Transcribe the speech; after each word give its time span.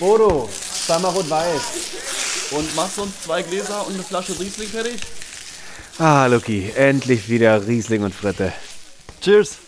Bodo, 0.00 0.48
zweimal 0.86 1.12
rot-weiß. 1.12 2.52
Und 2.52 2.74
machst 2.74 2.96
du 2.96 3.02
uns 3.02 3.20
zwei 3.22 3.42
Gläser 3.42 3.86
und 3.86 3.94
eine 3.94 4.02
Flasche 4.02 4.32
Riesling 4.40 4.68
fertig? 4.68 4.98
Ah, 5.98 6.24
Lucky, 6.26 6.72
endlich 6.74 7.28
wieder 7.28 7.66
Riesling 7.66 8.02
und 8.02 8.14
Fritte. 8.14 8.52
Cheers. 9.20 9.58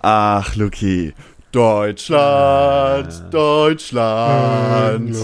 Ach, 0.00 0.54
Luki. 0.54 1.12
Deutschland, 1.56 3.32
Deutschland. 3.32 5.16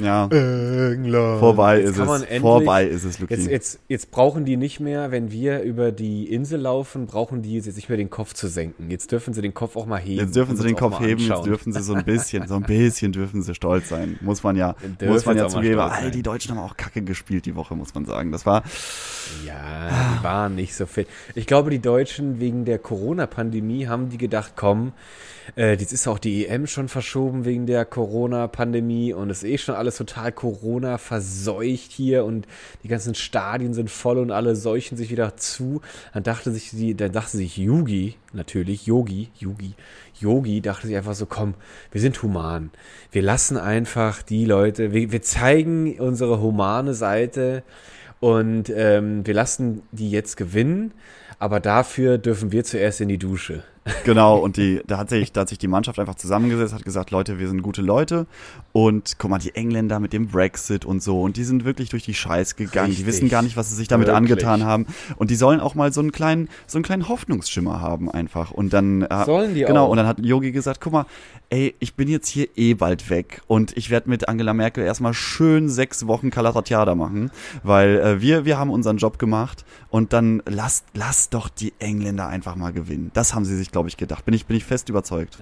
Ja, 0.00 0.26
England. 0.26 1.38
vorbei 1.38 1.80
Jetzt 1.80 1.90
ist 1.90 1.98
es. 1.98 2.22
endlich- 2.22 2.40
Vorbei 2.40 2.84
ist 2.86 3.04
es, 3.04 3.18
Luki. 3.20 3.34
Jetzt, 3.34 3.46
jetzt, 3.48 3.78
jetzt 3.88 4.10
brauchen 4.10 4.44
die 4.44 4.56
nicht 4.56 4.80
mehr, 4.80 5.12
wenn 5.12 5.30
wir 5.30 5.60
über 5.62 5.92
die 5.92 6.32
Insel 6.32 6.60
laufen, 6.62 7.06
brauchen 7.06 7.42
die 7.42 7.54
jetzt 7.54 7.66
nicht 7.76 7.88
mehr 7.88 7.96
den 7.98 8.10
Kopf 8.10 8.34
zu 8.34 8.48
senken. 8.48 8.90
Jetzt 8.90 9.12
dürfen 9.12 9.34
sie 9.34 9.40
den 9.42 9.54
Kopf 9.54 9.76
auch 9.76 9.86
mal 9.86 9.98
heben. 10.00 10.18
Jetzt 10.18 10.34
dürfen 10.34 10.56
sie 10.56 10.64
den 10.64 10.74
Kopf 10.74 10.98
heben, 10.98 11.20
jetzt 11.20 11.46
dürfen 11.46 11.72
sie 11.72 11.82
so 11.82 11.94
ein 11.94 12.04
bisschen, 12.04 12.48
so 12.48 12.56
ein 12.56 12.62
bisschen 12.62 13.12
dürfen 13.12 13.42
sie 13.42 13.54
stolz 13.54 13.88
sein. 13.88 14.18
Muss 14.20 14.42
man 14.42 14.56
ja, 14.56 14.74
muss 15.04 15.24
man 15.26 15.36
ja 15.36 15.46
zugeben. 15.48 15.78
All 15.78 16.10
die 16.10 16.22
Deutschen 16.24 16.56
haben 16.56 16.64
auch 16.64 16.76
Kacke 16.76 17.02
gespielt 17.02 17.46
die 17.46 17.54
Woche, 17.54 17.76
muss 17.76 17.94
man 17.94 18.04
sagen. 18.04 18.32
Das 18.32 18.46
war, 18.46 18.64
Ja, 19.46 19.90
die 20.18 20.24
waren 20.24 20.56
nicht 20.56 20.74
so 20.74 20.86
fit. 20.86 21.06
Ich 21.36 21.46
glaube, 21.46 21.70
die 21.70 21.78
Deutschen 21.80 22.40
wegen 22.40 22.64
der 22.64 22.80
Corona-Pandemie 22.80 23.86
haben 23.86 24.08
die 24.08 24.18
gedacht, 24.18 24.54
komm, 24.56 24.92
äh, 25.56 25.72
jetzt 25.72 25.92
ist 25.92 26.06
auch 26.06 26.18
die 26.18 26.46
EM 26.46 26.66
schon 26.66 26.88
verschoben 26.88 27.44
wegen 27.44 27.66
der 27.66 27.84
Corona-Pandemie 27.84 29.12
und 29.12 29.30
es 29.30 29.42
ist 29.42 29.48
eh 29.48 29.58
schon 29.58 29.74
alles 29.74 29.96
total 29.96 30.32
Corona 30.32 30.98
verseucht 30.98 31.92
hier 31.92 32.24
und 32.24 32.46
die 32.82 32.88
ganzen 32.88 33.14
Stadien 33.14 33.74
sind 33.74 33.90
voll 33.90 34.18
und 34.18 34.30
alle 34.30 34.56
seuchen 34.56 34.96
sich 34.96 35.10
wieder 35.10 35.36
zu. 35.36 35.82
Dann 36.14 36.22
dachte 36.22 36.50
sich 36.52 36.70
die, 36.70 36.94
dann 36.94 37.12
dachte 37.12 37.36
sich 37.36 37.56
Yugi, 37.56 38.14
natürlich, 38.32 38.86
Yogi, 38.86 39.28
Yugi, 39.38 39.74
Yogi 40.18 40.60
dachte 40.62 40.86
sich 40.86 40.96
einfach 40.96 41.14
so, 41.14 41.26
komm, 41.26 41.54
wir 41.90 42.00
sind 42.00 42.22
human. 42.22 42.70
Wir 43.10 43.22
lassen 43.22 43.56
einfach 43.58 44.22
die 44.22 44.46
Leute, 44.46 44.92
wir, 44.92 45.12
wir 45.12 45.22
zeigen 45.22 46.00
unsere 46.00 46.40
humane 46.40 46.94
Seite 46.94 47.62
und 48.20 48.70
ähm, 48.74 49.26
wir 49.26 49.34
lassen 49.34 49.82
die 49.92 50.10
jetzt 50.10 50.36
gewinnen, 50.36 50.92
aber 51.38 51.60
dafür 51.60 52.18
dürfen 52.18 52.52
wir 52.52 52.64
zuerst 52.64 53.00
in 53.00 53.08
die 53.08 53.18
Dusche. 53.18 53.64
Genau, 54.04 54.36
und 54.36 54.56
die, 54.56 54.80
da 54.86 54.98
hat 54.98 55.10
sich, 55.10 55.32
da 55.32 55.40
hat 55.40 55.48
sich 55.48 55.58
die 55.58 55.66
Mannschaft 55.66 55.98
einfach 55.98 56.14
zusammengesetzt, 56.14 56.72
hat 56.72 56.84
gesagt, 56.84 57.10
Leute, 57.10 57.38
wir 57.38 57.48
sind 57.48 57.62
gute 57.62 57.82
Leute. 57.82 58.26
Und 58.72 59.18
guck 59.18 59.30
mal, 59.30 59.38
die 59.38 59.54
Engländer 59.54 59.98
mit 59.98 60.12
dem 60.12 60.28
Brexit 60.28 60.84
und 60.84 61.02
so, 61.02 61.20
und 61.20 61.36
die 61.36 61.44
sind 61.44 61.64
wirklich 61.64 61.88
durch 61.90 62.04
die 62.04 62.14
Scheiß 62.14 62.56
gegangen. 62.56 62.88
Richtig. 62.88 63.04
Die 63.04 63.12
wissen 63.12 63.28
gar 63.28 63.42
nicht, 63.42 63.56
was 63.56 63.70
sie 63.70 63.76
sich 63.76 63.88
damit 63.88 64.06
Wirklich. 64.06 64.32
angetan 64.32 64.64
haben. 64.64 64.86
Und 65.16 65.30
die 65.30 65.34
sollen 65.34 65.60
auch 65.60 65.74
mal 65.74 65.92
so 65.92 66.00
einen 66.00 66.12
kleinen, 66.12 66.48
so 66.66 66.78
einen 66.78 66.84
kleinen 66.84 67.08
Hoffnungsschimmer 67.08 67.80
haben 67.80 68.10
einfach. 68.10 68.52
Und 68.52 68.72
dann, 68.72 69.02
äh, 69.02 69.24
Sollen 69.24 69.54
die 69.54 69.62
genau, 69.62 69.86
auch. 69.86 69.90
und 69.90 69.96
dann 69.96 70.06
hat 70.06 70.20
Yogi 70.20 70.52
gesagt, 70.52 70.80
guck 70.80 70.92
mal, 70.92 71.06
ey, 71.50 71.74
ich 71.80 71.94
bin 71.94 72.08
jetzt 72.08 72.28
hier 72.28 72.48
eh 72.56 72.74
bald 72.74 73.10
weg 73.10 73.42
und 73.46 73.76
ich 73.76 73.90
werde 73.90 74.08
mit 74.08 74.28
Angela 74.28 74.54
Merkel 74.54 74.84
erstmal 74.84 75.12
schön 75.12 75.68
sechs 75.68 76.06
Wochen 76.06 76.30
Kalaratjada 76.30 76.94
machen, 76.94 77.30
weil 77.62 77.98
äh, 77.98 78.20
wir, 78.22 78.44
wir 78.44 78.58
haben 78.58 78.70
unseren 78.70 78.96
Job 78.96 79.18
gemacht 79.18 79.64
und 79.90 80.12
dann 80.14 80.42
lasst, 80.46 80.86
lasst 80.94 81.34
doch 81.34 81.50
die 81.50 81.74
Engländer 81.78 82.28
einfach 82.28 82.56
mal 82.56 82.72
gewinnen. 82.72 83.10
Das 83.12 83.34
haben 83.34 83.44
sie 83.44 83.56
sich, 83.56 83.71
glaube 83.72 83.88
ich, 83.88 83.96
gedacht. 83.96 84.24
Bin 84.24 84.34
ich, 84.34 84.46
bin 84.46 84.56
ich 84.56 84.64
fest 84.64 84.88
überzeugt. 84.88 85.38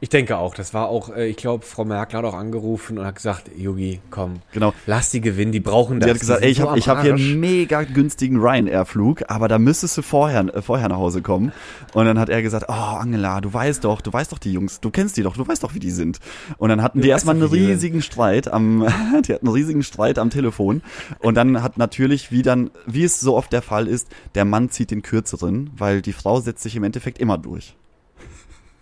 Ich 0.00 0.08
denke 0.10 0.36
auch, 0.38 0.54
das 0.54 0.74
war 0.74 0.88
auch, 0.88 1.14
äh, 1.14 1.26
ich 1.26 1.36
glaube, 1.36 1.64
Frau 1.64 1.84
Merkel 1.84 2.18
hat 2.18 2.24
auch 2.24 2.34
angerufen 2.34 2.98
und 2.98 3.04
hat 3.04 3.16
gesagt, 3.16 3.50
Yogi, 3.56 4.00
komm, 4.10 4.34
Genau. 4.52 4.72
lass 4.86 5.10
die 5.10 5.20
gewinnen, 5.20 5.50
die 5.50 5.60
brauchen 5.60 5.98
das. 5.98 6.06
Sie 6.06 6.10
hat 6.12 6.20
gesagt, 6.20 6.42
ey, 6.42 6.50
ich 6.50 6.58
so 6.58 6.70
habe 6.70 6.80
hab 6.80 7.02
hier 7.02 7.14
einen 7.14 7.40
mega 7.40 7.82
günstigen 7.82 8.38
Ryanair-Flug, 8.38 9.24
aber 9.28 9.48
da 9.48 9.58
müsstest 9.58 9.98
du 9.98 10.02
vorher, 10.02 10.54
äh, 10.54 10.62
vorher 10.62 10.88
nach 10.88 10.98
Hause 10.98 11.20
kommen. 11.22 11.52
Und 11.94 12.04
dann 12.06 12.18
hat 12.18 12.28
er 12.28 12.42
gesagt, 12.42 12.66
oh, 12.68 12.72
Angela, 12.72 13.40
du 13.40 13.52
weißt 13.52 13.84
doch, 13.84 14.00
du 14.00 14.12
weißt 14.12 14.30
doch 14.30 14.38
die 14.38 14.52
Jungs, 14.52 14.80
du 14.80 14.90
kennst 14.90 15.16
die 15.16 15.22
doch, 15.22 15.36
du 15.36 15.46
weißt 15.46 15.64
doch, 15.64 15.74
wie 15.74 15.80
die 15.80 15.90
sind. 15.90 16.18
Und 16.58 16.68
dann 16.68 16.82
hatten 16.82 16.98
Du 16.98 17.02
die 17.02 17.10
erstmal 17.10 17.34
einen 17.34 17.44
riesigen 17.44 18.00
Streit 18.02 18.46
am, 18.48 18.86
die 19.26 19.34
hatten 19.34 19.46
einen 19.46 19.54
riesigen 19.54 19.82
Streit 19.82 20.18
am 20.18 20.30
Telefon. 20.30 20.82
Und 21.20 21.34
dann 21.34 21.62
hat 21.62 21.76
natürlich, 21.76 22.30
wie 22.30 22.42
dann, 22.42 22.70
wie 22.86 23.02
es 23.04 23.18
so 23.20 23.36
oft 23.36 23.52
der 23.52 23.62
Fall 23.62 23.88
ist, 23.88 24.08
der 24.36 24.44
Mann 24.44 24.70
zieht 24.70 24.92
den 24.92 25.02
kürzeren, 25.02 25.70
weil 25.76 26.02
die 26.02 26.12
Frau 26.12 26.40
setzt 26.40 26.62
sich 26.62 26.76
im 26.76 26.84
Endeffekt 26.84 27.18
immer 27.18 27.36
durch. 27.36 27.74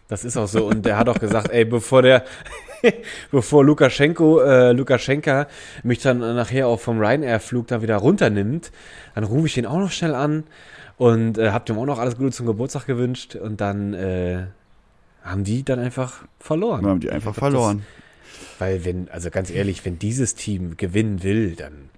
Das 0.08 0.24
ist 0.24 0.36
auch 0.36 0.46
so. 0.46 0.66
Und 0.66 0.86
der 0.86 0.96
hat 0.98 1.08
auch 1.08 1.18
gesagt, 1.18 1.50
ey, 1.50 1.64
bevor 1.64 2.02
der, 2.02 2.24
bevor 3.30 3.64
Lukaschenko, 3.64 4.40
äh, 4.40 4.72
Lukaschenka 4.72 5.48
mich 5.82 5.98
dann 6.00 6.18
nachher 6.20 6.68
auch 6.68 6.78
vom 6.80 6.98
Ryanair-Flug 7.00 7.66
da 7.66 7.82
wieder 7.82 7.96
runternimmt, 7.96 8.70
dann 9.14 9.24
rufe 9.24 9.46
ich 9.46 9.56
ihn 9.58 9.66
auch 9.66 9.78
noch 9.78 9.90
schnell 9.90 10.14
an 10.14 10.44
und 10.96 11.38
äh, 11.38 11.50
hab 11.50 11.66
dem 11.66 11.78
auch 11.78 11.86
noch 11.86 11.98
alles 11.98 12.16
Gute 12.16 12.30
zum 12.30 12.46
Geburtstag 12.46 12.86
gewünscht 12.86 13.34
und 13.34 13.60
dann 13.60 13.94
äh, 13.94 14.44
haben 15.24 15.42
die 15.44 15.64
dann 15.64 15.80
einfach 15.80 16.24
verloren. 16.38 16.82
Dann 16.82 16.90
haben 16.92 17.00
die 17.00 17.10
einfach 17.10 17.34
glaub, 17.34 17.50
das- 17.50 17.52
verloren. 17.52 17.82
Weil 18.58 18.84
wenn, 18.84 19.08
also 19.10 19.30
ganz 19.30 19.50
ehrlich, 19.50 19.84
wenn 19.84 19.98
dieses 19.98 20.34
Team 20.34 20.76
gewinnen 20.76 21.22
will, 21.22 21.56
dann 21.56 21.90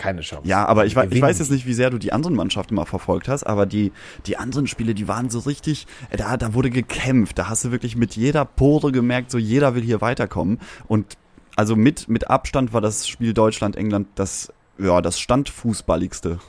keine 0.00 0.22
Chance. 0.22 0.48
Ja, 0.48 0.66
aber 0.66 0.86
ich, 0.86 0.96
ich 0.96 1.22
weiß 1.22 1.38
jetzt 1.38 1.50
nicht, 1.50 1.66
wie 1.66 1.74
sehr 1.74 1.90
du 1.90 1.98
die 1.98 2.12
anderen 2.12 2.34
Mannschaften 2.34 2.74
mal 2.74 2.86
verfolgt 2.86 3.28
hast, 3.28 3.44
aber 3.44 3.66
die, 3.66 3.92
die 4.26 4.36
anderen 4.36 4.66
Spiele, 4.66 4.94
die 4.94 5.06
waren 5.06 5.30
so 5.30 5.40
richtig, 5.40 5.86
da, 6.16 6.36
da 6.36 6.54
wurde 6.54 6.70
gekämpft, 6.70 7.38
da 7.38 7.48
hast 7.48 7.64
du 7.64 7.70
wirklich 7.70 7.96
mit 7.96 8.16
jeder 8.16 8.44
Pore 8.44 8.90
gemerkt, 8.90 9.30
so 9.30 9.38
jeder 9.38 9.74
will 9.74 9.82
hier 9.82 10.00
weiterkommen 10.00 10.58
und 10.88 11.16
also 11.56 11.76
mit, 11.76 12.08
mit 12.08 12.30
Abstand 12.30 12.72
war 12.72 12.80
das 12.80 13.06
Spiel 13.06 13.34
Deutschland-England 13.34 14.08
das, 14.14 14.52
ja, 14.78 15.02
das 15.02 15.20
standfußballigste. 15.20 16.40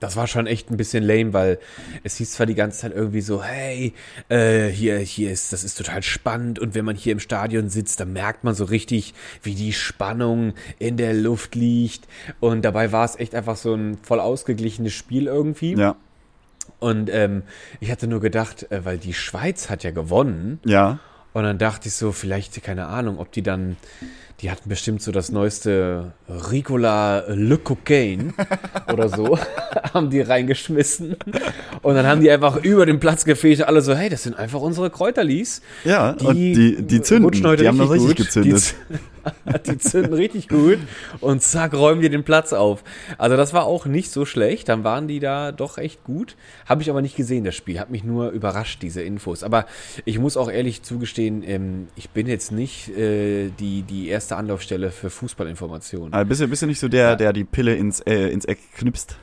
Das 0.00 0.16
war 0.16 0.26
schon 0.26 0.46
echt 0.46 0.70
ein 0.70 0.76
bisschen 0.76 1.04
lame, 1.04 1.32
weil 1.32 1.58
es 2.02 2.16
hieß 2.16 2.32
zwar 2.32 2.46
die 2.46 2.54
ganze 2.54 2.80
Zeit 2.80 2.92
irgendwie 2.94 3.20
so, 3.20 3.42
hey, 3.42 3.94
äh, 4.28 4.68
hier, 4.68 4.98
hier 4.98 5.30
ist, 5.30 5.52
das 5.52 5.62
ist 5.62 5.78
total 5.78 6.02
spannend 6.02 6.58
und 6.58 6.74
wenn 6.74 6.84
man 6.84 6.96
hier 6.96 7.12
im 7.12 7.20
Stadion 7.20 7.68
sitzt, 7.68 8.00
dann 8.00 8.12
merkt 8.12 8.42
man 8.42 8.54
so 8.54 8.64
richtig, 8.64 9.14
wie 9.42 9.54
die 9.54 9.72
Spannung 9.72 10.54
in 10.78 10.96
der 10.96 11.14
Luft 11.14 11.54
liegt. 11.54 12.08
Und 12.40 12.62
dabei 12.64 12.92
war 12.92 13.04
es 13.04 13.16
echt 13.16 13.34
einfach 13.34 13.56
so 13.56 13.74
ein 13.74 13.98
voll 14.02 14.20
ausgeglichenes 14.20 14.92
Spiel 14.92 15.26
irgendwie. 15.26 15.74
Ja, 15.74 15.96
und 16.78 17.10
ähm, 17.12 17.42
ich 17.78 17.90
hatte 17.90 18.06
nur 18.06 18.20
gedacht, 18.20 18.70
äh, 18.70 18.84
weil 18.84 18.98
die 18.98 19.12
Schweiz 19.12 19.70
hat 19.70 19.84
ja 19.84 19.90
gewonnen. 19.90 20.60
Ja. 20.64 20.98
und 21.32 21.44
dann 21.44 21.58
dachte 21.58 21.88
ich 21.88 21.94
so, 21.94 22.10
vielleicht, 22.10 22.60
keine 22.62 22.86
Ahnung, 22.86 23.18
ob 23.18 23.30
die 23.32 23.42
dann, 23.42 23.76
die 24.40 24.50
hatten 24.50 24.68
bestimmt 24.68 25.02
so 25.02 25.12
das 25.12 25.30
neueste 25.30 26.12
Ricola 26.28 27.24
Le 27.28 27.58
Cocaine 27.58 28.32
oder 28.92 29.08
so, 29.08 29.38
haben 29.94 30.08
die 30.08 30.20
reingeschmissen. 30.20 31.16
Und 31.82 31.94
dann 31.94 32.06
haben 32.06 32.20
die 32.20 32.30
einfach 32.30 32.56
über 32.56 32.86
den 32.86 33.00
Platz 33.00 33.24
gefegt, 33.24 33.62
alle 33.62 33.82
so, 33.82 33.94
hey, 33.94 34.08
das 34.08 34.22
sind 34.22 34.38
einfach 34.38 34.60
unsere 34.60 34.90
Kräuterlis. 34.90 35.60
Ja, 35.84 36.12
und 36.12 36.34
die, 36.34 36.82
die 36.82 37.02
zünden, 37.02 37.30
die 37.32 37.68
haben 37.68 37.78
das 37.78 37.90
richtig 37.90 38.16
gut. 38.16 38.16
gezündet. 38.16 38.74
Die, 38.86 39.62
die 39.72 39.78
zünden 39.78 40.14
richtig 40.14 40.48
gut 40.48 40.78
und 41.20 41.42
zack, 41.42 41.74
räumen 41.74 42.00
die 42.00 42.08
den 42.08 42.24
Platz 42.24 42.52
auf. 42.52 42.82
Also 43.18 43.36
das 43.36 43.52
war 43.52 43.64
auch 43.64 43.84
nicht 43.84 44.10
so 44.10 44.24
schlecht. 44.24 44.68
Dann 44.68 44.84
waren 44.84 45.08
die 45.08 45.20
da 45.20 45.52
doch 45.52 45.76
echt 45.76 46.04
gut. 46.04 46.36
Habe 46.66 46.82
ich 46.82 46.90
aber 46.90 47.02
nicht 47.02 47.16
gesehen, 47.16 47.44
das 47.44 47.54
Spiel. 47.54 47.78
Hat 47.78 47.90
mich 47.90 48.04
nur 48.04 48.30
überrascht, 48.30 48.82
diese 48.82 49.02
Infos. 49.02 49.42
Aber 49.42 49.66
ich 50.04 50.18
muss 50.18 50.36
auch 50.36 50.50
ehrlich 50.50 50.82
zugestehen, 50.82 51.42
ähm, 51.46 51.88
ich 51.96 52.10
bin 52.10 52.26
jetzt 52.26 52.52
nicht 52.52 52.88
äh, 52.96 53.50
die, 53.58 53.82
die 53.82 54.08
erste 54.08 54.29
Anlaufstelle 54.36 54.90
für 54.90 55.10
Fußballinformationen. 55.10 56.12
Aber 56.12 56.24
bist 56.24 56.40
du, 56.40 56.48
bist 56.48 56.62
du 56.62 56.66
nicht 56.66 56.80
so 56.80 56.88
der, 56.88 57.16
der 57.16 57.32
die 57.32 57.44
Pille 57.44 57.74
ins, 57.74 58.00
äh, 58.00 58.28
ins 58.28 58.44
Eck 58.44 58.58
knipst? 58.76 59.16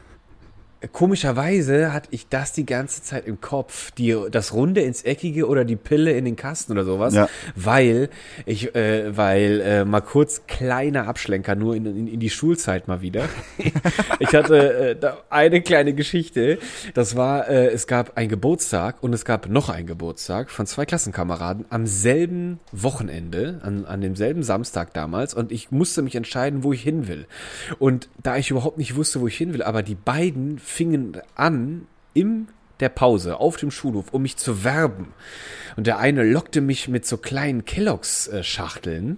Komischerweise 0.91 1.91
hatte 1.93 2.09
ich 2.11 2.27
das 2.27 2.53
die 2.53 2.65
ganze 2.65 3.01
Zeit 3.01 3.25
im 3.25 3.41
Kopf, 3.41 3.91
die, 3.91 4.15
das 4.29 4.53
Runde 4.53 4.81
ins 4.81 5.01
Eckige 5.03 5.47
oder 5.47 5.65
die 5.65 5.75
Pille 5.75 6.11
in 6.11 6.25
den 6.25 6.35
Kasten 6.35 6.71
oder 6.73 6.85
sowas, 6.85 7.13
Ja. 7.15 7.27
weil 7.55 8.09
ich, 8.45 8.75
äh, 8.75 9.15
weil 9.17 9.61
äh, 9.61 9.85
mal 9.85 10.01
kurz 10.01 10.43
kleiner 10.47 11.07
Abschlenker 11.07 11.55
nur 11.55 11.75
in, 11.75 11.85
in, 11.85 12.07
in 12.07 12.19
die 12.19 12.29
Schulzeit 12.29 12.88
mal 12.88 13.01
wieder. 13.01 13.23
ich 14.19 14.35
hatte 14.35 14.89
äh, 14.91 14.95
da 14.95 15.17
eine 15.29 15.61
kleine 15.61 15.93
Geschichte. 15.93 16.59
Das 16.94 17.15
war, 17.15 17.49
äh, 17.49 17.67
es 17.67 17.88
gab 17.88 18.15
einen 18.17 18.29
Geburtstag 18.29 19.01
und 19.01 19.13
es 19.13 19.25
gab 19.25 19.49
noch 19.49 19.69
einen 19.69 19.88
Geburtstag 19.88 20.51
von 20.51 20.67
zwei 20.67 20.85
Klassenkameraden 20.85 21.65
am 21.69 21.88
selben 21.88 22.59
Wochenende, 22.71 23.62
an, 23.63 23.85
an 23.85 24.01
demselben 24.01 24.44
Samstag 24.44 24.94
damals 24.94 25.33
und 25.33 25.51
ich 25.51 25.71
musste 25.71 26.01
mich 26.03 26.15
entscheiden, 26.15 26.63
wo 26.63 26.71
ich 26.71 26.83
hin 26.83 27.07
will. 27.07 27.25
Und 27.80 28.09
da 28.21 28.38
ich 28.38 28.51
überhaupt 28.51 28.77
nicht 28.77 28.95
wusste, 28.95 29.21
wo 29.21 29.27
ich 29.27 29.38
hin 29.38 29.53
will, 29.53 29.63
aber 29.63 29.81
die 29.81 29.95
beiden 29.95 30.59
fingen 30.68 31.18
an, 31.36 31.88
in 32.14 32.50
der 32.80 32.90
Pause 32.90 33.38
auf 33.40 33.58
dem 33.58 33.72
Schulhof, 33.72 34.08
um 34.12 34.22
mich 34.22 34.38
zu 34.38 34.64
werben. 34.64 35.14
Und 35.78 35.88
der 35.88 35.98
eine 35.98 36.24
lockte 36.24 36.62
mich 36.62 36.88
mit 36.88 37.06
so 37.06 37.18
kleinen 37.18 37.66
Kelloggs-Schachteln. 37.66 39.18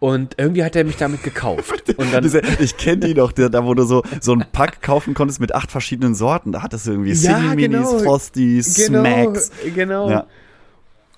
Und 0.00 0.34
irgendwie 0.38 0.64
hat 0.64 0.76
er 0.76 0.84
mich 0.84 0.96
damit 0.96 1.22
gekauft. 1.22 1.94
Und 1.96 2.12
dann, 2.12 2.24
ich 2.58 2.76
kenne 2.76 3.06
die 3.06 3.14
doch, 3.14 3.32
der, 3.32 3.48
da 3.48 3.64
wo 3.64 3.74
du 3.74 3.84
so, 3.84 4.02
so 4.20 4.32
ein 4.32 4.44
Pack 4.52 4.82
kaufen 4.82 5.14
konntest 5.14 5.40
mit 5.40 5.54
acht 5.54 5.70
verschiedenen 5.70 6.14
Sorten. 6.14 6.52
Da 6.52 6.62
hattest 6.62 6.86
du 6.86 6.92
irgendwie 6.92 7.12
Ja, 7.12 7.38
City 7.40 7.54
Minis, 7.56 7.88
genau. 7.90 7.98
Frosties, 8.00 8.74
genau, 8.74 9.00
Smacks. 9.00 9.50
genau. 9.74 10.10
Ja. 10.10 10.26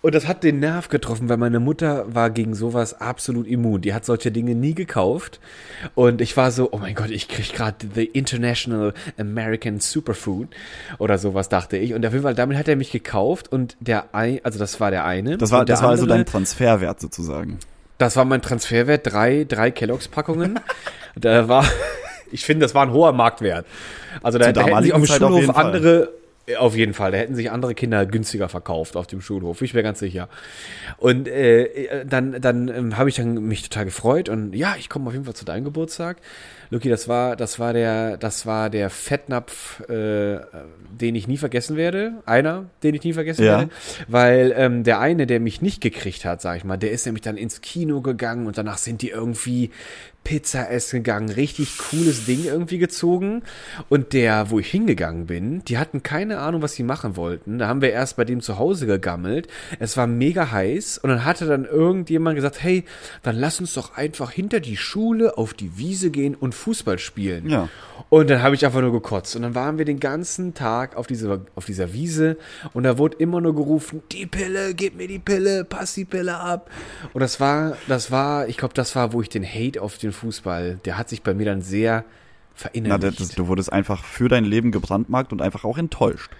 Und 0.04 0.14
das 0.14 0.28
hat 0.28 0.44
den 0.44 0.60
Nerv 0.60 0.90
getroffen, 0.90 1.30
weil 1.30 1.38
meine 1.38 1.60
Mutter 1.60 2.04
war 2.14 2.28
gegen 2.28 2.54
sowas 2.54 3.00
absolut 3.00 3.46
immun. 3.46 3.80
Die 3.80 3.94
hat 3.94 4.04
solche 4.04 4.30
Dinge 4.30 4.54
nie 4.54 4.74
gekauft. 4.74 5.40
Und 5.94 6.20
ich 6.20 6.36
war 6.36 6.50
so, 6.50 6.68
oh 6.72 6.76
mein 6.76 6.94
Gott, 6.94 7.08
ich 7.08 7.26
krieg 7.26 7.54
gerade 7.54 7.76
the 7.94 8.04
International 8.04 8.92
American 9.16 9.80
Superfood 9.80 10.48
oder 10.98 11.16
sowas, 11.16 11.48
dachte 11.48 11.78
ich. 11.78 11.94
Und 11.94 12.04
auf 12.04 12.12
jeden 12.12 12.22
Fall, 12.22 12.34
damit 12.34 12.58
hat 12.58 12.68
er 12.68 12.76
mich 12.76 12.92
gekauft 12.92 13.50
und 13.50 13.78
der 13.80 14.14
ein, 14.14 14.40
also 14.42 14.58
das 14.58 14.78
war 14.78 14.90
der 14.90 15.06
eine. 15.06 15.38
Das 15.38 15.50
war, 15.52 15.64
das 15.64 15.82
war 15.82 15.88
also 15.88 16.04
dein 16.04 16.26
Transferwert 16.26 17.00
sozusagen. 17.00 17.58
das 17.96 18.14
war 18.14 18.26
mein 18.26 18.42
Transferwert, 18.42 19.10
drei, 19.10 19.46
drei 19.48 19.70
Kelloggs-Packungen. 19.70 20.60
da 21.16 21.48
war, 21.48 21.64
ich 22.30 22.44
finde, 22.44 22.66
das 22.66 22.74
war 22.74 22.82
ein 22.82 22.92
hoher 22.92 23.14
Marktwert. 23.14 23.64
Also 24.22 24.36
da, 24.36 24.52
da 24.52 24.66
hätten 24.66 24.82
sich 24.82 24.92
auf 24.92 25.00
dem 25.02 25.10
auf 25.10 25.16
Schulhof 25.16 25.44
Fall. 25.46 25.64
andere, 25.64 26.08
auf 26.58 26.76
jeden 26.76 26.92
Fall, 26.94 27.12
da 27.12 27.18
hätten 27.18 27.34
sich 27.34 27.50
andere 27.50 27.74
Kinder 27.74 28.04
günstiger 28.06 28.48
verkauft 28.48 28.96
auf 28.96 29.06
dem 29.06 29.20
Schulhof, 29.20 29.62
ich 29.62 29.72
wäre 29.74 29.82
ganz 29.82 29.98
sicher. 29.98 30.28
Und 30.98 31.26
äh, 31.28 31.64
äh, 31.64 32.06
dann, 32.06 32.40
dann 32.40 32.68
ähm, 32.68 32.96
habe 32.98 33.08
ich 33.08 33.16
dann 33.16 33.34
mich 33.46 33.62
total 33.62 33.86
gefreut 33.86 34.28
und 34.28 34.54
ja, 34.54 34.74
ich 34.78 34.88
komme 34.88 35.06
auf 35.06 35.12
jeden 35.12 35.24
Fall 35.24 35.34
zu 35.34 35.44
deinem 35.44 35.64
Geburtstag. 35.64 36.18
Luki, 36.70 36.88
das 36.88 37.08
war, 37.08 37.36
das 37.36 37.58
war 37.58 37.72
der, 37.72 38.16
das 38.16 38.46
war 38.46 38.68
der 38.68 38.90
Fettnapf, 38.90 39.80
äh, 39.88 40.38
den 40.90 41.14
ich 41.14 41.28
nie 41.28 41.36
vergessen 41.36 41.76
werde. 41.76 42.14
Einer, 42.26 42.64
den 42.82 42.94
ich 42.94 43.04
nie 43.04 43.12
vergessen 43.12 43.44
Ja. 43.44 43.58
werde. 43.58 43.70
Weil 44.08 44.52
ähm, 44.56 44.82
der 44.82 44.98
eine, 44.98 45.26
der 45.26 45.40
mich 45.40 45.62
nicht 45.62 45.80
gekriegt 45.80 46.24
hat, 46.24 46.40
sag 46.42 46.56
ich 46.56 46.64
mal, 46.64 46.76
der 46.76 46.90
ist 46.90 47.06
nämlich 47.06 47.22
dann 47.22 47.36
ins 47.36 47.60
Kino 47.60 48.00
gegangen 48.00 48.46
und 48.46 48.58
danach 48.58 48.78
sind 48.78 49.02
die 49.02 49.10
irgendwie 49.10 49.70
Pizza 50.24 50.70
essen 50.70 50.96
gegangen. 50.96 51.30
Richtig 51.30 51.78
cooles 51.78 52.24
Ding 52.24 52.44
irgendwie 52.44 52.78
gezogen. 52.78 53.42
Und 53.88 54.12
der, 54.12 54.50
wo 54.50 54.58
ich 54.58 54.70
hingegangen 54.70 55.26
bin, 55.26 55.64
die 55.66 55.78
hatten 55.78 56.02
keine 56.02 56.38
Ahnung, 56.38 56.62
was 56.62 56.74
sie 56.74 56.82
machen 56.82 57.16
wollten. 57.16 57.58
Da 57.58 57.68
haben 57.68 57.82
wir 57.82 57.92
erst 57.92 58.16
bei 58.16 58.24
dem 58.24 58.40
zu 58.40 58.58
Hause 58.58 58.86
gegammelt. 58.86 59.48
Es 59.78 59.96
war 59.96 60.06
mega 60.06 60.50
heiß. 60.50 60.98
Und 60.98 61.10
dann 61.10 61.24
hatte 61.24 61.46
dann 61.46 61.64
irgendjemand 61.64 62.36
gesagt, 62.36 62.62
hey, 62.62 62.84
dann 63.22 63.36
lass 63.36 63.60
uns 63.60 63.74
doch 63.74 63.96
einfach 63.96 64.30
hinter 64.30 64.60
die 64.60 64.76
Schule 64.76 65.38
auf 65.38 65.54
die 65.54 65.78
Wiese 65.78 66.10
gehen 66.10 66.34
und 66.34 66.54
Fußball 66.54 66.98
spielen. 66.98 67.48
Ja. 67.48 67.68
Und 68.08 68.30
dann 68.30 68.42
habe 68.42 68.54
ich 68.54 68.64
einfach 68.64 68.80
nur 68.80 68.92
gekotzt. 68.92 69.36
Und 69.36 69.42
dann 69.42 69.54
waren 69.54 69.78
wir 69.78 69.84
den 69.84 70.00
ganzen 70.00 70.54
Tag 70.54 70.96
auf 70.96 71.06
dieser, 71.06 71.40
auf 71.54 71.64
dieser 71.64 71.92
Wiese 71.92 72.36
und 72.72 72.84
da 72.84 72.98
wurde 72.98 73.16
immer 73.18 73.40
nur 73.40 73.54
gerufen, 73.54 74.02
die 74.12 74.26
Pille, 74.26 74.74
gib 74.74 74.96
mir 74.96 75.08
die 75.08 75.18
Pille, 75.18 75.64
pass 75.64 75.94
die 75.94 76.04
Pille 76.04 76.36
ab. 76.36 76.70
Und 77.12 77.20
das 77.20 77.40
war, 77.40 77.76
das 77.88 78.10
war, 78.10 78.48
ich 78.48 78.56
glaube, 78.56 78.74
das 78.74 78.94
war, 78.94 79.12
wo 79.12 79.20
ich 79.20 79.28
den 79.28 79.44
Hate 79.44 79.82
auf 79.82 79.98
den 79.98 80.12
Fußball, 80.14 80.80
der 80.84 80.96
hat 80.96 81.08
sich 81.08 81.22
bei 81.22 81.34
mir 81.34 81.46
dann 81.46 81.62
sehr 81.62 82.04
Na, 82.06 82.54
verinnerlicht. 82.54 83.20
das, 83.20 83.28
du 83.30 83.48
wurdest 83.48 83.72
einfach 83.72 84.04
für 84.04 84.28
dein 84.28 84.44
Leben 84.44 84.72
gebrandmarkt 84.72 85.32
und 85.32 85.42
einfach 85.42 85.64
auch 85.64 85.76
enttäuscht. 85.78 86.30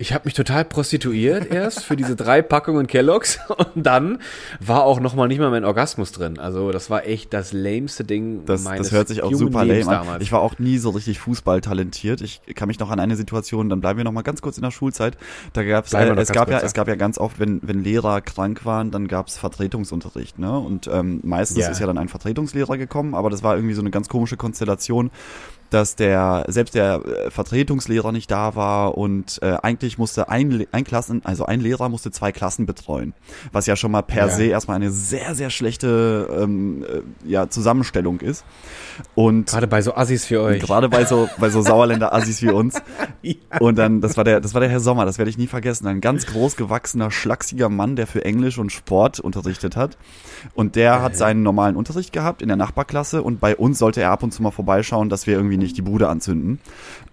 Ich 0.00 0.14
habe 0.14 0.22
mich 0.24 0.32
total 0.32 0.64
prostituiert 0.64 1.52
erst 1.52 1.84
für 1.84 1.94
diese 1.94 2.16
drei 2.16 2.40
Packungen 2.40 2.86
Kelloggs 2.86 3.38
und 3.74 3.84
dann 3.84 4.18
war 4.58 4.84
auch 4.84 4.98
noch 4.98 5.14
mal 5.14 5.28
nicht 5.28 5.40
mal 5.40 5.50
mein 5.50 5.66
Orgasmus 5.66 6.10
drin. 6.10 6.38
Also 6.38 6.70
das 6.72 6.88
war 6.88 7.06
echt 7.06 7.34
das 7.34 7.52
lameste 7.52 8.02
Ding 8.04 8.46
Das, 8.46 8.62
meines 8.62 8.88
das 8.88 8.96
hört 8.96 9.08
sich 9.08 9.22
auch 9.22 9.30
super 9.30 9.62
Lebens 9.62 9.84
lame 9.84 9.98
an. 9.98 10.06
damals. 10.06 10.22
Ich 10.24 10.32
war 10.32 10.40
auch 10.40 10.58
nie 10.58 10.78
so 10.78 10.88
richtig 10.88 11.18
Fußball 11.18 11.60
talentiert. 11.60 12.22
Ich 12.22 12.40
kann 12.54 12.68
mich 12.68 12.78
noch 12.78 12.90
an 12.90 12.98
eine 12.98 13.14
Situation, 13.14 13.68
dann 13.68 13.82
bleiben 13.82 13.98
wir 13.98 14.04
noch 14.04 14.12
mal 14.12 14.22
ganz 14.22 14.40
kurz 14.40 14.56
in 14.56 14.62
der 14.62 14.70
Schulzeit. 14.70 15.18
Da 15.52 15.64
gab's, 15.64 15.92
äh, 15.92 16.10
es 16.14 16.32
gab 16.32 16.48
ja, 16.48 16.54
kurz, 16.60 16.68
es 16.68 16.72
gab 16.72 16.88
ja 16.88 16.94
ganz 16.94 17.18
oft, 17.18 17.38
wenn, 17.38 17.60
wenn 17.62 17.84
Lehrer 17.84 18.22
krank 18.22 18.64
waren, 18.64 18.90
dann 18.90 19.06
gab's 19.06 19.36
Vertretungsunterricht, 19.36 20.38
ne? 20.38 20.58
Und 20.58 20.86
ähm, 20.90 21.20
meistens 21.24 21.58
Ja. 21.58 21.68
ist 21.68 21.78
ja 21.78 21.86
dann 21.86 21.98
ein 21.98 22.08
Vertretungslehrer 22.08 22.78
gekommen, 22.78 23.14
aber 23.14 23.28
das 23.28 23.42
war 23.42 23.54
irgendwie 23.54 23.74
so 23.74 23.82
eine 23.82 23.90
ganz 23.90 24.08
komische 24.08 24.38
Konstellation, 24.38 25.10
dass 25.70 25.96
der 25.96 26.44
selbst 26.48 26.74
der 26.74 27.02
äh, 27.04 27.30
Vertretungslehrer 27.30 28.12
nicht 28.12 28.30
da 28.30 28.54
war 28.54 28.98
und 28.98 29.38
äh, 29.42 29.56
eigentlich 29.62 29.98
musste 29.98 30.28
ein, 30.28 30.66
ein 30.72 30.84
Klassen, 30.84 31.22
also 31.24 31.46
ein 31.46 31.60
Lehrer 31.60 31.88
musste 31.88 32.10
zwei 32.10 32.32
Klassen 32.32 32.66
betreuen, 32.66 33.14
was 33.52 33.66
ja 33.66 33.76
schon 33.76 33.90
mal 33.90 34.02
per 34.02 34.26
Ja. 34.26 34.28
se 34.28 34.44
erstmal 34.44 34.76
eine 34.76 34.90
sehr 34.90 35.34
sehr 35.34 35.50
schlechte 35.50 36.28
ähm, 36.38 36.84
äh, 36.84 37.28
ja, 37.28 37.48
Zusammenstellung 37.48 38.20
ist. 38.20 38.44
Und 39.14 39.48
Gerade 39.50 39.66
bei 39.66 39.82
so 39.82 39.94
Assis 39.94 40.26
für 40.26 40.42
euch. 40.42 40.60
Gerade 40.60 40.88
bei 40.88 41.04
so, 41.04 41.28
bei 41.38 41.48
so 41.48 41.62
Sauerländer 41.62 42.12
Assis 42.14 42.42
wie 42.42 42.50
uns. 42.50 42.80
Und 43.60 43.78
dann, 43.78 44.00
das 44.00 44.16
war 44.16 44.24
der, 44.24 44.40
das 44.40 44.54
war 44.54 44.60
der 44.60 44.70
Herr 44.70 44.80
Sommer, 44.80 45.06
das 45.06 45.18
werde 45.18 45.30
ich 45.30 45.38
nie 45.38 45.46
vergessen. 45.46 45.86
Ein 45.86 46.00
ganz 46.00 46.26
groß 46.26 46.56
gewachsener, 46.56 47.10
schlachsiger 47.10 47.68
Mann, 47.68 47.96
der 47.96 48.06
für 48.06 48.24
Englisch 48.24 48.58
und 48.58 48.70
Sport 48.72 49.20
unterrichtet 49.20 49.76
hat. 49.76 49.96
Und 50.54 50.76
der 50.76 51.02
hat 51.02 51.16
seinen 51.16 51.42
normalen 51.42 51.76
Unterricht 51.76 52.12
gehabt 52.12 52.42
in 52.42 52.48
der 52.48 52.56
Nachbarklasse 52.56 53.22
und 53.22 53.40
bei 53.40 53.56
uns 53.56 53.78
sollte 53.78 54.00
er 54.00 54.10
ab 54.10 54.22
und 54.22 54.32
zu 54.32 54.42
mal 54.42 54.50
vorbeischauen, 54.50 55.08
dass 55.08 55.26
wir 55.26 55.34
irgendwie 55.34 55.58
nicht 55.60 55.76
die 55.76 55.82
Bude 55.82 56.08
anzünden. 56.08 56.58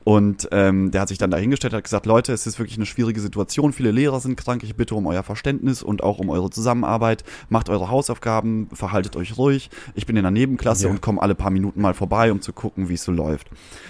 Und 0.04 0.48
ähm, 0.52 0.92
der 0.92 1.02
hat 1.02 1.10
sich 1.10 1.18
dann 1.18 1.32
dahingestellt, 1.32 1.74
hat 1.74 1.84
gesagt, 1.84 2.06
Leute, 2.06 2.32
es 2.34 2.48
ist 2.48 2.58
wirklich 2.60 2.78
eine 2.78 2.86
schwierige 2.86 3.20
Situation. 3.20 3.74
Viele 3.74 3.92
Lehrer 3.92 4.20
sind 4.20 4.38
krank. 4.38 4.64
Ich 4.64 4.76
bitte 4.76 4.96
um 4.96 5.06
euer 5.06 5.22
Verständnis 5.24 5.84
und 5.84 6.02
auch 6.02 6.20
um 6.20 6.30
eure 6.30 6.50
Zusammenarbeit. 6.50 7.24
Macht 7.50 7.70
eure 7.70 7.90
Hausaufgaben, 7.90 8.70
verhaltet 8.74 9.16
euch 9.16 9.38
ruhig. 9.38 9.70
Ich 9.96 10.06
bin 10.06 10.16
in 10.16 10.24
der 10.24 10.32
Nebenklasse 10.32 10.86
Ja. 10.86 10.92
und 10.92 11.02
komme 11.02 11.22
alle 11.22 11.36
paar 11.36 11.52
Minuten 11.52 11.82
mal 11.82 11.94
vorbei, 11.94 12.32
um 12.32 12.42
zu 12.42 12.54
gucken, 12.54 12.90
wie 12.90 12.94
es 12.94 13.04
so 13.04 13.12
läuft. 13.12 13.50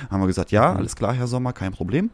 Haben 0.10 0.22
wir 0.22 0.28
gesagt, 0.28 0.52
ja, 0.52 0.74
alles 0.74 0.96
klar, 0.96 1.14
Herr 1.14 1.28
Sommer, 1.28 1.54
kein 1.54 1.72
Problem. 1.72 2.10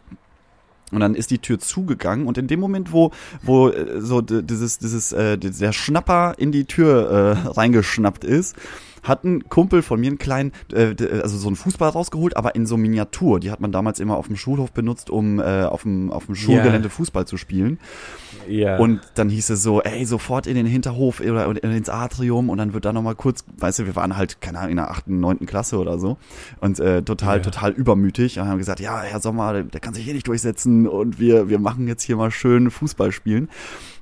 Und 0.91 0.99
dann 0.99 1.15
ist 1.15 1.31
die 1.31 1.39
Tür 1.39 1.57
zugegangen 1.57 2.27
und 2.27 2.37
in 2.37 2.45
dem 2.47 2.59
Moment, 2.59 2.91
wo, 2.91 3.11
wo 3.41 3.69
äh, 3.69 3.99
so 3.99 4.21
dieses, 4.21 4.77
dieses, 4.77 5.11
äh, 5.11 5.37
der 5.39 5.71
Schnapper 5.71 6.35
in 6.37 6.51
die 6.51 6.65
Tür 6.65 7.37
äh, 7.45 7.47
reingeschnappt 7.57 8.23
ist, 8.23 8.55
hat 9.03 9.23
ein 9.23 9.47
Kumpel 9.49 9.81
von 9.81 9.99
mir 9.99 10.07
einen 10.07 10.17
kleinen, 10.17 10.51
äh, 10.71 10.95
also 11.21 11.37
so 11.37 11.47
einen 11.47 11.55
Fußball 11.55 11.89
rausgeholt, 11.89 12.37
aber 12.37 12.55
in 12.55 12.65
so 12.65 12.77
Miniatur. 12.77 13.39
Die 13.39 13.51
hat 13.51 13.59
man 13.59 13.71
damals 13.71 13.99
immer 13.99 14.17
auf 14.17 14.27
dem 14.27 14.35
Schulhof 14.35 14.71
benutzt, 14.71 15.09
um 15.09 15.39
äh, 15.39 15.63
auf 15.63 15.83
dem, 15.83 16.11
auf 16.11 16.25
dem 16.25 16.35
Schulgelände 16.35 16.89
Fußball 16.89 17.25
zu 17.27 17.37
spielen. 17.37 17.79
Ja. 18.47 18.77
Und 18.77 19.01
dann 19.15 19.29
hieß 19.29 19.51
es 19.51 19.63
so, 19.63 19.81
ey, 19.81 20.05
sofort 20.05 20.47
in 20.47 20.55
den 20.55 20.65
Hinterhof 20.65 21.19
oder 21.19 21.63
ins 21.63 21.89
Atrium 21.89 22.49
und 22.49 22.57
dann 22.57 22.73
wird 22.73 22.85
da 22.85 22.93
nochmal 22.93 23.15
kurz, 23.15 23.43
weißt 23.57 23.79
du, 23.79 23.85
wir 23.85 23.95
waren 23.95 24.17
halt, 24.17 24.41
keine 24.41 24.59
Ahnung, 24.59 24.71
in 24.71 24.77
der 24.77 24.89
achten, 24.89 25.19
neunten 25.19 25.45
Klasse 25.45 25.77
oder 25.77 25.99
so 25.99 26.17
und 26.59 26.79
äh, 26.79 27.01
total, 27.03 27.37
Ja. 27.37 27.43
total 27.43 27.71
übermütig 27.71 28.39
und 28.39 28.47
haben 28.47 28.57
gesagt, 28.57 28.79
ja, 28.79 29.01
Herr 29.01 29.19
Sommer, 29.19 29.53
der, 29.53 29.63
der 29.63 29.79
kann 29.79 29.93
sich 29.93 30.03
hier 30.03 30.13
nicht 30.13 30.27
durchsetzen 30.27 30.87
und 30.87 31.19
wir, 31.19 31.49
wir 31.49 31.59
machen 31.59 31.87
jetzt 31.87 32.03
hier 32.03 32.15
mal 32.15 32.31
schön 32.31 32.71
Fußball 32.71 33.11
spielen. 33.11 33.49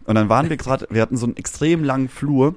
Und 0.05 0.15
dann 0.15 0.29
waren 0.29 0.49
wir 0.49 0.57
gerade, 0.57 0.87
wir 0.89 1.01
hatten 1.01 1.17
so 1.17 1.25
einen 1.27 1.37
extrem 1.37 1.83
langen 1.83 2.09
Flur, 2.09 2.55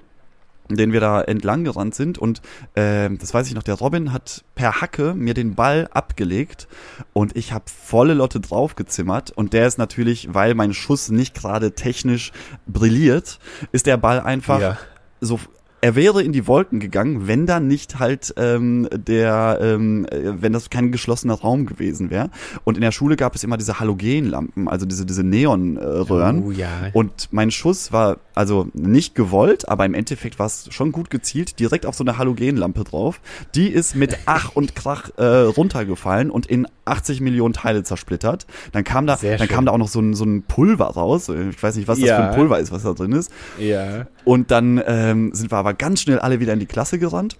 den 0.70 0.92
wir 0.92 1.00
da 1.00 1.20
entlang 1.20 1.64
gerannt 1.64 1.94
sind 1.94 2.16
und 2.18 2.40
äh, 2.74 3.10
das 3.10 3.34
weiß 3.34 3.46
ich 3.48 3.54
noch, 3.54 3.62
der 3.62 3.74
Robin 3.74 4.12
hat 4.12 4.44
per 4.54 4.80
Hacke 4.80 5.14
mir 5.14 5.34
den 5.34 5.54
Ball 5.54 5.88
abgelegt 5.92 6.68
und 7.12 7.36
ich 7.36 7.52
habe 7.52 7.64
volle 7.66 8.14
Lotte 8.14 8.40
draufgezimmert 8.40 9.30
und 9.30 9.52
der 9.52 9.66
ist 9.66 9.76
natürlich, 9.78 10.32
weil 10.32 10.54
mein 10.54 10.72
Schuss 10.72 11.10
nicht 11.10 11.34
gerade 11.34 11.72
technisch 11.74 12.32
brilliert, 12.66 13.38
ist 13.72 13.86
der 13.86 13.96
Ball 13.98 14.20
einfach 14.20 14.60
Ja. 14.60 14.78
so 15.20 15.38
er 15.84 15.94
wäre 15.96 16.22
in 16.22 16.32
die 16.32 16.46
Wolken 16.46 16.80
gegangen, 16.80 17.28
wenn 17.28 17.44
da 17.44 17.60
nicht 17.60 17.98
halt 17.98 18.32
ähm, 18.38 18.88
der, 18.90 19.58
ähm, 19.60 20.06
äh, 20.10 20.40
wenn 20.40 20.54
das 20.54 20.70
kein 20.70 20.92
geschlossener 20.92 21.34
Raum 21.34 21.66
gewesen 21.66 22.08
wäre. 22.08 22.30
Und 22.64 22.76
in 22.78 22.80
der 22.80 22.90
Schule 22.90 23.16
gab 23.16 23.34
es 23.34 23.44
immer 23.44 23.58
diese 23.58 23.80
Halogenlampen, 23.80 24.66
also 24.66 24.86
diese 24.86 25.04
diese 25.04 25.22
Neonröhren. 25.22 26.42
Oh 26.42 26.50
ja. 26.52 26.68
Und 26.94 27.28
mein 27.32 27.50
Schuss 27.50 27.92
war 27.92 28.16
also 28.34 28.66
nicht 28.72 29.14
gewollt, 29.14 29.68
aber 29.68 29.84
im 29.84 29.92
Endeffekt 29.92 30.38
war 30.38 30.46
es 30.46 30.68
schon 30.72 30.90
gut 30.90 31.10
gezielt, 31.10 31.60
direkt 31.60 31.84
auf 31.84 31.94
so 31.94 32.02
eine 32.02 32.16
Halogenlampe 32.16 32.82
drauf. 32.84 33.20
Die 33.54 33.68
ist 33.68 33.94
mit 33.94 34.16
Ach 34.24 34.52
und 34.54 34.74
Krach 34.74 35.10
äh, 35.18 35.22
runtergefallen 35.24 36.30
und 36.30 36.46
in 36.46 36.66
80 36.86 37.20
Millionen 37.20 37.52
Teile 37.52 37.82
zersplittert. 37.82 38.46
Dann 38.72 38.84
kam 38.84 39.06
da, 39.06 39.16
dann 39.16 39.48
kam 39.48 39.66
da 39.66 39.72
auch 39.72 39.78
noch 39.78 39.88
so 39.88 40.00
ein, 40.00 40.14
so 40.14 40.24
ein 40.24 40.44
Pulver 40.44 40.86
raus. 40.86 41.28
Ich 41.28 41.62
weiß 41.62 41.76
nicht, 41.76 41.88
was 41.88 41.98
das 41.98 42.08
Ja. 42.08 42.16
für 42.16 42.28
ein 42.30 42.34
Pulver 42.36 42.58
ist, 42.58 42.72
was 42.72 42.84
da 42.84 42.94
drin 42.94 43.12
ist. 43.12 43.30
ja. 43.58 44.06
Und 44.24 44.50
dann 44.50 44.80
ähm, 44.86 45.34
sind 45.34 45.52
wir 45.52 45.58
aber 45.58 45.73
ganz 45.74 46.00
schnell 46.00 46.18
alle 46.18 46.40
wieder 46.40 46.52
in 46.52 46.60
die 46.60 46.66
Klasse 46.66 46.98
gerannt. 46.98 47.36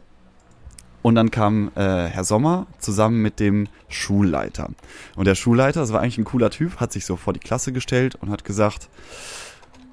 Und 1.03 1.17
dann 1.17 1.31
kam 1.31 1.71
äh, 1.75 2.07
Herr 2.07 2.25
Sommer 2.25 2.67
zusammen 2.79 3.21
mit 3.21 3.38
dem 3.38 3.69
Schulleiter. 3.88 4.71
Und 5.17 5.26
der 5.26 5.35
Schulleiter, 5.35 5.81
das 5.81 5.93
war 5.93 6.00
eigentlich 6.00 6.17
ein 6.17 6.25
cooler 6.25 6.49
Typ, 6.50 6.81
hat 6.81 6.93
sich 6.93 7.05
so 7.05 7.17
vor 7.17 7.35
die 7.35 7.41
Klasse 7.41 7.73
gestellt 7.73 8.14
und 8.14 8.31
hat 8.31 8.45
gesagt, 8.45 8.88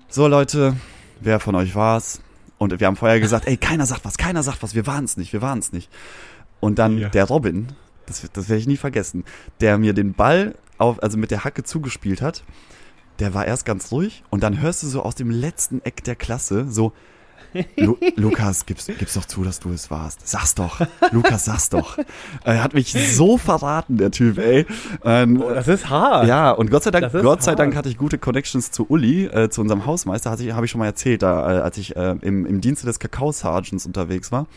so 0.07 0.27
Leute, 0.27 0.77
wer 1.19 1.39
von 1.41 1.55
euch 1.55 1.75
war's? 1.75 2.21
Und 2.57 2.79
wir 2.79 2.87
haben 2.87 2.95
vorher 2.95 3.19
gesagt, 3.19 3.47
ey, 3.47 3.57
keiner 3.57 3.85
sagt 3.85 4.05
was, 4.05 4.17
keiner 4.17 4.41
sagt 4.43 4.63
was, 4.63 4.73
wir 4.73 4.87
waren's 4.87 5.17
nicht, 5.17 5.33
wir 5.33 5.41
waren's 5.41 5.73
nicht. 5.73 5.89
Und 6.61 6.79
dann 6.79 6.97
Ja. 6.97 7.09
der 7.09 7.25
Robin, 7.25 7.67
das, 8.05 8.29
das 8.31 8.47
werde 8.47 8.59
ich 8.61 8.67
nie 8.67 8.77
vergessen, 8.77 9.25
der 9.59 9.77
mir 9.77 9.93
den 9.93 10.13
Ball 10.13 10.55
auf, 10.77 11.01
also 11.03 11.17
mit 11.17 11.31
der 11.31 11.43
Hacke 11.43 11.63
zugespielt 11.63 12.21
hat, 12.21 12.43
der 13.19 13.33
war 13.33 13.45
erst 13.45 13.65
ganz 13.65 13.91
ruhig 13.91 14.23
und 14.29 14.43
dann 14.43 14.61
hörst 14.61 14.83
du 14.83 14.87
so 14.87 15.03
aus 15.03 15.15
dem 15.15 15.29
letzten 15.29 15.81
Eck 15.83 16.03
der 16.03 16.15
Klasse 16.15 16.67
so, 16.69 16.93
Lu 17.77 17.97
Lukas, 18.15 18.65
gib's, 18.65 18.87
gib's 18.87 19.13
doch 19.15 19.25
zu, 19.25 19.43
dass 19.43 19.59
du 19.59 19.71
es 19.71 19.91
warst. 19.91 20.27
Sag's 20.27 20.55
doch. 20.55 20.79
Lukas, 21.11 21.45
sag's 21.45 21.69
doch. 21.69 21.97
Er 22.43 22.63
hat 22.63 22.73
mich 22.73 22.93
so 22.93 23.37
verraten, 23.37 23.97
der 23.97 24.11
Typ, 24.11 24.37
ey. 24.37 24.65
Ähm, 25.03 25.41
Oh, 25.41 25.49
das 25.53 25.67
ist 25.67 25.89
hart. 25.89 26.27
ja, 26.27 26.51
und 26.51 26.69
Gott 26.71 26.83
sei 26.83 26.91
Dank, 26.91 27.11
Gott 27.11 27.43
sei. 27.43 27.55
Dank 27.55 27.75
hatte 27.75 27.89
ich 27.89 27.97
gute 27.97 28.17
Connections 28.17 28.71
zu 28.71 28.85
Uli, 28.89 29.25
äh, 29.25 29.49
zu 29.49 29.61
unserem 29.61 29.85
Hausmeister, 29.85 30.31
hatte 30.31 30.43
ich, 30.43 30.53
habe 30.53 30.65
ich 30.65 30.71
schon 30.71 30.79
mal 30.79 30.85
erzählt, 30.85 31.21
da, 31.23 31.57
äh, 31.57 31.61
als 31.61 31.77
ich 31.77 31.95
äh, 31.95 32.15
im, 32.21 32.45
im 32.45 32.61
Dienste 32.61 32.85
des 32.85 32.99
Kakao-Sergeants 32.99 33.85
unterwegs 33.85 34.31
war. 34.31 34.47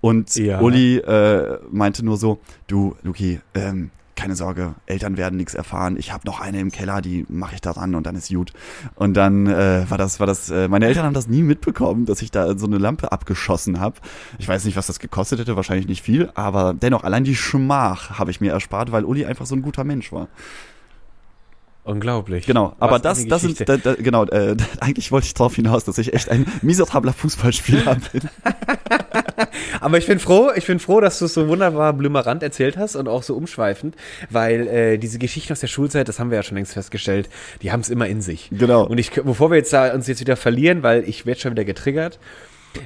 Und 0.00 0.34
Ja. 0.36 0.60
Uli 0.60 0.98
äh, 0.98 1.58
meinte 1.70 2.04
nur 2.04 2.16
so, 2.16 2.40
du, 2.66 2.96
Luki, 3.02 3.40
ähm, 3.54 3.90
keine 4.20 4.36
Sorge, 4.36 4.74
Eltern 4.84 5.16
werden 5.16 5.38
nichts 5.38 5.54
erfahren. 5.54 5.96
Ich 5.96 6.12
habe 6.12 6.26
noch 6.26 6.40
eine 6.40 6.60
im 6.60 6.70
Keller, 6.70 7.00
die 7.00 7.24
mache 7.30 7.54
ich 7.54 7.62
da 7.62 7.70
ran 7.70 7.94
und 7.94 8.04
dann 8.04 8.16
ist 8.16 8.28
gut. 8.28 8.52
Und 8.94 9.14
dann 9.14 9.46
äh, 9.46 9.86
war 9.88 9.96
das, 9.96 10.20
war 10.20 10.26
das, 10.26 10.50
äh, 10.50 10.68
meine 10.68 10.86
Eltern 10.86 11.06
haben 11.06 11.14
das 11.14 11.26
nie 11.26 11.42
mitbekommen, 11.42 12.04
dass 12.04 12.20
ich 12.20 12.30
da 12.30 12.58
so 12.58 12.66
eine 12.66 12.76
Lampe 12.76 13.12
abgeschossen 13.12 13.80
habe. 13.80 13.96
Ich 14.38 14.46
weiß 14.46 14.66
nicht, 14.66 14.76
was 14.76 14.88
das 14.88 14.98
gekostet 14.98 15.40
hätte, 15.40 15.56
wahrscheinlich 15.56 15.88
nicht 15.88 16.02
viel, 16.02 16.30
aber 16.34 16.74
dennoch, 16.74 17.02
allein 17.02 17.24
die 17.24 17.34
Schmach 17.34 18.18
habe 18.18 18.30
ich 18.30 18.42
mir 18.42 18.52
erspart, 18.52 18.92
weil 18.92 19.06
Uli 19.06 19.24
einfach 19.24 19.46
so 19.46 19.54
ein 19.54 19.62
guter 19.62 19.84
Mensch 19.84 20.12
war. 20.12 20.28
Unglaublich. 21.90 22.46
Genau, 22.46 22.76
aber 22.78 22.92
Was 22.92 23.02
das, 23.02 23.26
das 23.26 23.42
sind, 23.42 23.68
da, 23.68 23.76
da, 23.76 23.94
genau, 23.94 24.24
äh, 24.26 24.56
eigentlich 24.80 25.10
wollte 25.10 25.26
ich 25.26 25.34
darauf 25.34 25.56
hinaus, 25.56 25.84
dass 25.84 25.98
ich 25.98 26.14
echt 26.14 26.30
ein 26.30 26.46
miserabler 26.62 27.12
Fußballspieler 27.12 27.96
bin. 28.12 28.22
Aber 29.80 29.98
ich 29.98 30.06
bin 30.06 30.20
froh, 30.20 30.50
ich 30.54 30.66
bin 30.66 30.78
froh, 30.78 31.00
dass 31.00 31.18
du 31.18 31.24
es 31.24 31.34
so 31.34 31.48
wunderbar 31.48 31.92
blümerant 31.92 32.44
erzählt 32.44 32.76
hast 32.76 32.94
und 32.94 33.08
auch 33.08 33.24
so 33.24 33.34
umschweifend, 33.34 33.96
weil 34.28 34.68
äh, 34.68 34.98
diese 34.98 35.18
Geschichten 35.18 35.52
aus 35.52 35.60
der 35.60 35.66
Schulzeit, 35.66 36.06
das 36.08 36.20
haben 36.20 36.30
wir 36.30 36.36
ja 36.36 36.44
schon 36.44 36.56
längst 36.56 36.74
festgestellt, 36.74 37.28
die 37.62 37.72
haben 37.72 37.80
es 37.80 37.90
immer 37.90 38.06
in 38.06 38.22
sich. 38.22 38.50
Genau. 38.52 38.86
Und 38.86 38.98
ich, 38.98 39.10
bevor 39.10 39.50
wir 39.50 39.56
jetzt 39.56 39.72
da 39.72 39.92
uns 39.92 40.06
jetzt 40.06 40.20
wieder 40.20 40.36
verlieren, 40.36 40.84
weil 40.84 41.08
ich 41.08 41.26
werde 41.26 41.40
schon 41.40 41.50
wieder 41.50 41.64
getriggert, 41.64 42.20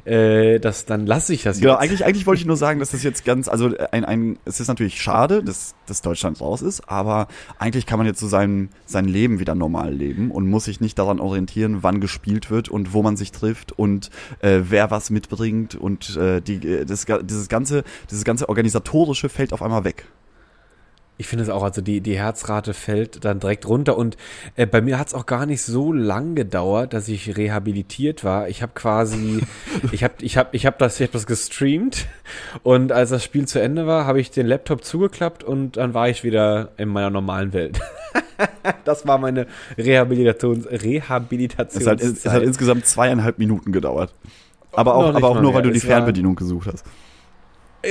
äh, 0.05 0.59
das, 0.61 0.87
dann 0.87 1.07
lasse 1.07 1.35
ich 1.35 1.43
das 1.43 1.61
Genau, 1.61 1.73
jetzt. 1.73 1.83
eigentlich, 1.83 2.05
eigentlich 2.05 2.27
wollte 2.27 2.41
ich 2.41 2.47
nur 2.47 2.57
sagen, 2.57 2.81
dass 2.81 2.91
das 2.91 3.03
jetzt 3.03 3.25
ganz, 3.25 3.49
also 3.49 3.71
ein, 3.93 4.05
ein, 4.05 4.39
es 4.45 4.61
ist 4.61 4.69
natürlich 4.69 5.01
schade, 5.01 5.43
dass, 5.43 5.75
dass 5.87 6.03
Deutschland 6.03 6.41
raus 6.41 6.63
ist, 6.63 6.89
aber 6.89 7.29
eigentlich 7.59 7.87
kann 7.87 7.99
man 7.99 8.07
jetzt 8.07 8.21
so 8.21 8.29
sein, 8.29 8.71
sein 8.87 9.07
Leben 9.07 9.41
wieder 9.41 9.55
normal 9.55 9.93
leben 9.93 10.31
und 10.31 10.49
muss 10.49 10.65
sich 10.65 10.81
nicht 10.81 10.99
daran 10.99 11.21
orientieren, 11.21 11.83
wann 11.83 12.01
gespielt 12.01 12.51
wird 12.51 12.69
und 12.69 12.93
wo 12.93 13.03
man 13.03 13.17
sich 13.17 13.33
trifft 13.33 13.73
und 13.73 14.11
äh, 14.41 14.61
wer 14.69 14.91
was 14.91 15.11
mitbringt 15.11 15.75
und 15.75 16.17
äh, 16.17 16.41
die, 16.41 16.57
äh, 16.67 16.85
das, 16.85 17.07
dieses 17.23 17.49
ganze, 17.49 17.85
dieses 18.11 18.25
ganze 18.25 18.49
organisatorische 18.49 19.29
fällt 19.29 19.53
auf 19.53 19.63
einmal 19.63 19.85
weg. 19.85 20.07
Ich 21.17 21.29
finde 21.29 21.45
es 21.45 21.51
auch, 21.51 21.63
also 21.63 21.81
die, 21.81 22.01
die 22.01 22.19
Herzrate 22.19 22.75
fällt 22.75 23.25
dann 23.25 23.39
direkt 23.39 23.69
runter 23.69 23.97
und 23.97 24.17
äh, 24.57 24.67
bei 24.67 24.81
mir 24.81 24.99
hat 24.99 25.09
es 25.09 25.15
auch 25.15 25.27
gar 25.27 25.47
nicht 25.47 25.63
so 25.63 25.93
lang 25.93 26.35
gedauert, 26.35 26.93
dass 26.93 27.07
ich 27.09 27.37
rehabilitiert 27.37 28.25
war. 28.25 28.49
Ich 28.49 28.63
habe 28.63 28.73
quasi, 28.75 29.41
ich 29.93 30.03
habe 30.03 30.15
ich 30.23 30.37
hab, 30.37 30.53
ich 30.55 30.67
hab 30.67 30.79
das, 30.79 30.99
ich 30.99 31.07
hab 31.07 31.13
das 31.13 31.27
gestreamt 31.27 32.07
und 32.65 32.91
als 32.91 33.11
das 33.11 33.23
Spiel 33.23 33.47
zu 33.47 33.61
Ende 33.61 33.87
war, 33.87 34.07
habe 34.07 34.21
ich 34.21 34.33
den 34.33 34.47
Laptop 34.47 34.85
zugeklappt 34.85 35.45
und 35.45 35.77
dann 35.77 35.95
war 35.95 36.09
ich 36.09 36.25
wieder 36.25 36.71
in 36.79 36.89
meiner 36.89 37.11
normalen 37.11 37.53
Welt. 37.53 37.81
das 38.85 39.07
war 39.07 39.19
meine 39.19 39.47
Rehabilitations, 39.79 40.67
Es 40.67 40.83
Rehabilitationszeit. 40.83 42.01
hat, 42.01 42.17
es 42.17 42.27
hat 42.27 42.43
insgesamt 42.43 42.87
zweieinhalb 42.87 43.39
Minuten 43.39 43.71
gedauert. 43.71 44.13
Aber 44.73 44.97
auch, 44.97 45.15
aber 45.15 45.29
auch 45.29 45.41
nur, 45.41 45.55
weil 45.55 45.63
du 45.63 45.71
die 45.71 45.79
Es 45.79 45.85
Fernbedienung 45.85 46.35
gesucht 46.35 46.69
hast. 46.73 46.85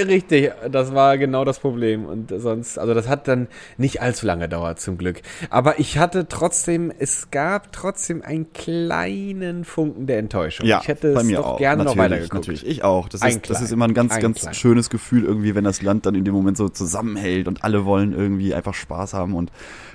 Richtig, 0.07 0.51
das 0.71 0.93
war 0.93 1.17
genau 1.17 1.45
das 1.45 1.59
Problem. 1.59 2.05
Und 2.05 2.33
sonst, 2.35 2.77
also 2.77 2.93
das 2.93 3.07
hat 3.07 3.27
dann 3.27 3.47
nicht 3.77 4.01
allzu 4.01 4.25
lange 4.25 4.43
gedauert, 4.43 4.79
zum 4.79 4.97
Glück. 4.97 5.21
Aber 5.49 5.79
ich 5.79 5.97
hatte 5.97 6.27
trotzdem, 6.27 6.91
es 6.97 7.31
gab 7.31 7.71
trotzdem 7.71 8.21
einen 8.21 8.51
kleinen 8.53 9.65
Funken 9.65 10.07
der 10.07 10.19
Enttäuschung. 10.19 10.65
Ja, 10.65 10.79
ich 10.81 10.87
hätte 10.87 11.13
bei 11.13 11.23
mir 11.23 11.37
es 11.37 11.43
doch 11.43 11.53
auch. 11.53 11.57
gerne 11.57 11.83
natürlich, 11.83 11.95
noch 11.95 12.03
weitergeguckt. 12.03 12.33
Natürlich, 12.33 12.67
ich 12.67 12.83
auch. 12.83 13.09
Das 13.09 13.21
ist, 13.23 13.49
das 13.49 13.61
ist 13.61 13.71
immer 13.71 13.85
ein 13.85 13.93
ganz, 13.93 14.13
ein 14.13 14.21
ganz 14.21 14.41
klein. 14.41 14.53
schönes 14.53 14.89
Gefühl 14.89 15.23
irgendwie, 15.23 15.55
wenn 15.55 15.63
das 15.63 15.81
Land 15.81 16.05
dann 16.05 16.15
in 16.15 16.25
dem 16.25 16.33
Moment 16.33 16.57
so 16.57 16.69
zusammenhält 16.69 17.47
und 17.47 17.63
alle 17.63 17.85
wollen 17.85 18.13
irgendwie 18.13 18.53
einfach 18.53 18.73
Spaß 18.73 19.13
haben 19.13 19.35
und 19.35 19.51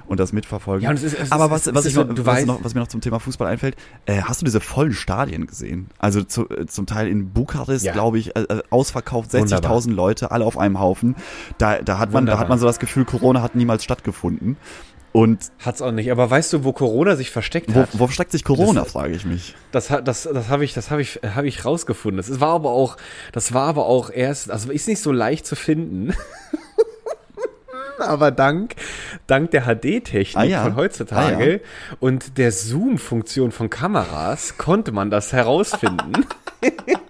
und 0.08 0.18
das 0.18 0.32
mitverfolgen. 0.32 0.84
Ja, 0.84 0.90
und 0.90 0.96
es 0.96 1.02
ist, 1.02 1.18
es 1.18 1.32
Aber 1.32 1.50
was, 1.50 1.66
ist, 1.66 1.74
was, 1.74 1.86
ich, 1.86 1.94
noch, 1.94 2.06
was, 2.08 2.46
noch, 2.46 2.64
was, 2.64 2.74
mir 2.74 2.80
noch 2.80 2.88
zum 2.88 3.00
Thema 3.00 3.20
Fußball 3.20 3.46
einfällt, 3.46 3.76
äh, 4.06 4.22
hast 4.22 4.40
du 4.40 4.44
diese 4.44 4.60
vollen 4.60 4.92
Stadien 4.92 5.46
gesehen? 5.46 5.88
Also 5.98 6.22
zu, 6.22 6.48
äh, 6.48 6.66
zum 6.66 6.86
Teil 6.86 7.08
in 7.08 7.32
Bukarest, 7.32 7.84
ja. 7.84 7.92
glaube 7.92 8.18
ich, 8.18 8.34
äh, 8.34 8.40
äh 8.40 8.62
ausverkauft, 8.70 9.30
60.000 9.32 9.87
10.000 9.88 9.94
Leute, 9.94 10.30
alle 10.30 10.44
auf 10.44 10.58
einem 10.58 10.80
Haufen. 10.80 11.16
Da, 11.58 11.82
da, 11.82 11.98
hat 11.98 12.12
man, 12.12 12.26
da 12.26 12.38
hat 12.38 12.48
man 12.48 12.58
so 12.58 12.66
das 12.66 12.78
Gefühl, 12.78 13.04
Corona 13.04 13.42
hat 13.42 13.54
niemals 13.54 13.84
stattgefunden. 13.84 14.56
Und 15.12 15.50
hat's 15.64 15.80
auch 15.80 15.90
nicht. 15.90 16.12
Aber 16.12 16.30
weißt 16.30 16.52
du, 16.52 16.64
wo 16.64 16.72
Corona 16.72 17.16
sich 17.16 17.30
versteckt 17.30 17.74
wo, 17.74 17.80
hat? 17.80 17.88
Wo 17.92 18.06
versteckt 18.06 18.30
sich 18.32 18.44
Corona, 18.44 18.84
frage 18.84 19.14
ich 19.14 19.24
mich. 19.24 19.54
Das, 19.72 19.88
das, 19.88 20.04
das, 20.04 20.28
das 20.32 20.48
habe 20.48 20.64
ich, 20.64 20.74
das 20.74 20.90
habe 20.90 21.00
ich, 21.00 21.20
habe 21.34 21.48
ich 21.48 21.64
rausgefunden. 21.64 22.18
Das 22.18 22.40
war 22.40 22.50
aber 22.50 22.70
auch, 22.70 22.96
das 23.32 23.54
war 23.54 23.68
aber 23.68 23.86
auch 23.86 24.10
erst, 24.10 24.50
also 24.50 24.70
ist 24.70 24.86
nicht 24.86 25.02
so 25.02 25.10
leicht 25.10 25.46
zu 25.46 25.56
finden. 25.56 26.14
aber 27.98 28.30
dank, 28.30 28.76
dank 29.26 29.50
der 29.50 29.62
HD-Technik 29.62 30.36
ah, 30.36 30.44
ja. 30.44 30.62
von 30.62 30.76
heutzutage 30.76 31.44
ah, 31.44 31.90
ja. 31.90 31.96
und 32.00 32.38
der 32.38 32.52
Zoom-Funktion 32.52 33.50
von 33.50 33.70
Kameras 33.70 34.58
konnte 34.58 34.92
man 34.92 35.10
das 35.10 35.32
herausfinden. 35.32 36.26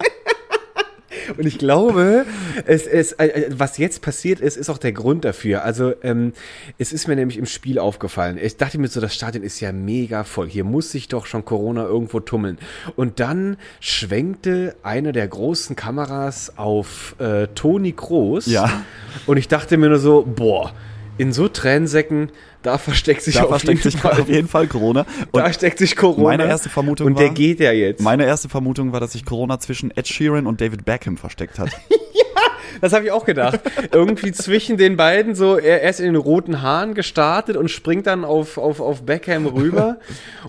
Und 1.37 1.47
ich 1.47 1.59
glaube, 1.59 2.25
es, 2.67 2.87
es, 2.87 3.13
äh, 3.13 3.49
was 3.51 3.79
jetzt 3.79 4.03
passiert 4.03 4.41
ist, 4.41 4.57
ist 4.57 4.71
auch 4.71 4.79
der 4.79 4.93
Grund 4.93 5.25
dafür. 5.25 5.65
Also 5.65 5.93
ähm, 6.03 6.33
es 6.79 6.93
ist 6.93 7.09
mir 7.09 7.17
nämlich 7.17 7.39
im 7.39 7.47
Spiel 7.47 7.79
aufgefallen. 7.79 8.39
Ich 8.41 8.57
dachte 8.57 8.79
mir 8.79 8.89
so, 8.89 9.01
das 9.01 9.15
Stadion 9.15 9.45
ist 9.45 9.61
ja 9.61 9.73
mega 9.73 10.25
voll. 10.25 10.49
Hier 10.49 10.65
muss 10.65 10.91
sich 10.91 11.09
doch 11.09 11.27
schon 11.27 11.45
Corona 11.45 11.85
irgendwo 11.85 12.21
tummeln. 12.21 12.59
Und 12.97 13.21
dann 13.21 13.57
schwenkte 13.81 14.77
eine 14.83 15.13
der 15.13 15.29
großen 15.29 15.77
Kameras 15.77 16.57
auf 16.57 17.17
äh, 17.19 17.49
Toni 17.55 17.93
Kroos. 17.93 18.47
Ja. 18.47 18.85
Und 19.27 19.37
ich 19.37 19.49
dachte 19.49 19.77
mir 19.77 19.89
nur 19.89 19.99
so, 19.99 20.23
boah, 20.23 20.73
in 21.19 21.33
so 21.33 21.49
Tränensäcken, 21.49 22.31
da 22.63 22.79
versteckt 22.79 23.23
sich 23.23 23.35
Da 23.37 23.43
auf 23.43 23.49
versteckt 23.49 23.85
jeden 23.85 23.91
sich 23.93 24.01
Fall, 24.01 24.21
auf 24.21 24.29
jeden 24.29 24.49
Fall 24.49 24.67
Corona. 24.67 25.07
Und 25.31 25.41
da 25.41 25.53
steckt 25.53 25.79
sich 25.79 25.95
Corona. 25.97 26.29
meine 26.37 26.47
erste 26.47 26.69
Vermutung 26.69 27.07
Und 27.09 27.19
der 27.19 27.29
war- 27.29 27.35
geht 27.35 27.61
ja 27.61 27.73
jetzt. 27.73 28.01
Meine 28.03 28.25
erste 28.27 28.49
Vermutung 28.49 28.93
war, 28.93 29.01
dass 29.01 29.13
sich 29.13 29.25
Corona 29.25 29.59
zwischen 29.61 29.91
Ed 29.97 30.09
Sheeran 30.09 30.47
und 30.47 30.61
David 30.61 30.85
Beckham 30.85 31.17
versteckt 31.17 31.59
hat. 31.59 31.71
Das 32.81 32.93
habe 32.93 33.05
ich 33.05 33.11
auch 33.11 33.25
gedacht. 33.25 33.61
Irgendwie 33.93 34.33
zwischen 34.33 34.77
den 34.77 34.97
beiden 34.97 35.35
so, 35.35 35.57
er, 35.57 35.83
er 35.83 35.91
ist 35.91 36.01
in 36.01 36.07
den 36.07 36.17
roten 36.17 36.63
Haaren 36.63 36.95
gestartet 36.95 37.57
und 37.57 37.71
springt 37.71 38.07
dann 38.07 38.25
auf, 38.25 38.59
auf, 38.59 38.81
auf 38.81 39.05
Beckham 39.05 39.47
rüber 39.47 39.99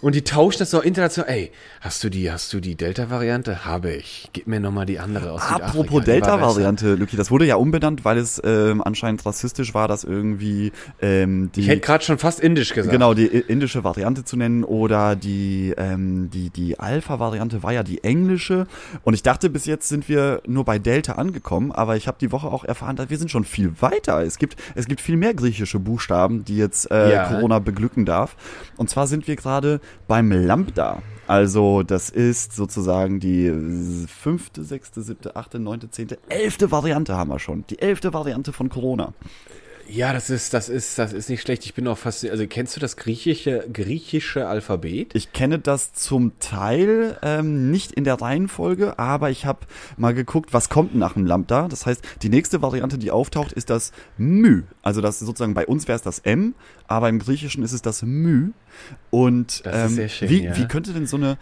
und 0.02 0.16
die 0.16 0.24
tauschen 0.24 0.60
das 0.60 0.72
so 0.72 0.82
international. 0.82 1.30
Ey, 1.32 1.52
hast 1.82 2.04
du 2.04 2.10
die, 2.10 2.32
hast 2.32 2.52
du 2.54 2.60
die 2.60 2.76
Delta-Variante? 2.76 3.66
Habe 3.66 3.92
ich. 3.92 4.30
Gib 4.34 4.48
mir 4.48 4.60
nochmal 4.60 4.86
die 4.86 5.00
andere 5.00 5.32
aus. 5.32 5.42
Apropos. 5.42 6.04
Delta-Variante, 6.04 6.96
Luki, 6.96 7.16
das 7.18 7.32
wurde 7.32 7.46
ja 7.46 7.56
umbenannt, 7.56 8.06
weil 8.06 8.18
es 8.18 8.42
ähm, 8.44 8.82
anscheinend 8.84 9.26
rassistisch 9.26 9.74
war, 9.74 9.88
dass 9.88 10.04
irgendwie 10.04 10.72
ähm, 11.02 11.52
die 11.56 11.62
Ich 11.62 11.68
hätte 11.68 11.82
gerade 11.82 12.04
schon 12.04 12.18
fast 12.18 12.40
indisch 12.40 12.74
gesagt. 12.74 12.92
genau 12.92 13.14
die 13.14 13.28
indische 13.28 13.84
Variante 13.84 14.24
zu 14.24 14.38
nennen 14.38 14.64
oder 14.64 15.16
die 15.16 15.74
ähm, 15.78 16.30
die 16.32 16.50
die 16.50 16.80
Alpha-Variante 16.80 17.64
war 17.64 17.74
ja 17.74 17.84
die 17.84 18.04
englische 18.04 18.68
und 19.04 19.14
ich 19.14 19.24
dachte 19.24 19.50
bis 19.50 19.66
jetzt 19.66 19.90
sind 19.90 20.10
wir 20.10 20.42
nur 20.46 20.66
bei 20.66 20.80
Delta 20.80 21.14
angekommen, 21.14 21.72
aber 21.72 21.96
ich 21.96 22.08
habe 22.10 22.18
die 22.20 22.34
Woche 22.34 22.48
auch 22.48 22.66
erfahren, 22.66 22.98
dass 22.98 23.10
wir 23.10 23.18
sind 23.18 23.32
schon 23.32 23.46
viel 23.46 23.82
weiter. 23.82 24.22
Es 24.24 24.38
gibt 24.38 24.58
es 24.76 24.86
gibt 24.86 25.00
viel 25.00 25.16
mehr 25.16 25.34
griechische 25.34 25.80
Buchstaben, 25.80 26.44
die 26.44 26.58
jetzt 26.58 26.92
äh, 26.92 27.14
Ja. 27.14 27.28
Corona 27.30 27.60
beglücken 27.60 28.06
darf. 28.06 28.36
Und 28.76 28.90
zwar 28.90 29.08
sind 29.08 29.28
wir 29.30 29.38
gerade 29.38 29.80
beim 30.10 30.32
Lambda. 30.34 31.02
Also 31.28 31.84
das 31.84 32.10
ist 32.10 32.54
sozusagen 32.54 33.20
die 33.22 33.46
äh, 33.46 34.08
fünfte, 34.08 34.64
sechste, 34.66 35.02
siebte, 35.04 35.36
achte, 35.38 35.60
neunte, 35.60 35.90
zehnte, 35.90 36.18
elfte 36.28 36.72
Variante 36.72 37.16
haben 37.16 37.30
wir 37.30 37.40
schon. 37.40 37.64
Die 37.70 37.80
elfte 37.80 38.14
Variante 38.14 38.52
von 38.52 38.68
Corona. 38.68 39.14
Ja, 39.92 40.14
das 40.14 40.30
ist, 40.30 40.54
das 40.54 40.70
ist, 40.70 41.00
das 41.00 41.14
ist 41.14 41.30
nicht 41.30 41.42
schlecht. 41.42 41.66
Ich 41.66 41.74
bin 41.74 41.88
auch 41.88 41.98
fast, 41.98 42.24
also 42.30 42.46
kennst 42.48 42.76
du 42.76 42.80
das 42.80 42.96
griechische, 42.96 43.68
griechische 43.74 44.48
Alphabet? 44.48 45.16
Ich 45.16 45.34
kenne 45.34 45.58
das 45.58 45.94
zum 45.94 46.38
Teil 46.40 47.18
ähm, 47.24 47.72
nicht 47.72 47.92
in 47.94 48.04
der 48.04 48.22
Reihenfolge, 48.22 49.00
aber 49.00 49.32
ich 49.32 49.46
habe 49.46 49.60
mal 49.98 50.14
geguckt, 50.14 50.54
was 50.54 50.70
kommt 50.70 50.94
nach 50.96 51.14
dem 51.14 51.26
Lambda. 51.26 51.68
Das 51.68 51.86
heißt, 51.86 52.04
die 52.22 52.30
nächste 52.30 52.62
Variante, 52.62 53.00
die 53.00 53.10
auftaucht, 53.10 53.52
ist 53.52 53.70
das 53.72 53.92
Mü. 54.18 54.64
Also 54.84 55.02
das 55.02 55.22
ist 55.22 55.28
sozusagen 55.28 55.56
bei 55.56 55.66
uns 55.66 55.88
wäre 55.88 55.96
es 55.96 56.04
das 56.04 56.20
M, 56.20 56.54
aber 56.88 57.10
im 57.10 57.18
Griechischen 57.20 57.64
ist 57.64 57.74
es 57.74 57.82
das 57.82 58.04
Mü. 58.04 58.52
Und 59.10 59.64
ähm, 59.66 60.08
schön, 60.08 60.30
wie, 60.30 60.44
ja. 60.44 60.56
wie 60.56 60.68
könnte 60.68 60.94
denn 60.94 61.08
so 61.08 61.18
eine 61.18 61.38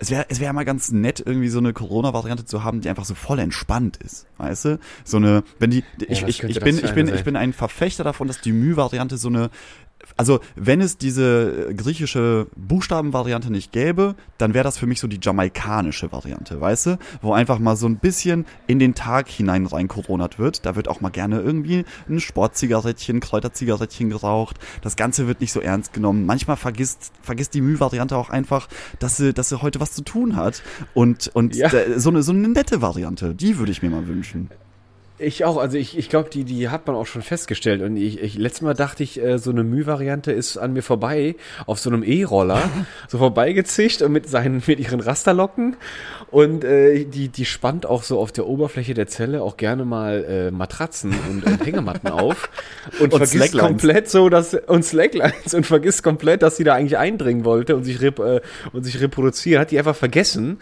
es 0.00 0.10
wäre 0.10 0.24
es 0.30 0.40
wäre 0.40 0.52
mal 0.54 0.64
ganz 0.64 0.90
nett, 0.90 1.22
irgendwie 1.24 1.48
so 1.48 1.58
eine 1.58 1.74
Corona-Variante 1.74 2.46
zu 2.46 2.64
haben, 2.64 2.80
die 2.80 2.88
einfach 2.88 3.04
so 3.04 3.14
voll 3.14 3.38
entspannt 3.38 3.98
ist. 3.98 4.26
Weißt 4.38 4.64
du? 4.64 4.78
So 5.04 5.18
eine, 5.18 5.44
wenn 5.58 5.70
die, 5.70 5.84
ich, 6.08 6.22
was 6.22 6.30
ich, 6.30 6.42
ich 6.42 6.54
das 6.54 6.64
bin, 6.64 6.76
ich 6.76 6.92
bin, 6.92 7.06
eine 7.06 7.10
ich 7.10 7.16
sein? 7.16 7.24
bin 7.24 7.36
ein 7.36 7.52
Verfechter 7.52 8.02
davon, 8.02 8.26
dass 8.26 8.40
die 8.40 8.52
Mü-Variante 8.52 9.18
so 9.18 9.28
eine, 9.28 9.50
also 10.16 10.40
wenn 10.56 10.80
es 10.80 10.98
diese 10.98 11.68
äh, 11.70 11.74
griechische 11.74 12.46
Buchstabenvariante 12.56 13.50
nicht 13.50 13.72
gäbe, 13.72 14.14
dann 14.38 14.54
wäre 14.54 14.64
das 14.64 14.78
für 14.78 14.86
mich 14.86 15.00
so 15.00 15.06
die 15.08 15.18
jamaikanische 15.22 16.12
Variante, 16.12 16.60
weißt 16.60 16.86
du? 16.86 16.98
Wo 17.22 17.32
einfach 17.32 17.58
mal 17.58 17.76
so 17.76 17.86
ein 17.86 17.96
bisschen 17.98 18.46
in 18.66 18.78
den 18.78 18.94
Tag 18.94 19.28
hinein 19.28 19.66
rein 19.66 19.88
coronat 19.88 20.38
wird. 20.38 20.66
Da 20.66 20.76
wird 20.76 20.88
auch 20.88 21.00
mal 21.00 21.10
gerne 21.10 21.40
irgendwie 21.40 21.84
ein 22.08 22.20
Sportzigarettchen, 22.20 23.20
Kräuterzigarettchen 23.20 24.10
geraucht. 24.10 24.58
Das 24.82 24.96
Ganze 24.96 25.26
wird 25.26 25.40
nicht 25.40 25.52
so 25.52 25.60
ernst 25.60 25.92
genommen. 25.92 26.26
Manchmal 26.26 26.56
vergisst, 26.56 27.12
vergisst 27.22 27.54
die 27.54 27.60
Mü-Variante 27.60 28.16
auch 28.16 28.30
einfach, 28.30 28.68
dass 28.98 29.16
sie, 29.16 29.32
dass 29.32 29.48
sie 29.48 29.62
heute 29.62 29.80
was 29.80 29.92
zu 29.92 30.02
tun 30.02 30.36
hat. 30.36 30.62
Und, 30.94 31.28
und 31.34 31.54
Ja. 31.56 31.70
so, 31.98 32.10
eine, 32.10 32.22
so 32.22 32.32
eine 32.32 32.48
nette 32.48 32.82
Variante, 32.82 33.34
die 33.34 33.58
würde 33.58 33.72
ich 33.72 33.82
mir 33.82 33.90
mal 33.90 34.06
wünschen. 34.06 34.50
Ich 35.20 35.44
auch, 35.44 35.58
also 35.58 35.76
ich, 35.76 35.98
ich 35.98 36.08
glaube, 36.08 36.30
die, 36.30 36.44
die 36.44 36.68
hat 36.70 36.86
man 36.86 36.96
auch 36.96 37.06
schon 37.06 37.22
festgestellt. 37.22 37.82
Und 37.82 37.96
ich, 37.96 38.22
ich 38.22 38.36
letztes 38.36 38.62
Mal 38.62 38.74
dachte 38.74 39.02
ich, 39.02 39.22
äh, 39.22 39.38
so 39.38 39.50
eine 39.50 39.64
Müh-Variante 39.64 40.32
ist 40.32 40.56
an 40.56 40.72
mir 40.72 40.82
vorbei, 40.82 41.36
auf 41.66 41.78
so 41.78 41.90
einem 41.90 42.02
E-Roller, 42.02 42.62
so 43.08 43.18
vorbeigezischt 43.18 44.02
und 44.02 44.12
mit 44.12 44.28
seinen, 44.28 44.62
mit 44.66 44.80
ihren 44.80 45.00
Rasterlocken. 45.00 45.76
Und 46.30 46.62
äh, 46.64 47.04
die, 47.04 47.28
die 47.28 47.44
spannt 47.44 47.86
auch 47.86 48.02
so 48.02 48.20
auf 48.20 48.30
der 48.30 48.46
Oberfläche 48.46 48.94
der 48.94 49.08
Zelle 49.08 49.42
auch 49.42 49.56
gerne 49.56 49.84
mal 49.84 50.24
äh, 50.24 50.50
Matratzen 50.50 51.12
und, 51.28 51.44
und 51.44 51.66
Hängematten 51.66 52.08
auf. 52.10 52.48
Und, 52.98 53.12
Und 53.12 53.18
vergisst 53.18 53.32
Slacklines. 53.34 53.66
komplett 53.66 54.10
so, 54.10 54.28
dass, 54.28 54.54
und 54.54 54.84
Slacklines 54.84 55.54
und 55.54 55.66
vergisst 55.66 56.02
komplett, 56.02 56.42
dass 56.42 56.56
sie 56.56 56.64
da 56.64 56.74
eigentlich 56.74 56.98
eindringen 56.98 57.44
wollte 57.44 57.76
und 57.76 57.84
sich, 57.84 58.00
rep, 58.00 58.18
äh, 58.18 58.40
und 58.72 58.84
sich 58.84 59.00
reproduzieren. 59.00 59.60
Hat 59.60 59.70
die 59.70 59.78
einfach 59.78 59.94
vergessen. 59.94 60.58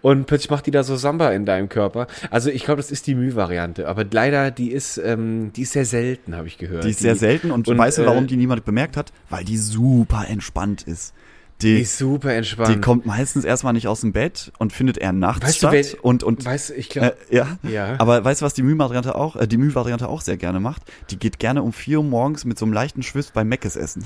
Und 0.00 0.26
plötzlich 0.26 0.50
macht 0.50 0.66
die 0.66 0.70
da 0.70 0.82
so 0.84 0.96
Samba 0.96 1.30
in 1.30 1.46
deinem 1.46 1.68
Körper. 1.68 2.06
Also 2.30 2.50
ich 2.50 2.64
glaube, 2.64 2.80
das 2.80 2.90
ist 2.90 3.06
die 3.06 3.14
Müh-Variante. 3.14 3.88
Aber 3.88 4.04
leider, 4.10 4.50
die 4.50 4.70
ist, 4.70 4.98
ähm, 4.98 5.52
die 5.54 5.62
ist 5.62 5.72
sehr 5.72 5.84
selten, 5.86 6.36
habe 6.36 6.46
ich 6.46 6.58
gehört. 6.58 6.84
Die 6.84 6.90
ist 6.90 7.00
sehr 7.00 7.16
selten 7.16 7.50
und, 7.50 7.68
und, 7.68 7.78
weißt 7.78 7.98
du, 7.98 8.02
äh, 8.02 8.06
warum 8.06 8.26
die 8.26 8.36
niemand 8.36 8.64
bemerkt 8.64 8.96
hat? 8.96 9.12
Weil 9.30 9.44
die 9.44 9.56
super 9.56 10.26
entspannt 10.28 10.82
ist. 10.82 11.14
Die, 11.60 11.76
Die 11.76 11.82
ist 11.82 11.96
super 11.98 12.32
entspannt. 12.34 12.68
die 12.74 12.80
kommt 12.80 13.06
meistens 13.06 13.44
erstmal 13.44 13.72
nicht 13.72 13.86
aus 13.86 14.00
dem 14.00 14.12
Bett 14.12 14.50
und 14.58 14.72
findet 14.72 14.98
eher 14.98 15.12
nachts 15.12 15.44
Weißt 15.46 15.54
du, 15.62 15.68
statt. 15.68 15.72
wer- 15.72 16.04
und, 16.04 16.24
und 16.24 16.44
Weißt 16.44 16.70
du, 16.70 16.74
ich 16.74 16.88
äh, 16.90 16.92
glaube, 16.92 17.16
ja. 17.30 17.56
Ja. 17.62 17.94
Aber 17.98 18.24
weißt 18.24 18.40
du, 18.40 18.44
was 18.46 18.54
die 18.54 18.62
Müh-Variante 18.64 19.14
auch, 19.14 19.36
äh, 19.36 19.46
die 19.46 19.58
Müh-Variante 19.58 20.08
auch 20.08 20.22
sehr 20.22 20.36
gerne 20.36 20.58
macht? 20.58 20.82
Die 21.10 21.18
geht 21.18 21.38
gerne 21.38 21.62
um 21.62 21.72
4 21.72 21.98
Uhr 21.98 22.04
morgens 22.04 22.44
mit 22.44 22.58
so 22.58 22.64
einem 22.64 22.72
leichten 22.72 23.02
Schwiss 23.04 23.30
bei 23.30 23.44
Meckes 23.44 23.76
essen. 23.76 24.04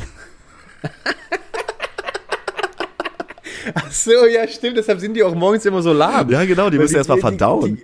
ach 3.75 3.91
so, 3.91 4.26
ja, 4.26 4.47
stimmt. 4.49 4.76
Deshalb 4.76 5.00
sind 5.00 5.15
die 5.15 5.23
auch 5.23 5.35
morgens 5.35 5.65
immer 5.65 5.83
so 5.83 5.93
lahm. 5.93 6.31
Ja, 6.31 6.45
genau, 6.45 6.71
die 6.71 6.79
müssen 6.79 6.97
erst 6.97 7.09
mal 7.09 7.19
verdauen. 7.19 7.76
Die, 7.76 7.83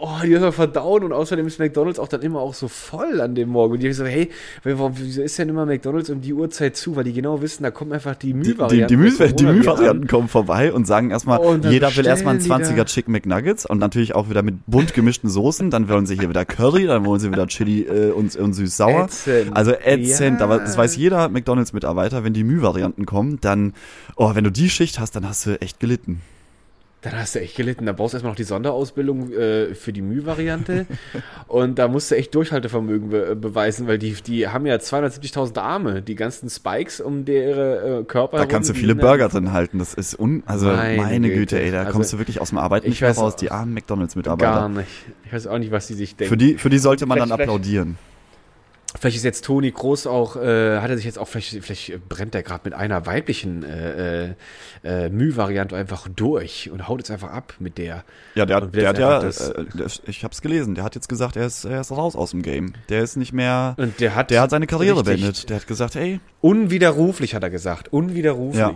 oh, 0.00 0.08
die 0.22 0.28
müssen 0.28 0.42
mal 0.42 0.52
verdauen 0.52 1.04
und 1.04 1.12
außerdem 1.12 1.46
ist 1.46 1.58
McDonalds 1.58 1.98
auch 1.98 2.08
dann 2.08 2.22
immer 2.22 2.40
auch 2.40 2.54
so 2.54 2.68
voll 2.68 3.20
an 3.20 3.34
dem 3.34 3.48
Morgen. 3.48 3.74
Und 3.74 3.82
die 3.82 3.92
so, 3.92 4.04
hey, 4.04 4.30
warum, 4.62 4.92
wieso 4.96 5.22
ist 5.22 5.38
denn 5.38 5.48
immer 5.48 5.66
McDonalds 5.66 6.10
um 6.10 6.20
die 6.20 6.32
Uhrzeit 6.32 6.76
zu? 6.76 6.96
Weil 6.96 7.04
die 7.04 7.12
genau 7.12 7.40
wissen, 7.42 7.62
da 7.62 7.70
kommt 7.70 7.92
einfach 7.92 8.14
die 8.16 8.32
Die, 8.34 8.54
die, 8.54 8.86
die, 8.86 8.86
die 8.86 8.96
Müh-Varianten 9.44 10.06
kommen 10.06 10.28
vorbei 10.28 10.72
und 10.72 10.86
sagen 10.86 11.10
erstmal, 11.10 11.38
Oh, 11.40 11.56
jeder 11.56 11.94
will 11.96 12.06
erstmal 12.06 12.34
einen 12.34 12.42
die 12.44 12.50
20er 12.50 12.76
da. 12.76 12.84
Chicken 12.84 13.12
McNuggets 13.12 13.66
und 13.66 13.78
natürlich 13.78 14.14
auch 14.14 14.28
wieder 14.30 14.42
mit 14.42 14.56
bunt 14.66 14.94
gemischten 14.94 15.30
Soßen. 15.30 15.70
Dann 15.70 15.88
wollen 15.88 16.06
sie 16.06 16.16
hier 16.18 16.28
wieder 16.28 16.44
Curry, 16.44 16.86
dann 16.86 17.04
wollen 17.04 17.20
sie 17.20 17.30
wieder 17.30 17.46
Chili 17.46 17.82
äh, 17.82 18.10
und, 18.10 18.34
und 18.36 18.52
süß-sauer. 18.54 19.08
Also 19.52 19.72
ätzend, 19.72 20.40
Ja. 20.40 20.46
aber 20.46 20.58
das 20.58 20.76
weiß 20.76 20.96
jeder 20.96 21.28
McDonalds-Mitarbeiter, 21.28 22.24
wenn 22.24 22.32
die 22.34 22.44
Müh-Varianten 22.44 23.06
kommen, 23.06 23.38
dann, 23.40 23.74
oh, 24.16 24.34
wenn 24.34 24.44
du 24.44 24.50
die 24.50 24.68
Schicht 24.70 24.98
hast, 24.98 25.16
dann 25.16 25.28
hast 25.28 25.46
du 25.46 25.60
echt 25.60 25.80
gelitten. 25.80 26.20
Dann 27.04 27.18
hast 27.18 27.34
du 27.34 27.40
echt 27.40 27.56
gelitten. 27.56 27.86
Da 27.86 27.92
brauchst 27.92 28.14
du 28.14 28.16
erstmal 28.16 28.32
noch 28.32 28.36
die 28.36 28.44
Sonderausbildung 28.44 29.32
äh, 29.32 29.74
für 29.74 29.92
die 29.92 30.02
Müh-Variante. 30.02 30.86
und 31.48 31.78
da 31.78 31.86
musst 31.88 32.10
du 32.10 32.16
echt 32.16 32.34
Durchhaltevermögen 32.34 33.10
be 33.10 33.36
beweisen, 33.36 33.86
weil 33.86 33.98
die, 33.98 34.12
die 34.14 34.48
haben 34.48 34.66
ja 34.66 34.76
270.000 34.76 35.58
Arme, 35.58 36.02
die 36.02 36.14
ganzen 36.14 36.48
Spikes 36.50 37.00
um 37.00 37.24
ihre 37.26 38.00
äh, 38.00 38.04
Körper. 38.04 38.38
Da 38.38 38.46
kannst 38.46 38.70
du 38.70 38.74
viele 38.74 38.94
Burger 38.94 39.28
drin 39.28 39.52
halten. 39.52 39.78
Das 39.78 39.94
ist 39.94 40.18
un, 40.18 40.42
also 40.46 40.66
meine, 40.66 40.96
Meine 41.02 41.28
Güte, 41.28 41.40
Güte. 41.56 41.60
ey, 41.60 41.70
da 41.70 41.80
Also, 41.80 41.92
kommst 41.92 42.12
du 42.12 42.18
wirklich 42.18 42.40
aus 42.40 42.48
dem 42.48 42.58
Arbeiten 42.58 42.86
ich 42.86 42.90
nicht 42.92 43.00
mehr 43.02 43.10
weiß 43.10 43.18
raus. 43.18 43.36
Die 43.36 43.50
armen 43.50 43.74
Gar 43.74 43.74
McDonalds-Mitarbeiter. 43.74 44.68
nicht. 44.70 44.88
Ich 45.26 45.32
weiß 45.32 45.46
auch 45.46 45.58
nicht, 45.58 45.70
was 45.72 45.86
die 45.86 45.94
sich 45.94 46.16
denken. 46.16 46.30
Für 46.30 46.36
die, 46.36 46.54
für 46.58 46.70
die 46.70 46.78
sollte 46.78 47.06
man 47.06 47.18
dann 47.18 47.28
Vielleicht- 47.28 47.36
vielleicht- 47.42 47.50
applaudieren. 47.50 47.96
Vielleicht 47.96 48.13
ist 49.02 49.24
jetzt 49.24 49.44
Toni 49.44 49.70
Groß 49.70 50.06
auch, 50.06 50.36
äh, 50.36 50.78
hat 50.78 50.90
er 50.90 50.96
sich 50.96 51.04
jetzt 51.04 51.18
auch, 51.18 51.28
vielleicht, 51.28 51.64
vielleicht 51.64 52.08
brennt 52.08 52.34
er 52.34 52.42
gerade 52.42 52.62
mit 52.64 52.74
einer 52.74 53.06
weiblichen 53.06 53.62
äh, 53.64 54.26
äh, 54.28 54.34
äh, 54.84 55.08
Müh-Variante 55.08 55.76
einfach 55.76 56.08
durch 56.08 56.70
und 56.70 56.88
haut 56.88 57.00
jetzt 57.00 57.10
einfach 57.10 57.30
ab 57.30 57.54
mit 57.58 57.76
der. 57.76 58.04
Ja, 58.34 58.46
der, 58.46 58.60
der 58.62 58.88
hat 58.88 58.98
ja, 58.98 59.22
äh, 59.22 59.32
ich 60.06 60.24
hab's 60.24 60.40
gelesen, 60.42 60.74
der 60.74 60.84
hat 60.84 60.94
jetzt 60.94 61.08
gesagt, 61.08 61.36
er 61.36 61.46
ist, 61.46 61.64
er 61.64 61.80
ist 61.80 61.90
raus 61.90 62.14
aus 62.16 62.30
dem 62.30 62.42
Game. 62.42 62.74
Der 62.88 63.02
ist 63.02 63.16
nicht 63.16 63.32
mehr, 63.32 63.74
Und 63.78 64.00
der 64.00 64.14
hat, 64.14 64.30
der 64.30 64.40
hat 64.40 64.50
seine 64.50 64.66
Karriere 64.66 65.02
beendet. 65.02 65.50
Der 65.50 65.56
hat 65.56 65.66
gesagt, 65.66 65.96
ey, 65.96 66.20
Unwiderruflich, 66.40 67.34
hat 67.34 67.42
er 67.42 67.50
gesagt. 67.50 67.92
Unwiderruflich. 67.92 68.58
Ja. 68.58 68.72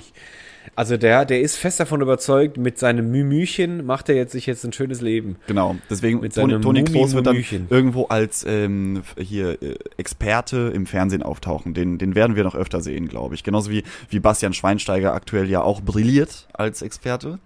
Also 0.76 0.96
der, 0.96 1.24
der 1.24 1.40
ist 1.40 1.56
fest 1.56 1.80
davon 1.80 2.00
überzeugt, 2.00 2.56
mit 2.56 2.78
seinem 2.78 3.10
Mümüchen 3.10 3.84
macht 3.86 4.08
er 4.08 4.14
jetzt 4.16 4.32
sich 4.32 4.46
jetzt 4.46 4.64
ein 4.64 4.72
schönes 4.72 5.00
Leben. 5.00 5.36
genau, 5.46 5.76
deswegen, 5.90 6.20
Mit 6.20 6.34
Toni, 6.34 6.52
seinem 6.52 6.62
Toni 6.62 6.84
Kroos 6.84 7.14
wird 7.14 7.26
dann 7.26 7.44
irgendwo 7.70 8.04
als 8.06 8.44
ähm, 8.48 9.02
hier 9.18 9.62
äh, 9.62 9.74
Experte 9.96 10.70
im 10.74 10.86
Fernsehen 10.86 11.22
auftauchen. 11.22 11.74
Den, 11.74 11.98
den 11.98 12.14
werden 12.14 12.36
wir 12.36 12.44
noch 12.44 12.54
öfter 12.54 12.80
sehen, 12.80 13.08
glaube 13.08 13.34
ich. 13.34 13.44
Genauso 13.44 13.70
wie, 13.70 13.82
wie 14.10 14.20
Bastian 14.20 14.52
Schweinsteiger 14.54 15.14
aktuell 15.14 15.48
ja 15.50 15.62
auch 15.62 15.80
brilliert 15.80 16.48
als 16.52 16.82
Experte. 16.82 17.38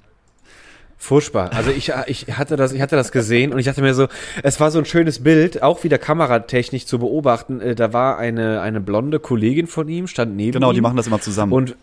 Furchtbar. 0.99 1.51
Also 1.53 1.71
ich, 1.73 1.93
ich 2.07 2.27
hatte 2.39 2.55
das, 2.55 2.73
ich 2.73 2.81
hatte 2.81 2.95
das 2.95 3.11
gesehen 3.11 3.53
und 3.53 3.59
ich 3.59 3.67
dachte 3.67 3.83
mir 3.83 3.93
so, 3.93 4.07
es 4.45 4.61
war 4.61 4.71
so 4.71 4.79
ein 4.79 4.85
schönes 4.85 5.25
Bild, 5.25 5.61
auch 5.61 5.83
wieder 5.83 5.99
kameratechnisch 5.99 6.87
zu 6.87 7.01
beobachten. 7.01 7.61
Äh, 7.61 7.75
Da 7.75 7.93
war 7.93 8.19
eine, 8.19 8.61
eine 8.61 8.81
blonde 8.81 9.19
Kollegin 9.19 9.67
von 9.67 9.89
ihm, 9.89 10.07
stand 10.07 10.37
neben 10.37 10.53
Genau, 10.53 10.71
ihm. 10.71 10.75
die 10.75 10.81
machen 10.81 10.97
das 10.97 11.09
immer 11.09 11.21
zusammen. 11.21 11.53
Und 11.53 11.75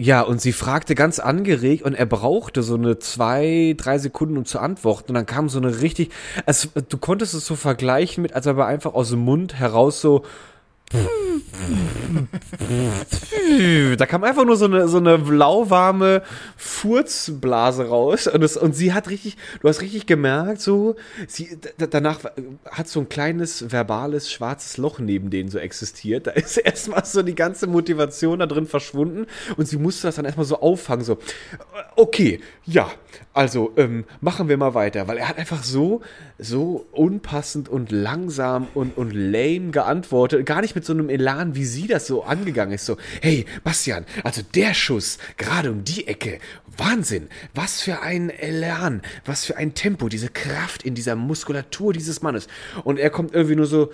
ja, 0.00 0.22
und 0.22 0.40
sie 0.40 0.52
fragte 0.52 0.94
ganz 0.94 1.18
angeregt 1.18 1.82
und 1.82 1.94
er 1.94 2.06
brauchte 2.06 2.62
so 2.62 2.74
eine 2.74 2.98
zwei, 2.98 3.74
drei 3.76 3.98
Sekunden, 3.98 4.38
um 4.38 4.46
zu 4.46 4.58
antworten. 4.58 5.10
Und 5.10 5.14
dann 5.14 5.26
kam 5.26 5.48
so 5.50 5.58
eine 5.58 5.82
richtig, 5.82 6.10
es, 6.46 6.70
du 6.88 6.96
konntest 6.96 7.34
es 7.34 7.44
so 7.44 7.54
vergleichen 7.54 8.22
mit, 8.22 8.32
als 8.32 8.46
er 8.46 8.56
einfach 8.64 8.94
aus 8.94 9.10
dem 9.10 9.20
Mund 9.20 9.54
heraus 9.54 10.00
so 10.00 10.24
da 13.96 14.06
kam 14.06 14.24
einfach 14.24 14.44
nur 14.44 14.56
so 14.56 14.64
eine, 14.64 14.88
so 14.88 14.96
eine 14.96 15.16
lauwarme 15.16 16.22
Furzblase 16.56 17.88
raus 17.88 18.26
und, 18.26 18.42
es, 18.42 18.56
und 18.56 18.74
sie 18.74 18.92
hat 18.92 19.08
richtig, 19.08 19.36
du 19.60 19.68
hast 19.68 19.82
richtig 19.82 20.06
gemerkt, 20.06 20.60
so, 20.60 20.96
sie, 21.28 21.56
danach 21.78 22.18
hat 22.68 22.88
so 22.88 22.98
ein 23.00 23.08
kleines 23.08 23.70
verbales 23.70 24.32
schwarzes 24.32 24.78
Loch 24.78 24.98
neben 24.98 25.30
denen 25.30 25.48
so 25.48 25.58
existiert. 25.58 26.26
Da 26.26 26.32
ist 26.32 26.56
erstmal 26.64 27.04
so 27.04 27.22
die 27.22 27.36
ganze 27.36 27.68
Motivation 27.68 28.40
da 28.40 28.46
drin 28.46 28.66
verschwunden 28.66 29.26
und 29.56 29.66
sie 29.66 29.76
musste 29.76 30.08
das 30.08 30.16
dann 30.16 30.24
erstmal 30.24 30.46
so 30.46 30.60
auffangen, 30.60 31.04
so, 31.04 31.18
okay, 31.94 32.40
ja, 32.64 32.90
also 33.32 33.72
ähm, 33.76 34.06
machen 34.20 34.48
wir 34.48 34.56
mal 34.56 34.74
weiter, 34.74 35.06
weil 35.06 35.18
er 35.18 35.28
hat 35.28 35.38
einfach 35.38 35.62
so, 35.62 36.00
so 36.40 36.86
unpassend 36.92 37.68
und 37.68 37.92
langsam 37.92 38.68
und, 38.74 38.96
und 38.96 39.12
lame 39.12 39.70
geantwortet, 39.70 40.46
gar 40.46 40.60
nicht 40.60 40.74
mit 40.74 40.84
so 40.84 40.92
einem 40.92 41.08
Elan, 41.08 41.54
wie 41.54 41.64
sie 41.64 41.86
das 41.86 42.06
so 42.06 42.24
angegangen 42.24 42.74
ist, 42.74 42.86
so, 42.86 42.96
hey, 43.20 43.44
Bastian, 43.64 44.06
also 44.24 44.42
der 44.54 44.74
Schuss, 44.74 45.18
gerade 45.36 45.70
um 45.70 45.84
die 45.84 46.06
Ecke, 46.06 46.38
Wahnsinn, 46.76 47.28
was 47.54 47.82
für 47.82 48.00
ein 48.00 48.30
Elan, 48.30 49.02
was 49.24 49.44
für 49.44 49.56
ein 49.56 49.74
Tempo, 49.74 50.08
diese 50.08 50.28
Kraft 50.28 50.82
in 50.82 50.94
dieser 50.94 51.16
Muskulatur 51.16 51.92
dieses 51.92 52.22
Mannes. 52.22 52.48
Und 52.84 52.98
er 52.98 53.10
kommt 53.10 53.34
irgendwie 53.34 53.56
nur 53.56 53.66
so, 53.66 53.90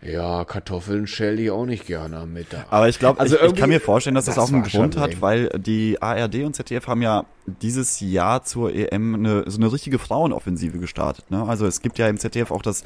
ja, 0.00 0.44
Kartoffeln 0.44 1.06
schäle 1.08 1.42
ich 1.42 1.50
auch 1.50 1.66
nicht 1.66 1.86
gerne 1.86 2.18
am 2.18 2.32
Mittag. 2.32 2.66
Aber 2.70 2.88
ich 2.88 2.98
glaube, 3.00 3.18
Also 3.18 3.36
ich, 3.36 3.42
ich 3.42 3.54
kann 3.56 3.68
mir 3.68 3.80
vorstellen, 3.80 4.14
dass 4.14 4.26
das, 4.26 4.36
das 4.36 4.44
auch 4.44 4.52
einen 4.52 4.62
Grund 4.62 4.96
hat, 4.96 5.10
lame. 5.10 5.22
weil 5.22 5.48
die 5.58 6.00
ARD 6.00 6.44
und 6.44 6.54
ZDF 6.54 6.86
haben 6.86 7.02
ja 7.02 7.24
dieses 7.46 7.98
Jahr 8.00 8.44
zur 8.44 8.72
EM 8.72 9.14
eine, 9.16 9.50
so 9.50 9.58
eine 9.58 9.72
richtige 9.72 9.98
Frauenoffensive 9.98 10.78
gestartet. 10.78 11.30
Ne? 11.30 11.44
Also 11.48 11.66
es 11.66 11.82
gibt 11.82 11.98
ja 11.98 12.08
im 12.08 12.18
ZDF 12.18 12.52
auch 12.52 12.62
das 12.62 12.84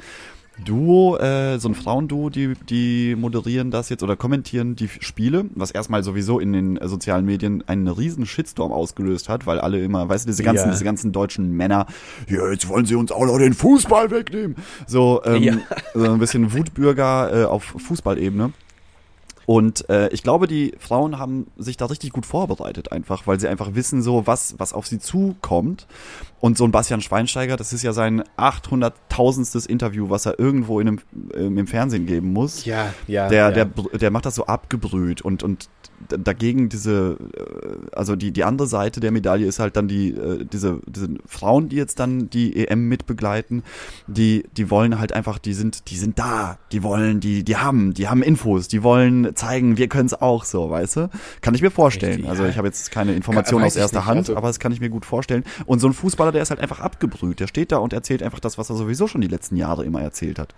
Duo, 0.63 1.17
äh, 1.17 1.57
so 1.59 1.67
ein 1.67 1.73
Frauenduo, 1.75 2.29
die, 2.29 2.53
die 2.69 3.15
moderieren 3.15 3.71
das 3.71 3.89
jetzt 3.89 4.03
oder 4.03 4.15
kommentieren 4.15 4.75
die 4.75 4.87
Spiele, 4.87 5.45
was 5.55 5.71
erstmal 5.71 6.03
sowieso 6.03 6.39
in 6.39 6.53
den 6.53 6.77
äh, 6.77 6.87
sozialen 6.87 7.25
Medien 7.25 7.63
einen 7.67 7.87
riesen 7.87 8.25
Shitstorm 8.27 8.71
ausgelöst 8.71 9.29
hat, 9.29 9.47
weil 9.47 9.59
alle 9.59 9.83
immer, 9.83 10.07
weißt 10.07 10.25
du, 10.25 10.29
diese 10.29 10.43
ganzen, 10.43 10.65
Ja. 10.67 10.71
diese 10.71 10.83
ganzen 10.83 11.11
deutschen 11.11 11.51
Männer, 11.53 11.87
ja, 12.29 12.51
jetzt 12.51 12.67
wollen 12.69 12.85
sie 12.85 12.95
uns 12.95 13.11
auch 13.11 13.25
noch 13.25 13.39
den 13.39 13.53
Fußball 13.53 14.11
wegnehmen. 14.11 14.55
So, 14.85 15.21
ähm, 15.25 15.41
Ja. 15.43 15.57
so 15.95 16.11
ein 16.11 16.19
bisschen 16.19 16.53
Wutbürger 16.53 17.41
äh, 17.43 17.45
auf 17.45 17.63
Fußballebene. 17.63 18.53
Und 19.45 19.89
äh, 19.89 20.07
ich 20.09 20.23
glaube, 20.23 20.47
die 20.47 20.73
Frauen 20.79 21.17
haben 21.19 21.47
sich 21.57 21.75
da 21.75 21.87
richtig 21.87 22.11
gut 22.13 22.25
vorbereitet, 22.25 22.91
einfach, 22.93 23.27
weil 23.27 23.39
sie 23.39 23.49
einfach 23.49 23.75
wissen, 23.75 24.01
so 24.01 24.25
was, 24.25 24.55
was 24.57 24.71
auf 24.71 24.87
sie 24.87 24.99
zukommt. 24.99 25.85
Und 26.43 26.57
so 26.57 26.65
ein 26.65 26.71
Bastian 26.71 26.99
Schweinsteiger, 26.99 27.55
das 27.55 27.71
ist 27.71 27.83
ja 27.83 27.93
sein 27.93 28.21
800.000stes 28.37 29.65
Interview, 29.65 30.09
was 30.09 30.25
er 30.25 30.37
irgendwo 30.37 30.81
in 30.81 30.89
einem, 30.89 30.99
ähm, 31.35 31.57
im 31.57 31.67
Fernsehen 31.67 32.05
geben 32.05 32.33
muss. 32.33 32.65
ja, 32.65 32.93
ja. 33.07 33.29
Der, 33.29 33.49
ja. 33.49 33.51
der, 33.51 33.65
der 33.65 34.11
macht 34.11 34.25
das 34.25 34.35
so 34.35 34.45
abgebrüht 34.45 35.21
und, 35.21 35.41
und 35.41 35.69
dagegen 36.09 36.67
diese, 36.67 37.17
äh, 37.33 37.95
also 37.95 38.17
die, 38.17 38.33
die 38.33 38.43
andere 38.43 38.67
Seite 38.67 38.99
der 38.99 39.11
Medaille 39.11 39.45
ist 39.45 39.59
halt 39.59 39.77
dann 39.77 39.87
die, 39.87 40.09
äh, 40.09 40.43
diese, 40.43 40.81
diese 40.85 41.07
Frauen, 41.25 41.69
die 41.69 41.77
jetzt 41.77 41.99
dann 41.99 42.29
die 42.29 42.67
EM 42.67 42.89
mitbegleiten, 42.89 43.63
die, 44.07 44.43
die 44.57 44.69
wollen 44.69 44.99
halt 44.99 45.13
einfach, 45.13 45.39
die 45.39 45.53
sind, 45.53 45.89
die 45.89 45.97
sind 45.97 46.19
da, 46.19 46.57
die 46.73 46.83
wollen, 46.83 47.21
die, 47.21 47.45
die 47.45 47.55
haben, 47.55 47.93
die 47.93 48.09
haben 48.09 48.21
Infos, 48.21 48.67
die 48.67 48.83
wollen 48.83 49.33
zeigen, 49.35 49.77
wir 49.77 49.87
können 49.87 50.07
es 50.07 50.21
auch 50.21 50.43
so, 50.43 50.69
weißt 50.69 50.97
du? 50.97 51.09
Kann 51.39 51.55
ich 51.55 51.61
mir 51.61 51.71
vorstellen. 51.71 52.15
Richtig, 52.15 52.29
also 52.29 52.43
ich 52.43 52.57
habe 52.57 52.67
jetzt 52.67 52.91
keine 52.91 53.13
Informationen 53.13 53.63
aus 53.63 53.77
erster 53.77 53.99
nicht, 53.99 54.07
Hand, 54.07 54.17
also- 54.17 54.35
aber 54.35 54.47
das 54.47 54.59
kann 54.59 54.73
ich 54.73 54.81
mir 54.81 54.89
gut 54.89 55.05
vorstellen. 55.05 55.45
Und 55.65 55.79
so 55.79 55.87
ein 55.87 55.93
Fußballer, 55.93 56.32
der 56.33 56.41
ist 56.41 56.49
halt 56.49 56.59
einfach 56.59 56.79
abgebrüht, 56.79 57.39
der 57.39 57.47
steht 57.47 57.71
da 57.71 57.77
und 57.77 57.93
erzählt 57.93 58.23
einfach 58.23 58.39
das, 58.39 58.57
was 58.57 58.69
er 58.69 58.75
sowieso 58.75 59.07
schon 59.07 59.21
die 59.21 59.27
letzten 59.27 59.55
Jahre 59.55 59.85
immer 59.85 60.01
erzählt 60.01 60.39
hat. 60.39 60.53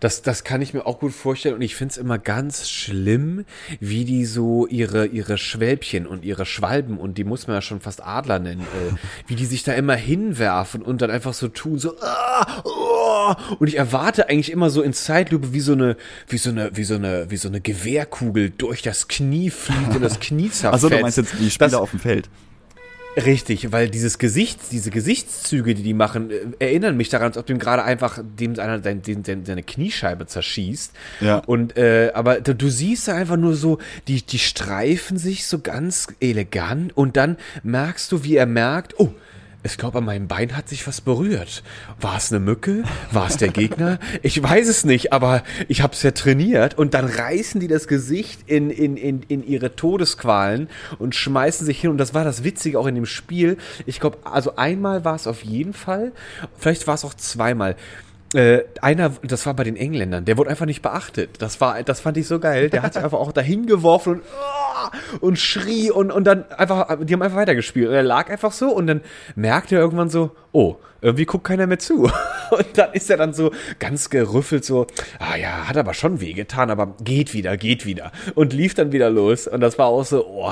Das, 0.00 0.22
das 0.22 0.44
kann 0.44 0.60
ich 0.60 0.74
mir 0.74 0.86
auch 0.86 0.98
gut 0.98 1.12
vorstellen 1.12 1.54
und 1.54 1.62
ich 1.62 1.76
finde 1.76 1.92
es 1.92 1.98
immer 1.98 2.18
ganz 2.18 2.68
schlimm, 2.68 3.44
wie 3.80 4.04
die 4.04 4.24
so 4.26 4.66
ihre, 4.66 5.06
ihre 5.06 5.38
Schwälbchen 5.38 6.06
und 6.06 6.24
ihre 6.24 6.46
Schwalben 6.46 6.98
und 6.98 7.16
die 7.16 7.24
muss 7.24 7.46
man 7.46 7.56
ja 7.56 7.62
schon 7.62 7.80
fast 7.80 8.04
Adler 8.04 8.38
nennen, 8.38 8.62
äh, 8.62 8.94
wie 9.28 9.36
die 9.36 9.46
sich 9.46 9.62
da 9.62 9.72
immer 9.72 9.94
hinwerfen 9.94 10.82
und 10.82 11.00
dann 11.00 11.10
einfach 11.10 11.32
so 11.32 11.48
tun, 11.48 11.78
so 11.78 11.96
ah, 12.00 12.62
oh, 12.64 13.34
und 13.60 13.68
ich 13.68 13.76
erwarte 13.78 14.28
eigentlich 14.28 14.50
immer 14.50 14.68
so 14.68 14.82
in 14.82 14.92
Zeitlupe 14.92 15.52
wie 15.52 15.60
so 15.60 15.72
eine, 15.72 15.96
wie 16.28 16.38
so 16.38 16.50
eine, 16.50 16.76
wie 16.76 16.84
so 16.84 16.94
eine, 16.96 17.30
wie 17.30 17.36
so 17.36 17.48
eine 17.48 17.60
Gewehrkugel 17.60 18.50
durch 18.50 18.82
das 18.82 19.06
Knie 19.08 19.50
fliegt 19.50 19.94
und 19.94 20.02
das 20.02 20.18
Knie 20.18 20.50
zerfetzt. 20.50 20.84
Achso, 20.84 20.88
du 20.88 21.00
meinst 21.00 21.18
jetzt 21.18 21.34
die 21.38 21.50
Spieler 21.50 21.70
Das- 21.70 21.80
auf 21.80 21.90
dem 21.92 22.00
Feld. 22.00 22.28
Richtig, 23.16 23.70
weil 23.70 23.88
dieses 23.88 24.18
Gesicht, 24.18 24.58
diese 24.72 24.90
Gesichtszüge, 24.90 25.74
die 25.74 25.82
die 25.82 25.94
machen, 25.94 26.30
äh, 26.30 26.36
erinnern 26.58 26.96
mich 26.96 27.08
daran, 27.08 27.28
als 27.28 27.38
ob 27.38 27.46
dem 27.46 27.58
gerade 27.58 27.84
einfach 27.84 28.18
dem 28.22 28.58
einer 28.58 28.82
sein, 28.82 29.02
den, 29.02 29.22
den, 29.22 29.44
seine 29.44 29.62
Kniescheibe 29.62 30.26
zerschießt. 30.26 30.92
Ja. 31.20 31.38
Und 31.38 31.76
äh, 31.76 32.10
aber 32.14 32.40
du, 32.40 32.54
du 32.54 32.68
siehst 32.68 33.08
da 33.08 33.14
einfach 33.14 33.36
nur 33.36 33.54
so, 33.54 33.78
die 34.08 34.22
die 34.22 34.38
streifen 34.38 35.16
sich 35.16 35.46
so 35.46 35.60
ganz 35.60 36.08
elegant 36.20 36.96
und 36.96 37.16
dann 37.16 37.36
merkst 37.62 38.10
du, 38.10 38.24
wie 38.24 38.36
er 38.36 38.46
merkt, 38.46 38.98
oh. 38.98 39.12
Ich 39.66 39.78
glaube, 39.78 39.98
an 39.98 40.04
meinem 40.04 40.28
Bein 40.28 40.54
hat 40.54 40.68
sich 40.68 40.86
was 40.86 41.00
berührt. 41.00 41.62
War 41.98 42.18
es 42.18 42.30
eine 42.30 42.38
Mücke? 42.38 42.84
War 43.10 43.28
es 43.28 43.38
der 43.38 43.48
Gegner? 43.48 43.98
Ich 44.22 44.42
weiß 44.42 44.68
es 44.68 44.84
nicht, 44.84 45.14
aber 45.14 45.42
ich 45.68 45.80
habe 45.80 45.94
es 45.94 46.02
ja 46.02 46.10
trainiert. 46.10 46.76
Und 46.76 46.92
dann 46.92 47.06
reißen 47.06 47.62
die 47.62 47.66
das 47.66 47.88
Gesicht 47.88 48.40
in, 48.46 48.68
in, 48.68 48.98
in, 48.98 49.22
in 49.22 49.42
ihre 49.42 49.74
Todesqualen 49.74 50.68
und 50.98 51.14
schmeißen 51.14 51.64
sich 51.64 51.80
hin. 51.80 51.90
Und 51.90 51.96
das 51.96 52.12
war 52.12 52.24
das 52.24 52.44
Witzige 52.44 52.78
auch 52.78 52.86
in 52.86 52.94
dem 52.94 53.06
Spiel. 53.06 53.56
Ich 53.86 54.00
glaube, 54.00 54.18
also 54.24 54.56
einmal 54.56 55.06
war 55.06 55.14
es 55.14 55.26
auf 55.26 55.42
jeden 55.42 55.72
Fall. 55.72 56.12
Vielleicht 56.58 56.86
war 56.86 56.96
es 56.96 57.04
auch 57.06 57.14
zweimal. 57.14 57.74
Äh, 58.34 58.64
einer, 58.82 59.12
das 59.22 59.46
war 59.46 59.54
bei 59.54 59.62
den 59.62 59.76
Engländern, 59.76 60.24
der 60.24 60.36
wurde 60.36 60.50
einfach 60.50 60.66
nicht 60.66 60.82
beachtet. 60.82 61.40
Das 61.40 61.60
war, 61.60 61.80
das 61.84 62.00
fand 62.00 62.16
ich 62.16 62.26
so 62.26 62.40
geil. 62.40 62.68
Der 62.68 62.82
hat 62.82 62.94
sich 62.94 63.02
einfach 63.04 63.18
auch 63.18 63.32
dahin 63.32 63.66
geworfen 63.66 64.14
und, 64.14 64.22
und 65.20 65.38
schrie 65.38 65.90
und, 65.90 66.10
und 66.10 66.24
dann 66.24 66.50
einfach, 66.50 66.98
die 67.04 67.12
haben 67.12 67.22
einfach 67.22 67.38
weitergespielt. 67.38 67.88
Und 67.88 67.94
er 67.94 68.02
lag 68.02 68.30
einfach 68.30 68.52
so 68.52 68.70
und 68.70 68.86
dann 68.86 69.00
merkte 69.34 69.76
er 69.76 69.80
irgendwann 69.80 70.10
so, 70.10 70.32
oh, 70.52 70.76
irgendwie 71.04 71.26
guckt 71.26 71.44
keiner 71.44 71.66
mehr 71.66 71.78
zu. 71.78 72.04
Und 72.50 72.66
dann 72.76 72.92
ist 72.92 73.10
er 73.10 73.18
dann 73.18 73.34
so 73.34 73.50
ganz 73.78 74.08
gerüffelt, 74.08 74.64
so, 74.64 74.86
ah 75.18 75.36
ja, 75.36 75.68
hat 75.68 75.76
aber 75.76 75.92
schon 75.92 76.20
wehgetan, 76.20 76.70
aber 76.70 76.94
geht 77.02 77.34
wieder, 77.34 77.56
geht 77.56 77.84
wieder. 77.84 78.10
Und 78.34 78.54
lief 78.54 78.74
dann 78.74 78.92
wieder 78.92 79.10
los. 79.10 79.46
Und 79.46 79.60
das 79.60 79.78
war 79.78 79.86
auch 79.86 80.04
so, 80.04 80.26
oh, 80.26 80.50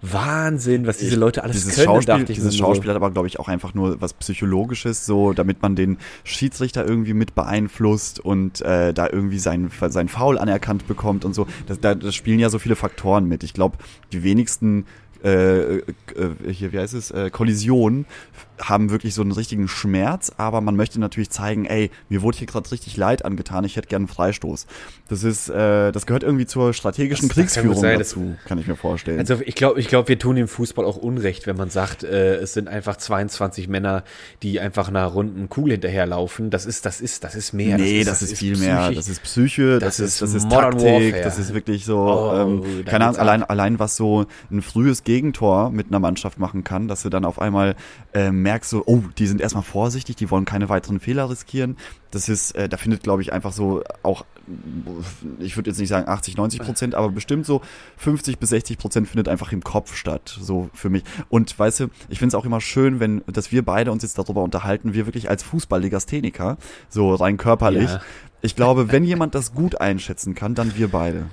Wahnsinn, 0.00 0.86
was 0.86 0.98
diese 0.98 1.16
Leute 1.16 1.42
alles 1.42 1.56
dieses 1.56 1.74
können, 1.74 1.86
Schauspiel, 1.86 2.06
dachte 2.06 2.32
ich 2.32 2.38
dieses 2.38 2.52
mir 2.52 2.58
so. 2.58 2.64
Schauspiel 2.64 2.90
hat 2.90 2.96
aber, 2.96 3.10
glaube 3.10 3.26
ich, 3.26 3.40
auch 3.40 3.48
einfach 3.48 3.74
nur 3.74 4.00
was 4.00 4.12
Psychologisches, 4.12 5.06
so, 5.06 5.32
damit 5.32 5.62
man 5.62 5.74
den 5.74 5.98
Schiedsrichter 6.22 6.86
irgendwie 6.86 7.14
mit 7.14 7.34
beeinflusst 7.34 8.20
und 8.20 8.60
äh, 8.60 8.92
da 8.92 9.08
irgendwie 9.08 9.38
sein, 9.38 9.72
sein 9.88 10.08
Foul 10.08 10.38
anerkannt 10.38 10.86
bekommt 10.86 11.24
und 11.24 11.34
so. 11.34 11.46
Das, 11.66 11.80
da, 11.80 11.96
das 11.96 12.14
spielen 12.14 12.38
ja 12.38 12.48
so 12.50 12.60
viele 12.60 12.76
Faktoren 12.76 13.26
mit. 13.26 13.42
Ich 13.42 13.54
glaube, 13.60 13.76
die 14.12 14.22
wenigsten 14.22 14.86
äh, 15.24 15.76
äh, 15.78 15.82
hier, 16.50 16.72
wie 16.72 16.78
heißt 16.78 16.94
es, 16.94 17.10
äh, 17.10 17.30
Kollisionen 17.30 18.06
haben 18.60 18.90
wirklich 18.90 19.14
so 19.14 19.22
einen 19.22 19.32
richtigen 19.32 19.68
Schmerz, 19.68 20.32
aber 20.36 20.60
man 20.60 20.76
möchte 20.76 21.00
natürlich 21.00 21.30
zeigen, 21.30 21.64
ey, 21.64 21.90
mir 22.10 22.20
wurde 22.20 22.36
hier 22.38 22.46
gerade 22.46 22.70
richtig 22.70 22.96
Leid 22.98 23.24
angetan, 23.24 23.64
ich 23.64 23.76
hätte 23.76 23.88
gern 23.88 24.02
einen 24.02 24.08
Freistoß. 24.08 24.66
Das 25.08 25.24
ist, 25.24 25.48
äh, 25.48 25.92
das 25.92 26.04
gehört 26.04 26.22
irgendwie 26.22 26.44
zur 26.44 26.74
strategischen 26.74 27.28
Das- 27.28 27.36
das 27.36 27.54
kann 27.54 27.62
Kriegsführung 27.62 27.80
sein, 27.80 27.98
dazu, 27.98 28.34
kann 28.46 28.58
ich 28.58 28.66
mir 28.66 28.76
vorstellen. 28.76 29.18
Also 29.18 29.38
ich 29.44 29.54
glaube, 29.54 29.80
ich 29.80 29.88
glaube, 29.88 30.08
wir 30.08 30.18
tun 30.18 30.36
dem 30.36 30.46
Fußball 30.46 30.84
auch 30.84 30.98
Unrecht, 30.98 31.46
wenn 31.46 31.56
man 31.56 31.70
sagt, 31.70 32.04
äh, 32.04 32.34
es 32.36 32.52
sind 32.52 32.68
einfach 32.68 32.96
22 32.98 33.66
Männer, 33.68 34.04
die 34.42 34.60
einfach 34.60 34.88
einer 34.88 35.06
runden 35.06 35.48
Kugel 35.48 35.72
hinterherlaufen. 35.72 36.50
Das 36.50 36.66
ist, 36.66 36.84
das 36.84 37.00
ist, 37.00 37.24
das 37.24 37.34
ist 37.34 37.54
mehr. 37.54 37.78
nee, 37.78 38.04
das 38.04 38.20
ist, 38.20 38.36
viel 38.36 38.58
mehr. 38.58 38.90
Das 38.92 39.08
ist 39.08 39.22
Psyche, 39.22 39.78
das, 39.78 39.96
Das 39.96 40.00
ist, 40.00 40.14
ist 40.14 40.22
das 40.22 40.34
ist 40.34 40.44
Modern 40.50 40.72
Taktik, 40.72 40.86
Warfare. 41.14 41.22
das 41.24 41.38
ist 41.38 41.54
wirklich 41.54 41.86
so, 41.86 41.98
Oh, 41.98 42.34
ähm, 42.36 42.84
keine 42.84 43.06
Ahnung, 43.06 43.18
allein, 43.18 43.42
allein 43.42 43.78
was 43.78 43.96
so 43.96 44.26
ein 44.50 44.60
frühes 44.60 45.02
Gegentor 45.10 45.70
mit 45.70 45.88
einer 45.88 45.98
Mannschaft 45.98 46.38
machen 46.38 46.62
kann, 46.62 46.86
dass 46.86 47.02
du 47.02 47.08
dann 47.08 47.24
auf 47.24 47.40
einmal 47.40 47.74
äh, 48.14 48.30
merkst 48.30 48.70
so, 48.70 48.84
oh, 48.86 49.02
die 49.18 49.26
sind 49.26 49.40
erstmal 49.40 49.64
vorsichtig, 49.64 50.14
die 50.14 50.30
wollen 50.30 50.44
keine 50.44 50.68
weiteren 50.68 51.00
Fehler 51.00 51.28
riskieren. 51.28 51.76
Das 52.12 52.28
ist, 52.28 52.52
äh, 52.52 52.68
da 52.68 52.76
findet, 52.76 53.02
glaube 53.02 53.20
ich, 53.20 53.32
einfach 53.32 53.52
so 53.52 53.82
auch, 54.04 54.24
ich 55.40 55.56
würde 55.56 55.68
jetzt 55.68 55.80
nicht 55.80 55.88
sagen 55.88 56.08
80, 56.08 56.36
90 56.36 56.60
Prozent, 56.60 56.94
aber 56.94 57.10
bestimmt 57.10 57.44
so 57.44 57.60
50 57.96 58.38
bis 58.38 58.50
60 58.50 58.78
Prozent 58.78 59.08
findet 59.08 59.26
einfach 59.26 59.50
im 59.50 59.64
Kopf 59.64 59.96
statt, 59.96 60.38
so 60.40 60.70
für 60.74 60.90
mich. 60.90 61.02
Und 61.28 61.58
weißt 61.58 61.80
du, 61.80 61.86
ich 62.08 62.20
finde 62.20 62.28
es 62.28 62.40
auch 62.40 62.44
immer 62.44 62.60
schön, 62.60 63.00
wenn, 63.00 63.22
dass 63.26 63.50
wir 63.50 63.64
beide 63.64 63.90
uns 63.90 64.04
jetzt 64.04 64.16
darüber 64.16 64.44
unterhalten, 64.44 64.94
wir 64.94 65.06
wirklich 65.06 65.28
als 65.28 65.42
Fußballlegastheniker, 65.42 66.56
so 66.88 67.14
rein 67.14 67.36
körperlich. 67.36 67.90
Ja. 67.90 68.00
Ich 68.42 68.54
glaube, 68.54 68.92
wenn 68.92 69.02
jemand 69.02 69.34
das 69.34 69.54
gut 69.54 69.80
einschätzen 69.80 70.36
kann, 70.36 70.54
dann 70.54 70.76
wir 70.76 70.86
beide. 70.86 71.26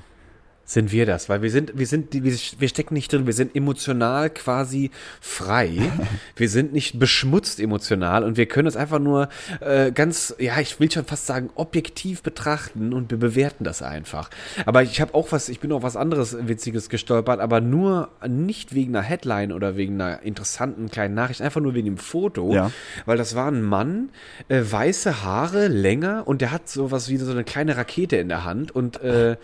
Sind 0.70 0.92
wir 0.92 1.06
das? 1.06 1.30
Weil 1.30 1.42
wir 1.42 1.50
sind, 1.50 1.80
wir 1.80 1.88
sind, 1.88 2.14
wir 2.14 2.68
stecken 2.68 2.94
nicht 2.94 3.14
drin, 3.14 3.26
wir 3.26 3.32
sind 3.32 3.56
emotional 3.56 4.30
quasi 4.30 4.92
frei. 5.22 5.80
wir 6.36 6.50
sind 6.50 6.74
nicht 6.74 7.00
beschmutzt 7.00 7.62
emotional 7.62 8.26
und 8.26 8.36
wir 8.36 8.48
können 8.48 8.68
es 8.68 8.76
einfach 8.76 9.00
nur 9.00 9.30
äh, 9.62 9.94
ganz, 9.94 10.36
ja, 10.40 10.60
ich 10.60 10.78
will 10.78 10.92
schon 10.92 11.06
fast 11.06 11.26
sagen, 11.26 11.52
objektiv 11.56 12.22
betrachten 12.22 12.92
und 12.92 13.12
wir 13.12 13.18
bewerten 13.18 13.64
das 13.64 13.82
einfach. 13.82 14.30
Aber 14.66 14.84
ich 14.84 15.00
habe 15.00 15.14
auch 15.16 15.32
was, 15.32 15.48
ich 15.48 15.62
bin 15.62 15.72
auch 15.72 15.84
was 15.84 15.96
anderes 15.96 16.36
Witziges 16.50 16.90
gestolpert, 16.90 17.40
aber 17.40 17.62
nur 17.62 18.10
nicht 18.28 18.76
wegen 18.76 18.94
einer 18.94 19.06
Headline 19.06 19.54
oder 19.54 19.78
wegen 19.78 20.02
einer 20.02 20.22
interessanten 20.24 20.92
kleinen 20.92 21.16
Nachricht, 21.16 21.42
einfach 21.42 21.62
nur 21.62 21.76
wegen 21.76 21.86
dem 21.86 21.98
Foto. 21.98 22.54
Ja. 22.54 22.72
Weil 23.06 23.18
das 23.18 23.36
war 23.36 23.50
ein 23.50 23.62
Mann, 23.62 24.10
äh, 24.50 24.62
weiße 24.70 25.24
Haare, 25.24 25.70
länger 25.70 26.28
und 26.28 26.42
der 26.42 26.52
hat 26.52 26.68
sowas 26.68 27.08
wie 27.08 27.16
so 27.16 27.32
eine 27.32 27.46
kleine 27.46 27.78
Rakete 27.78 28.18
in 28.18 28.28
der 28.28 28.44
Hand 28.44 28.76
und 28.76 29.02
äh, 29.02 29.38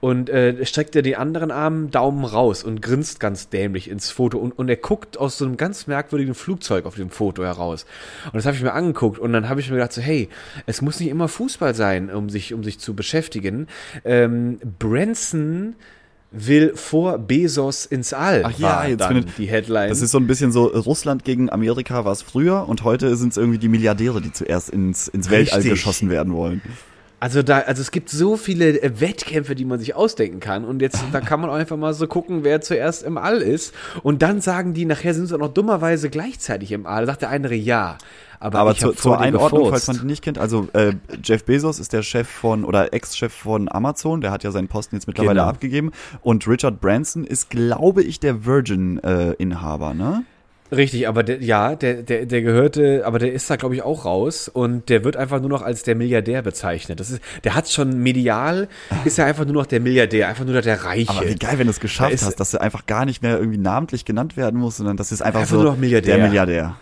und 0.00 0.30
äh, 0.30 0.64
streckte 0.64 1.02
den 1.02 1.16
anderen 1.16 1.50
Arm 1.50 1.90
Daumen 1.90 2.24
raus 2.24 2.64
und 2.64 2.80
grinst 2.80 3.20
ganz 3.20 3.48
dämlich 3.50 3.90
ins 3.90 4.10
Foto 4.10 4.38
und, 4.38 4.52
und 4.58 4.68
er 4.68 4.76
guckt 4.76 5.18
aus 5.18 5.36
so 5.36 5.44
einem 5.44 5.56
ganz 5.56 5.86
merkwürdigen 5.86 6.34
Flugzeug 6.34 6.86
auf 6.86 6.94
dem 6.96 7.10
Foto 7.10 7.44
heraus. 7.44 7.84
Und 8.26 8.34
das 8.36 8.46
habe 8.46 8.56
ich 8.56 8.62
mir 8.62 8.72
angeguckt 8.72 9.18
und 9.18 9.32
dann 9.32 9.48
habe 9.48 9.60
ich 9.60 9.68
mir 9.68 9.76
gedacht 9.76 9.92
so, 9.92 10.00
hey, 10.00 10.28
es 10.66 10.80
muss 10.80 11.00
nicht 11.00 11.10
immer 11.10 11.28
Fußball 11.28 11.74
sein, 11.74 12.10
um 12.10 12.30
sich 12.30 12.54
um 12.54 12.64
sich 12.64 12.78
zu 12.78 12.94
beschäftigen. 12.94 13.66
Ähm, 14.04 14.58
Branson 14.78 15.74
will 16.32 16.72
vor 16.76 17.18
Bezos 17.18 17.84
ins 17.86 18.12
All. 18.12 18.42
Ach 18.46 18.56
ja, 18.58 18.86
jetzt 18.86 19.00
dann 19.00 19.16
findet- 19.16 19.36
die 19.36 19.46
Headline. 19.46 19.88
Das 19.88 20.00
ist 20.00 20.12
so 20.12 20.18
ein 20.18 20.26
bisschen 20.28 20.52
so, 20.52 20.66
Russland 20.66 21.24
gegen 21.24 21.50
Amerika 21.50 22.04
war 22.04 22.12
es 22.12 22.22
früher 22.22 22.68
und 22.68 22.84
heute 22.84 23.16
sind 23.16 23.30
es 23.32 23.36
irgendwie 23.36 23.58
die 23.58 23.68
Milliardäre, 23.68 24.20
die 24.20 24.32
zuerst 24.32 24.70
ins, 24.70 25.08
ins 25.08 25.28
Weltall 25.28 25.56
Richtig. 25.58 25.72
geschossen 25.74 26.08
werden 26.08 26.32
wollen. 26.32 26.62
Also 27.20 27.42
da, 27.42 27.58
also 27.60 27.82
es 27.82 27.90
gibt 27.90 28.08
so 28.08 28.36
viele 28.38 28.80
äh, 28.82 28.98
Wettkämpfe, 28.98 29.54
die 29.54 29.66
man 29.66 29.78
sich 29.78 29.94
ausdenken 29.94 30.40
kann. 30.40 30.64
Und 30.64 30.80
jetzt, 30.80 30.98
da 31.12 31.20
kann 31.20 31.40
man 31.40 31.50
auch 31.50 31.54
einfach 31.54 31.76
mal 31.76 31.92
so 31.92 32.06
gucken, 32.06 32.44
wer 32.44 32.62
zuerst 32.62 33.02
im 33.02 33.18
All 33.18 33.42
ist. 33.42 33.74
Und 34.02 34.22
dann 34.22 34.40
sagen 34.40 34.72
die, 34.72 34.86
nachher 34.86 35.12
sind 35.12 35.26
sie 35.26 35.34
auch 35.34 35.38
noch 35.38 35.52
dummerweise 35.52 36.08
gleichzeitig 36.08 36.72
im 36.72 36.86
All. 36.86 37.02
Da 37.04 37.12
sagt 37.12 37.22
der 37.22 37.28
andere 37.30 37.54
ja. 37.54 37.98
Aber, 38.42 38.58
Aber 38.60 38.70
ich 38.70 38.78
zu, 38.78 38.92
zur 38.92 39.20
Einordnung, 39.20 39.64
gefurzt. 39.64 39.84
falls 39.84 39.98
man 39.98 40.04
den 40.04 40.06
nicht 40.06 40.22
kennt, 40.24 40.38
also 40.38 40.68
äh, 40.72 40.94
Jeff 41.22 41.44
Bezos 41.44 41.78
ist 41.78 41.92
der 41.92 42.02
Chef 42.02 42.26
von 42.26 42.64
oder 42.64 42.94
Ex-Chef 42.94 43.34
von 43.34 43.70
Amazon, 43.70 44.22
der 44.22 44.30
hat 44.30 44.42
ja 44.44 44.50
seinen 44.50 44.68
Posten 44.68 44.96
jetzt 44.96 45.06
mittlerweile 45.06 45.40
Genau. 45.40 45.50
abgegeben. 45.50 45.90
Und 46.22 46.48
Richard 46.48 46.80
Branson 46.80 47.24
ist, 47.24 47.50
glaube 47.50 48.02
ich, 48.02 48.18
der 48.18 48.46
Virgin-Inhaber, 48.46 49.92
ne? 49.92 50.24
Richtig, 50.72 51.08
aber 51.08 51.22
der, 51.22 51.42
ja, 51.42 51.74
der, 51.74 52.02
der, 52.02 52.26
der 52.26 52.42
gehörte, 52.42 53.02
aber 53.04 53.18
der 53.18 53.32
ist 53.32 53.50
da, 53.50 53.56
glaube 53.56 53.74
ich, 53.74 53.82
auch 53.82 54.04
raus 54.04 54.48
und 54.48 54.88
der 54.88 55.04
wird 55.04 55.16
einfach 55.16 55.40
nur 55.40 55.48
noch 55.50 55.62
als 55.62 55.82
der 55.82 55.94
Milliardär 55.96 56.42
bezeichnet. 56.42 57.00
Das 57.00 57.10
ist, 57.10 57.20
der 57.44 57.54
hat 57.54 57.68
schon 57.68 57.98
medial, 57.98 58.68
ist 59.04 59.18
er 59.18 59.26
einfach 59.26 59.44
nur 59.44 59.54
noch 59.54 59.66
der 59.66 59.80
Milliardär, 59.80 60.28
einfach 60.28 60.44
nur 60.44 60.54
noch 60.54 60.62
der 60.62 60.84
Reiche. 60.84 61.10
Aber 61.10 61.28
wie 61.28 61.34
geil, 61.34 61.58
wenn 61.58 61.66
du 61.66 61.70
es 61.72 61.80
geschafft 61.80 62.10
Da 62.10 62.14
ist- 62.14 62.24
hast, 62.26 62.36
dass 62.40 62.50
du 62.52 62.60
einfach 62.60 62.86
gar 62.86 63.04
nicht 63.04 63.22
mehr 63.22 63.38
irgendwie 63.38 63.58
namentlich 63.58 64.04
genannt 64.04 64.36
werden 64.36 64.60
musst, 64.60 64.76
sondern 64.78 64.96
das 64.96 65.12
ist 65.12 65.22
einfach, 65.22 65.40
Einfach 65.40 65.50
so 65.56 65.62
nur 65.62 65.72
noch 65.72 65.78
Milliardär. 65.78 66.16
der 66.16 66.26
Milliardär. 66.26 66.76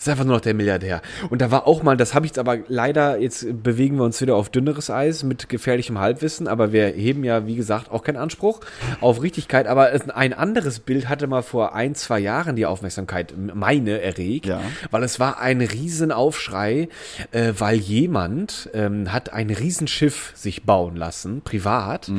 Ist 0.00 0.08
einfach 0.08 0.24
nur 0.24 0.34
noch 0.36 0.40
der 0.40 0.54
Milliardär. 0.54 1.02
Und 1.28 1.42
da 1.42 1.50
war 1.50 1.66
auch 1.66 1.82
mal, 1.82 1.96
das 1.96 2.14
habe 2.14 2.24
ich 2.26 2.30
jetzt 2.30 2.38
aber 2.38 2.58
leider, 2.68 3.18
jetzt 3.18 3.46
bewegen 3.62 3.96
wir 3.96 4.04
uns 4.04 4.20
wieder 4.20 4.34
auf 4.36 4.48
dünneres 4.48 4.88
Eis 4.90 5.22
mit 5.22 5.48
gefährlichem 5.48 5.98
Halbwissen, 5.98 6.48
aber 6.48 6.72
wir 6.72 6.86
heben 6.86 7.22
ja, 7.22 7.46
wie 7.46 7.54
gesagt, 7.56 7.90
auch 7.90 8.02
keinen 8.02 8.16
Anspruch 8.16 8.60
auf 9.02 9.20
Richtigkeit. 9.22 9.66
Aber 9.66 9.90
ein 10.14 10.32
anderes 10.32 10.80
Bild 10.80 11.08
hatte 11.08 11.26
mal 11.26 11.42
vor 11.42 11.74
ein, 11.74 11.94
zwei 11.94 12.18
Jahren 12.18 12.56
die 12.56 12.64
Aufmerksamkeit, 12.66 13.34
meine, 13.54 14.00
erregt, 14.00 14.46
Ja. 14.46 14.60
weil 14.90 15.02
es 15.02 15.20
war 15.20 15.38
ein 15.40 15.60
Riesenaufschrei, 15.60 16.88
äh, 17.32 17.52
weil 17.58 17.76
jemand 17.76 18.70
ähm, 18.74 19.12
hat 19.12 19.32
ein 19.32 19.50
Riesenschiff 19.50 20.32
sich 20.34 20.64
bauen 20.64 20.96
lassen, 20.96 21.42
privat. 21.42 22.10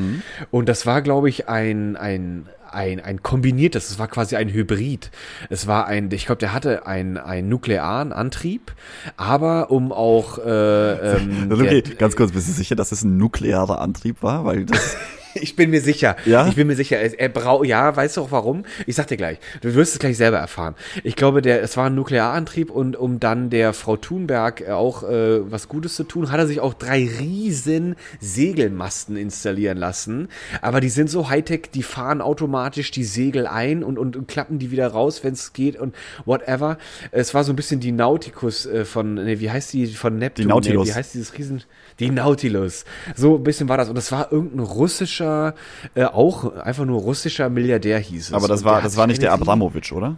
Und 0.51 0.69
das 0.69 0.85
war, 0.85 1.01
glaube 1.01 1.29
ich, 1.29 1.49
ein, 1.49 1.95
ein 1.97 2.45
ein, 2.73 2.99
ein 2.99 3.21
kombiniertes, 3.23 3.89
es 3.91 3.99
war 3.99 4.07
quasi 4.07 4.35
ein 4.35 4.49
Hybrid. 4.49 5.11
Es 5.49 5.67
war 5.67 5.87
ein, 5.87 6.09
ich 6.11 6.25
glaube, 6.25 6.39
der 6.39 6.53
hatte 6.53 6.85
einen, 6.87 7.17
einen 7.17 7.49
nuklearen 7.49 8.11
Antrieb, 8.13 8.73
aber 9.17 9.71
um 9.71 9.91
auch 9.91 10.37
äh, 10.39 10.41
ähm, 11.17 11.47
Also 11.49 11.63
okay, 11.63 11.81
der- 11.81 11.95
ganz 11.95 12.15
kurz, 12.15 12.31
bist 12.31 12.47
du 12.47 12.53
sicher, 12.53 12.75
dass 12.75 12.91
es 12.91 13.03
ein 13.03 13.17
nuklearer 13.17 13.79
Antrieb 13.81 14.23
war? 14.23 14.45
Weil 14.45 14.65
das, 14.65 14.95
Ich 15.41 15.55
bin 15.55 15.69
mir 15.69 15.81
sicher. 15.81 16.15
Ja? 16.25 16.47
Ich 16.47 16.55
bin 16.55 16.67
mir 16.67 16.75
sicher. 16.75 16.97
Er, 16.97 17.29
braucht, 17.29 17.65
ja, 17.67 17.95
weißt 17.95 18.17
du 18.17 18.21
auch 18.21 18.31
warum? 18.31 18.63
Ich 18.85 18.95
sag 18.95 19.07
dir 19.07 19.17
gleich. 19.17 19.39
Du 19.61 19.73
wirst 19.75 19.93
es 19.93 19.99
gleich 19.99 20.17
selber 20.17 20.37
erfahren. 20.37 20.75
Ich 21.03 21.15
glaube, 21.15 21.41
der, 21.41 21.61
es 21.61 21.77
war 21.77 21.87
ein 21.87 21.95
Nuklearantrieb 21.95 22.69
und 22.69 22.95
um 22.95 23.19
dann 23.19 23.49
der 23.49 23.73
Frau 23.73 23.97
Thunberg 23.97 24.67
auch 24.69 25.03
äh, 25.03 25.51
was 25.51 25.67
Gutes 25.67 25.95
zu 25.95 26.03
tun, 26.03 26.31
hat 26.31 26.39
er 26.39 26.47
sich 26.47 26.59
auch 26.59 26.73
drei 26.73 27.09
riesen 27.19 27.95
Segelmasten 28.19 29.17
installieren 29.17 29.77
lassen. 29.77 30.29
Aber 30.61 30.81
die 30.81 30.89
sind 30.89 31.09
so 31.09 31.29
Hightech, 31.29 31.71
die 31.73 31.83
fahren 31.83 32.21
automatisch 32.21 32.91
die 32.91 33.03
Segel 33.03 33.47
ein 33.47 33.83
und, 33.83 33.97
und, 33.97 34.15
und 34.15 34.27
klappen 34.27 34.59
die 34.59 34.71
wieder 34.71 34.87
raus, 34.87 35.23
wenn 35.23 35.33
es 35.33 35.53
geht 35.53 35.79
und 35.79 35.95
whatever. 36.25 36.77
Es 37.11 37.33
war 37.33 37.43
so 37.43 37.53
ein 37.53 37.55
bisschen 37.55 37.79
die 37.79 37.91
Nauticus 37.91 38.65
äh, 38.65 38.85
von, 38.85 39.15
nee, 39.15 39.39
wie 39.39 39.49
heißt 39.49 39.73
die, 39.73 39.87
von 39.87 40.17
Neptun? 40.17 40.43
Die 40.43 40.49
Nautilus. 40.49 40.87
Nee, 40.87 40.93
wie 40.93 40.97
heißt 40.97 41.13
dieses 41.13 41.37
Riesen, 41.37 41.63
die 41.99 42.09
Nautilus. 42.09 42.85
So 43.15 43.35
ein 43.37 43.43
bisschen 43.43 43.69
war 43.69 43.77
das. 43.77 43.89
Und 43.89 43.95
das 43.95 44.11
war 44.11 44.31
irgendein 44.31 44.59
russischer, 44.61 45.55
äh, 45.95 46.05
auch 46.05 46.55
einfach 46.57 46.85
nur 46.85 47.01
russischer 47.01 47.49
Milliardär 47.49 47.99
hieß 47.99 48.27
es. 48.29 48.33
Aber 48.33 48.47
das 48.47 48.61
Und 48.61 48.65
war, 48.67 48.81
das 48.81 48.97
war 48.97 49.07
nicht 49.07 49.21
der 49.21 49.33
Abramowitsch, 49.33 49.91
oder? 49.91 50.17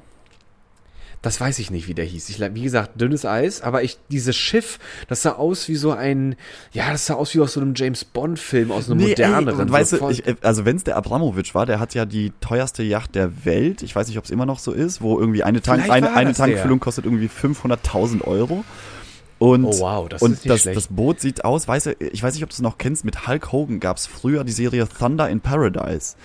Das 1.22 1.40
weiß 1.40 1.60
ich 1.60 1.72
nicht, 1.72 1.88
wie 1.88 1.94
der 1.94 2.04
hieß. 2.04 2.28
Ich, 2.28 2.42
wie 2.54 2.64
gesagt, 2.64 3.00
dünnes 3.00 3.26
Eis, 3.26 3.62
aber 3.62 3.82
ich, 3.82 3.98
dieses 4.10 4.36
Schiff, 4.36 4.78
das 5.08 5.22
sah 5.22 5.32
aus 5.32 5.70
wie 5.70 5.76
so 5.78 5.94
ein, 5.94 6.36
ja, 6.74 6.92
das 6.92 7.06
sah 7.06 7.14
aus 7.14 7.34
wie 7.34 7.40
aus 7.40 7.54
so 7.54 7.62
einem 7.62 7.76
James 7.78 8.04
Bond-Film, 8.04 8.74
aus 8.74 8.90
einem 8.92 9.00
moderneren. 9.00 9.68
ey, 9.68 9.72
weißt 9.72 9.92
so 9.92 9.96
du, 9.96 10.00
voll- 10.02 10.12
ich, 10.12 10.28
äh, 10.28 10.36
also 10.42 10.66
wenn 10.66 10.76
es 10.76 10.84
der 10.84 10.98
Abramowitsch 10.98 11.56
war, 11.56 11.66
der 11.66 11.80
hat 11.80 11.94
ja 11.94 12.04
die 12.06 12.34
teuerste 12.42 12.84
Yacht 12.84 13.16
der 13.16 13.46
Welt. 13.46 13.84
Ich 13.84 13.96
weiß 13.96 14.10
nicht, 14.10 14.18
ob 14.18 14.26
es 14.26 14.32
immer 14.32 14.46
noch 14.46 14.60
so 14.60 14.74
ist, 14.74 15.00
wo 15.02 15.18
irgendwie 15.18 15.44
eine, 15.44 15.62
Tank, 15.62 15.90
eine, 15.90 16.14
eine 16.14 16.32
das 16.32 16.38
der. 16.40 16.48
Tankfüllung 16.48 16.82
kostet 16.82 17.06
irgendwie 17.06 17.30
500.000 17.30 18.22
Euro. 18.26 18.66
Und, 19.44 19.66
Oh, 19.66 19.80
wow, 19.80 20.08
das 20.08 20.22
und 20.22 20.32
ist 20.32 20.46
nicht 20.46 20.50
das, 20.50 20.62
schlecht. 20.62 20.78
das 20.78 20.88
Boot 20.88 21.20
sieht 21.20 21.44
aus, 21.44 21.68
weißt 21.68 21.88
du, 21.88 21.92
ich 22.00 22.24
weiß 22.24 22.34
nicht, 22.34 22.44
ob 22.46 22.50
du 22.50 22.54
es 22.54 22.62
noch 22.62 22.78
kennst, 22.78 23.04
mit 23.04 23.28
Hulk 23.28 23.52
Hogan 23.52 23.82
gab 23.82 23.98
es 23.98 24.08
früher 24.08 24.46
die 24.46 24.54
Serie 24.54 24.88
Thunder 24.88 25.30
in 25.30 25.42
Paradise. 25.42 26.16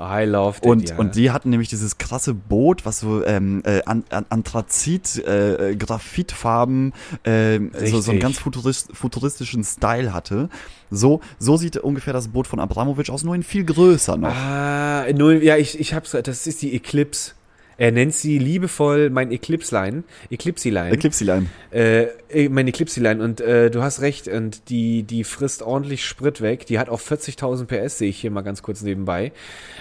I 0.00 0.24
love 0.24 0.58
it, 0.58 0.66
Und, 0.66 0.88
ja. 0.88 0.96
und 0.96 1.14
die 1.14 1.30
hatten 1.30 1.50
nämlich 1.50 1.68
dieses 1.68 1.98
krasse 1.98 2.34
Boot, 2.34 2.84
was 2.84 2.98
so 2.98 3.24
ähm, 3.24 3.62
äh, 3.64 3.82
an, 3.86 4.02
an, 4.10 4.26
Anthrazit, 4.28 5.24
äh, 5.24 5.70
äh, 5.70 5.76
Graphitfarben, 5.76 6.92
äh, 7.22 7.60
so, 7.86 8.00
so 8.00 8.10
einen 8.10 8.18
ganz 8.18 8.40
futurist, 8.40 8.88
futuristischen 8.92 9.62
Style 9.62 10.12
hatte. 10.12 10.48
So, 10.90 11.20
so 11.38 11.56
sieht 11.56 11.76
ungefähr 11.76 12.12
das 12.12 12.26
Boot 12.26 12.48
von 12.48 12.58
Abramowitsch 12.58 13.10
aus, 13.10 13.22
nur 13.22 13.36
in 13.36 13.44
viel 13.44 13.64
größer 13.64 14.16
noch. 14.16 14.34
Ah, 14.34 15.06
null, 15.14 15.44
ja, 15.44 15.56
ich, 15.56 15.78
ich 15.78 15.94
hab's, 15.94 16.10
das 16.10 16.48
ist 16.48 16.60
die 16.60 16.74
Eclipse. 16.74 17.34
Er 17.76 17.92
nennt 17.92 18.14
sie 18.14 18.38
liebevoll 18.38 19.10
mein 19.10 19.32
Eclipse-Line, 19.32 20.04
Eclipse-Line. 20.30 20.92
Eclipse-Line. 20.92 21.46
Äh, 21.70 22.06
äh, 22.28 22.48
meine 22.48 22.70
Eclipse-Line 22.70 23.22
und 23.22 23.40
äh, 23.40 23.70
du 23.70 23.82
hast 23.82 24.00
recht 24.00 24.28
und 24.28 24.68
die, 24.68 25.02
die 25.02 25.24
frisst 25.24 25.62
ordentlich 25.62 26.04
Sprit 26.04 26.40
weg. 26.40 26.66
Die 26.66 26.78
hat 26.78 26.88
auch 26.88 27.00
40.000 27.00 27.66
PS, 27.66 27.98
sehe 27.98 28.08
ich 28.08 28.20
hier 28.20 28.30
mal 28.30 28.42
ganz 28.42 28.62
kurz 28.62 28.82
nebenbei. 28.82 29.32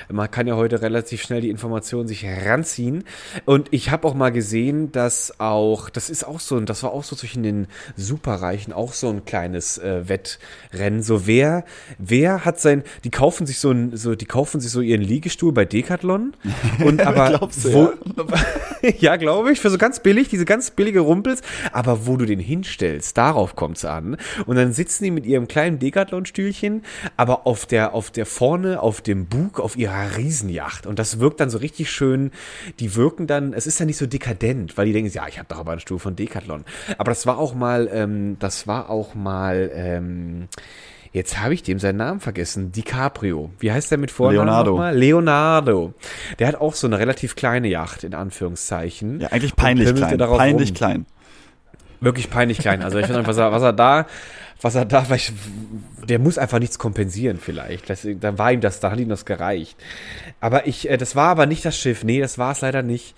Man 0.09 0.29
kann 0.29 0.47
ja 0.47 0.55
heute 0.55 0.81
relativ 0.81 1.21
schnell 1.21 1.41
die 1.41 1.49
Informationen 1.49 2.07
sich 2.07 2.23
heranziehen. 2.23 3.03
Und 3.45 3.67
ich 3.71 3.91
habe 3.91 4.07
auch 4.07 4.13
mal 4.13 4.31
gesehen, 4.31 4.91
dass 4.91 5.39
auch, 5.39 5.89
das 5.89 6.09
ist 6.09 6.25
auch 6.25 6.39
so, 6.39 6.59
das 6.59 6.83
war 6.83 6.91
auch 6.91 7.03
so 7.03 7.15
zwischen 7.15 7.43
den 7.43 7.67
Superreichen 7.95 8.73
auch 8.73 8.93
so 8.93 9.09
ein 9.09 9.25
kleines 9.25 9.77
äh, 9.77 10.07
Wettrennen. 10.07 11.03
So 11.03 11.27
wer, 11.27 11.65
wer 11.97 12.45
hat 12.45 12.59
sein, 12.59 12.83
die 13.03 13.11
kaufen 13.11 13.45
sich 13.45 13.59
so 13.59 13.71
ein, 13.71 13.95
so, 13.95 14.15
die 14.15 14.25
kaufen 14.25 14.61
sich 14.61 14.71
so 14.71 14.81
ihren 14.81 15.01
Liegestuhl 15.01 15.51
bei 15.51 15.65
Decathlon 15.65 16.33
und 16.85 17.01
aber 17.01 17.49
du, 17.63 17.82
ja, 18.99 19.15
glaube 19.15 19.51
ich, 19.51 19.59
für 19.59 19.69
so 19.69 19.77
ganz 19.77 19.99
billig, 19.99 20.29
diese 20.29 20.45
ganz 20.45 20.71
billige 20.71 21.01
Rumpels. 21.01 21.41
Aber 21.71 22.05
wo 22.05 22.17
du 22.17 22.25
den 22.25 22.39
hinstellst, 22.39 23.17
darauf 23.17 23.55
kommt's 23.55 23.85
an. 23.85 24.17
Und 24.45 24.55
dann 24.55 24.73
sitzen 24.73 25.03
die 25.03 25.11
mit 25.11 25.25
ihrem 25.25 25.47
kleinen 25.47 25.79
Decathlon-Stühlchen, 25.79 26.83
aber 27.17 27.47
auf 27.47 27.65
der, 27.65 27.93
auf 27.93 28.11
der 28.11 28.25
vorne, 28.25 28.81
auf 28.81 29.01
dem 29.01 29.27
Bug, 29.27 29.59
auf 29.59 29.77
ihrer 29.77 30.17
Riesenjacht. 30.17 30.85
Und 30.85 30.99
das 30.99 31.19
wirkt 31.19 31.39
dann 31.39 31.49
so 31.49 31.57
richtig 31.57 31.91
schön. 31.91 32.31
Die 32.79 32.95
wirken 32.95 33.27
dann, 33.27 33.53
es 33.53 33.67
ist 33.67 33.79
dann 33.79 33.87
nicht 33.87 33.97
so 33.97 34.05
dekadent, 34.05 34.77
weil 34.77 34.85
die 34.85 34.93
denken, 34.93 35.11
ja, 35.11 35.27
ich 35.27 35.39
habe 35.39 35.47
doch 35.49 35.59
aber 35.59 35.71
einen 35.71 35.81
Stuhl 35.81 35.99
von 35.99 36.15
Decathlon. 36.15 36.65
Aber 36.97 37.11
das 37.11 37.25
war 37.25 37.37
auch 37.37 37.53
mal, 37.53 37.89
ähm, 37.91 38.37
das 38.39 38.67
war 38.67 38.89
auch 38.89 39.15
mal, 39.15 39.71
ähm, 39.73 40.47
Jetzt 41.13 41.39
habe 41.39 41.53
ich 41.53 41.61
dem 41.61 41.77
seinen 41.77 41.97
Namen 41.97 42.19
vergessen. 42.19 42.71
DiCaprio. 42.71 43.51
Wie 43.59 43.71
heißt 43.71 43.91
der 43.91 43.99
mit 43.99 44.09
Vornamen 44.09 44.47
Leonardo. 44.47 44.71
nochmal? 44.71 44.97
Leonardo. 44.97 45.93
Der 46.39 46.47
hat 46.47 46.55
auch 46.55 46.73
so 46.73 46.87
eine 46.87 46.97
relativ 46.97 47.35
kleine 47.35 47.67
Yacht, 47.67 48.03
in 48.03 48.15
Anführungszeichen. 48.15 49.21
Ja, 49.21 49.27
eigentlich 49.31 49.55
peinlich 49.55 49.93
klein. 49.93 50.17
Peinlich 50.17 50.69
rum. 50.69 50.75
klein. 50.75 51.05
Wirklich 52.01 52.31
peinlich 52.31 52.57
klein. 52.57 52.81
Also 52.81 52.97
ich 52.97 53.05
finde 53.05 53.19
einfach, 53.19 53.29
was 53.29 53.37
er, 53.37 53.51
was 53.51 53.61
er 53.61 53.73
da, 53.73 54.07
was 54.59 54.73
er 54.73 54.85
da, 54.85 55.07
weil 55.09 55.17
ich, 55.17 55.31
der 56.03 56.17
muss 56.17 56.39
einfach 56.39 56.57
nichts 56.57 56.79
kompensieren 56.79 57.37
vielleicht. 57.37 57.91
Das, 57.91 58.07
dann 58.19 58.39
war 58.39 58.51
ihm 58.51 58.59
das, 58.59 58.79
da 58.79 58.89
hat 58.89 58.99
ihm 58.99 59.07
das 59.07 59.25
gereicht. 59.25 59.77
Aber 60.41 60.65
ich, 60.65 60.89
äh, 60.89 60.97
das 60.97 61.15
war 61.15 61.29
aber 61.29 61.45
nicht 61.45 61.63
das 61.63 61.77
Schiff. 61.77 62.03
Nee, 62.03 62.21
das 62.21 62.39
war 62.39 62.53
es 62.53 62.61
leider 62.61 62.81
nicht. 62.81 63.15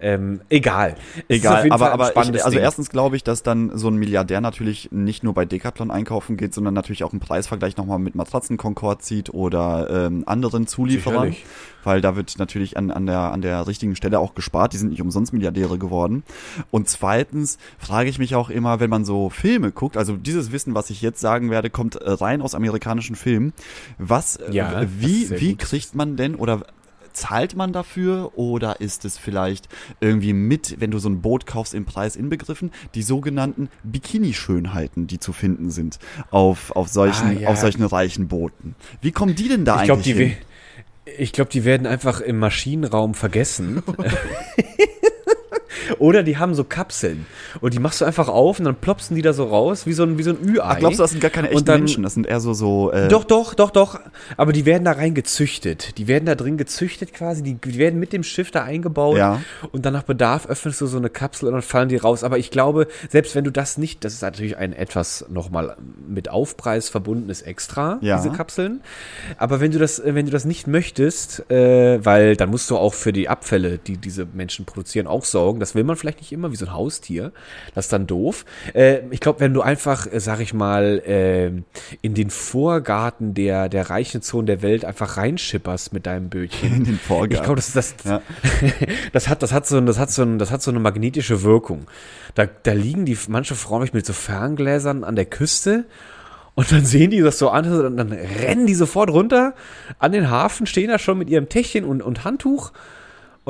Ähm, 0.00 0.40
egal. 0.48 0.94
Egal, 1.28 1.70
aber, 1.70 1.92
aber 1.92 2.10
ich, 2.10 2.16
also 2.16 2.50
Ding. 2.50 2.60
erstens 2.60 2.88
glaube 2.88 3.16
ich, 3.16 3.24
dass 3.24 3.42
dann 3.42 3.76
so 3.76 3.88
ein 3.88 3.96
Milliardär 3.96 4.40
natürlich 4.40 4.90
nicht 4.90 5.22
nur 5.22 5.34
bei 5.34 5.44
Decathlon 5.44 5.90
einkaufen 5.90 6.36
geht, 6.36 6.54
sondern 6.54 6.72
natürlich 6.72 7.04
auch 7.04 7.12
im 7.12 7.20
Preisvergleich 7.20 7.76
nochmal 7.76 7.98
mit 7.98 8.14
Matratzen 8.14 8.56
Concord 8.56 9.02
zieht 9.02 9.34
oder 9.34 10.06
ähm, 10.06 10.24
anderen 10.26 10.66
Zulieferern. 10.66 11.30
Sicherlich. 11.30 11.44
Weil 11.82 12.00
da 12.00 12.14
wird 12.16 12.38
natürlich 12.38 12.76
an, 12.76 12.90
an, 12.90 13.06
der, 13.06 13.32
an 13.32 13.40
der 13.40 13.66
richtigen 13.66 13.96
Stelle 13.96 14.18
auch 14.18 14.34
gespart. 14.34 14.72
Die 14.72 14.76
sind 14.76 14.90
nicht 14.90 15.00
umsonst 15.00 15.32
Milliardäre 15.32 15.78
geworden. 15.78 16.24
Und 16.70 16.88
zweitens 16.88 17.58
frage 17.78 18.10
ich 18.10 18.18
mich 18.18 18.34
auch 18.34 18.50
immer, 18.50 18.80
wenn 18.80 18.90
man 18.90 19.04
so 19.04 19.30
Filme 19.30 19.72
guckt, 19.72 19.96
also 19.96 20.16
dieses 20.16 20.52
Wissen, 20.52 20.74
was 20.74 20.90
ich 20.90 21.00
jetzt 21.02 21.20
sagen 21.20 21.50
werde, 21.50 21.70
kommt 21.70 21.96
äh, 21.96 22.10
rein 22.10 22.42
aus 22.42 22.54
amerikanischen 22.54 23.16
Filmen. 23.16 23.52
Was, 23.98 24.36
äh, 24.36 24.52
Ja, 24.52 24.82
wie, 24.98 25.30
wie 25.30 25.56
kriegt 25.56 25.94
man 25.94 26.16
denn 26.16 26.34
oder 26.34 26.62
zahlt 27.12 27.56
man 27.56 27.72
dafür 27.72 28.32
oder 28.38 28.80
ist 28.80 29.04
es 29.04 29.18
vielleicht 29.18 29.68
irgendwie 30.00 30.32
mit, 30.32 30.80
wenn 30.80 30.90
du 30.90 30.98
so 30.98 31.08
ein 31.08 31.20
Boot 31.20 31.46
kaufst, 31.46 31.74
im 31.74 31.84
Preis 31.84 32.16
inbegriffen, 32.16 32.70
die 32.94 33.02
sogenannten 33.02 33.68
Bikini-Schönheiten, 33.82 35.06
die 35.06 35.18
zu 35.18 35.32
finden 35.32 35.70
sind 35.70 35.98
auf, 36.30 36.70
auf, 36.76 36.88
solchen, 36.88 37.28
Ah, 37.28 37.40
ja. 37.40 37.48
auf 37.48 37.58
solchen 37.58 37.84
reichen 37.84 38.28
Booten. 38.28 38.74
Wie 39.00 39.12
kommen 39.12 39.34
die 39.34 39.48
denn 39.48 39.64
da 39.64 39.82
Ich 39.82 39.90
eigentlich 39.92 40.04
die, 40.16 40.24
hin? 40.24 40.36
ich 41.18 41.32
glaube, 41.32 41.50
die 41.50 41.64
werden 41.64 41.86
einfach 41.86 42.20
im 42.20 42.38
Maschinenraum 42.38 43.14
vergessen. 43.14 43.82
Oder 45.98 46.22
die 46.22 46.38
haben 46.38 46.54
so 46.54 46.64
Kapseln 46.64 47.26
und 47.60 47.74
die 47.74 47.78
machst 47.78 48.00
du 48.00 48.04
einfach 48.04 48.28
auf 48.28 48.58
und 48.58 48.64
dann 48.64 48.76
plopsen 48.76 49.16
die 49.16 49.22
da 49.22 49.32
so 49.32 49.44
raus, 49.44 49.86
wie 49.86 49.92
so 49.92 50.02
ein, 50.04 50.18
wie 50.18 50.22
so 50.22 50.30
ein 50.30 50.38
Ü-Ei. 50.44 50.62
Ach, 50.64 50.78
glaubst 50.78 50.98
du, 50.98 51.02
das 51.02 51.10
sind 51.12 51.20
gar 51.20 51.30
keine 51.30 51.50
echten 51.50 51.64
dann- 51.64 51.80
Menschen? 51.80 52.02
Das 52.02 52.14
sind 52.14 52.26
eher 52.26 52.40
so, 52.40 52.52
so 52.54 52.90
äh, 52.92 53.08
Doch, 53.08 53.24
doch, 53.24 53.54
doch, 53.54 53.70
doch. 53.70 54.00
Aber 54.36 54.52
die 54.52 54.66
werden 54.66 54.84
da 54.84 54.92
rein 54.92 55.14
gezüchtet. 55.14 55.98
Die 55.98 56.08
werden 56.08 56.26
da 56.26 56.34
drin 56.34 56.56
gezüchtet 56.56 57.12
quasi. 57.14 57.42
Die, 57.42 57.54
die 57.54 57.78
werden 57.78 57.98
mit 58.00 58.12
dem 58.12 58.22
Schiff 58.22 58.50
da 58.50 58.64
eingebaut. 58.64 59.16
Ja. 59.18 59.40
Und 59.72 59.84
dann 59.86 59.92
nach 59.92 60.02
Bedarf 60.04 60.46
öffnest 60.46 60.80
du 60.80 60.86
so 60.86 60.98
eine 60.98 61.10
Kapsel 61.10 61.48
und 61.48 61.54
dann 61.54 61.62
fallen 61.62 61.88
die 61.88 61.96
raus. 61.96 62.24
Aber 62.24 62.38
ich 62.38 62.50
glaube, 62.50 62.86
selbst 63.08 63.34
wenn 63.34 63.44
du 63.44 63.50
das 63.52 63.78
nicht, 63.78 64.04
das 64.04 64.14
ist 64.14 64.22
natürlich 64.22 64.56
ein 64.56 64.72
etwas 64.72 65.24
nochmal 65.28 65.76
mit 66.08 66.28
Aufpreis 66.30 66.88
verbundenes 66.88 67.42
Extra, 67.42 67.98
Ja. 68.00 68.16
diese 68.16 68.30
Kapseln. 68.30 68.80
Aber 69.38 69.60
wenn 69.60 69.70
du 69.70 69.78
das, 69.78 70.00
wenn 70.04 70.26
du 70.26 70.32
das 70.32 70.44
nicht 70.44 70.66
möchtest, 70.66 71.50
äh, 71.50 72.04
weil 72.04 72.36
dann 72.36 72.50
musst 72.50 72.70
du 72.70 72.76
auch 72.76 72.94
für 72.94 73.12
die 73.12 73.28
Abfälle, 73.28 73.78
die 73.78 73.96
diese 73.96 74.26
Menschen 74.32 74.64
produzieren, 74.64 75.06
auch 75.06 75.24
sorgen. 75.24 75.60
Das 75.70 75.76
will 75.76 75.84
man 75.84 75.94
vielleicht 75.94 76.18
nicht 76.18 76.32
immer, 76.32 76.50
wie 76.50 76.56
so 76.56 76.66
ein 76.66 76.72
Haustier. 76.72 77.30
Das 77.76 77.84
ist 77.84 77.92
dann 77.92 78.08
doof. 78.08 78.44
Äh, 78.74 79.02
ich 79.12 79.20
glaube, 79.20 79.38
wenn 79.38 79.54
du 79.54 79.62
einfach, 79.62 80.12
äh, 80.12 80.18
sag 80.18 80.40
ich 80.40 80.52
mal, 80.52 80.98
äh, 81.06 81.52
in 82.02 82.14
den 82.14 82.30
Vorgarten 82.30 83.34
der, 83.34 83.68
der 83.68 83.88
reichen 83.88 84.20
Zonen 84.20 84.46
der 84.46 84.62
Welt 84.62 84.84
einfach 84.84 85.16
reinschipperst 85.16 85.92
mit 85.92 86.06
deinem 86.06 86.28
Bötchen. 86.28 86.74
in 86.76 86.84
den 86.84 86.98
Vorgarten. 86.98 87.36
Ich 87.36 87.42
glaube, 87.42 87.54
das 87.54 87.72
das, 87.72 87.94
Ja. 88.04 88.20
das 89.12 89.28
hat, 89.28 89.44
das 89.44 89.52
hat 89.52 89.64
so, 89.68 89.80
das 89.80 90.00
hat 90.00 90.10
so, 90.10 90.24
das 90.24 90.50
hat 90.50 90.60
so 90.60 90.72
eine 90.72 90.80
magnetische 90.80 91.44
Wirkung. 91.44 91.86
Da, 92.34 92.46
da 92.46 92.72
liegen 92.72 93.04
die, 93.04 93.16
manche 93.28 93.54
Frauen 93.54 93.88
mit 93.92 94.04
so 94.04 94.12
Ferngläsern 94.12 95.04
an 95.04 95.14
der 95.14 95.26
Küste 95.26 95.84
und 96.56 96.72
dann 96.72 96.84
sehen 96.84 97.12
die 97.12 97.20
das 97.20 97.38
so 97.38 97.50
an 97.50 97.72
und 97.72 97.96
dann 97.96 98.10
rennen 98.10 98.66
die 98.66 98.74
sofort 98.74 99.10
runter 99.10 99.54
an 100.00 100.10
den 100.10 100.30
Hafen, 100.30 100.66
stehen 100.66 100.88
da 100.88 100.98
schon 100.98 101.18
mit 101.18 101.30
ihrem 101.30 101.48
Täschchen 101.48 101.84
und, 101.84 102.02
und 102.02 102.24
Handtuch 102.24 102.72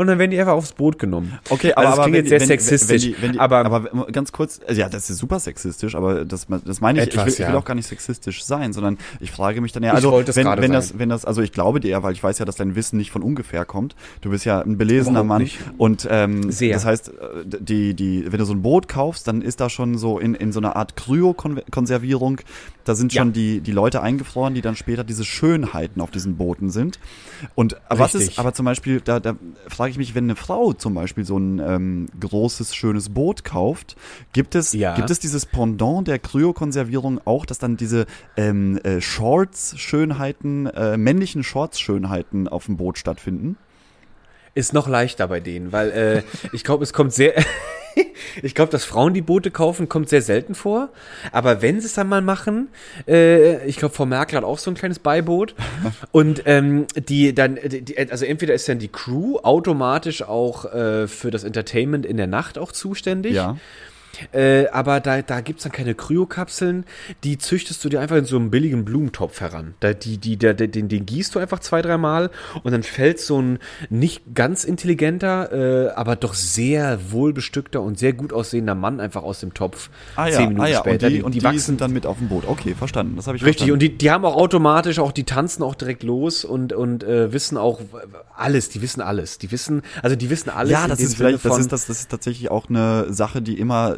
und 0.01 0.07
dann 0.07 0.19
werden 0.19 0.31
die 0.31 0.39
einfach 0.41 0.55
aufs 0.55 0.73
Boot 0.73 0.99
genommen. 0.99 1.39
Okay, 1.51 1.73
Also 1.75 1.77
aber, 1.77 1.85
das 1.85 1.93
aber 1.99 2.03
klingt 2.05 2.17
jetzt 2.17 2.29
sehr 2.31 2.41
wenn, 2.41 2.47
sexistisch, 2.47 3.03
Wenn 3.05 3.11
die, 3.13 3.23
wenn 3.23 3.33
die, 3.33 3.39
aber- 3.39 3.59
aber, 3.67 4.07
ganz 4.11 4.33
kurz, 4.33 4.61
also 4.67 4.81
ja, 4.81 4.89
das 4.89 5.11
ist 5.11 5.19
super 5.19 5.39
sexistisch, 5.39 5.95
aber 5.95 6.25
das, 6.25 6.47
das 6.65 6.81
meine 6.81 7.01
ich, 7.01 7.09
Etwas, 7.09 7.21
ich, 7.21 7.27
will, 7.27 7.33
ich 7.33 7.39
will 7.49 7.55
ja. 7.55 7.59
auch 7.61 7.65
gar 7.65 7.75
nicht 7.75 7.87
sexistisch 7.87 8.43
sein, 8.45 8.73
sondern 8.73 8.99
ich 9.21 9.31
frage 9.31 9.61
mich 9.61 9.73
dann 9.73 9.83
ja, 9.83 9.93
also 9.93 10.13
wenn, 10.13 10.27
wenn 10.27 10.35
sein. 10.61 10.73
das, 10.73 10.99
wenn 10.99 11.09
das, 11.11 11.25
also 11.25 11.43
ich 11.43 11.53
glaube 11.53 11.81
dir, 11.81 12.03
weil 12.03 12.13
ich 12.13 12.23
weiß 12.23 12.39
ja, 12.39 12.45
dass 12.45 12.57
dein 12.57 12.75
Wissen 12.75 12.97
nicht 12.97 13.11
von 13.11 13.23
ungefähr 13.23 13.65
kommt. 13.65 13.95
Du 14.23 14.31
bist 14.31 14.45
ja 14.45 14.61
ein 14.61 14.79
belesener 14.79 15.23
Mann 15.23 15.43
nicht. 15.43 15.59
und 15.79 16.09
ähm, 16.11 16.51
Sehr. 16.51 16.73
das 16.75 16.85
heißt, 16.87 17.09
äh, 17.11 17.13
die, 17.45 17.95
die, 17.95 18.25
wenn 18.33 18.39
du 18.39 18.45
so 18.47 18.55
ein 18.55 18.63
Boot 18.63 18.89
kaufst, 18.89 19.29
dann 19.29 19.43
ist 19.43 19.61
da 19.61 19.69
schon 19.69 19.99
so 19.99 20.19
in, 20.19 20.35
in 20.35 20.53
so 20.53 20.61
einer 20.61 20.77
Art 20.77 20.97
Kryokonservierung, 20.97 22.41
da 22.85 22.95
sind 22.95 23.13
Ja. 23.13 23.23
schon 23.23 23.33
die, 23.33 23.61
die 23.61 23.73
Leute 23.73 24.03
eingefroren, 24.03 24.55
die 24.55 24.63
dann 24.63 24.77
später 24.77 25.05
diese 25.05 25.25
Schönheiten 25.25 26.01
auf 26.01 26.11
diesen 26.11 26.37
Booten 26.37 26.71
sind. 26.71 26.99
Und 27.55 27.77
was 27.89 28.15
ist, 28.15 28.21
Richtig. 28.23 28.39
aber 28.39 28.55
zum 28.55 28.65
Beispiel, 28.65 29.01
da, 29.01 29.21
da 29.21 29.35
frage 29.69 29.90
frage 29.91 30.03
ich 30.03 30.09
mich, 30.09 30.15
wenn 30.15 30.25
eine 30.25 30.37
Frau 30.37 30.73
zum 30.73 30.95
Beispiel 30.95 31.25
so 31.25 31.37
ein 31.37 31.59
ähm, 31.59 32.07
großes, 32.21 32.75
schönes 32.75 33.09
Boot 33.09 33.43
kauft, 33.45 33.97
gibt 34.33 34.55
es, 34.55 34.73
Ja. 34.73 34.95
gibt 34.95 35.11
es 35.11 35.19
dieses 35.19 35.47
Pendant 35.47 36.07
der 36.07 36.19
Kryokonservierung 36.19 37.21
auch, 37.25 37.45
dass 37.45 37.59
dann 37.59 37.77
diese 37.77 38.07
ähm, 38.37 38.79
äh, 38.85 39.01
Shorts-Schönheiten, 39.01 40.67
äh, 40.67 40.97
männlichen 40.97 41.43
Shorts-Schönheiten 41.43 42.47
auf 42.47 42.67
dem 42.67 42.77
Boot 42.77 42.99
stattfinden? 42.99 43.57
Ist 44.55 44.73
noch 44.73 44.89
leichter 44.89 45.29
bei 45.29 45.41
denen, 45.41 45.73
weil 45.73 45.91
äh, 45.91 46.23
ich 46.53 46.65
glaube, 46.65 46.83
es 46.83 46.93
kommt 46.93 47.13
sehr. 47.13 47.35
ich 48.43 48.55
glaube, 48.55 48.73
dass 48.73 48.85
Frauen 48.85 49.15
die 49.15 49.23
Boote 49.23 49.51
kaufen, 49.51 49.89
kommt 49.89 50.09
sehr 50.09 50.23
selten 50.23 50.55
vor. 50.55 50.91
Aber 51.33 51.63
wenn 51.63 51.81
sie 51.81 51.87
es 51.87 51.95
dann 51.95 52.09
mal 52.09 52.21
machen, 52.21 52.69
äh, 53.07 53.65
ich 53.67 53.77
glaube, 53.77 53.95
Frau 53.95 54.07
Merkel 54.07 54.37
hat 54.37 54.45
auch 54.45 54.59
so 54.59 54.71
ein 54.71 54.75
kleines 54.75 54.99
Beiboot. 54.99 55.55
Und 56.13 56.43
ähm, 56.47 56.87
die 56.97 57.35
dann, 57.35 57.59
die, 57.65 57.97
also 58.11 58.25
entweder 58.25 58.55
ist 58.55 58.69
dann 58.69 58.79
die 58.79 58.89
Crew 58.89 59.39
automatisch 59.43 60.23
auch 60.23 60.73
äh, 60.73 61.07
für 61.07 61.31
das 61.31 61.45
Entertainment 61.45 62.05
in 62.05 62.17
der 62.17 62.27
Nacht 62.27 62.59
auch 62.59 62.73
zuständig. 62.73 63.35
Ja. 63.35 63.57
Äh, 64.33 64.67
aber 64.69 65.01
da, 65.01 65.23
da 65.23 65.41
gibt's 65.41 65.63
dann 65.63 65.73
keine 65.73 65.95
Kryokapseln, 65.95 66.85
die 67.25 67.39
züchtest 67.39 67.85
du 67.85 67.89
dir 67.89 68.01
einfach 68.01 68.17
in 68.17 68.25
so 68.25 68.37
einem 68.37 68.51
billigen 68.51 68.85
Blumentopf 68.85 69.41
heran. 69.41 69.75
Da, 69.81 69.93
die, 69.93 70.19
die, 70.19 70.37
der, 70.37 70.55
den, 70.55 70.89
den 70.89 71.07
gießt 71.07 71.35
du 71.35 71.39
einfach 71.39 71.61
zwei, 71.61 71.83
dreimal 71.83 72.31
und 72.63 72.73
dann 72.73 72.83
fällt 72.83 73.21
so 73.21 73.41
ein 73.41 73.59
nicht 73.89 74.23
ganz 74.35 74.65
intelligenter, 74.65 75.53
äh, 75.53 75.91
aber 75.91 76.17
doch 76.17 76.35
sehr 76.35 77.13
wohlbestückter 77.13 77.81
und 77.81 77.99
sehr 77.99 78.13
gut 78.13 78.33
aussehender 78.33 78.75
Mann 78.75 79.01
einfach 79.01 79.23
aus 79.23 79.41
dem 79.41 79.55
Topf. 79.55 79.91
Ah 80.17 80.27
ja, 80.27 80.37
zehn 80.37 80.49
Minuten 80.49 80.67
ah 80.67 80.69
ja. 80.69 80.79
später. 80.79 81.07
und 81.07 81.13
die, 81.13 81.23
und 81.23 81.35
die, 81.35 81.43
wachsen 81.43 81.59
sind 81.61 81.81
dann 81.81 81.93
mit 81.93 82.07
auf 82.07 82.19
dem 82.19 82.29
Boot. 82.29 82.45
Okay, 82.47 82.75
verstanden. 82.75 83.17
Das 83.17 83.27
habe 83.27 83.37
ich 83.37 83.43
Richtig, 83.43 83.69
verstanden. 83.69 83.73
und 83.75 83.83
die, 83.83 83.99
die 83.99 84.11
haben 84.11 84.25
auch 84.25 84.37
automatisch 84.37 84.99
auch, 84.99 85.13
die 85.13 85.25
tanzen 85.25 85.63
auch 85.63 85.75
direkt 85.75 86.03
los 86.03 86.45
und, 86.45 86.73
und 86.73 87.05
äh, 87.05 87.33
wissen 87.33 87.57
auch 87.57 87.81
alles, 88.37 88.69
die 88.69 88.83
wissen 88.83 89.01
alles. 89.01 89.39
Die 89.39 89.51
wissen, 89.51 89.83
also 90.03 90.17
die 90.17 90.31
wissen 90.31 90.51
alles. 90.51 90.73
Ja, 90.73 90.89
das 90.89 91.01
ist 91.01 91.17
vielleicht, 91.17 91.45
das 91.45 91.59
ist, 91.59 91.73
das, 91.73 91.87
das 91.87 92.01
ist 92.01 92.11
tatsächlich 92.11 92.51
auch 92.51 92.69
eine 92.69 93.13
Sache, 93.13 93.43
die 93.43 93.59
immer 93.59 93.97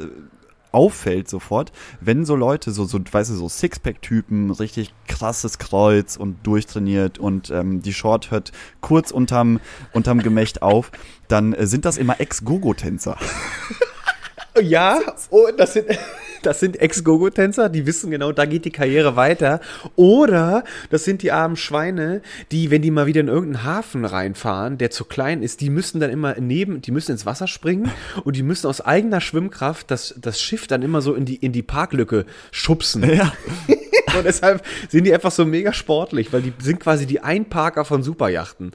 auffällt 0.72 1.28
sofort, 1.28 1.70
wenn 2.00 2.24
so 2.24 2.34
Leute, 2.34 2.72
so, 2.72 2.84
so 2.84 2.98
weißt 2.98 3.30
du, 3.30 3.34
so 3.34 3.48
Sixpack-Typen, 3.48 4.50
richtig 4.50 4.92
krasses 5.06 5.58
Kreuz 5.58 6.16
und 6.16 6.38
durchtrainiert 6.46 7.18
und 7.18 7.50
ähm, 7.50 7.82
die 7.82 7.92
Short 7.92 8.30
hört 8.30 8.52
kurz 8.80 9.10
unterm, 9.10 9.60
unterm 9.92 10.20
Gemächt 10.20 10.62
auf, 10.62 10.90
dann 11.28 11.52
äh, 11.52 11.66
sind 11.66 11.84
das 11.84 11.98
immer 11.98 12.20
Ex-Gogo-Tänzer. 12.20 13.18
Ja, 14.60 15.00
oh, 15.30 15.48
das 15.56 15.72
sind, 15.72 15.86
das 16.42 16.60
sind 16.60 16.80
Ex-Gogo-Tänzer, 16.80 17.68
die 17.68 17.86
wissen 17.86 18.10
genau, 18.10 18.32
da 18.32 18.44
geht 18.44 18.64
die 18.64 18.70
Karriere 18.70 19.16
weiter. 19.16 19.60
Oder 19.96 20.64
das 20.90 21.04
sind 21.04 21.22
die 21.22 21.32
armen 21.32 21.56
Schweine, 21.56 22.22
die, 22.50 22.70
wenn 22.70 22.82
die 22.82 22.90
mal 22.90 23.06
wieder 23.06 23.20
in 23.20 23.28
irgendeinen 23.28 23.64
Hafen 23.64 24.04
reinfahren, 24.04 24.78
der 24.78 24.90
zu 24.90 25.04
klein 25.04 25.42
ist, 25.42 25.60
die 25.60 25.70
müssen 25.70 26.00
dann 26.00 26.10
immer 26.10 26.34
neben, 26.38 26.82
die 26.82 26.90
müssen 26.90 27.12
ins 27.12 27.26
Wasser 27.26 27.46
springen 27.46 27.90
und 28.24 28.36
die 28.36 28.42
müssen 28.42 28.66
aus 28.66 28.80
eigener 28.80 29.20
Schwimmkraft 29.20 29.90
das, 29.90 30.14
das 30.20 30.40
Schiff 30.40 30.66
dann 30.66 30.82
immer 30.82 31.00
so 31.00 31.14
in 31.14 31.24
die, 31.24 31.36
in 31.36 31.52
die 31.52 31.62
Parklücke 31.62 32.26
schubsen. 32.50 33.02
Ja. 33.02 33.32
Und 34.16 34.24
deshalb 34.24 34.62
sind 34.88 35.04
die 35.04 35.12
einfach 35.14 35.30
so 35.30 35.44
mega 35.44 35.72
sportlich, 35.72 36.32
weil 36.32 36.42
die 36.42 36.52
sind 36.60 36.80
quasi 36.80 37.06
die 37.06 37.20
Einparker 37.20 37.84
von 37.84 38.02
Superjachten. 38.02 38.72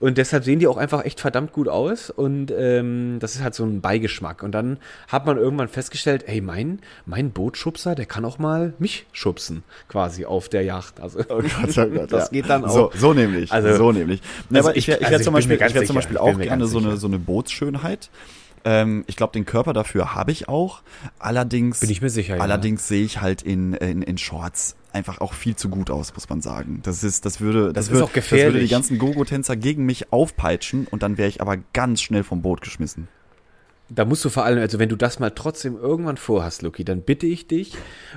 Und 0.00 0.18
deshalb 0.18 0.44
sehen 0.44 0.58
die 0.58 0.66
auch 0.66 0.76
einfach 0.76 1.04
echt 1.04 1.20
verdammt 1.20 1.52
gut 1.52 1.68
aus. 1.68 2.10
Und 2.10 2.52
ähm, 2.56 3.18
das 3.20 3.34
ist 3.34 3.42
halt 3.42 3.54
so 3.54 3.64
ein 3.64 3.80
Beigeschmack. 3.80 4.42
Und 4.42 4.52
dann 4.52 4.78
hat 5.08 5.26
man 5.26 5.36
irgendwann 5.38 5.68
festgestellt, 5.68 6.24
ey, 6.26 6.40
mein, 6.40 6.80
mein 7.06 7.30
Bootschubser, 7.30 7.94
der 7.94 8.06
kann 8.06 8.24
auch 8.24 8.38
mal 8.38 8.74
mich 8.78 9.06
schubsen, 9.12 9.62
quasi 9.88 10.24
auf 10.24 10.48
der 10.48 10.62
Yacht. 10.62 11.00
Also 11.00 11.20
Oh 11.28 11.40
Gott, 11.42 11.78
oh 11.78 11.86
Gott, 11.86 12.12
das 12.12 12.24
ja. 12.24 12.28
geht 12.32 12.48
dann 12.50 12.64
auch. 12.64 12.72
So, 12.74 12.90
so 12.94 13.12
nämlich. 13.14 13.52
Also- 13.52 13.76
so 13.76 13.92
nämlich. 13.92 14.20
Also 14.52 14.68
aber 14.68 14.76
ich, 14.76 14.88
ich- 14.88 14.94
ich 14.94 15.00
also 15.00 15.10
wäre 15.10 15.20
ich 15.20 15.24
zum 15.24 15.34
bin 15.34 15.48
mir 15.48 15.58
Beispiel, 15.58 15.66
ich 15.68 15.74
wär 15.74 15.84
zum 15.86 15.96
Beispiel 15.96 16.18
auch 16.18 16.38
gerne 16.38 16.66
so 16.66 16.78
eine, 16.78 16.96
so 16.96 17.06
eine 17.06 17.18
Bootsschönheit. 17.18 18.10
Ähm, 18.64 19.04
ich 19.06 19.16
glaube, 19.16 19.32
den 19.32 19.44
Körper 19.44 19.72
dafür 19.72 20.14
habe 20.14 20.32
ich 20.32 20.48
auch. 20.48 20.82
Allerdings, 21.18 21.80
Bin 21.80 21.90
ich 21.90 22.02
mir 22.02 22.10
sicher, 22.10 22.36
ja. 22.36 22.42
allerdings 22.42 22.86
sehe 22.88 23.04
ich 23.04 23.20
halt 23.20 23.42
in, 23.42 23.74
in, 23.74 24.02
in 24.02 24.18
Shorts 24.18 24.76
einfach 24.92 25.20
auch 25.20 25.32
viel 25.32 25.56
zu 25.56 25.68
gut 25.68 25.90
aus, 25.90 26.14
muss 26.14 26.28
man 26.28 26.42
sagen. 26.42 26.80
Das 26.82 27.02
ist, 27.02 27.24
das 27.24 27.40
würde, 27.40 27.72
das, 27.72 27.86
ist 27.86 27.92
würde, 27.92 28.10
das 28.14 28.30
würde 28.30 28.60
die 28.60 28.68
ganzen 28.68 28.98
Gogo-Tänzer 28.98 29.56
gegen 29.56 29.84
mich 29.84 30.12
aufpeitschen 30.12 30.86
und 30.86 31.02
dann 31.02 31.18
wäre 31.18 31.28
ich 31.28 31.40
aber 31.40 31.56
ganz 31.72 32.02
schnell 32.02 32.24
vom 32.24 32.42
Boot 32.42 32.60
geschmissen. 32.60 33.08
Da 33.94 34.04
musst 34.06 34.24
du 34.24 34.30
vor 34.30 34.44
allem, 34.44 34.58
also 34.58 34.78
wenn 34.78 34.88
du 34.88 34.96
das 34.96 35.18
mal 35.18 35.30
trotzdem 35.30 35.76
irgendwann 35.76 36.16
vorhast, 36.16 36.62
Luki, 36.62 36.84
dann 36.84 37.02
bitte 37.02 37.26
ich 37.26 37.46
dich, 37.46 37.72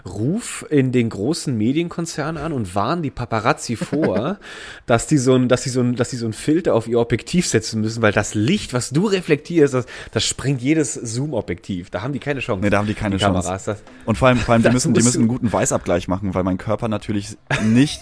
ruf 0.06 0.66
in 0.70 0.92
den 0.92 1.10
großen 1.10 1.56
Medienkonzern 1.58 2.38
an 2.38 2.54
und 2.54 2.76
warn 2.76 3.04
die 3.04 3.12
Paparazzi 3.12 3.76
vor, 3.76 4.38
dass 4.86 5.08
die 5.08 5.18
so 5.18 5.36
ein, 5.36 5.50
dass 5.50 5.64
die 5.64 5.70
so 5.70 5.82
ein, 5.82 5.96
dass 5.96 6.12
die 6.12 6.16
so 6.16 6.28
ein 6.28 6.34
Filter 6.34 6.74
auf 6.76 6.88
ihr 6.88 7.00
Objektiv 7.00 7.48
setzen 7.48 7.82
müssen, 7.82 8.02
weil 8.02 8.14
das 8.14 8.36
Licht, 8.36 8.74
was 8.74 8.92
du 8.92 9.08
reflektierst, 9.08 9.74
das, 9.74 9.86
das 10.12 10.24
sprengt 10.24 10.62
jedes 10.62 10.94
Zoom-Objektiv. 10.94 11.90
Da 11.90 12.02
haben 12.02 12.14
die 12.14 12.20
keine 12.20 12.40
Chance. 12.40 12.64
Nee, 12.64 12.70
da 12.70 12.78
haben 12.78 12.88
die 12.88 12.94
keine 12.94 13.18
Chance. 13.18 13.42
Kameras. 13.42 13.66
Das, 13.66 13.84
Und 14.06 14.18
vor 14.18 14.30
allem, 14.30 14.38
vor 14.38 14.54
allem 14.54 14.64
die 14.64 14.70
müssen, 14.72 14.94
die 14.94 15.04
müssen 15.04 15.20
einen 15.20 15.28
guten 15.28 15.52
Weißabgleich 15.52 16.08
machen, 16.08 16.34
weil 16.34 16.44
mein 16.44 16.58
Körper 16.58 16.88
natürlich 16.88 17.38
nicht, 17.66 18.00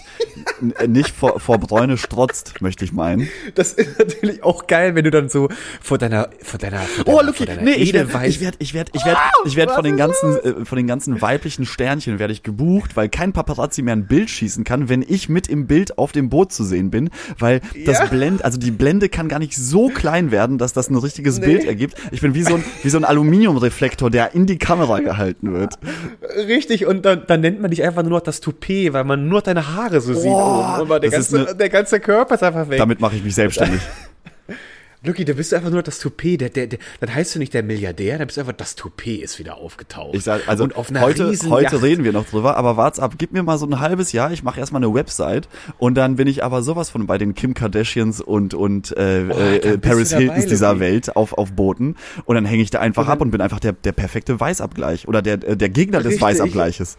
nicht 0.86 1.10
vor, 1.10 1.40
vor 1.40 1.58
Bräune 1.58 1.96
strotzt, 1.96 2.60
möchte 2.60 2.84
ich 2.84 2.92
meinen. 2.92 3.28
das 3.56 3.72
ist 3.72 3.98
natürlich 3.98 4.44
auch 4.44 4.68
geil, 4.68 4.94
wenn 4.94 5.04
du 5.04 5.10
dann 5.10 5.28
so 5.28 5.48
vor 5.80 5.98
deiner, 5.98 6.28
vor 6.40 6.58
deiner, 6.58 6.78
vor 6.78 7.04
Oh, 7.06 7.18
deiner, 7.18 7.32
vor 7.34 7.46
deiner 7.46 7.63
nee, 7.64 7.72
ich 7.74 7.92
werde, 7.92 8.10
ich 8.26 8.40
werde, 8.40 8.56
ich 8.60 8.74
werde, 8.74 8.90
ich 8.94 9.04
werde, 9.04 9.20
ich 9.44 9.56
werde 9.56 9.72
von 9.74 9.84
den 9.84 9.96
ganzen, 9.96 10.36
äh, 10.38 10.64
von 10.64 10.76
den 10.76 10.86
ganzen 10.86 11.20
weiblichen 11.20 11.66
Sternchen 11.66 12.18
werde 12.18 12.32
ich 12.32 12.42
gebucht, 12.42 12.96
weil 12.96 13.08
kein 13.08 13.32
Paparazzi 13.32 13.82
mehr 13.82 13.94
ein 13.94 14.06
Bild 14.06 14.30
schießen 14.30 14.64
kann, 14.64 14.88
wenn 14.88 15.02
ich 15.06 15.28
mit 15.28 15.48
im 15.48 15.66
Bild 15.66 15.98
auf 15.98 16.12
dem 16.12 16.28
Boot 16.30 16.52
zu 16.52 16.64
sehen 16.64 16.90
bin, 16.90 17.10
weil 17.38 17.60
das 17.86 17.98
Ja. 17.98 18.04
Blend, 18.06 18.44
also 18.44 18.58
die 18.58 18.70
Blende 18.70 19.08
kann 19.08 19.28
gar 19.28 19.38
nicht 19.38 19.56
so 19.56 19.88
klein 19.88 20.30
werden, 20.30 20.58
dass 20.58 20.72
das 20.72 20.90
ein 20.90 20.96
richtiges 20.96 21.38
Nee. 21.40 21.46
Bild 21.46 21.64
ergibt. 21.64 21.94
Ich 22.12 22.20
bin 22.20 22.34
wie 22.34 22.42
so 22.42 22.54
ein, 22.56 22.64
wie 22.82 22.88
so 22.90 22.98
ein 22.98 23.04
Aluminiumreflektor, 23.04 24.10
der 24.10 24.34
in 24.34 24.46
die 24.46 24.58
Kamera 24.58 25.00
gehalten 25.00 25.52
wird. 25.52 25.74
Richtig, 26.46 26.86
und 26.86 27.04
dann, 27.04 27.22
dann 27.26 27.40
nennt 27.40 27.60
man 27.60 27.70
dich 27.70 27.82
einfach 27.82 28.02
nur 28.02 28.12
noch 28.12 28.20
das 28.20 28.40
Toupet, 28.40 28.92
weil 28.92 29.04
man 29.04 29.28
nur 29.28 29.42
deine 29.42 29.74
Haare 29.74 30.00
so 30.00 30.14
sieht. 30.14 30.24
Boah, 30.24 30.74
oben. 30.74 30.80
Aber 30.82 31.00
der, 31.00 31.10
ganze, 31.10 31.38
eine- 31.48 31.54
der 31.54 31.68
ganze 31.68 32.00
Körper 32.00 32.34
ist 32.34 32.42
einfach 32.42 32.68
weg. 32.68 32.78
Damit 32.78 33.00
mache 33.00 33.16
ich 33.16 33.24
mich 33.24 33.34
selbstständig. 33.34 33.80
Lucky, 35.04 35.24
da 35.24 35.34
bist 35.34 35.52
du 35.52 35.56
einfach 35.56 35.70
nur 35.70 35.82
das 35.82 35.98
Toupet. 35.98 36.40
Der, 36.40 36.48
der, 36.48 36.66
der, 36.66 36.78
dann 37.00 37.14
heißt 37.14 37.34
du 37.34 37.38
nicht 37.38 37.52
der 37.52 37.62
Milliardär, 37.62 38.18
dann 38.18 38.26
bist 38.26 38.38
du 38.38 38.40
einfach 38.40 38.54
das 38.54 38.74
Toupet 38.74 39.22
ist 39.22 39.38
wieder 39.38 39.58
aufgetaucht. 39.58 40.14
Ich 40.14 40.24
sag, 40.24 40.48
also 40.48 40.66
heute, 41.00 41.32
heute 41.50 41.82
reden 41.82 42.04
wir 42.04 42.12
noch 42.12 42.24
drüber, 42.26 42.56
aber 42.56 42.76
wart's 42.76 42.98
ab, 42.98 43.14
gib 43.18 43.32
mir 43.32 43.42
mal 43.42 43.58
so 43.58 43.66
ein 43.66 43.80
halbes 43.80 44.12
Jahr, 44.12 44.32
ich 44.32 44.42
mache 44.42 44.58
erstmal 44.58 44.82
eine 44.82 44.92
Website 44.94 45.48
und 45.78 45.94
dann 45.94 46.16
bin 46.16 46.26
ich 46.26 46.42
aber 46.42 46.62
sowas 46.62 46.88
von 46.90 47.06
bei 47.06 47.18
den 47.18 47.34
Kim 47.34 47.54
Kardashians 47.54 48.20
und 48.20 48.54
und 48.54 48.96
äh, 48.96 49.24
Oh, 49.24 49.38
äh, 49.38 49.78
Paris 49.78 50.08
du 50.08 50.16
dabei, 50.16 50.24
Hiltons 50.24 50.46
dieser. 50.46 50.80
Welt 50.80 51.16
auf 51.16 51.34
auf 51.34 51.52
Booten 51.52 51.96
und 52.24 52.34
dann 52.34 52.46
hänge 52.46 52.62
ich 52.62 52.70
da 52.70 52.80
einfach 52.80 53.06
Und 53.06 53.12
ab 53.12 53.20
und 53.20 53.30
bin 53.30 53.40
einfach 53.40 53.60
der 53.60 53.72
der 53.72 53.92
perfekte 53.92 54.40
Weißabgleich 54.40 55.06
oder 55.06 55.22
der 55.22 55.36
der 55.36 55.68
Gegner 55.68 55.98
des 55.98 56.06
Richtig. 56.06 56.22
Weißabgleiches. 56.22 56.98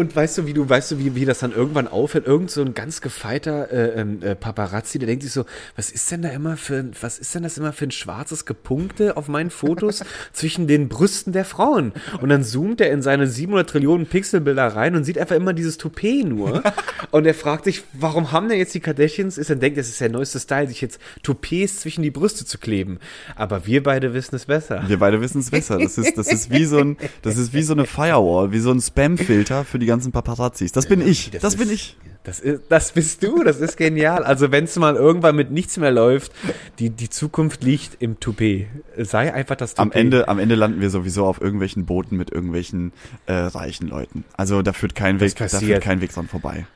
Und 0.00 0.16
weißt 0.16 0.38
du, 0.38 0.46
wie 0.46 0.54
du, 0.54 0.66
weißt 0.66 0.92
du, 0.92 0.98
wie, 0.98 1.14
wie 1.14 1.26
das 1.26 1.40
dann 1.40 1.52
irgendwann 1.52 1.86
aufhört? 1.86 2.26
Irgend 2.26 2.50
so 2.50 2.62
ein 2.62 2.72
ganz 2.72 3.02
gefeiter 3.02 3.70
äh, 3.70 4.00
ähm, 4.00 4.22
äh, 4.22 4.34
Paparazzi, 4.34 4.98
der 4.98 5.06
denkt 5.06 5.24
sich 5.24 5.32
so, 5.34 5.44
was 5.76 5.90
ist 5.90 6.10
denn 6.10 6.22
da 6.22 6.30
immer 6.30 6.56
für 6.56 6.76
ein, 6.76 6.92
was 6.98 7.18
ist 7.18 7.34
denn 7.34 7.42
das 7.42 7.58
immer 7.58 7.74
für 7.74 7.84
ein 7.84 7.90
schwarzes 7.90 8.46
Gepunkte 8.46 9.18
auf 9.18 9.28
meinen 9.28 9.50
Fotos 9.50 10.02
zwischen 10.32 10.66
den 10.66 10.88
Brüsten 10.88 11.34
der 11.34 11.44
Frauen? 11.44 11.92
Und 12.22 12.30
dann 12.30 12.44
zoomt 12.44 12.80
er 12.80 12.90
in 12.90 13.02
seine 13.02 13.26
700 13.26 13.68
Trillionen 13.68 14.06
Pixelbilder 14.06 14.68
rein 14.68 14.96
und 14.96 15.04
sieht 15.04 15.18
einfach 15.18 15.36
immer 15.36 15.52
dieses 15.52 15.76
Toupet 15.76 16.24
nur. 16.24 16.62
und 17.10 17.26
er 17.26 17.34
fragt 17.34 17.66
sich, 17.66 17.82
warum 17.92 18.32
haben 18.32 18.48
denn 18.48 18.56
jetzt 18.56 18.72
die 18.72 18.80
Kardashians, 18.80 19.36
ist 19.36 19.50
dann 19.50 19.60
denkt, 19.60 19.76
das 19.76 19.90
ist 19.90 20.00
der 20.00 20.08
neueste 20.08 20.40
Style, 20.40 20.68
sich 20.68 20.80
jetzt 20.80 20.98
Toupets 21.22 21.80
zwischen 21.80 22.00
die 22.02 22.10
Brüste 22.10 22.46
zu 22.46 22.56
kleben. 22.56 23.00
Aber 23.36 23.66
wir 23.66 23.82
beide 23.82 24.14
wissen 24.14 24.34
es 24.34 24.46
besser. 24.46 24.82
Wir 24.86 24.98
beide 24.98 25.20
wissen 25.20 25.40
es 25.42 25.50
besser. 25.50 25.76
Das 25.76 25.98
ist 25.98 26.16
das 26.16 26.32
ist 26.32 26.50
wie 26.50 26.64
so 26.64 26.78
ein 26.78 26.96
das 27.20 27.36
ist 27.36 27.52
wie 27.52 27.62
so 27.62 27.74
eine 27.74 27.84
Firewall, 27.84 28.50
wie 28.50 28.60
so 28.60 28.70
ein 28.70 28.80
Spamfilter 28.80 29.66
für 29.66 29.78
die 29.78 29.89
ganzen 29.90 30.12
Paparazzis. 30.12 30.72
Das 30.72 30.86
bin 30.86 31.06
ich. 31.06 31.30
Das, 31.40 31.56
bin 31.56 31.68
ist- 31.68 31.72
ich. 31.74 31.96
Das, 32.22 32.38
ist, 32.38 32.62
das 32.68 32.92
bist 32.92 33.22
du, 33.22 33.42
das 33.44 33.60
ist 33.60 33.78
genial. 33.78 34.24
Also 34.24 34.52
wenn 34.52 34.64
es 34.64 34.76
mal 34.76 34.94
irgendwann 34.96 35.34
mit 35.36 35.50
nichts 35.50 35.78
mehr 35.78 35.90
läuft, 35.90 36.32
die, 36.78 36.90
die 36.90 37.08
Zukunft 37.08 37.64
liegt 37.64 37.96
im 38.02 38.20
Toupet. 38.20 38.66
Sei 38.98 39.32
einfach 39.32 39.56
das 39.56 39.74
Toupet. 39.74 39.94
Am 39.94 39.98
Ende, 39.98 40.28
am 40.28 40.38
Ende 40.38 40.54
landen 40.54 40.80
wir 40.82 40.90
sowieso 40.90 41.24
auf 41.24 41.40
irgendwelchen 41.40 41.86
Booten 41.86 42.18
mit 42.18 42.30
irgendwelchen 42.30 42.92
äh, 43.26 43.32
reichen 43.32 43.88
Leuten. 43.88 44.24
Also 44.36 44.60
da 44.60 44.74
führt 44.74 44.94
kein 44.94 45.16
Das 45.18 45.30
Weg, 45.32 45.36
da 45.38 45.44
passiert. 45.46 45.62
führt 45.64 45.82
kein 45.82 46.00
Weg 46.02 46.12
dran 46.12 46.28
vorbei. 46.28 46.66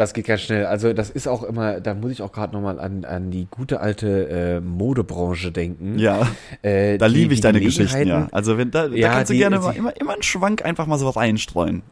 Das 0.00 0.14
geht 0.14 0.26
ganz 0.26 0.40
schnell. 0.40 0.64
Also 0.66 0.92
das 0.94 1.10
ist 1.10 1.28
auch 1.28 1.42
immer, 1.42 1.80
da 1.80 1.92
muss 1.94 2.10
ich 2.12 2.22
auch 2.22 2.32
gerade 2.32 2.54
nochmal 2.54 2.80
an, 2.80 3.04
an 3.04 3.30
die 3.30 3.46
gute 3.50 3.80
alte 3.80 4.28
äh, 4.28 4.60
Modebranche 4.60 5.52
denken. 5.52 5.98
Ja, 5.98 6.26
Äh, 6.62 6.96
da 6.98 7.06
liebe 7.06 7.34
ich 7.34 7.40
deine 7.42 7.60
Geschichten, 7.60 8.06
ja. 8.08 8.28
Also 8.32 8.56
wenn 8.58 8.70
da, 8.70 8.88
da 8.88 8.94
Ja, 8.96 9.12
kannst 9.12 9.30
du 9.30 9.34
die- 9.34 9.40
gerne 9.40 9.56
die- 9.58 9.62
mal 9.62 9.76
immer, 9.76 10.00
immer 10.00 10.12
einen 10.14 10.22
Schwank 10.22 10.64
einfach 10.64 10.86
mal 10.86 10.98
so 10.98 11.08
reinstreuen. 11.10 11.82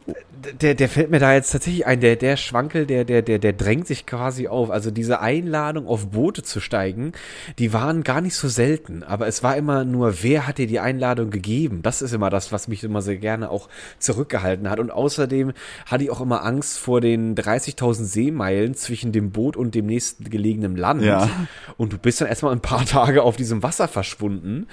der, 0.61 0.73
der 0.73 0.89
fällt 0.89 1.11
mir 1.11 1.19
da 1.19 1.33
jetzt 1.33 1.51
tatsächlich 1.51 1.85
ein, 1.85 1.99
der, 1.99 2.15
der 2.15 2.37
Schwankel, 2.37 2.85
der, 2.85 3.03
der, 3.05 3.21
der, 3.21 3.39
der 3.39 3.53
drängt 3.53 3.85
sich 3.87 4.05
quasi 4.05 4.47
auf. 4.47 4.71
Also 4.71 4.89
diese 4.89 5.19
Einladung, 5.19 5.85
auf 5.87 6.07
Boote 6.07 6.43
zu 6.43 6.59
steigen, 6.61 7.11
die 7.59 7.73
waren 7.73 8.03
gar 8.03 8.21
nicht 8.21 8.35
so 8.35 8.47
selten. 8.47 9.03
Aber 9.03 9.27
es 9.27 9.43
war 9.43 9.55
immer 9.57 9.83
nur, 9.85 10.23
wer 10.23 10.47
hat 10.47 10.57
dir 10.57 10.65
die 10.67 10.79
Einladung 10.79 11.29
gegeben? 11.29 11.81
Das 11.83 12.01
ist 12.01 12.13
immer 12.13 12.29
das, 12.29 12.51
was 12.51 12.67
mich 12.69 12.83
immer 12.83 13.01
sehr 13.01 13.17
gerne 13.17 13.49
auch 13.51 13.67
zurückgehalten 13.99 14.69
hat. 14.69 14.79
Und 14.79 14.91
außerdem 14.91 15.51
hatte 15.85 16.03
ich 16.05 16.09
auch 16.09 16.21
immer 16.21 16.43
Angst 16.45 16.79
vor 16.79 17.01
den 17.01 17.35
30.000 17.35 17.98
Seemeilen 18.05 18.75
zwischen 18.75 19.11
dem 19.11 19.31
Boot 19.31 19.57
und 19.57 19.75
dem 19.75 19.85
nächsten 19.85 20.29
gelegenen 20.29 20.75
Land. 20.75 21.03
Ja. 21.03 21.29
Und 21.77 21.93
du 21.93 21.97
bist 21.97 22.21
dann 22.21 22.27
erstmal 22.27 22.51
ein 22.51 22.61
paar 22.61 22.85
Tage 22.87 23.23
auf 23.23 23.35
diesem 23.35 23.63
Wasser 23.63 23.87
verschwunden. 23.87 24.67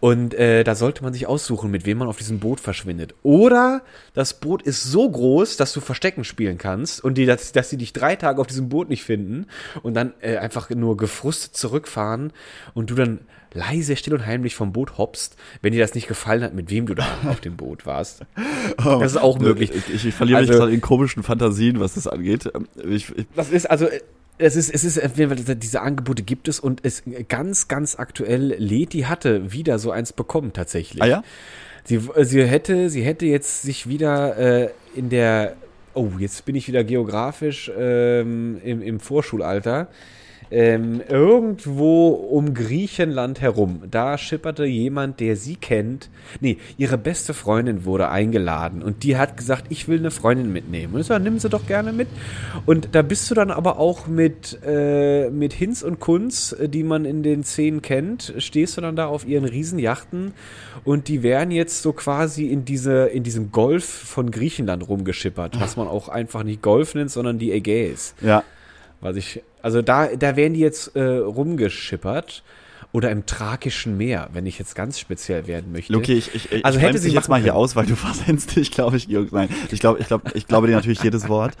Und 0.00 0.34
äh, 0.34 0.64
da 0.64 0.74
sollte 0.74 1.02
man 1.02 1.12
sich 1.12 1.26
aussuchen, 1.26 1.70
mit 1.70 1.86
wem 1.86 1.98
man 1.98 2.08
auf 2.08 2.16
diesem 2.16 2.40
Boot 2.40 2.60
verschwindet. 2.60 3.14
Oder 3.22 3.82
das 4.14 4.40
Boot 4.40 4.62
ist 4.62 4.84
so 4.84 5.10
groß, 5.10 5.56
dass 5.56 5.72
du 5.72 5.80
Verstecken 5.80 6.24
spielen 6.24 6.58
kannst 6.58 7.02
und 7.02 7.18
die, 7.18 7.26
dass, 7.26 7.52
dass 7.52 7.70
sie 7.70 7.76
dich 7.76 7.92
drei 7.92 8.16
Tage 8.16 8.40
auf 8.40 8.46
diesem 8.46 8.68
Boot 8.68 8.88
nicht 8.88 9.04
finden 9.04 9.46
und 9.82 9.94
dann 9.94 10.14
äh, 10.20 10.36
einfach 10.36 10.70
nur 10.70 10.96
gefrustet 10.96 11.56
zurückfahren 11.56 12.32
und 12.74 12.90
du 12.90 12.94
dann 12.94 13.20
leise, 13.54 13.96
still 13.96 14.14
und 14.14 14.26
heimlich 14.26 14.54
vom 14.54 14.72
Boot 14.72 14.98
hoppst, 14.98 15.36
wenn 15.62 15.72
dir 15.72 15.80
das 15.80 15.94
nicht 15.94 16.08
gefallen 16.08 16.42
hat, 16.42 16.52
mit 16.54 16.70
wem 16.70 16.86
du 16.86 16.94
da 16.94 17.06
auf 17.28 17.40
dem 17.40 17.56
Boot 17.56 17.86
warst. 17.86 18.22
Das 18.84 19.12
ist 19.12 19.16
auch 19.18 19.38
möglich. 19.38 19.70
Ich, 19.94 20.04
ich 20.04 20.14
verliere 20.14 20.40
mich 20.40 20.50
Also- 20.50 20.60
gerade 20.60 20.74
in 20.74 20.80
komischen 20.80 21.22
Fantasien, 21.22 21.80
was 21.80 21.94
das 21.94 22.06
angeht. 22.06 22.50
Ich, 22.88 23.16
ich, 23.16 23.26
Das 23.36 23.50
ist 23.50 23.70
also, 23.70 23.86
es 24.36 24.56
ist, 24.56 24.70
es 24.74 24.82
ist, 24.84 25.00
diese 25.62 25.80
Angebote 25.80 26.22
gibt 26.24 26.48
es 26.48 26.58
und 26.58 26.80
es 26.84 27.02
ganz, 27.28 27.68
ganz 27.68 27.96
aktuell, 27.96 28.54
Leti 28.58 29.02
hatte 29.02 29.52
wieder 29.52 29.78
so 29.78 29.90
eins 29.92 30.12
bekommen 30.12 30.52
tatsächlich. 30.52 31.02
ah 31.02 31.06
ja? 31.06 31.22
Sie, 31.84 32.00
sie 32.22 32.44
hätte, 32.44 32.90
sie 32.90 33.02
hätte 33.02 33.26
jetzt 33.26 33.62
sich 33.62 33.88
wieder 33.88 34.36
äh, 34.36 34.70
in 34.96 35.08
der, 35.10 35.54
oh, 35.92 36.08
jetzt 36.18 36.44
bin 36.46 36.56
ich 36.56 36.66
wieder 36.66 36.82
geografisch 36.82 37.70
ähm, 37.78 38.60
im, 38.64 38.82
im 38.82 38.98
Vorschulalter. 39.00 39.88
Ähm, 40.50 41.00
irgendwo 41.08 42.08
um 42.10 42.54
Griechenland 42.54 43.40
herum, 43.40 43.82
da 43.90 44.18
schipperte 44.18 44.64
jemand, 44.64 45.20
der 45.20 45.36
sie 45.36 45.56
kennt. 45.56 46.10
Nee, 46.40 46.58
ihre 46.76 46.98
beste 46.98 47.34
Freundin 47.34 47.84
wurde 47.84 48.08
eingeladen 48.08 48.82
und 48.82 49.02
die 49.02 49.16
hat 49.16 49.36
gesagt, 49.36 49.66
ich 49.70 49.88
will 49.88 49.98
eine 49.98 50.10
Freundin 50.10 50.52
mitnehmen. 50.52 50.94
Und 50.94 51.00
ich 51.00 51.06
so, 51.06 51.18
nimm 51.18 51.38
sie 51.38 51.48
doch 51.48 51.66
gerne 51.66 51.92
mit. 51.92 52.08
Und 52.66 52.88
da 52.92 53.02
bist 53.02 53.30
du 53.30 53.34
dann 53.34 53.50
aber 53.50 53.78
auch 53.78 54.06
mit, 54.06 54.58
äh, 54.64 55.30
mit 55.30 55.52
Hinz 55.52 55.82
und 55.82 56.00
Kunz, 56.00 56.52
äh, 56.52 56.68
die 56.68 56.82
man 56.82 57.04
in 57.04 57.22
den 57.22 57.44
Szenen 57.44 57.82
kennt, 57.82 58.34
stehst 58.38 58.76
du 58.76 58.80
dann 58.80 58.96
da 58.96 59.06
auf 59.06 59.26
ihren 59.26 59.44
Riesenjachten 59.44 60.34
und 60.84 61.08
die 61.08 61.22
werden 61.22 61.50
jetzt 61.50 61.82
so 61.82 61.92
quasi 61.92 62.46
in 62.46 62.64
diese, 62.64 63.06
in 63.06 63.22
diesem 63.22 63.50
Golf 63.52 63.84
von 63.84 64.30
Griechenland 64.30 64.88
rumgeschippert, 64.88 65.60
was 65.60 65.76
man 65.76 65.88
auch 65.88 66.08
einfach 66.08 66.42
nicht 66.42 66.62
Golf 66.62 66.94
nennt, 66.94 67.10
sondern 67.10 67.38
die 67.38 67.52
Ägäis. 67.52 68.14
Ja. 68.20 68.44
Was 69.04 69.16
ich, 69.16 69.42
also 69.60 69.82
da, 69.82 70.16
da 70.16 70.34
werden 70.34 70.54
die 70.54 70.60
jetzt 70.60 70.96
äh, 70.96 71.02
rumgeschippert. 71.02 72.42
Oder 72.94 73.10
im 73.10 73.26
Thrakischen 73.26 73.96
Meer, 73.96 74.28
wenn 74.32 74.46
ich 74.46 74.56
jetzt 74.56 74.76
ganz 74.76 75.00
speziell 75.00 75.48
werden 75.48 75.72
möchte. 75.72 75.92
Luki, 75.92 76.12
ich, 76.12 76.32
ich, 76.32 76.52
ich 76.52 76.64
Also 76.64 76.78
hätte 76.78 76.98
sie 76.98 77.08
dich 77.08 77.14
jetzt 77.14 77.28
mal 77.28 77.40
hier 77.40 77.50
können. 77.50 77.62
aus, 77.64 77.74
weil 77.74 77.86
du 77.86 77.96
versendest 77.96 78.54
dich, 78.54 78.70
glaube 78.70 78.96
ich, 78.96 79.08
Georg. 79.08 79.32
Nein, 79.32 79.48
ich 79.72 79.80
glaube, 79.80 79.98
ich 79.98 80.06
glaube, 80.06 80.30
ich 80.34 80.46
glaube 80.46 80.68
dir 80.68 80.74
natürlich 80.76 81.02
jedes 81.02 81.28
Wort. 81.28 81.54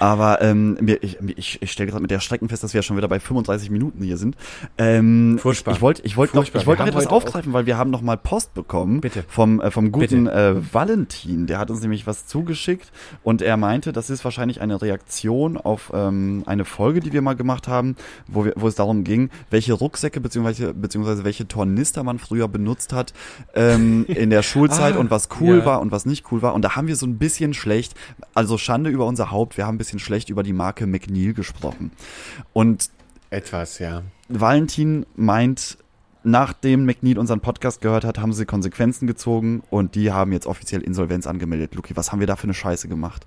Aber 0.00 0.42
ähm, 0.42 0.76
mir, 0.80 1.00
ich, 1.00 1.16
ich, 1.36 1.62
ich 1.62 1.70
stelle 1.70 1.88
gerade 1.88 2.02
mit 2.02 2.10
der 2.10 2.18
Strecken 2.18 2.48
fest, 2.48 2.64
dass 2.64 2.74
wir 2.74 2.82
schon 2.82 2.96
wieder 2.96 3.06
bei 3.06 3.20
35 3.20 3.70
Minuten 3.70 4.02
hier 4.02 4.16
sind. 4.16 4.34
Ähm, 4.78 5.38
Furchtbar. 5.40 5.74
Ich, 5.74 5.80
wollte, 5.80 6.02
ich 6.02 6.16
wollte 6.16 6.34
noch, 6.34 6.42
Furchtbar. 6.42 6.60
ich 6.62 6.66
wollte 6.66 6.82
noch 6.82 6.88
etwas 6.88 7.06
aufgreifen, 7.06 7.52
weil 7.52 7.66
wir 7.66 7.78
haben 7.78 7.90
noch 7.90 8.02
mal 8.02 8.16
Post 8.16 8.54
bekommen 8.54 9.00
Bitte. 9.00 9.24
vom 9.28 9.60
äh, 9.60 9.70
vom 9.70 9.92
guten 9.92 10.24
Bitte. 10.24 10.56
äh, 10.58 10.74
Valentin. 10.74 11.46
Der 11.46 11.58
hat 11.60 11.70
uns 11.70 11.82
nämlich 11.82 12.08
was 12.08 12.26
zugeschickt 12.26 12.90
und 13.22 13.42
er 13.42 13.56
meinte, 13.56 13.92
das 13.92 14.10
ist 14.10 14.24
wahrscheinlich 14.24 14.60
eine 14.60 14.82
Reaktion 14.82 15.56
auf 15.56 15.92
ähm, 15.94 16.42
eine 16.46 16.64
Folge, 16.64 16.98
die 16.98 17.12
wir 17.12 17.22
mal 17.22 17.36
gemacht 17.36 17.68
haben, 17.68 17.94
wo 18.26 18.44
wir, 18.44 18.54
wo 18.56 18.66
es 18.66 18.74
darum 18.74 19.04
ging, 19.04 19.30
welche 19.50 19.72
Rucksäcke 19.72 20.20
beziehungsweise 20.20 20.74
beziehungsweise 20.80 21.24
welche 21.24 21.46
Tornister 21.46 22.02
man 22.02 22.18
früher 22.18 22.48
benutzt 22.48 22.92
hat 22.92 23.12
ähm, 23.54 24.04
in 24.06 24.30
der 24.30 24.42
Schulzeit 24.42 24.80
Ah, 24.96 24.98
und 24.98 25.10
was 25.10 25.28
cool 25.40 25.58
ja. 25.58 25.64
war 25.64 25.80
und 25.80 25.92
was 25.92 26.06
nicht 26.06 26.32
cool 26.32 26.42
war. 26.42 26.54
Und 26.54 26.62
da 26.62 26.76
haben 26.76 26.88
wir 26.88 26.96
so 26.96 27.06
ein 27.06 27.18
bisschen 27.18 27.54
schlecht, 27.54 27.94
also 28.34 28.58
Schande 28.58 28.90
über 28.90 29.06
unser 29.06 29.30
Haupt, 29.30 29.56
wir 29.56 29.66
haben 29.66 29.74
ein 29.76 29.78
bisschen 29.78 29.98
schlecht 29.98 30.30
über 30.30 30.42
die 30.42 30.52
Marke 30.52 30.86
McNeil 30.86 31.34
gesprochen. 31.34 31.92
Und 32.52 32.90
Etwas, 33.30 33.78
ja. 33.78 34.02
Valentin 34.28 35.06
meint, 35.16 35.78
nachdem 36.22 36.84
McNeil 36.84 37.18
unseren 37.18 37.40
Podcast 37.40 37.80
gehört 37.80 38.04
hat, 38.04 38.18
haben 38.18 38.32
sie 38.32 38.44
Konsequenzen 38.44 39.06
gezogen 39.06 39.62
und 39.70 39.94
die 39.94 40.12
haben 40.12 40.32
jetzt 40.32 40.46
offiziell 40.46 40.82
Insolvenz 40.82 41.26
angemeldet. 41.26 41.74
Luki, 41.74 41.96
was 41.96 42.12
haben 42.12 42.20
wir 42.20 42.26
da 42.26 42.36
für 42.36 42.44
eine 42.44 42.54
Scheiße 42.54 42.88
gemacht? 42.88 43.26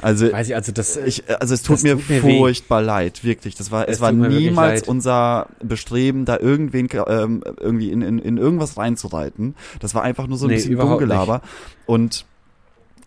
Also 0.00 0.30
Weiß 0.32 0.48
ich, 0.48 0.54
also 0.54 0.72
das, 0.72 0.96
ich, 0.96 1.24
also 1.40 1.54
es 1.54 1.62
tut 1.62 1.76
Das 1.76 1.82
mir, 1.82 1.94
tut 1.96 2.08
mir 2.08 2.22
weh. 2.22 2.38
furchtbar 2.38 2.82
leid, 2.82 3.24
wirklich. 3.24 3.54
Das 3.56 3.70
war, 3.70 3.88
es, 3.88 3.96
Es 3.96 4.00
war 4.00 4.12
niemals 4.12 4.86
unser 4.86 5.48
Bestreben, 5.62 6.24
da 6.24 6.38
irgendwen 6.38 6.88
ähm, 7.08 7.42
irgendwie 7.58 7.90
in, 7.90 8.02
in, 8.02 8.18
in 8.18 8.36
irgendwas 8.36 8.76
reinzureiten. 8.76 9.54
Das 9.80 9.94
war 9.94 10.02
einfach 10.02 10.26
nur 10.26 10.38
so 10.38 10.46
ein 10.46 10.50
Nee, 10.50 10.56
bisschen 10.56 10.78
Dummgelaber. 10.78 11.42
Und 11.86 12.24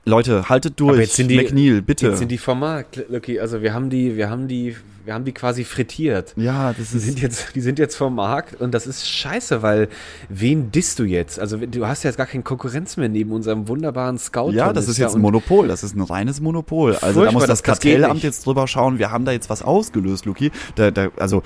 Leute, 0.06 0.50
haltet 0.50 0.80
durch. 0.80 0.92
Aber 0.92 1.00
jetzt 1.02 1.16
sind 1.16 1.30
die- 1.30 1.38
McNeil, 1.38 1.82
bitte. 1.82 2.08
Jetzt 2.08 2.20
sind 2.20 2.30
die 2.30 2.38
vom 2.38 2.60
Markt, 2.60 3.06
Lucky. 3.10 3.40
Also 3.40 3.62
wir 3.62 3.74
haben 3.74 3.90
die, 3.90 4.18
wir 4.18 4.30
haben 4.30 4.50
die, 4.50 4.76
wir 5.06 5.14
haben 5.14 5.24
die 5.24 5.32
quasi 5.32 5.64
frittiert. 5.64 6.34
ja, 6.36 6.74
das 6.78 6.90
Die 6.92 6.98
ist 6.98 7.04
sind 7.06 7.22
jetzt, 7.22 7.56
die 7.56 7.62
sind 7.62 7.80
jetzt 7.80 7.96
vom 7.96 8.16
Markt 8.16 8.60
und 8.60 8.74
das 8.74 8.86
ist 8.86 9.08
scheiße, 9.08 9.62
weil 9.62 9.88
wen 10.28 10.72
disst 10.72 11.00
du 11.00 11.04
jetzt? 11.06 11.40
Also 11.40 11.56
du 11.58 11.88
hast 11.88 12.04
ja 12.04 12.10
jetzt 12.10 12.18
gar 12.18 12.26
keine 12.28 12.44
Konkurrenz 12.44 12.98
mehr 12.98 13.08
neben 13.08 13.32
unserem 13.32 13.68
wunderbaren 13.70 14.18
Scout. 14.18 14.52
Ja, 14.52 14.74
das 14.74 14.90
ist 14.90 14.98
jetzt 14.98 15.16
ein 15.16 15.22
Monopol, 15.22 15.70
das 15.70 15.84
ist 15.84 15.96
ein 15.96 16.02
reines 16.02 16.42
Monopol. 16.42 16.96
Also 16.98 17.24
da 17.24 17.32
muss 17.32 17.44
das 17.44 17.62
das- 17.62 17.64
Kartellamt 17.64 18.24
jetzt 18.24 18.46
drüber 18.46 18.68
schauen. 18.68 19.00
Wir 19.00 19.10
haben 19.10 19.24
da 19.24 19.32
jetzt 19.32 19.50
was 19.50 19.62
ausgelöst, 19.62 20.26
Luki. 20.26 20.52
Da, 20.76 20.92
da, 20.92 21.10
also 21.18 21.44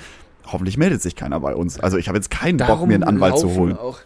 hoffentlich 0.48 0.78
meldet 0.78 1.04
sich 1.04 1.16
keiner 1.16 1.40
bei 1.40 1.54
uns. 1.54 1.80
Also 1.80 1.98
ich 1.98 2.08
habe 2.08 2.18
jetzt 2.18 2.32
keinen 2.32 2.58
Bock, 2.58 2.88
mir 2.88 2.96
einen 2.96 3.04
Anwalt 3.04 3.38
zu 3.38 3.54
holen. 3.54 3.78
Auch, 3.78 4.00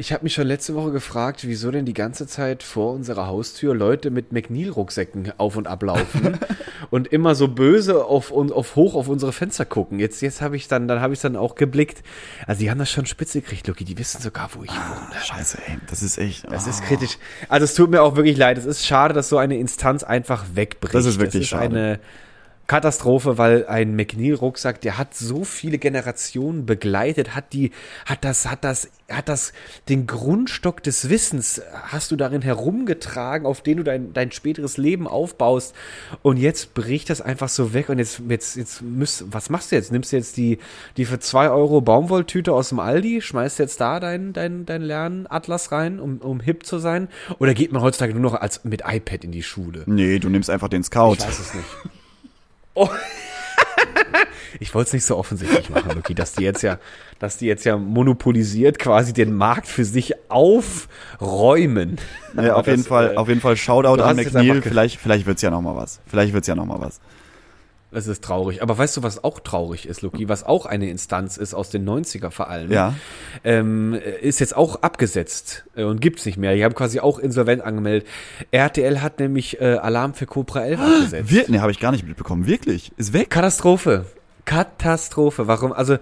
ich 0.00 0.12
habe 0.12 0.22
mich 0.22 0.32
schon 0.32 0.46
letzte 0.46 0.76
Woche 0.76 0.92
gefragt, 0.92 1.40
wieso 1.42 1.72
denn 1.72 1.84
die 1.84 1.92
ganze 1.92 2.28
Zeit 2.28 2.62
vor 2.62 2.92
unserer 2.94 3.26
Haustür 3.26 3.74
Leute 3.74 4.12
mit 4.12 4.30
McNeil-Rucksäcken 4.30 5.32
auf 5.38 5.56
und 5.56 5.66
ablaufen 5.66 6.38
und 6.90 7.08
immer 7.08 7.34
so 7.34 7.48
böse 7.48 8.04
auf, 8.04 8.30
und 8.30 8.52
auf 8.52 8.76
hoch 8.76 8.94
auf 8.94 9.08
unsere 9.08 9.32
Fenster 9.32 9.64
gucken. 9.64 9.98
Jetzt, 9.98 10.22
jetzt 10.22 10.40
habe 10.40 10.54
ich 10.54 10.68
dann, 10.68 10.86
dann 10.86 11.00
habe 11.00 11.14
ich 11.14 11.20
dann 11.20 11.34
auch 11.34 11.56
geblickt. 11.56 12.04
Also 12.46 12.60
die 12.60 12.70
haben 12.70 12.78
das 12.78 12.92
schon 12.92 13.06
spitze 13.06 13.40
gekriegt, 13.40 13.66
Lucky. 13.66 13.84
Die 13.84 13.98
wissen 13.98 14.22
sogar, 14.22 14.50
wo 14.54 14.62
ich 14.62 14.70
wohne. 14.70 15.20
Scheiße, 15.20 15.58
ey, 15.66 15.78
das 15.90 16.04
ist 16.04 16.16
echt. 16.16 16.48
Das 16.48 16.68
ist 16.68 16.80
ah. 16.80 16.84
kritisch. 16.86 17.18
Also 17.48 17.64
es 17.64 17.74
tut 17.74 17.90
mir 17.90 18.00
auch 18.02 18.14
wirklich 18.14 18.36
leid. 18.36 18.56
Es 18.56 18.66
ist 18.66 18.86
schade, 18.86 19.14
dass 19.14 19.28
so 19.28 19.36
eine 19.36 19.58
Instanz 19.58 20.04
einfach 20.04 20.44
wegbricht. 20.54 20.94
Das 20.94 21.06
ist 21.06 21.18
wirklich 21.18 21.32
das 21.32 21.42
ist 21.42 21.48
schade. 21.48 21.76
eine 21.76 22.00
Katastrophe, 22.68 23.38
weil 23.38 23.66
ein 23.66 23.96
McNeil-Rucksack, 23.96 24.82
der 24.82 24.98
hat 24.98 25.14
so 25.14 25.44
viele 25.44 25.78
Generationen 25.78 26.66
begleitet, 26.66 27.34
hat 27.34 27.54
die, 27.54 27.70
hat 28.04 28.24
das, 28.24 28.48
hat 28.48 28.62
das, 28.62 28.90
hat 29.10 29.30
das, 29.30 29.54
den 29.88 30.06
Grundstock 30.06 30.82
des 30.82 31.08
Wissens 31.08 31.62
hast 31.72 32.10
du 32.10 32.16
darin 32.16 32.42
herumgetragen, 32.42 33.46
auf 33.46 33.62
den 33.62 33.78
du 33.78 33.84
dein, 33.84 34.12
dein 34.12 34.32
späteres 34.32 34.76
Leben 34.76 35.08
aufbaust. 35.08 35.74
Und 36.20 36.36
jetzt 36.36 36.74
bricht 36.74 37.08
das 37.08 37.22
einfach 37.22 37.48
so 37.48 37.72
weg 37.72 37.88
und 37.88 37.98
jetzt, 37.98 38.20
jetzt, 38.28 38.56
jetzt 38.56 38.82
müsst, 38.82 39.24
was 39.32 39.48
machst 39.48 39.72
du 39.72 39.76
jetzt? 39.76 39.90
Nimmst 39.90 40.12
du 40.12 40.16
jetzt 40.16 40.36
die, 40.36 40.58
die 40.98 41.06
für 41.06 41.18
zwei 41.20 41.48
Euro 41.48 41.80
Baumwolltüte 41.80 42.52
aus 42.52 42.68
dem 42.68 42.80
Aldi, 42.80 43.22
schmeißt 43.22 43.58
jetzt 43.60 43.80
da 43.80 43.98
dein, 43.98 44.34
dein, 44.34 44.66
dein 44.66 44.82
Lernatlas 44.82 45.72
rein, 45.72 45.98
um, 45.98 46.18
um 46.18 46.40
hip 46.40 46.66
zu 46.66 46.78
sein? 46.78 47.08
Oder 47.38 47.54
geht 47.54 47.72
man 47.72 47.80
heutzutage 47.80 48.12
nur 48.12 48.22
noch 48.22 48.34
als 48.34 48.62
mit 48.64 48.82
iPad 48.86 49.24
in 49.24 49.32
die 49.32 49.42
Schule? 49.42 49.84
Nee, 49.86 50.18
du 50.18 50.28
nimmst 50.28 50.50
einfach 50.50 50.68
den 50.68 50.84
Scout. 50.84 51.14
Ich 51.14 51.26
weiß 51.26 51.38
es 51.38 51.54
nicht. 51.54 51.66
Oh. 52.78 52.88
Ich 54.60 54.74
wollte 54.74 54.88
es 54.88 54.92
nicht 54.94 55.04
so 55.04 55.16
offensichtlich 55.16 55.70
machen, 55.70 55.92
Luki, 55.94 56.14
dass 56.14 56.32
die 56.32 56.42
jetzt 56.42 56.62
ja, 56.62 56.78
dass 57.20 57.36
die 57.36 57.46
jetzt 57.46 57.64
ja 57.64 57.76
monopolisiert 57.76 58.78
quasi 58.78 59.12
den 59.12 59.32
Markt 59.32 59.68
für 59.68 59.84
sich 59.84 60.14
aufräumen. 60.28 61.98
Ja, 62.34 62.54
auf 62.54 62.64
Das, 62.66 62.72
jeden 62.76 62.84
Fall, 62.84 63.12
äh, 63.12 63.16
auf 63.16 63.28
jeden 63.28 63.40
Fall 63.40 63.56
Shoutout 63.56 64.02
an 64.02 64.16
McNeil. 64.16 64.62
Vielleicht, 64.62 64.98
vielleicht 64.98 65.26
wird's 65.26 65.42
ja 65.42 65.50
noch 65.50 65.60
mal 65.60 65.76
was. 65.76 66.00
Vielleicht 66.06 66.32
wird's 66.32 66.48
ja 66.48 66.54
noch 66.56 66.64
mal 66.66 66.80
was. 66.80 67.00
Es 67.90 68.06
ist 68.06 68.22
traurig. 68.22 68.62
Aber 68.62 68.76
weißt 68.76 68.98
du, 68.98 69.02
was 69.02 69.24
auch 69.24 69.40
traurig 69.40 69.86
ist, 69.88 70.02
Luki, 70.02 70.28
was 70.28 70.44
auch 70.44 70.66
eine 70.66 70.90
Instanz 70.90 71.38
ist 71.38 71.54
aus 71.54 71.70
den 71.70 71.88
90er 71.88 72.30
vor 72.30 72.48
allem, 72.50 72.70
Ja. 72.70 72.94
ähm, 73.44 73.94
ist 74.20 74.40
jetzt 74.40 74.54
auch 74.54 74.82
abgesetzt 74.82 75.64
äh, 75.74 75.84
und 75.84 76.00
gibt's 76.02 76.26
nicht 76.26 76.36
mehr. 76.36 76.54
Die 76.54 76.62
haben 76.64 76.74
quasi 76.74 77.00
auch 77.00 77.18
insolvent 77.18 77.62
angemeldet. 77.62 78.06
RTL 78.50 79.00
hat 79.00 79.18
nämlich 79.20 79.58
äh, 79.60 79.76
Alarm 79.76 80.12
für 80.12 80.26
Cobra 80.26 80.64
11 80.66 80.80
abgesetzt. 80.80 81.30
Wir, 81.30 81.44
nee, 81.48 81.60
habe 81.60 81.70
ich 81.72 81.80
gar 81.80 81.92
nicht 81.92 82.06
mitbekommen. 82.06 82.46
Wirklich, 82.46 82.92
ist 82.98 83.14
weg. 83.14 83.30
Katastrophe. 83.30 84.04
Katastrophe. 84.44 85.46
Warum? 85.46 85.72
Also 85.72 85.98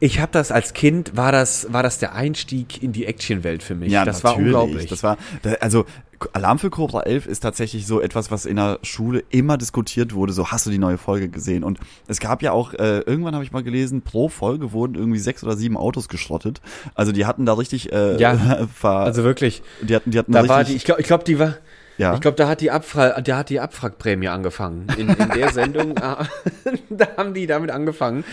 ich 0.00 0.18
habe 0.18 0.32
das 0.32 0.50
als 0.50 0.72
Kind 0.72 1.16
war 1.16 1.30
das 1.30 1.72
war 1.72 1.84
das 1.84 2.00
der 2.00 2.12
Einstieg 2.14 2.82
in 2.82 2.92
die 2.92 3.06
Actionwelt 3.06 3.62
für 3.62 3.76
mich. 3.76 3.92
das 3.92 4.24
war 4.24 4.32
natürlich. 4.32 4.54
unglaublich. 4.54 4.86
Das 4.90 5.02
war, 5.04 5.16
also 5.60 5.86
Alarm 6.32 6.58
für 6.58 6.70
Cobra 6.70 7.02
11 7.02 7.26
ist 7.26 7.40
tatsächlich 7.40 7.86
so 7.86 8.00
etwas, 8.00 8.30
was 8.30 8.46
in 8.46 8.56
der 8.56 8.78
Schule 8.82 9.24
immer 9.30 9.56
diskutiert 9.58 10.14
wurde. 10.14 10.32
So 10.32 10.48
hast 10.48 10.66
du 10.66 10.70
die 10.70 10.78
neue 10.78 10.98
Folge 10.98 11.28
gesehen? 11.28 11.64
Und 11.64 11.78
es 12.06 12.20
gab 12.20 12.42
ja 12.42 12.52
auch 12.52 12.74
äh, 12.74 13.00
irgendwann 13.00 13.34
habe 13.34 13.44
ich 13.44 13.52
mal 13.52 13.62
gelesen, 13.62 14.02
pro 14.02 14.28
Folge 14.28 14.72
wurden 14.72 14.94
irgendwie 14.94 15.18
sechs 15.18 15.42
oder 15.44 15.56
sieben 15.56 15.76
Autos 15.76 16.08
geschrottet. 16.08 16.60
Also 16.94 17.12
die 17.12 17.26
hatten 17.26 17.46
da 17.46 17.54
richtig, 17.54 17.92
äh, 17.92 18.16
Ja, 18.16 18.66
ver, 18.74 18.90
also 18.90 19.24
wirklich. 19.24 19.62
die 19.82 19.94
hatten, 19.94 20.10
die 20.10 20.18
hatten 20.18 20.32
Da 20.32 20.40
richtig, 20.40 20.56
war 20.56 20.64
die. 20.64 20.74
Ich 20.74 20.84
glaube, 20.84 21.00
ich 21.00 21.06
glaube, 21.06 21.24
die 21.24 21.38
war. 21.38 21.54
Ja. 21.96 22.14
Ich 22.14 22.20
glaube, 22.20 22.36
da 22.36 22.48
hat 22.48 22.60
die 22.60 22.72
Abfra 22.72 23.20
da 23.20 23.36
hat 23.36 23.50
die 23.50 23.60
Abwrackprämie 23.60 24.26
angefangen. 24.28 24.88
In, 24.98 25.08
in 25.10 25.28
der 25.30 25.52
Sendung, 25.52 25.96
ah, 26.02 26.26
da 26.90 27.06
haben 27.16 27.34
die 27.34 27.46
damit 27.46 27.70
angefangen. 27.70 28.24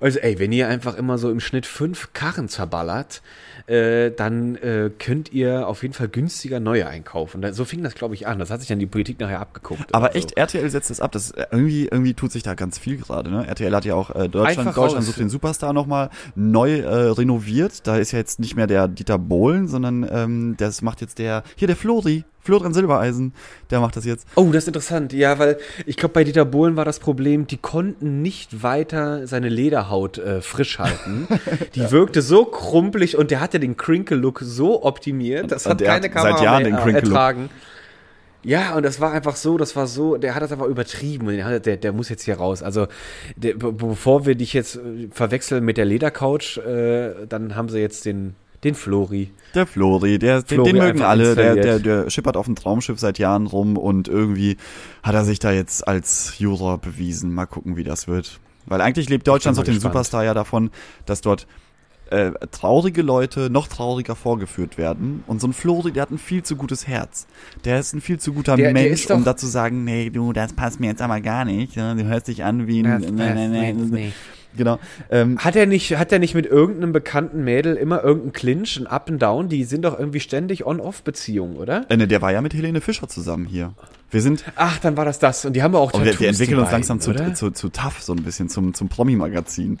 Also, 0.00 0.18
ey, 0.18 0.38
wenn 0.38 0.52
ihr 0.52 0.68
einfach 0.68 0.96
immer 0.96 1.16
so 1.16 1.30
im 1.30 1.40
Schnitt 1.40 1.64
fünf 1.64 2.12
Karren 2.12 2.48
zerballert, 2.48 3.22
äh, 3.66 4.10
dann 4.12 4.56
äh, 4.56 4.90
könnt 4.96 5.32
ihr 5.32 5.66
auf 5.66 5.82
jeden 5.82 5.94
Fall 5.94 6.08
günstiger 6.08 6.60
neue 6.60 6.86
einkaufen. 6.86 7.42
Da, 7.42 7.52
so 7.52 7.64
fing 7.64 7.82
das, 7.82 7.94
glaube 7.94 8.14
ich, 8.14 8.26
an. 8.26 8.38
Das 8.38 8.50
hat 8.50 8.60
sich 8.60 8.68
dann 8.68 8.78
die 8.78 8.86
Politik 8.86 9.18
nachher 9.18 9.40
abgeguckt. 9.40 9.94
Aber 9.94 10.06
oder 10.06 10.12
so. 10.12 10.18
echt, 10.18 10.36
RTL 10.36 10.70
setzt 10.70 10.90
das 10.90 11.00
ab. 11.00 11.12
Das 11.12 11.32
irgendwie, 11.50 11.86
irgendwie 11.86 12.14
tut 12.14 12.30
sich 12.32 12.42
da 12.42 12.54
ganz 12.54 12.78
viel 12.78 12.96
gerade. 12.96 13.30
Ne? 13.30 13.46
RTL 13.46 13.74
hat 13.74 13.84
ja 13.84 13.94
auch 13.94 14.10
äh, 14.10 14.28
Deutschland, 14.28 14.58
Einfach 14.58 14.74
Deutschland 14.74 14.98
raus. 14.98 15.06
sucht 15.06 15.18
den 15.18 15.28
Superstar 15.28 15.72
nochmal 15.72 16.10
neu 16.34 16.78
äh, 16.80 17.10
renoviert. 17.10 17.86
Da 17.86 17.96
ist 17.96 18.12
ja 18.12 18.18
jetzt 18.18 18.38
nicht 18.38 18.54
mehr 18.56 18.66
der 18.66 18.88
Dieter 18.88 19.18
Bohlen, 19.18 19.66
sondern 19.66 20.06
ähm, 20.10 20.54
das 20.58 20.82
macht 20.82 21.00
jetzt 21.00 21.18
der 21.18 21.42
hier 21.56 21.66
der 21.66 21.76
Flori, 21.76 22.24
Florian 22.46 22.72
Silbereisen. 22.72 23.34
Der 23.70 23.80
macht 23.80 23.96
das 23.96 24.04
jetzt. 24.06 24.26
Oh, 24.36 24.46
das 24.46 24.64
ist 24.64 24.68
interessant. 24.68 25.12
Ja, 25.12 25.38
weil 25.38 25.58
ich 25.84 25.96
glaube, 25.96 26.14
bei 26.14 26.24
Dieter 26.24 26.44
Bohlen 26.46 26.76
war 26.76 26.84
das 26.86 26.98
Problem, 27.00 27.46
die 27.46 27.58
konnten 27.58 28.22
nicht 28.22 28.62
weiter 28.62 29.26
seine 29.26 29.48
Lederhaut 29.50 30.16
äh, 30.18 30.40
frisch 30.40 30.78
halten. 30.78 31.28
Die 31.74 31.90
wirkte 31.90 32.22
so 32.22 32.44
krumpelig 32.46 33.18
und 33.18 33.30
der 33.30 33.40
hatte 33.40 33.60
den 33.60 33.76
Crinkle-Look 33.76 34.40
so 34.42 34.82
optimiert, 34.84 35.50
das 35.52 35.66
Und 35.66 35.72
hat 35.72 35.80
der 35.80 35.88
keine 35.88 36.06
hat 36.06 36.12
Kamera 36.12 36.36
seit 36.38 36.44
Jahren 36.44 36.62
mehr 36.62 36.84
den 36.84 36.94
ertragen. 36.94 37.50
Ja, 38.42 38.76
und 38.76 38.84
das 38.84 39.00
war 39.00 39.10
einfach 39.12 39.34
so, 39.34 39.58
das 39.58 39.74
war 39.74 39.88
so, 39.88 40.16
der 40.18 40.36
hat 40.36 40.42
das 40.42 40.52
einfach 40.52 40.66
übertrieben 40.66 41.26
und 41.26 41.42
hat, 41.44 41.66
der, 41.66 41.76
der 41.76 41.92
muss 41.92 42.08
jetzt 42.08 42.22
hier 42.22 42.36
raus. 42.36 42.62
Also, 42.62 42.86
der, 43.34 43.54
be- 43.54 43.72
bevor 43.72 44.24
wir 44.24 44.36
dich 44.36 44.52
jetzt 44.52 44.76
äh, 44.76 45.08
verwechseln 45.10 45.64
mit 45.64 45.76
der 45.78 45.84
Ledercouch, 45.84 46.58
äh, 46.58 47.26
dann 47.28 47.56
haben 47.56 47.68
sie 47.68 47.80
jetzt 47.80 48.04
den, 48.04 48.36
den 48.64 48.74
Flori. 48.74 49.30
Der 49.54 49.66
Flori, 49.66 50.18
der, 50.18 50.42
den, 50.42 50.46
Flori 50.56 50.72
den 50.72 50.82
mögen 50.82 50.90
einfach 50.98 51.08
alle. 51.08 51.34
Der, 51.34 51.54
der, 51.56 51.78
der 51.78 52.10
schippert 52.10 52.36
auf 52.36 52.46
dem 52.46 52.54
Traumschiff 52.56 52.98
seit 52.98 53.18
Jahren 53.18 53.46
rum 53.46 53.76
und 53.76 54.08
irgendwie 54.08 54.56
hat 55.02 55.14
er 55.14 55.24
sich 55.24 55.38
da 55.38 55.52
jetzt 55.52 55.86
als 55.86 56.38
Juror 56.38 56.78
bewiesen. 56.78 57.32
Mal 57.32 57.46
gucken, 57.46 57.76
wie 57.76 57.84
das 57.84 58.08
wird. 58.08 58.40
Weil 58.66 58.80
eigentlich 58.80 59.08
lebt 59.08 59.26
Deutschland 59.28 59.56
so 59.56 59.62
den 59.62 59.74
gespannt. 59.74 59.92
Superstar 59.94 60.24
ja 60.24 60.34
davon, 60.34 60.70
dass 61.04 61.20
dort 61.20 61.46
äh, 62.10 62.30
traurige 62.52 63.02
Leute 63.02 63.50
noch 63.50 63.66
trauriger 63.68 64.14
vorgeführt 64.14 64.78
werden. 64.78 65.24
Und 65.26 65.40
so 65.40 65.48
ein 65.48 65.52
Flori, 65.52 65.90
der 65.92 66.02
hat 66.02 66.10
ein 66.10 66.18
viel 66.18 66.42
zu 66.42 66.54
gutes 66.56 66.86
Herz. 66.86 67.26
Der 67.64 67.80
ist 67.80 67.94
ein 67.94 68.00
viel 68.00 68.18
zu 68.20 68.32
guter 68.32 68.56
Der- 68.56 68.72
der 68.72 68.82
Mensch, 68.82 69.06
doch- 69.06 69.16
um 69.16 69.24
da 69.24 69.36
zu 69.36 69.46
sagen, 69.48 69.84
nee, 69.84 70.10
du, 70.10 70.32
das 70.32 70.52
passt 70.52 70.78
mir 70.80 70.86
jetzt 70.86 71.02
aber 71.02 71.20
gar 71.20 71.44
nicht. 71.44 71.76
Du 71.76 71.80
hörst 72.04 72.28
dich 72.28 72.44
an 72.44 72.66
wie 72.68 72.84
ein... 72.84 73.00
nee, 73.14 73.48
nee, 73.48 73.72
nee. 73.72 74.12
Genau. 74.56 74.78
Ähm, 75.10 75.38
Hat 75.38 75.56
er 75.56 75.66
nicht, 75.66 75.96
hat 75.96 76.12
er 76.12 76.18
nicht 76.18 76.34
mit 76.34 76.46
irgendeinem 76.46 76.92
bekannten 76.92 77.44
Mädel 77.44 77.76
immer 77.76 78.02
irgendeinen 78.02 78.32
Clinch, 78.32 78.76
ein 78.78 78.86
Up 78.86 79.08
and 79.10 79.22
Down? 79.22 79.48
Die 79.48 79.64
sind 79.64 79.84
doch 79.84 79.98
irgendwie 79.98 80.20
ständig 80.20 80.66
On-Off-Beziehungen, 80.66 81.56
oder? 81.56 81.86
äh, 81.88 81.96
ne, 81.96 82.06
der 82.08 82.22
war 82.22 82.32
ja 82.32 82.40
mit 82.40 82.54
Helene 82.54 82.80
Fischer 82.80 83.08
zusammen 83.08 83.46
hier. 83.46 83.72
Wir 84.10 84.22
sind, 84.22 84.44
Ach, 84.56 84.78
dann 84.78 84.96
war 84.96 85.04
das 85.04 85.18
das. 85.18 85.44
Und 85.44 85.54
die 85.54 85.62
haben 85.62 85.74
auch 85.74 85.92
Oh, 85.92 85.98
wir, 85.98 86.04
Tattoos, 86.06 86.20
wir 86.20 86.28
entwickeln 86.28 86.58
uns 86.60 86.70
langsam 86.70 86.98
beiden, 86.98 87.16
zu, 87.16 87.22
oder? 87.22 87.34
zu, 87.34 87.50
zu 87.50 87.68
tough, 87.68 88.00
so 88.02 88.12
ein 88.12 88.22
bisschen, 88.22 88.48
zum, 88.48 88.72
zum 88.74 88.88
Promi-Magazin. 88.88 89.78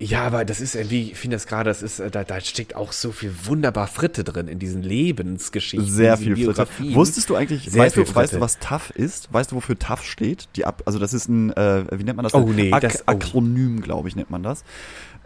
Ja, 0.00 0.22
aber 0.22 0.44
das 0.44 0.60
ist 0.60 0.76
irgendwie, 0.76 1.10
ich 1.10 1.18
finde 1.18 1.34
das 1.36 1.48
gerade, 1.48 1.68
das 1.70 1.82
ist, 1.82 1.98
äh, 1.98 2.08
da, 2.08 2.22
da 2.22 2.40
steckt 2.40 2.76
auch 2.76 2.92
so 2.92 3.10
viel 3.10 3.34
wunderbar 3.44 3.88
Fritte 3.88 4.22
drin 4.22 4.46
in 4.46 4.60
diesen 4.60 4.82
Lebensgeschichten. 4.82 5.90
Sehr 5.90 6.16
viel 6.16 6.36
Fritte. 6.36 6.68
Wusstest 6.94 7.28
du 7.30 7.34
eigentlich, 7.34 7.74
weißt, 7.76 7.96
du, 7.96 8.14
weißt 8.14 8.34
du, 8.34 8.40
was 8.40 8.60
tough 8.60 8.90
ist? 8.90 9.32
Weißt 9.32 9.50
du, 9.50 9.56
wofür 9.56 9.76
tough 9.76 10.04
steht? 10.04 10.48
Die 10.54 10.64
Ab 10.64 10.82
also 10.86 11.00
das 11.00 11.14
ist 11.14 11.28
ein, 11.28 11.52
äh, 11.52 11.84
wie 11.90 12.04
nennt 12.04 12.16
man 12.16 12.22
das? 12.22 12.34
Oh, 12.34 12.46
nee, 12.46 12.72
Ak 12.72 12.82
das- 12.82 13.00
oh. 13.00 13.12
Akronym, 13.12 13.80
glaube 13.80 14.08
ich, 14.08 14.14
nennt 14.14 14.30
man 14.30 14.44
das. 14.44 14.62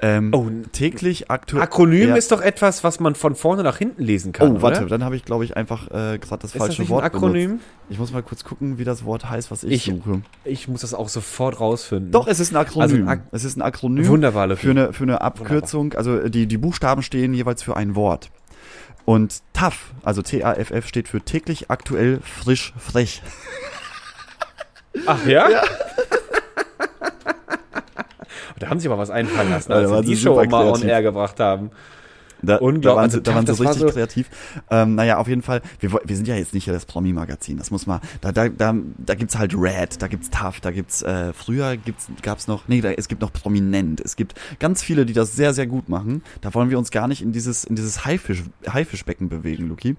Ähm, 0.05 0.31
Oh, 0.35 0.49
täglich 0.73 1.31
aktuell. 1.31 1.63
Akronym 1.63 2.09
ja. 2.09 2.17
ist 2.17 2.33
doch 2.33 2.41
etwas, 2.41 2.83
was 2.83 2.99
man 2.99 3.15
von 3.15 3.37
vorne 3.37 3.63
nach 3.63 3.77
hinten 3.79 4.03
lesen 4.03 4.33
kann. 4.33 4.57
Oh, 4.57 4.63
warte, 4.63 4.81
Oder? 4.81 4.89
dann 4.89 5.05
habe 5.05 5.15
ich, 5.15 5.25
glaube 5.25 5.45
ich, 5.45 5.57
einfach 5.57 5.87
äh, 5.93 6.19
gerade 6.19 6.43
das 6.43 6.47
Ist 6.47 6.59
falsche 6.59 6.73
das 6.73 6.79
nicht 6.81 6.91
Wort 6.91 7.05
ein 7.05 7.07
Akronym? 7.07 7.49
benutzt. 7.51 7.67
Ich 7.89 7.99
muss 8.01 8.13
mal 8.13 8.23
kurz 8.25 8.43
gucken, 8.43 8.79
wie 8.79 8.85
das 8.85 9.05
Wort 9.05 9.31
heißt, 9.31 9.53
was 9.53 9.63
ich, 9.63 9.73
Ich- 9.89 9.95
suche. 9.95 10.23
Ich 10.45 10.67
muss 10.67 10.81
das 10.81 10.93
auch 10.93 11.09
sofort 11.09 11.61
rausfinden. 11.61 12.11
Doch, 12.11 12.27
es 12.27 12.41
ist 12.41 12.53
ein 12.53 12.57
Akronym. 12.57 12.83
Also 12.83 12.97
ein 12.97 13.09
Ak- 13.09 13.23
es 13.31 13.45
ist 13.45 13.57
ein 13.57 13.63
Akronym 13.63 14.09
Wunderbar, 14.09 14.49
Lucky. 14.49 14.61
für 14.63 14.71
eine, 14.73 14.93
für 14.93 15.05
eine 15.05 15.21
Abkürzung. 15.21 15.93
Also 15.95 16.29
die, 16.29 16.47
die 16.49 16.59
Buchstaben 16.59 17.03
stehen 17.03 17.33
jeweils 17.33 17.63
für 17.63 17.77
ein 17.77 17.95
Wort. 17.95 18.31
Und 19.05 19.41
TAF, 19.53 19.93
also 20.03 20.23
T-A-F-F, 20.23 20.87
steht 20.89 21.07
für 21.09 21.21
täglich 21.21 21.71
aktuell 21.71 22.19
frisch 22.23 22.73
frech. 22.77 23.23
Ach 25.07 25.25
ja? 25.27 25.47
da 28.63 28.71
haben 28.71 28.81
sie 28.81 28.89
aber 28.89 28.99
was 28.99 29.11
einfallen 29.11 29.51
lassen, 29.51 29.73
als 29.73 29.91
sie 29.91 30.13
die 30.13 30.17
Show 30.17 30.43
mal 30.51 30.69
on 30.69 30.83
air 30.83 31.03
gebracht 31.03 31.41
haben. 31.41 31.71
Da, 32.43 32.55
da 32.55 32.59
Unglaublich. 32.59 32.87
waren 32.97 32.99
Also 33.05 33.17
sie, 33.19 33.23
da 33.23 33.35
waren 33.35 33.47
sie 33.47 33.59
war 33.59 33.71
richtig 33.71 33.89
so- 33.89 33.95
kreativ. 33.95 34.31
Ähm, 34.71 34.95
naja, 34.95 35.19
auf 35.19 35.29
jeden 35.29 35.43
Fall, 35.43 35.63
wir, 35.81 35.93
wir 36.05 36.17
sind 36.17 36.27
ja 36.29 36.35
jetzt 36.35 36.55
nicht 36.55 36.67
das 36.69 36.87
Promi-Magazin, 36.87 37.57
das 37.57 37.71
muss 37.71 37.87
man, 37.87 38.01
da, 38.21 38.33
da, 38.33 38.49
da, 38.49 38.75
da 38.99 39.15
gibt's 39.15 39.39
halt 39.39 39.55
Red, 39.57 40.01
da 40.03 40.09
gibt's 40.09 40.31
Tough, 40.31 40.61
da 40.61 40.71
gibt's, 40.71 41.03
äh, 41.03 41.33
früher 41.33 41.77
gibt's, 41.77 42.09
gab's 42.23 42.49
noch, 42.49 42.67
nee, 42.69 42.81
da, 42.81 42.91
es 42.91 43.09
gibt 43.09 43.21
noch 43.23 43.33
Prominent, 43.33 44.01
es 44.01 44.17
gibt 44.17 44.35
ganz 44.59 44.83
viele, 44.83 45.07
die 45.07 45.13
das 45.13 45.37
sehr, 45.37 45.55
sehr 45.55 45.67
gut 45.67 45.89
machen. 45.89 46.23
Da 46.41 46.53
wollen 46.55 46.71
wir 46.71 46.79
uns 46.79 46.91
gar 46.91 47.07
nicht 47.09 47.23
in 47.23 47.33
dieses, 47.33 47.65
in 47.65 47.77
dieses 47.77 48.05
Haifisch, 48.05 48.43
Haifischbecken 48.69 49.29
bewegen, 49.29 49.69
Luki. 49.69 49.97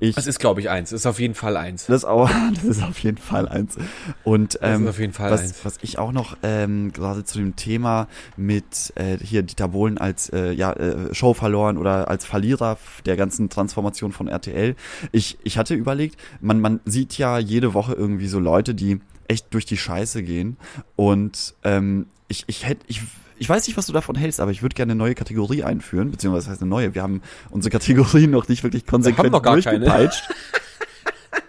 Ich, 0.00 0.14
Das 0.14 0.26
ist, 0.26 0.38
glaube 0.38 0.60
ich, 0.60 0.70
eins. 0.70 0.90
Das 0.90 1.00
ist 1.00 1.06
auf 1.06 1.20
jeden 1.20 1.34
Fall 1.34 1.56
eins. 1.56 1.86
das, 1.86 2.04
auch, 2.04 2.30
das 2.54 2.64
ist 2.64 2.82
auf 2.82 2.98
jeden 3.00 3.18
Fall 3.18 3.48
eins. 3.48 3.76
Und 4.24 4.54
Das 4.54 4.60
ähm, 4.76 4.84
ist 4.84 4.88
auf 4.90 4.98
jeden 5.00 5.12
Fall 5.12 5.30
was, 5.30 5.40
eins. 5.42 5.64
was 5.64 5.78
ich 5.82 5.98
auch 5.98 6.12
noch 6.12 6.36
ähm, 6.42 6.92
gerade 6.92 7.24
zu 7.24 7.38
dem 7.38 7.56
Thema 7.56 8.08
mit 8.36 8.92
äh, 8.96 9.18
hier 9.18 9.42
Dieter 9.42 9.68
Bohlen 9.68 9.98
als 9.98 10.30
äh, 10.30 10.52
ja, 10.52 10.72
äh, 10.72 11.14
Show 11.14 11.34
verloren 11.34 11.57
oder 11.58 12.08
als 12.08 12.24
Verlierer 12.24 12.78
der 13.06 13.16
ganzen 13.16 13.48
Transformation 13.48 14.12
von 14.12 14.28
RTL. 14.28 14.76
Ich, 15.12 15.38
ich 15.42 15.58
hatte 15.58 15.74
überlegt, 15.74 16.16
man, 16.40 16.60
man 16.60 16.80
sieht 16.84 17.18
ja 17.18 17.38
jede 17.38 17.74
Woche 17.74 17.94
irgendwie 17.94 18.28
so 18.28 18.38
Leute, 18.38 18.74
die 18.74 19.00
echt 19.28 19.52
durch 19.54 19.66
die 19.66 19.76
Scheiße 19.76 20.22
gehen. 20.22 20.56
Und 20.96 21.54
ähm, 21.64 22.06
ich, 22.28 22.44
ich 22.46 22.66
hätte, 22.66 22.84
ich, 22.88 23.02
ich 23.38 23.48
weiß 23.48 23.66
nicht, 23.66 23.76
was 23.76 23.86
du 23.86 23.92
davon 23.92 24.16
hältst, 24.16 24.40
aber 24.40 24.50
ich 24.50 24.62
würde 24.62 24.74
gerne 24.74 24.92
eine 24.92 24.98
neue 24.98 25.14
Kategorie 25.14 25.62
einführen, 25.62 26.10
beziehungsweise 26.10 26.46
das 26.46 26.52
heißt 26.52 26.62
eine 26.62 26.70
neue. 26.70 26.94
Wir 26.94 27.02
haben 27.02 27.22
unsere 27.50 27.70
Kategorien 27.70 28.30
noch 28.30 28.48
nicht 28.48 28.62
wirklich 28.62 28.86
konsequent 28.86 29.32
noch 29.32 29.42
gar 29.42 29.60
keine. 29.60 30.10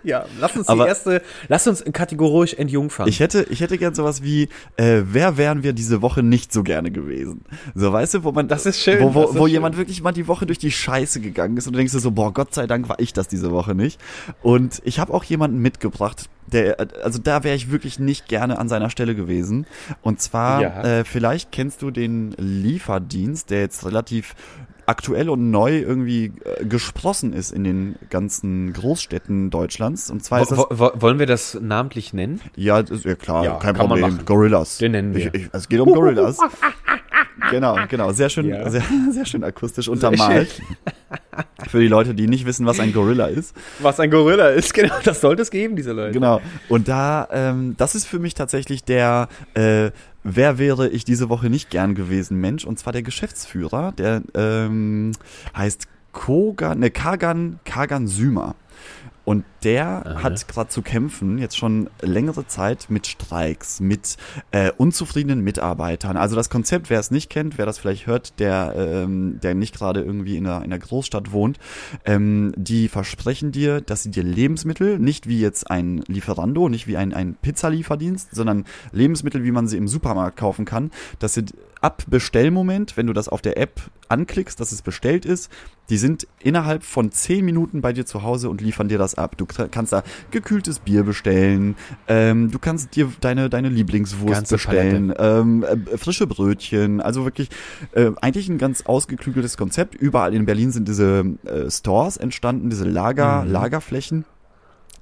Ja, 0.04 0.26
lass 0.40 0.56
uns 0.56 0.68
Aber- 0.68 0.84
die 0.84 0.90
erste, 0.90 1.22
lass 1.48 1.68
uns 1.68 1.84
kategorisch 1.92 2.54
entjungfern. 2.54 3.08
Ich 3.08 3.20
hätte, 3.20 3.46
ich 3.50 3.60
hätte 3.62 3.78
gern 3.78 3.94
sowas 3.94 4.24
wie, 4.24 4.44
äh, 4.78 5.02
wer 5.06 5.38
wären 5.38 5.64
wir 5.64 5.74
diese 5.74 6.02
Woche 6.02 6.24
nicht 6.24 6.54
so 6.54 6.64
gerne 6.64 6.92
gewesen? 6.92 7.42
So, 7.76 7.92
weißt 7.92 8.14
du, 8.16 8.24
wo 8.24 8.32
man, 8.32 8.48
Das 8.48 8.66
ist 8.66 8.80
schön, 8.80 9.02
wo, 9.04 9.14
wo, 9.14 9.36
wo 9.36 9.46
schön. 9.46 9.54
jemand 9.54 9.78
wirklich 9.78 10.02
mal 10.02 10.12
die 10.12 10.28
Woche 10.28 10.46
durch 10.46 10.58
die 10.60 10.72
Scheiße 10.72 11.20
gegangen 11.20 11.58
ist 11.58 11.68
und 11.68 11.74
du 11.74 11.78
denkst 11.78 11.94
dir 11.94 12.00
so, 12.00 12.12
boah, 12.12 12.34
Gott 12.34 12.54
sei 12.54 12.66
Dank 12.68 12.88
war 12.90 13.00
ich 13.00 13.14
das 13.14 13.28
diese 13.28 13.52
Woche 13.52 13.76
nicht. 13.76 14.00
Und 14.42 14.82
ich 14.86 15.00
habe 15.00 15.14
auch 15.14 15.24
jemanden 15.24 15.60
mitgebracht, 15.60 16.30
der, 16.48 16.78
also 17.04 17.20
da 17.20 17.44
wäre 17.44 17.56
ich 17.56 17.70
wirklich 17.72 18.00
nicht 18.00 18.28
gerne 18.28 18.58
an 18.58 18.70
seiner 18.70 18.90
Stelle 18.90 19.14
gewesen. 19.16 19.68
Und 20.02 20.20
zwar, 20.22 20.62
Ja. 20.62 20.84
äh, 21.00 21.04
vielleicht 21.04 21.52
kennst 21.52 21.82
du 21.82 21.92
den 21.92 22.32
Lieferdienst, 22.38 23.50
der 23.50 23.60
jetzt 23.62 23.86
relativ 23.86 24.34
aktuell 24.90 25.30
und 25.30 25.52
neu 25.52 25.78
irgendwie 25.78 26.34
äh, 26.44 26.66
gesprossen 26.66 27.32
ist 27.32 27.52
in 27.52 27.64
den 27.64 27.96
ganzen 28.10 28.74
Großstädten 28.74 29.52
Deutschlands. 29.52 30.10
Und 30.10 30.24
zwar 30.24 30.50
Wo, 30.50 30.66
wo, 30.72 30.92
wollen 30.96 31.20
wir 31.20 31.28
das 31.28 31.58
namentlich 31.62 32.14
nennen? 32.14 32.42
ja, 32.56 32.80
ist 32.80 33.06
ja 33.06 33.16
klar, 33.16 33.44
Ja, 33.46 33.54
kein 33.60 33.76
Problem. 33.76 34.26
Gorillas. 34.26 34.80
Den 34.80 34.94
nennen 34.94 35.14
wir. 35.16 35.34
Ich, 35.34 35.44
ich, 35.44 35.50
es 35.52 35.70
geht 35.70 35.80
um 35.80 35.94
Gorillas. 35.94 36.40
genau, 37.52 37.78
genau. 37.88 38.12
Sehr 38.12 38.30
schön, 38.30 38.48
Ja. 38.48 38.70
sehr, 38.70 38.84
sehr 39.12 39.26
schön 39.26 39.44
akustisch 39.44 39.88
untermalt. 39.88 40.62
Für 41.70 41.80
die 41.80 41.88
Leute, 41.88 42.14
die 42.16 42.28
nicht 42.28 42.46
wissen, 42.46 42.66
was 42.66 42.80
ein 42.80 42.92
Gorilla 42.92 43.28
ist. 43.28 43.56
Was 43.80 44.00
ein 44.00 44.10
Gorilla 44.10 44.50
ist, 44.50 44.74
genau, 44.74 44.96
das 45.04 45.22
sollte 45.22 45.42
es 45.42 45.52
geben, 45.52 45.76
diese 45.76 45.92
Leute. 45.94 46.12
Genau. 46.14 46.42
Und 46.68 46.88
da, 46.88 47.28
ähm, 47.32 47.76
das 47.78 47.96
ist 47.96 48.06
für 48.08 48.20
mich 48.20 48.34
tatsächlich 48.34 48.84
der, 48.84 49.30
äh, 49.54 49.92
wer 50.24 50.58
wäre 50.58 50.90
ich 50.90 51.06
diese 51.06 51.30
Woche 51.30 51.50
nicht 51.50 51.70
gern 51.70 51.96
gewesen 51.96 52.40
Mensch. 52.40 52.66
Und 52.66 52.80
zwar 52.80 52.94
der 52.94 53.04
Geschäftsführer, 53.04 53.92
der 53.94 54.22
ähm, 54.36 55.12
heißt 55.56 55.88
Kogan, 56.12 56.80
ne, 56.80 56.92
Kagan, 56.92 57.60
Kagan 57.66 58.08
Sümer. 58.08 58.56
Und 59.30 59.46
der 59.64 60.08
Aha. 60.08 60.24
hat 60.24 60.48
gerade 60.48 60.70
zu 60.70 60.82
kämpfen, 60.82 61.38
jetzt 61.38 61.56
schon 61.56 61.88
längere 62.02 62.48
Zeit, 62.48 62.88
mit 62.90 63.06
Streiks, 63.06 63.80
mit 63.80 64.18
äh, 64.50 64.72
unzufriedenen 64.76 65.42
Mitarbeitern. 65.42 66.18
Also 66.18 66.36
das 66.36 66.50
Konzept, 66.50 66.90
wer 66.90 67.00
es 67.00 67.12
nicht 67.12 67.30
kennt, 67.30 67.60
wer 67.60 67.68
das 67.68 67.78
vielleicht 67.78 68.08
hört, 68.08 68.40
der, 68.40 68.74
ähm, 68.76 69.40
der 69.44 69.54
nicht 69.54 69.76
gerade 69.76 70.02
irgendwie 70.02 70.36
in 70.36 70.48
einer, 70.48 70.66
in 70.66 70.74
einer 70.74 70.80
Großstadt 70.80 71.32
wohnt, 71.32 71.60
ähm, 72.06 72.56
die 72.58 72.88
versprechen 72.88 73.52
dir, 73.52 73.82
dass 73.82 74.02
sie 74.02 74.10
dir 74.10 74.24
Lebensmittel, 74.24 74.98
nicht 74.98 75.28
wie 75.28 75.40
jetzt 75.40 75.70
ein 75.70 76.02
Lieferando, 76.08 76.68
nicht 76.68 76.88
wie 76.88 76.98
ein, 76.98 77.14
ein 77.14 77.36
Pizzalieferdienst, 77.36 78.34
sondern 78.34 78.66
Lebensmittel, 78.94 79.44
wie 79.44 79.52
man 79.52 79.68
sie 79.68 79.78
im 79.78 79.88
Supermarkt 79.88 80.38
kaufen 80.38 80.66
kann, 80.66 80.90
dass 81.20 81.36
sie 81.36 81.46
ab 81.82 82.04
Bestellmoment, 82.08 82.98
wenn 82.98 83.08
du 83.08 83.14
das 83.14 83.30
auf 83.30 83.42
der 83.42 83.58
App 83.58 83.82
anklickst, 84.10 84.60
dass 84.60 84.72
es 84.72 84.82
bestellt 84.82 85.26
ist, 85.26 85.52
die 85.90 85.98
sind 85.98 86.28
innerhalb 86.40 86.84
von 86.84 87.12
10 87.12 87.46
Minuten 87.46 87.82
bei 87.82 87.94
dir 87.94 88.06
zu 88.06 88.24
Hause 88.24 88.50
und 88.50 88.62
liefern 88.62 88.90
dir 88.90 88.98
das 88.98 89.16
ab. 89.16 89.38
Du 89.38 89.46
kannst 89.46 89.94
da 89.94 90.04
gekühltes 90.32 90.80
Bier 90.80 91.04
bestellen, 91.04 91.76
ähm, 92.08 92.52
du 92.52 92.60
kannst 92.60 92.96
dir 92.96 93.12
deine, 93.22 93.50
deine 93.50 93.70
Lieblingswurst 93.70 94.34
Ganze 94.34 94.56
bestellen, 94.56 95.14
ähm, 95.18 95.64
äh, 95.64 95.98
frische 95.98 96.28
Brötchen, 96.28 97.02
also 97.02 97.24
wirklich 97.24 97.50
äh, 97.94 98.12
eigentlich 98.22 98.50
ein 98.50 98.58
ganz 98.58 98.84
ausgeklügeltes 98.84 99.58
Konzept. 99.58 99.96
Überall 99.96 100.34
in 100.34 100.46
Berlin 100.46 100.72
sind 100.72 100.88
diese 100.88 101.26
äh, 101.46 101.70
Stores 101.70 102.18
entstanden, 102.18 102.70
diese 102.70 102.86
Lager, 102.86 103.44
Mhm. 103.44 103.52
Lagerflächen 103.52 104.26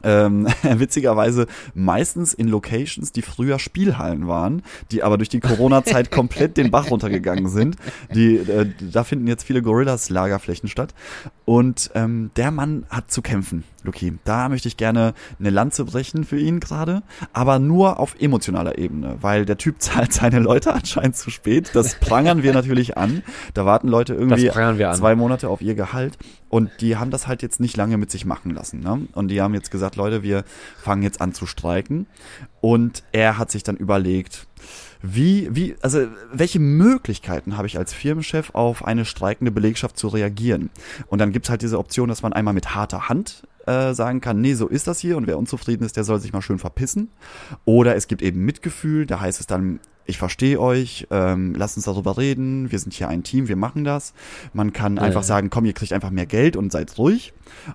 ähm, 0.04 0.48
witzigerweise 0.64 1.48
meistens 1.74 2.34
in 2.34 2.48
Locations, 2.48 3.12
die 3.12 3.22
früher 3.22 3.60
Spielhallen 3.60 4.28
waren, 4.28 4.64
die 4.92 5.04
aber 5.04 5.18
durch 5.18 5.30
die 5.30 5.40
Corona-Zeit 5.40 6.12
komplett 6.12 6.58
den 6.58 6.72
Bach 6.72 6.90
runtergegangen 6.90 7.50
sind. 7.50 7.76
Die, 8.14 8.36
äh, 8.36 8.68
da 8.80 9.04
finden 9.04 9.28
jetzt 9.28 9.44
viele 9.44 9.62
Gorillas-Lagerflächen 9.62 10.70
statt. 10.70 10.94
Und 11.46 11.92
ähm, 11.96 12.32
der 12.36 12.52
Mann 12.52 12.86
hat 12.90 13.12
zu 13.12 13.22
kämpfen, 13.22 13.64
Luki. 13.84 14.18
Da 14.26 14.50
möchte 14.50 14.68
ich 14.68 14.78
gerne 14.78 15.14
eine 15.40 15.50
Lanze 15.50 15.86
brechen 15.86 16.24
für 16.24 16.40
ihn 16.40 16.60
gerade, 16.60 17.04
aber 17.34 17.60
nur 17.60 18.00
auf 18.00 18.16
emotionaler 18.20 18.78
Ebene, 18.78 19.18
weil 19.22 19.46
der 19.46 19.58
Typ 19.58 19.76
zahlt 19.82 20.14
seine 20.14 20.40
Leute 20.40 20.74
anscheinend 20.74 21.16
zu 21.16 21.30
spät. 21.30 21.72
Das 21.74 21.96
prangern 21.96 22.44
wir 22.44 22.54
natürlich 22.54 22.98
an. 22.98 23.24
Da 23.54 23.66
warten 23.66 23.88
Leute 23.88 24.14
irgendwie 24.14 24.50
zwei 24.50 25.16
Monate 25.16 25.50
auf 25.50 25.62
ihr 25.62 25.76
Gehalt. 25.76 26.18
Und 26.50 26.72
die 26.80 26.96
haben 26.96 27.12
das 27.12 27.28
halt 27.28 27.42
jetzt 27.42 27.60
nicht 27.60 27.76
lange 27.76 27.98
mit 27.98 28.10
sich 28.10 28.26
machen 28.26 28.52
lassen. 28.52 28.80
Ne? 28.80 29.08
Und 29.14 29.28
die 29.30 29.42
haben 29.42 29.54
jetzt 29.54 29.70
gesagt, 29.70 29.98
Leute, 29.98 30.24
wir 30.24 30.44
fangen 30.82 31.04
jetzt 31.04 31.20
an 31.20 31.34
zu 31.34 31.46
streiken. 31.46 32.08
Und 32.62 33.04
er 33.12 33.38
hat 33.38 33.52
sich 33.52 33.64
dann 33.64 33.76
überlegt, 33.76 34.48
wie, 35.02 35.50
wie, 35.52 35.76
also 35.82 36.08
welche 36.32 36.60
Möglichkeiten 36.60 37.58
habe 37.58 37.68
ich 37.68 37.78
als 37.78 37.94
Firmenchef 37.94 38.52
auf 38.54 38.86
eine 38.86 39.06
streikende 39.06 39.52
Belegschaft 39.52 39.98
zu 39.98 40.08
reagieren? 40.08 40.70
Und 41.08 41.20
dann 41.20 41.32
gibt's 41.32 41.50
halt 41.50 41.62
diese 41.62 41.78
Option, 41.78 42.10
dass 42.10 42.24
man 42.24 42.34
einmal 42.34 42.54
mit 42.54 42.74
harter 42.74 43.10
Hand 43.10 43.44
äh, 43.68 43.94
sagen 43.94 44.22
kann, 44.22 44.42
nee, 44.42 44.54
so 44.54 44.68
ist 44.68 44.88
das 44.88 45.00
hier 45.00 45.18
und 45.18 45.28
wer 45.28 45.38
unzufrieden 45.38 45.84
ist, 45.84 45.98
der 45.98 46.04
soll 46.04 46.20
sich 46.20 46.34
mal 46.34 46.42
schön 46.42 46.60
verpissen. 46.60 47.10
Oder 47.66 47.96
es 47.96 48.08
gibt 48.08 48.22
eben 48.22 48.44
Mitgefühl, 48.46 49.06
da 49.06 49.20
heißt 49.20 49.40
es 49.40 49.48
dann, 49.48 49.80
ich 50.08 50.18
verstehe 50.18 50.60
euch, 50.60 51.06
ähm, 51.12 51.54
lasst 51.54 51.76
uns 51.76 51.86
darüber 51.86 52.18
reden, 52.18 52.72
wir 52.72 52.80
sind 52.80 52.94
hier 52.94 53.10
ein 53.10 53.24
Team, 53.24 53.50
wir 53.50 53.58
machen 53.58 53.84
das. 53.84 54.14
Man 54.54 54.72
kann 54.72 54.96
ja, 54.96 55.02
einfach 55.02 55.22
ja. 55.22 55.28
sagen, 55.28 55.50
komm, 55.50 55.66
ihr 55.66 55.74
kriegt 55.74 55.92
einfach 55.92 56.12
mehr 56.12 56.26
Geld 56.26 56.56
und 56.56 56.72
seid 56.72 56.98
ruhig. 56.98 57.34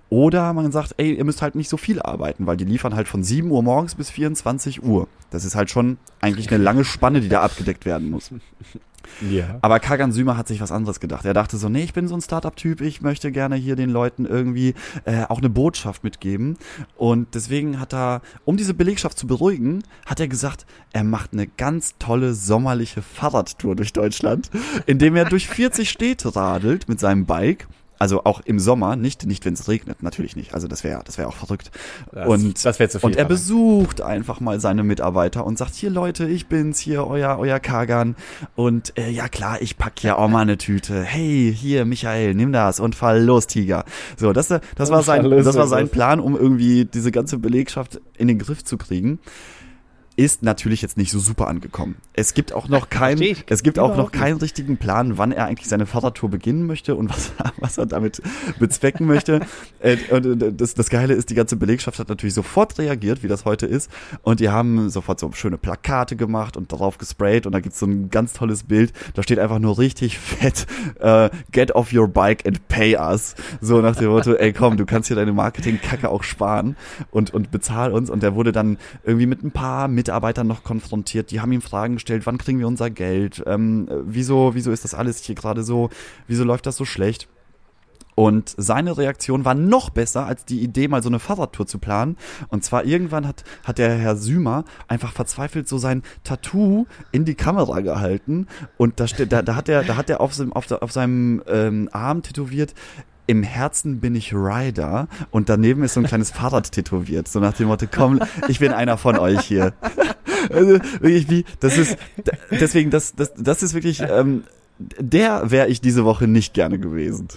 Oder 0.09 0.53
man 0.55 0.72
sagt, 0.72 0.95
ey, 0.97 1.12
ihr 1.12 1.24
müsst 1.24 1.43
halt 1.43 1.55
nicht 1.55 1.68
so 1.68 1.76
viel 1.76 2.01
arbeiten, 2.01 2.47
weil 2.47 2.57
die 2.57 2.64
liefern 2.64 2.95
halt 2.95 3.07
von 3.07 3.22
7 3.22 3.51
Uhr 3.51 3.62
morgens 3.62 3.95
bis 3.95 4.11
24 4.11 4.82
Uhr. 4.82 5.09
Das 5.30 5.45
ist 5.45 5.55
halt 5.55 5.70
schon 5.70 5.99
eigentlich 6.20 6.51
eine 6.51 6.62
lange 6.62 6.84
Spanne, 6.84 7.20
die 7.20 7.28
da 7.28 7.43
abgedeckt 7.43 7.84
werden 7.84 8.11
muss. 8.11 8.30
Ja. 9.28 9.59
Aber 9.62 9.80
Kagan 9.80 10.12
Sümer 10.12 10.36
hat 10.36 10.48
sich 10.48 10.61
was 10.61 10.72
anderes 10.72 11.00
gedacht. 11.00 11.24
Er 11.24 11.34
dachte 11.34 11.57
so, 11.57 11.68
nee, 11.68 11.82
ich 11.82 11.92
bin 11.92 12.09
so 12.09 12.14
ein 12.14 12.20
Startup-Typ, 12.20 12.80
ich 12.80 13.03
möchte 13.03 13.32
gerne 13.32 13.57
hier 13.57 13.76
den 13.76 13.90
Leuten 13.90 14.26
irgendwie 14.26 14.74
äh, 15.05 15.24
auch 15.28 15.38
eine 15.38 15.50
Botschaft 15.50 16.05
mitgeben. 16.05 16.57
Und 16.96 17.34
deswegen 17.34 17.80
hat 17.80 17.92
er, 17.94 18.22
um 18.44 18.57
diese 18.57 18.74
Belegschaft 18.74 19.18
zu 19.18 19.26
beruhigen, 19.26 19.82
hat 20.07 20.20
er 20.20 20.28
gesagt, 20.28 20.66
er 20.92 21.05
macht 21.05 21.32
eine 21.32 21.46
ganz 21.46 21.96
tolle 21.98 22.34
sommerliche 22.34 23.03
Fahrradtour 23.03 23.76
durch 23.76 23.92
Deutschland, 23.92 24.50
indem 24.86 25.16
er 25.16 25.24
durch 25.24 25.48
40 25.48 25.88
Städte 25.88 26.34
radelt 26.34 26.88
mit 26.88 27.00
seinem 27.00 27.26
Bike 27.26 27.66
also 28.03 28.24
auch 28.24 28.40
im 28.40 28.59
Sommer, 28.59 28.96
nicht, 28.96 29.26
nicht 29.26 29.44
wenn 29.44 29.55
es 29.55 29.68
regnet, 29.68 30.03
natürlich 30.03 30.34
nicht. 30.34 30.55
Also 30.55 30.66
das 30.66 30.82
wäre 30.82 31.03
das 31.05 31.18
wäre 31.18 31.28
auch 31.28 31.36
verrückt. 31.36 31.70
Das, 32.11 32.26
und, 32.26 32.64
das 32.64 32.80
wäre 32.80 32.90
zu 32.90 32.98
viel. 32.98 33.07
Und 33.07 33.16
er 33.16 33.24
besucht 33.24 34.00
einfach 34.00 34.40
mal 34.40 34.59
seine 34.59 34.82
Mitarbeiter 34.82 35.46
und 35.46 35.57
sagt, 35.57 35.76
hier 35.76 35.88
Leute, 35.88 36.26
ich 36.26 36.48
bin's, 36.48 36.80
hier 36.80 37.07
euer, 37.07 37.38
euer 37.38 37.61
Kagan. 37.61 38.16
Und 38.57 38.98
äh, 38.98 39.09
ja 39.09 39.28
klar, 39.28 39.62
ich 39.62 39.78
pack 39.78 40.03
ja 40.03 40.18
auch 40.18 40.28
mal 40.28 40.40
eine 40.40 40.59
Tüte. 40.59 41.05
Hey, 41.05 41.55
hier, 41.57 41.84
Michael, 41.84 42.34
nimm 42.34 42.50
das 42.50 42.80
und 42.80 42.96
fall 42.96 43.22
los, 43.22 43.46
Tiger. 43.46 43.84
So, 44.16 44.32
das, 44.32 44.48
das 44.48 44.90
war 44.90 45.05
sein, 45.05 45.30
das 45.30 45.55
war 45.55 45.68
sein 45.68 45.88
Plan, 45.88 46.18
um 46.18 46.36
irgendwie 46.36 46.84
diese 46.84 47.12
ganze 47.12 47.38
Belegschaft 47.38 48.00
in 48.18 48.26
den 48.26 48.40
Griff 48.40 48.64
zu 48.64 48.78
kriegen 48.78 49.20
ist 50.16 50.42
natürlich 50.42 50.82
jetzt 50.82 50.96
nicht 50.96 51.10
so 51.10 51.18
super 51.18 51.48
angekommen. 51.48 51.96
Es 52.12 52.34
gibt 52.34 52.52
auch 52.52 52.68
noch 52.68 52.90
keinen, 52.90 53.36
es 53.46 53.62
gibt 53.62 53.78
auch 53.78 53.96
noch 53.96 54.12
keinen 54.12 54.38
richtigen 54.38 54.76
Plan, 54.76 55.16
wann 55.16 55.32
er 55.32 55.46
eigentlich 55.46 55.68
seine 55.68 55.86
Fahrradtour 55.86 56.30
beginnen 56.30 56.66
möchte 56.66 56.94
und 56.94 57.08
was, 57.08 57.32
was 57.58 57.78
er 57.78 57.86
damit 57.86 58.22
bezwecken 58.58 59.06
möchte. 59.06 59.40
Äh, 59.80 59.96
und 60.10 60.42
äh, 60.42 60.52
das, 60.52 60.74
das 60.74 60.90
Geile 60.90 61.14
ist, 61.14 61.30
die 61.30 61.34
ganze 61.34 61.56
Belegschaft 61.56 61.98
hat 61.98 62.08
natürlich 62.08 62.34
sofort 62.34 62.78
reagiert, 62.78 63.24
wie 63.24 63.28
das 63.28 63.44
heute 63.44 63.66
ist. 63.66 63.90
Und 64.22 64.38
die 64.38 64.48
haben 64.48 64.90
sofort 64.90 65.18
so 65.18 65.32
schöne 65.32 65.58
Plakate 65.58 66.14
gemacht 66.14 66.56
und 66.56 66.72
darauf 66.72 66.98
gesprayt. 66.98 67.46
Und 67.46 67.52
da 67.52 67.58
gibt's 67.58 67.80
so 67.80 67.86
ein 67.86 68.08
ganz 68.10 68.32
tolles 68.32 68.64
Bild. 68.64 68.92
Da 69.14 69.24
steht 69.24 69.40
einfach 69.40 69.58
nur 69.58 69.78
richtig 69.78 70.18
fett, 70.18 70.66
uh, 71.02 71.28
get 71.50 71.74
off 71.74 71.92
your 71.92 72.06
bike 72.06 72.46
and 72.46 72.68
pay 72.68 72.96
us. 72.96 73.34
So 73.60 73.80
nach 73.80 73.96
dem 73.96 74.10
Motto, 74.10 74.34
ey 74.34 74.52
komm, 74.52 74.76
du 74.76 74.86
kannst 74.86 75.08
hier 75.08 75.16
deine 75.16 75.32
Marketingkacke 75.32 76.08
auch 76.08 76.22
sparen 76.22 76.76
und, 77.10 77.34
und 77.34 77.50
bezahl 77.50 77.92
uns. 77.92 78.08
Und 78.08 78.22
der 78.22 78.36
wurde 78.36 78.52
dann 78.52 78.78
irgendwie 79.04 79.26
mit 79.26 79.42
ein 79.42 79.50
paar 79.50 79.88
Mitarbeitern 80.03 80.48
noch 80.48 80.64
konfrontiert. 80.64 81.30
Die 81.30 81.40
haben 81.40 81.53
ihm 81.53 81.62
Fragen 81.62 81.94
gestellt, 81.94 82.26
wann 82.26 82.36
kriegen 82.36 82.59
wir 82.59 82.66
unser 82.66 82.90
Geld? 82.90 83.40
Ähm, 83.46 83.88
wieso, 84.05 84.57
wieso 84.57 84.72
ist 84.72 84.82
das 84.82 84.94
alles 84.94 85.22
hier 85.22 85.36
gerade 85.36 85.62
so? 85.62 85.90
Wieso 86.26 86.42
läuft 86.42 86.66
das 86.66 86.76
so 86.76 86.84
schlecht? 86.84 87.28
Und 88.14 88.53
seine 88.59 88.98
Reaktion 88.98 89.44
war 89.44 89.55
noch 89.55 89.90
besser 89.90 90.26
als 90.26 90.44
die 90.44 90.61
Idee, 90.61 90.88
mal 90.88 91.03
so 91.03 91.09
eine 91.09 91.20
Fahrradtour 91.20 91.66
zu 91.66 91.78
planen. 91.78 92.16
Und 92.48 92.64
zwar 92.64 92.84
irgendwann 92.84 93.26
hat, 93.26 93.44
hat 93.64 93.78
der 93.78 93.96
Herr 93.96 94.16
Sümer 94.16 94.64
einfach 94.88 95.12
verzweifelt 95.12 95.68
so 95.68 95.78
sein 95.78 96.03
Tattoo 96.24 96.86
in 97.12 97.24
die 97.24 97.36
Kamera 97.36 97.80
gehalten. 97.80 98.48
Und 98.76 99.00
da, 99.00 99.07
da, 99.07 99.42
da 99.42 99.55
hat 99.55 99.68
er, 99.68 99.84
da 99.84 99.96
hat 99.96 100.11
er 100.11 100.20
auf, 100.20 100.34
seinem, 100.34 100.53
auf, 100.53 100.70
auf 100.70 100.92
seinem 100.92 101.42
ähm, 101.46 101.88
Arm 101.92 102.22
tätowiert, 102.22 102.74
im 103.32 103.42
Herzen 103.42 103.98
bin 103.98 104.14
ich 104.14 104.34
Rider 104.34 105.08
und 105.30 105.48
daneben 105.48 105.82
ist 105.82 105.94
so 105.94 106.00
ein 106.00 106.06
kleines 106.06 106.30
Fahrrad 106.32 106.70
tätowiert. 106.70 107.26
So 107.26 107.40
nach 107.40 107.54
dem 107.54 107.66
Motto, 107.66 107.86
komm, 107.90 108.20
ich 108.46 108.60
bin 108.60 108.72
einer 108.72 108.96
von 108.96 109.18
euch 109.18 109.40
hier. 109.40 109.72
Also 110.52 110.80
wirklich 111.00 111.30
wie, 111.30 111.44
das 111.60 111.78
ist, 111.78 111.96
deswegen, 112.50 112.90
das, 112.90 113.14
das, 113.14 113.32
das 113.36 113.62
ist 113.62 113.74
wirklich, 113.74 114.00
ähm, 114.10 114.42
der 114.98 115.52
wäre 115.52 115.68
ich 115.68 115.80
diese 115.80 116.04
Woche 116.04 116.26
nicht 116.26 116.52
gerne 116.52 116.80
gewesen. 116.80 117.28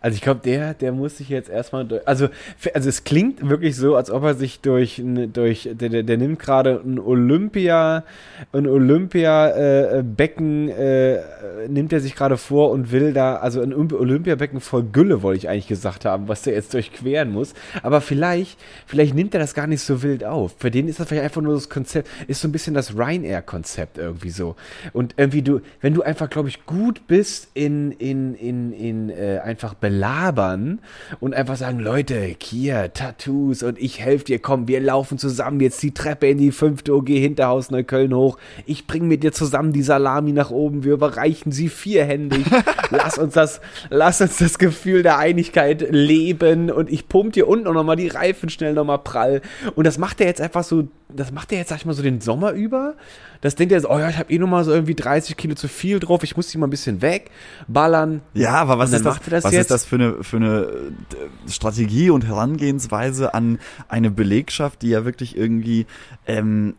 Also 0.00 0.14
ich 0.14 0.22
glaube, 0.22 0.40
der, 0.42 0.72
der 0.74 0.92
muss 0.92 1.18
sich 1.18 1.28
jetzt 1.28 1.50
erstmal 1.50 1.84
durch. 1.84 2.08
Also, 2.08 2.28
also 2.72 2.88
es 2.88 3.04
klingt 3.04 3.46
wirklich 3.48 3.76
so, 3.76 3.94
als 3.94 4.10
ob 4.10 4.22
er 4.22 4.32
sich 4.34 4.60
durch, 4.60 5.02
durch 5.04 5.68
der, 5.72 5.90
der, 5.90 6.02
der 6.02 6.16
nimmt 6.16 6.38
gerade 6.38 6.80
ein 6.84 6.98
Olympia, 6.98 8.04
ein 8.52 8.66
Olympia-Becken, 8.66 10.70
äh, 10.70 11.16
äh, 11.16 11.20
nimmt 11.68 11.92
er 11.92 12.00
sich 12.00 12.16
gerade 12.16 12.38
vor 12.38 12.70
und 12.70 12.90
will 12.90 13.12
da, 13.12 13.36
also 13.36 13.60
ein 13.60 13.74
Olympiabecken 13.74 14.60
voll 14.60 14.84
Gülle, 14.84 15.22
wollte 15.22 15.38
ich 15.38 15.48
eigentlich 15.48 15.68
gesagt 15.68 16.06
haben, 16.06 16.28
was 16.28 16.42
der 16.42 16.54
jetzt 16.54 16.72
durchqueren 16.72 17.30
muss. 17.30 17.52
Aber 17.82 18.00
vielleicht, 18.00 18.58
vielleicht 18.86 19.14
nimmt 19.14 19.34
er 19.34 19.40
das 19.40 19.52
gar 19.54 19.66
nicht 19.66 19.82
so 19.82 20.02
wild 20.02 20.24
auf. 20.24 20.54
Für 20.58 20.70
den 20.70 20.88
ist 20.88 21.00
das 21.00 21.08
vielleicht 21.08 21.24
einfach 21.24 21.42
nur 21.42 21.54
das 21.54 21.68
Konzept, 21.68 22.08
ist 22.28 22.40
so 22.40 22.48
ein 22.48 22.52
bisschen 22.52 22.72
das 22.74 22.96
Ryanair-Konzept 22.96 23.98
irgendwie 23.98 24.30
so. 24.30 24.56
Und 24.92 25.14
irgendwie 25.18 25.42
du, 25.42 25.60
wenn 25.82 25.92
du 25.92 26.02
einfach, 26.02 26.30
glaube 26.30 26.48
ich, 26.48 26.64
gut 26.64 27.06
bist 27.06 27.50
in, 27.54 27.92
in, 27.92 28.34
in, 28.34 28.72
in, 28.72 29.10
äh, 29.10 29.49
einfach 29.50 29.74
belabern 29.74 30.78
und 31.18 31.34
einfach 31.34 31.56
sagen, 31.56 31.80
Leute, 31.80 32.36
hier, 32.40 32.92
Tattoos 32.92 33.64
und 33.64 33.80
ich 33.80 34.00
helfe 34.00 34.26
dir, 34.26 34.38
komm, 34.38 34.68
wir 34.68 34.80
laufen 34.80 35.18
zusammen 35.18 35.58
jetzt 35.58 35.82
die 35.82 35.92
Treppe 35.92 36.28
in 36.28 36.38
die 36.38 36.52
fünfte 36.52 36.94
OG 36.94 37.08
Hinterhaus 37.08 37.72
Neukölln 37.72 38.14
hoch. 38.14 38.38
Ich 38.64 38.86
bring 38.86 39.08
mit 39.08 39.24
dir 39.24 39.32
zusammen 39.32 39.72
die 39.72 39.82
Salami 39.82 40.32
nach 40.32 40.50
oben, 40.50 40.84
wir 40.84 40.92
überreichen 40.92 41.50
sie 41.50 41.68
vierhändig. 41.68 42.46
lass 42.90 43.18
uns 43.18 43.34
das, 43.34 43.60
lass 43.88 44.20
uns 44.20 44.38
das 44.38 44.58
Gefühl 44.58 45.02
der 45.02 45.18
Einigkeit 45.18 45.84
leben 45.90 46.70
und 46.70 46.88
ich 46.88 47.08
pump 47.08 47.32
dir 47.32 47.48
unten 47.48 47.72
nochmal 47.72 47.96
die 47.96 48.08
Reifen 48.08 48.50
schnell 48.50 48.74
nochmal 48.74 48.98
prall. 48.98 49.42
Und 49.74 49.84
das 49.84 49.98
macht 49.98 50.20
er 50.20 50.28
jetzt 50.28 50.40
einfach 50.40 50.62
so, 50.62 50.86
das 51.08 51.32
macht 51.32 51.50
er 51.50 51.58
jetzt, 51.58 51.70
sag 51.70 51.78
ich 51.78 51.86
mal, 51.86 51.94
so 51.94 52.02
den 52.02 52.20
Sommer 52.20 52.52
über. 52.52 52.94
Das 53.40 53.54
denkt 53.54 53.72
er 53.72 53.80
so, 53.80 53.90
oh 53.90 53.98
ja, 53.98 54.10
ich 54.10 54.18
habe 54.18 54.32
eh 54.32 54.38
nochmal 54.38 54.64
so 54.64 54.72
irgendwie 54.72 54.94
30 54.94 55.36
Kilo 55.36 55.54
zu 55.54 55.68
viel 55.68 55.98
drauf, 55.98 56.22
ich 56.22 56.36
muss 56.36 56.48
die 56.48 56.58
mal 56.58 56.66
ein 56.66 56.70
bisschen 56.70 57.00
wegballern. 57.00 58.20
Ja, 58.34 58.54
aber 58.54 58.78
was 58.78 58.92
ist 58.92 59.04
das? 59.04 59.18
das 59.20 59.44
was 59.44 59.52
jetzt? 59.52 59.62
ist 59.62 59.70
das 59.70 59.84
für 59.84 59.96
eine, 59.96 60.22
für 60.22 60.36
eine 60.36 60.48
äh, 60.48 61.50
Strategie 61.50 62.10
und 62.10 62.26
Herangehensweise 62.26 63.32
an 63.32 63.58
eine 63.88 64.10
Belegschaft, 64.10 64.82
die 64.82 64.90
ja 64.90 65.04
wirklich 65.04 65.36
irgendwie 65.36 65.86
ähm, 66.26 66.74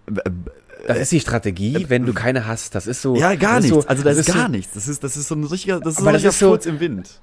das 0.87 0.97
ist 0.97 1.11
die 1.11 1.19
Strategie, 1.19 1.75
äh, 1.75 1.89
wenn 1.89 2.05
du 2.05 2.13
keine 2.13 2.47
hast. 2.47 2.75
Das 2.75 2.87
ist 2.87 3.01
so. 3.01 3.15
Ja, 3.15 3.35
gar 3.35 3.59
nichts. 3.59 3.69
So, 3.69 3.87
also 3.87 4.03
das, 4.03 4.17
das 4.17 4.27
ist 4.27 4.33
gar 4.33 4.47
so, 4.47 4.51
nichts. 4.51 4.73
Das 4.73 4.87
ist, 4.87 5.03
das 5.03 5.17
ist 5.17 5.27
so 5.27 5.35
ein 5.35 5.43
richtiger, 5.43 5.79
das 5.79 5.93
ist 5.93 5.99
so 5.99 6.07
ein 6.07 6.15
richtiger 6.15 6.31
Furz 6.31 6.65
im 6.65 6.79
Wind. 6.79 7.21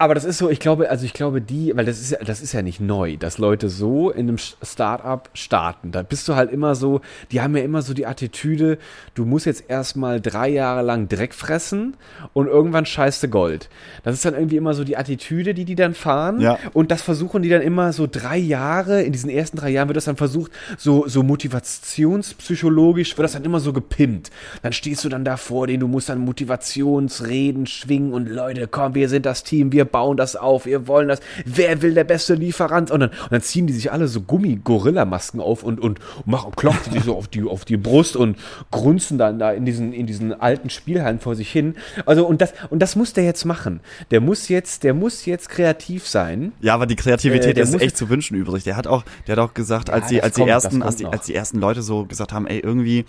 Aber 0.00 0.14
das 0.14 0.24
ist 0.24 0.38
so, 0.38 0.48
ich 0.48 0.60
glaube, 0.60 0.90
also 0.90 1.04
ich 1.04 1.12
glaube, 1.12 1.40
die, 1.40 1.72
weil 1.74 1.84
das 1.84 2.00
ist 2.00 2.12
ja, 2.12 2.18
das 2.24 2.40
ist 2.40 2.52
ja 2.52 2.62
nicht 2.62 2.80
neu, 2.80 3.16
dass 3.16 3.38
Leute 3.38 3.68
so 3.68 4.10
in 4.10 4.28
einem 4.28 4.38
Startup 4.38 5.28
starten. 5.34 5.90
Da 5.90 6.02
bist 6.02 6.28
du 6.28 6.36
halt 6.36 6.52
immer 6.52 6.76
so, 6.76 7.00
die 7.32 7.40
haben 7.40 7.56
ja 7.56 7.64
immer 7.64 7.82
so 7.82 7.94
die 7.94 8.06
Attitüde, 8.06 8.78
du 9.16 9.24
musst 9.24 9.46
jetzt 9.46 9.64
erstmal 9.66 10.20
drei 10.20 10.50
Jahre 10.50 10.82
lang 10.82 11.08
Dreck 11.08 11.34
fressen 11.34 11.96
und 12.32 12.46
irgendwann 12.46 12.86
scheißt 12.86 13.24
du 13.24 13.28
Gold. 13.28 13.68
Das 14.04 14.14
ist 14.14 14.24
dann 14.24 14.34
irgendwie 14.34 14.56
immer 14.56 14.72
so 14.72 14.84
die 14.84 14.96
Attitüde, 14.96 15.52
die 15.52 15.64
die 15.64 15.74
dann 15.74 15.94
fahren. 15.94 16.40
Ja. 16.40 16.60
Und 16.74 16.92
das 16.92 17.02
versuchen 17.02 17.42
die 17.42 17.48
dann 17.48 17.62
immer 17.62 17.92
so 17.92 18.06
drei 18.06 18.38
Jahre, 18.38 19.02
in 19.02 19.10
diesen 19.10 19.30
ersten 19.30 19.56
drei 19.56 19.70
Jahren 19.70 19.88
wird 19.88 19.96
das 19.96 20.04
dann 20.04 20.16
versucht, 20.16 20.52
so, 20.76 21.08
so 21.08 21.24
motivationspsychologisch 21.24 23.18
wird 23.18 23.24
das 23.24 23.32
dann 23.32 23.44
immer 23.44 23.58
so 23.58 23.72
gepimpt. 23.72 24.30
Dann 24.62 24.72
stehst 24.72 25.04
du 25.04 25.08
dann 25.08 25.24
da 25.24 25.36
vor 25.36 25.66
denen, 25.66 25.80
du 25.80 25.88
musst 25.88 26.08
dann 26.08 26.20
Motivationsreden 26.20 27.66
schwingen 27.66 28.12
und 28.12 28.28
Leute, 28.28 28.68
komm, 28.68 28.94
wir 28.94 29.08
sind 29.08 29.26
das 29.26 29.42
Team, 29.42 29.72
wir 29.72 29.87
bauen 29.90 30.16
das 30.16 30.36
auf, 30.36 30.66
wir 30.66 30.86
wollen 30.86 31.08
das, 31.08 31.20
wer 31.44 31.82
will 31.82 31.94
der 31.94 32.04
beste 32.04 32.34
Lieferant? 32.34 32.90
Und 32.90 33.00
dann, 33.00 33.10
und 33.10 33.32
dann 33.32 33.42
ziehen 33.42 33.66
die 33.66 33.72
sich 33.72 33.90
alle 33.92 34.08
so 34.08 34.20
Gummi-Gorilla-Masken 34.20 35.40
auf 35.40 35.62
und, 35.62 35.80
und 35.80 35.98
machen, 36.24 36.52
klopfen 36.56 36.92
sich 36.92 37.04
so 37.04 37.16
auf 37.16 37.28
die, 37.28 37.42
auf 37.42 37.64
die 37.64 37.76
Brust 37.76 38.16
und 38.16 38.36
grunzen 38.70 39.18
dann 39.18 39.38
da 39.38 39.52
in 39.52 39.64
diesen, 39.64 39.92
in 39.92 40.06
diesen 40.06 40.38
alten 40.38 40.70
Spielhallen 40.70 41.20
vor 41.20 41.34
sich 41.34 41.50
hin. 41.50 41.74
Also, 42.06 42.26
und 42.26 42.40
das, 42.40 42.52
und 42.70 42.80
das 42.80 42.96
muss 42.96 43.12
der 43.12 43.24
jetzt 43.24 43.44
machen. 43.44 43.80
Der 44.10 44.20
muss 44.20 44.48
jetzt, 44.48 44.84
der 44.84 44.94
muss 44.94 45.26
jetzt 45.26 45.48
kreativ 45.48 46.06
sein. 46.06 46.52
Ja, 46.60 46.74
aber 46.74 46.86
die 46.86 46.96
Kreativität 46.96 47.56
Äh, 47.56 47.62
ist 47.62 47.80
echt 47.80 47.96
zu 47.96 48.08
wünschen 48.08 48.36
übrig. 48.36 48.64
Der 48.64 48.76
hat 48.76 48.86
auch, 48.86 49.04
der 49.26 49.36
hat 49.36 49.50
auch 49.50 49.54
gesagt, 49.54 49.90
als 49.90 50.04
Ja, 50.04 50.08
die, 50.08 50.22
als 50.22 50.34
die 50.34 50.40
kommt, 50.40 50.50
das 50.50 50.64
ersten, 50.64 50.82
als 50.82 50.96
die, 50.96 51.06
als 51.06 51.26
die 51.26 51.34
ersten 51.34 51.58
Leute 51.58 51.82
so 51.82 52.04
gesagt 52.04 52.32
haben, 52.32 52.46
ey, 52.46 52.58
irgendwie 52.58 53.04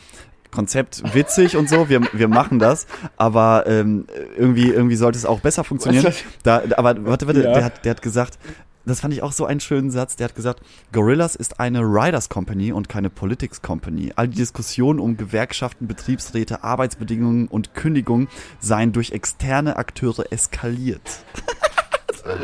Konzept 0.52 1.04
witzig 1.14 1.56
und 1.58 1.70
so, 1.70 1.90
wir, 1.90 2.02
wir 2.14 2.28
machen 2.28 2.60
das, 2.60 2.88
aber 3.18 3.66
ähm, 3.68 4.06
irgendwie, 4.38 4.70
irgendwie 4.70 4.96
sollte 4.96 5.18
es 5.18 5.26
auch 5.26 5.40
besser 5.42 5.64
funktionieren. 5.64 6.14
Da, 6.44 6.64
aber 6.78 7.06
warte, 7.06 7.28
warte, 7.28 7.44
Ja. 7.44 7.54
der 7.54 7.64
hat, 7.66 7.86
der 7.86 7.92
hat 7.92 8.02
gesagt, 8.02 8.40
das 8.86 9.02
fand 9.02 9.14
ich 9.14 9.22
auch 9.22 9.34
so 9.34 9.46
einen 9.46 9.60
schönen 9.60 9.92
Satz. 9.92 10.16
Der 10.16 10.26
hat 10.30 10.36
gesagt, 10.36 10.62
Gorillas 10.94 11.36
ist 11.36 11.60
eine 11.60 11.82
Riders 11.82 12.28
Company 12.30 12.72
und 12.72 12.90
keine 12.90 13.12
Politics 13.12 13.62
Company. 13.62 14.14
All 14.16 14.28
die 14.28 14.38
Diskussionen 14.38 15.00
um 15.00 15.16
Gewerkschaften, 15.16 15.86
Betriebsräte, 15.86 16.64
Arbeitsbedingungen 16.64 17.48
und 17.48 17.76
Kündigungen 17.76 18.30
seien 18.60 18.92
durch 18.92 19.12
externe 19.12 19.76
Akteure 19.76 20.32
eskaliert. 20.32 21.02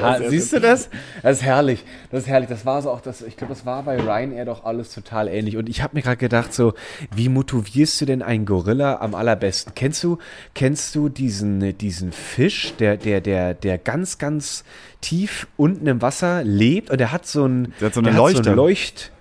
Ah, 0.01 0.19
siehst 0.27 0.53
du 0.53 0.59
das? 0.59 0.89
Das 1.21 1.37
ist 1.37 1.43
herrlich. 1.43 1.83
Das 2.11 2.23
ist 2.23 2.27
herrlich. 2.27 2.49
Das 2.49 2.65
war 2.65 2.81
so 2.81 2.91
auch 2.91 3.01
das, 3.01 3.21
ich 3.21 3.37
glaube, 3.37 3.53
das 3.53 3.65
war 3.65 3.83
bei 3.83 3.97
Ryanair 3.99 4.45
doch 4.45 4.65
alles 4.65 4.93
total 4.93 5.27
ähnlich. 5.27 5.57
Und 5.57 5.69
ich 5.69 5.81
habe 5.81 5.95
mir 5.95 6.01
gerade 6.01 6.17
gedacht, 6.17 6.53
so, 6.53 6.73
wie 7.13 7.29
motivierst 7.29 8.01
du 8.01 8.05
denn 8.05 8.21
einen 8.21 8.45
Gorilla 8.45 8.97
am 9.01 9.15
allerbesten? 9.15 9.73
Kennst 9.75 10.03
du, 10.03 10.17
kennst 10.53 10.95
du 10.95 11.09
diesen, 11.09 11.77
diesen 11.77 12.11
Fisch, 12.11 12.73
der, 12.79 12.97
der, 12.97 13.21
der, 13.21 13.53
der 13.53 13.77
ganz, 13.77 14.17
ganz 14.17 14.63
tief 15.01 15.47
unten 15.57 15.87
im 15.87 16.01
Wasser 16.01 16.43
lebt 16.43 16.89
und 16.89 16.99
der 16.99 17.11
hat 17.11 17.27
so 17.27 17.45
ein, 17.45 17.73
Der 17.79 17.87
hat 17.87 17.93
so 17.93 17.99
eine 18.01 18.09
der 18.09 18.17
Leuchte. 18.17 18.53
Leucht. 18.53 19.11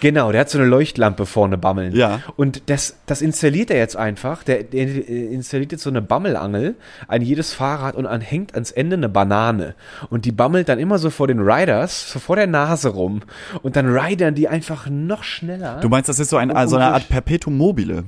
Genau, 0.00 0.32
der 0.32 0.42
hat 0.42 0.50
so 0.50 0.58
eine 0.58 0.66
Leuchtlampe 0.66 1.26
vorne 1.26 1.56
bammeln. 1.58 1.94
Ja. 1.94 2.20
Und 2.36 2.62
das, 2.66 2.96
das 3.06 3.22
installiert 3.22 3.70
er 3.70 3.78
jetzt 3.78 3.96
einfach. 3.96 4.42
Der, 4.42 4.62
der 4.62 5.08
installiert 5.08 5.72
jetzt 5.72 5.82
so 5.82 5.90
eine 5.90 6.02
Bammelangel 6.02 6.74
an 7.08 7.22
jedes 7.22 7.52
Fahrrad 7.52 7.94
und 7.94 8.06
an, 8.06 8.20
hängt 8.20 8.54
ans 8.54 8.70
Ende 8.70 8.96
eine 8.96 9.08
Banane. 9.08 9.74
Und 10.10 10.24
die 10.24 10.32
bammelt 10.32 10.68
dann 10.68 10.78
immer 10.78 10.98
so 10.98 11.10
vor 11.10 11.26
den 11.26 11.40
Riders, 11.40 12.10
so 12.12 12.18
vor 12.18 12.36
der 12.36 12.46
Nase 12.46 12.90
rum. 12.90 13.20
Und 13.62 13.76
dann 13.76 13.86
ridern 13.96 14.34
die 14.34 14.48
einfach 14.48 14.88
noch 14.90 15.22
schneller. 15.22 15.78
Du 15.80 15.88
meinst, 15.88 16.08
das 16.08 16.18
ist 16.18 16.30
so, 16.30 16.36
ein, 16.36 16.50
Um- 16.50 16.68
so 16.68 16.76
eine 16.76 16.86
Art 16.86 17.08
Perpetuum 17.08 17.56
mobile? 17.56 18.04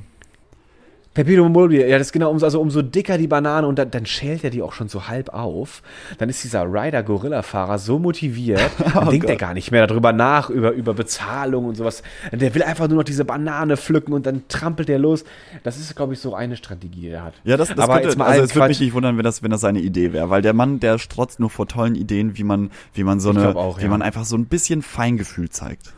Perpetuum 1.17 1.51
mobile, 1.51 1.89
ja, 1.89 1.97
das 1.97 2.09
ist 2.09 2.13
genau, 2.13 2.31
umso, 2.31 2.45
also 2.45 2.61
umso 2.61 2.83
dicker 2.83 3.17
die 3.17 3.27
Banane 3.27 3.67
und 3.67 3.79
dann, 3.79 3.91
dann 3.91 4.05
schält 4.05 4.45
er 4.45 4.51
die 4.51 4.61
auch 4.61 4.75
schon 4.75 4.89
so 4.89 5.09
halb 5.09 5.31
auf. 5.31 5.83
Dann 6.19 6.29
ist 6.29 6.45
dieser 6.45 6.65
Rider-Gorilla-Fahrer 6.65 7.79
so 7.79 7.99
motiviert, 7.99 8.71
dann 8.95 9.09
denkt 9.09 9.31
er 9.31 9.37
gar 9.37 9.55
nicht 9.55 9.71
mehr 9.71 9.87
darüber 9.87 10.13
nach, 10.13 10.51
über, 10.51 10.73
über 10.73 10.93
Bezahlung 10.93 11.65
und 11.65 11.75
sowas. 11.75 12.03
Der 12.33 12.55
will 12.55 12.63
einfach 12.63 12.89
nur 12.89 12.99
noch 12.99 13.05
diese 13.05 13.25
Banane 13.25 13.79
pflücken 13.79 14.13
und 14.13 14.27
dann 14.27 14.47
trampelt 14.49 14.91
er 14.91 14.99
los. 14.99 15.25
Das 15.63 15.79
ist, 15.79 15.97
glaube 15.97 16.13
ich, 16.13 16.21
so 16.21 16.35
eine 16.35 16.55
Strategie, 16.55 17.01
die 17.01 17.09
er 17.09 17.25
hat. 17.25 17.33
Ja, 17.45 17.57
das, 17.57 17.69
das 17.69 17.79
Aber 17.79 17.95
könnte, 17.95 18.09
jetzt 18.09 18.19
mal 18.19 18.27
also 18.27 18.43
es 18.43 18.55
würde 18.55 18.69
mich 18.69 18.81
nicht 18.81 18.93
wundern, 18.93 19.17
wenn 19.17 19.25
das, 19.25 19.43
wenn 19.43 19.51
das 19.51 19.63
seine 19.63 19.81
Idee 19.81 20.13
wäre, 20.13 20.29
weil 20.29 20.43
der 20.43 20.53
Mann, 20.53 20.81
der 20.81 20.99
strotzt 20.99 21.41
nur 21.41 21.49
vor 21.49 21.67
tollen 21.67 21.95
Ideen, 21.95 22.37
wie 22.37 22.45
man, 22.45 22.71
wie 22.93 23.05
man 23.05 23.21
so 23.21 23.31
eine, 23.31 23.57
auch, 23.57 23.79
wie 23.79 23.85
ja. 23.85 23.89
man 23.89 24.03
einfach 24.03 24.27
so 24.27 24.37
ein 24.37 24.45
bisschen 24.45 24.83
Feingefühl 24.83 25.49
zeigt. 25.49 25.95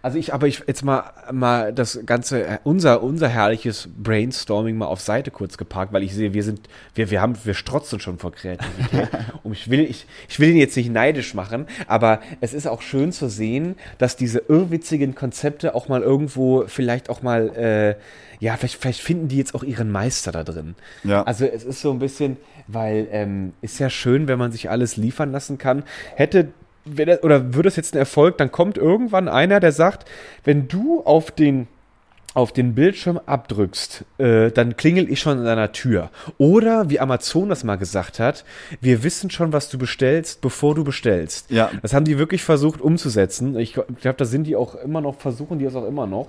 Also 0.00 0.18
ich, 0.18 0.32
aber 0.32 0.46
ich 0.46 0.62
jetzt 0.66 0.84
mal, 0.84 1.04
mal 1.30 1.72
das 1.72 2.00
ganze, 2.06 2.46
äh, 2.46 2.58
unser, 2.64 3.02
unser 3.02 3.28
herrliches 3.28 3.88
Brainstorming 3.96 4.76
mal 4.76 4.86
auf 4.86 5.00
Seite 5.00 5.30
kurz 5.30 5.58
geparkt, 5.58 5.92
weil 5.92 6.02
ich 6.02 6.14
sehe, 6.14 6.32
wir 6.32 6.42
sind, 6.42 6.68
wir, 6.94 7.10
wir 7.10 7.20
haben, 7.20 7.36
wir 7.44 7.54
strotzen 7.54 8.00
schon 8.00 8.18
vor 8.18 8.32
Kreativität. 8.32 9.08
Und 9.42 9.52
ich 9.52 9.70
will, 9.70 9.80
ich, 9.80 10.06
ich 10.28 10.40
will 10.40 10.50
ihn 10.50 10.56
jetzt 10.56 10.76
nicht 10.76 10.90
neidisch 10.90 11.34
machen, 11.34 11.66
aber 11.86 12.20
es 12.40 12.54
ist 12.54 12.66
auch 12.66 12.82
schön 12.82 13.12
zu 13.12 13.28
sehen, 13.28 13.76
dass 13.98 14.16
diese 14.16 14.38
irrwitzigen 14.48 15.14
Konzepte 15.14 15.74
auch 15.74 15.88
mal 15.88 16.02
irgendwo 16.02 16.64
vielleicht 16.66 17.10
auch 17.10 17.22
mal, 17.22 17.48
äh, 17.56 17.96
ja, 18.40 18.56
vielleicht, 18.56 18.80
vielleicht 18.80 19.00
finden 19.00 19.28
die 19.28 19.36
jetzt 19.36 19.54
auch 19.54 19.62
ihren 19.62 19.90
Meister 19.90 20.32
da 20.32 20.42
drin. 20.42 20.74
Ja. 21.04 21.22
Also 21.22 21.44
es 21.44 21.64
ist 21.64 21.80
so 21.80 21.92
ein 21.92 21.98
bisschen, 21.98 22.36
weil 22.66 23.08
ähm, 23.10 23.52
ist 23.60 23.78
ja 23.78 23.90
schön, 23.90 24.28
wenn 24.28 24.38
man 24.38 24.52
sich 24.52 24.70
alles 24.70 24.96
liefern 24.96 25.32
lassen 25.32 25.58
kann. 25.58 25.84
Hätte 26.16 26.48
das, 26.84 27.22
oder 27.22 27.54
würde 27.54 27.68
es 27.68 27.76
jetzt 27.76 27.94
ein 27.94 27.98
Erfolg, 27.98 28.38
dann 28.38 28.50
kommt 28.50 28.78
irgendwann 28.78 29.28
einer, 29.28 29.60
der 29.60 29.72
sagt, 29.72 30.08
wenn 30.44 30.68
du 30.68 31.02
auf 31.02 31.30
den 31.30 31.68
auf 32.34 32.52
den 32.52 32.74
Bildschirm 32.74 33.20
abdrückst, 33.26 34.04
äh, 34.18 34.50
dann 34.50 34.76
klingel 34.76 35.10
ich 35.10 35.20
schon 35.20 35.38
an 35.38 35.44
deiner 35.44 35.72
Tür. 35.72 36.10
Oder, 36.38 36.88
wie 36.88 36.98
Amazon 36.98 37.50
das 37.50 37.62
mal 37.62 37.76
gesagt 37.76 38.18
hat, 38.20 38.44
wir 38.80 39.02
wissen 39.02 39.30
schon, 39.30 39.52
was 39.52 39.68
du 39.68 39.76
bestellst, 39.76 40.40
bevor 40.40 40.74
du 40.74 40.82
bestellst. 40.82 41.50
Ja. 41.50 41.70
Das 41.82 41.92
haben 41.92 42.06
die 42.06 42.18
wirklich 42.18 42.42
versucht 42.42 42.80
umzusetzen. 42.80 43.58
Ich 43.58 43.74
glaube, 43.74 44.16
da 44.16 44.24
sind 44.24 44.44
die 44.44 44.56
auch 44.56 44.74
immer 44.76 45.02
noch, 45.02 45.16
versuchen 45.16 45.58
die 45.58 45.66
es 45.66 45.74
auch 45.74 45.86
immer 45.86 46.06
noch. 46.06 46.28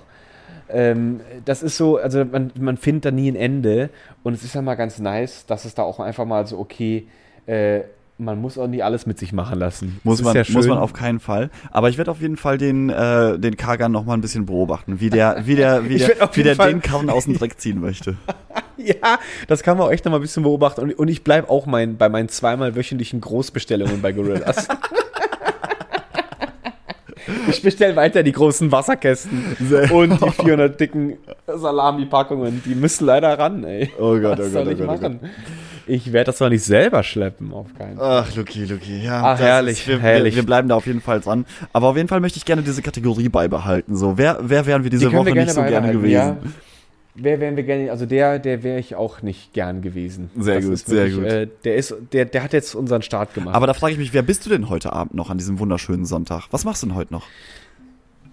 Ähm, 0.70 1.22
das 1.46 1.64
ist 1.64 1.78
so, 1.78 1.98
also 1.98 2.26
man, 2.26 2.52
man 2.60 2.78
findet 2.78 3.06
da 3.06 3.12
nie 3.12 3.32
ein 3.32 3.36
Ende. 3.38 3.90
Und 4.24 4.34
es 4.34 4.44
ist 4.44 4.56
ja 4.56 4.62
mal 4.62 4.76
ganz 4.76 5.00
nice, 5.00 5.46
dass 5.46 5.64
es 5.64 5.74
da 5.74 5.84
auch 5.84 6.00
einfach 6.02 6.26
mal 6.26 6.46
so, 6.48 6.60
okay, 6.60 7.08
äh, 7.46 7.82
man 8.24 8.40
muss 8.40 8.58
auch 8.58 8.68
nie 8.68 8.82
alles 8.82 9.06
mit 9.06 9.20
sich 9.20 9.34
machen 9.34 9.60
lassen. 9.60 10.00
Muss 10.04 10.22
man, 10.22 10.36
ja 10.36 10.44
muss 10.50 10.68
man 10.68 10.78
auf 10.78 10.94
keinen 10.94 11.20
Fall. 11.20 11.50
Aber 11.72 11.90
ich 11.90 11.98
werde 11.98 12.12
auf 12.12 12.22
jeden 12.22 12.38
Fall 12.38 12.58
den, 12.58 12.90
äh, 12.90 13.38
den 13.40 13.58
Kagan 13.58 13.92
noch 13.92 14.06
mal 14.06 14.14
ein 14.14 14.22
bisschen 14.22 14.46
beobachten, 14.46 15.00
wie 15.00 15.10
der, 15.10 15.46
wie 15.46 15.56
der, 15.56 15.90
wie 15.90 15.98
der, 15.98 16.30
wie 16.34 16.44
der 16.44 16.56
Fall- 16.56 16.72
den 16.72 16.82
Karren 16.82 17.10
aus 17.10 17.26
dem 17.26 17.38
Dreck 17.38 17.60
ziehen 17.60 17.80
möchte. 17.80 18.16
Ja, 18.76 19.20
das 19.48 19.62
kann 19.64 19.78
man 19.78 19.88
auch 19.88 19.92
echt 19.92 20.04
noch 20.04 20.12
mal 20.12 20.18
ein 20.18 20.22
bisschen 20.24 20.44
beobachten. 20.44 20.82
Und, 20.82 20.94
und 20.98 21.08
ich 21.08 21.24
bleibe 21.24 21.50
auch 21.50 21.68
mein, 21.68 21.96
bei 21.96 22.10
meinen 22.10 22.28
zweimal 22.28 22.76
wöchentlichen 22.76 23.22
Großbestellungen 23.22 24.02
bei 24.02 24.12
Gorillas. 24.12 24.68
ich 27.48 27.62
bestelle 27.62 27.96
weiter 27.96 28.24
die 28.24 28.32
großen 28.32 28.72
Wasserkästen 28.72 29.56
und 29.92 30.22
die 30.22 30.32
400 30.32 30.80
dicken 30.80 31.18
Salami-Packungen. 31.48 32.62
Die 32.66 32.76
müssen 32.76 33.06
leider 33.06 33.38
ran, 33.38 33.64
ey. 33.64 33.92
Oh 34.00 34.18
Gott, 34.20 34.40
Was 34.40 34.48
oh 34.48 34.50
soll 34.50 34.66
Gott, 34.66 34.68
oh 34.68 34.72
ich 34.72 34.78
Gott, 34.80 35.00
oh 35.00 35.04
machen? 35.04 35.20
Ich 35.88 36.14
werde 36.14 36.28
das 36.28 36.38
zwar 36.38 36.50
nicht 36.50 36.64
selber 36.64 37.04
schleppen, 37.04 37.54
auf 37.54 37.68
keinen 37.78 37.98
Fall. 37.98 38.26
Ach, 38.28 38.36
Luki, 38.36 38.66
Luki, 38.66 39.04
ja. 39.04 39.22
Ach, 39.24 39.32
das 39.38 39.42
herrlich, 39.42 39.80
Ist, 39.80 39.88
wir, 39.88 40.00
herrlich. 40.00 40.36
Wir, 40.36 40.44
wir 40.44 40.46
bleiben 40.46 40.70
da 40.70 40.76
auf 40.76 40.88
jeden 40.88 41.02
Fall 41.02 41.20
dran. 41.20 41.46
Aber 41.74 41.90
auf 41.90 41.98
jeden 41.98 42.08
Fall 42.08 42.20
möchte 42.20 42.38
ich 42.38 42.46
gerne 42.46 42.62
diese 42.62 42.82
Kategorie 42.82 43.30
beibehalten. 43.30 43.96
So, 43.96 44.18
wer, 44.18 44.40
wer 44.42 44.66
wären 44.66 44.84
wir 44.84 44.90
diese 44.90 45.10
Die 45.10 45.16
Woche 45.16 45.34
wir 45.34 45.36
nicht 45.36 45.52
so 45.54 45.62
gerne 45.64 45.92
gewesen? 45.92 46.12
Ja. 46.12 46.38
Wer 47.16 47.40
wären 47.40 47.56
wir 47.56 47.64
gerne, 47.64 47.92
also 47.92 48.08
der, 48.08 48.40
der 48.40 48.64
wäre 48.64 48.80
ich 48.80 48.96
auch 48.96 49.22
nicht 49.22 49.54
gern 49.54 49.84
gewesen. 49.84 50.32
Sehr 50.36 50.56
Das 50.56 50.64
gut, 50.66 50.74
ist 50.74 50.88
sehr 50.88 51.12
wirklich, 51.12 51.16
gut. 51.16 51.32
Äh, 51.32 51.48
der 51.64 51.76
ist, 51.76 51.94
der, 52.12 52.26
der 52.26 52.44
hat 52.44 52.54
jetzt 52.54 52.74
unseren 52.74 53.04
Start 53.04 53.36
gemacht. 53.36 53.56
Aber 53.56 53.68
da 53.68 53.76
frage 53.76 53.94
ich 53.94 54.00
mich, 54.00 54.14
wer 54.14 54.24
bist 54.24 54.46
du 54.46 54.50
denn 54.50 54.68
heute 54.68 54.94
Abend 54.94 55.14
noch 55.14 55.30
an 55.30 55.38
diesem 55.38 55.60
wunderschönen 55.60 56.06
Sonntag? 56.06 56.48
Was 56.50 56.66
machst 56.66 56.82
du 56.82 56.88
denn 56.88 56.96
heute 56.96 57.14
noch? 57.14 57.28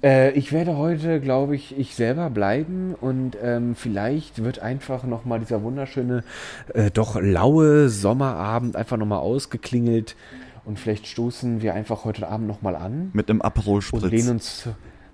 Äh, 0.02 0.32
ich 0.32 0.52
werde 0.52 0.76
heute, 0.76 1.20
glaube 1.20 1.54
ich, 1.54 1.78
ich 1.78 1.94
selber 1.94 2.30
bleiben 2.30 2.94
und 3.00 3.36
ähm, 3.42 3.74
vielleicht 3.74 4.42
wird 4.42 4.60
einfach 4.60 5.04
nochmal 5.04 5.40
dieser 5.40 5.62
wunderschöne, 5.62 6.24
äh, 6.74 6.90
doch 6.90 7.20
laue 7.20 7.88
Sommerabend 7.88 8.76
einfach 8.76 8.96
nochmal 8.96 9.18
ausgeklingelt 9.20 10.16
und 10.64 10.78
vielleicht 10.78 11.06
stoßen 11.06 11.62
wir 11.62 11.74
einfach 11.74 12.04
heute 12.04 12.28
Abend 12.28 12.48
nochmal 12.48 12.76
an 12.76 13.10
Mit 13.12 13.28
einem 13.28 13.42
Aperol 13.42 13.76
und 13.76 13.82
Spritz. 13.82 14.10
lehnen 14.10 14.30
uns 14.30 14.68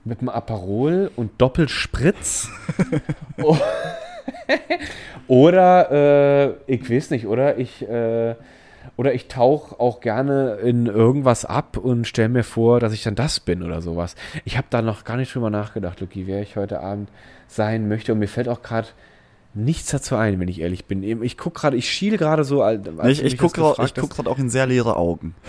mit 0.05 0.21
einem 0.21 0.29
Aperol 0.29 1.11
und 1.17 1.33
Doppelspritz. 1.39 2.49
Oder, 5.29 5.91
äh, 6.69 6.73
ich 6.73 6.89
weiß 6.89 7.11
nicht, 7.11 7.27
oder 7.27 7.59
ich, 7.59 7.83
äh, 7.83 8.37
oder 8.97 9.13
ich 9.15 9.29
tauche 9.29 9.79
auch 9.79 10.01
gerne 10.01 10.55
in 10.55 10.87
irgendwas 10.87 11.45
ab 11.45 11.77
und 11.77 12.07
stelle 12.07 12.31
mir 12.31 12.45
vor, 12.45 12.81
dass 12.81 12.93
ich 12.93 13.03
dann 13.03 13.15
das 13.15 13.41
bin 13.41 13.63
oder 13.63 13.83
sowas. 13.83 14.15
Ich 14.45 14.57
habe 14.57 14.67
da 14.71 14.81
noch 14.81 15.05
gar 15.05 15.17
nicht 15.17 15.35
drüber 15.35 15.51
nachgedacht, 15.51 16.01
Luki, 16.01 16.27
wer 16.27 16.41
ich 16.41 16.57
heute 16.57 16.81
Abend 16.81 17.11
sein 17.47 17.89
möchte. 17.89 18.13
Und 18.13 18.21
mir 18.21 18.29
fällt 18.29 18.49
auch 18.49 18.63
gerade 18.63 18.89
nichts 19.53 19.91
dazu 19.91 20.17
ein, 20.17 20.41
wenn 20.41 20.49
ich 20.49 20.61
ehrlich 20.61 20.87
bin. 20.87 21.03
Ich 21.23 21.37
gucke 21.37 21.61
gerade, 21.61 21.77
ich 21.77 21.91
schiele 21.91 22.17
gerade 22.17 22.45
so. 22.45 22.63
Als 22.63 22.87
ich 23.05 23.23
ich 23.23 23.39
gucke 23.39 23.61
gefragt 23.61 23.97
guck 24.01 24.11
gerade 24.11 24.31
auch 24.31 24.39
in 24.39 24.49
sehr 24.49 24.67
leere 24.67 24.97
Augen. 24.97 25.35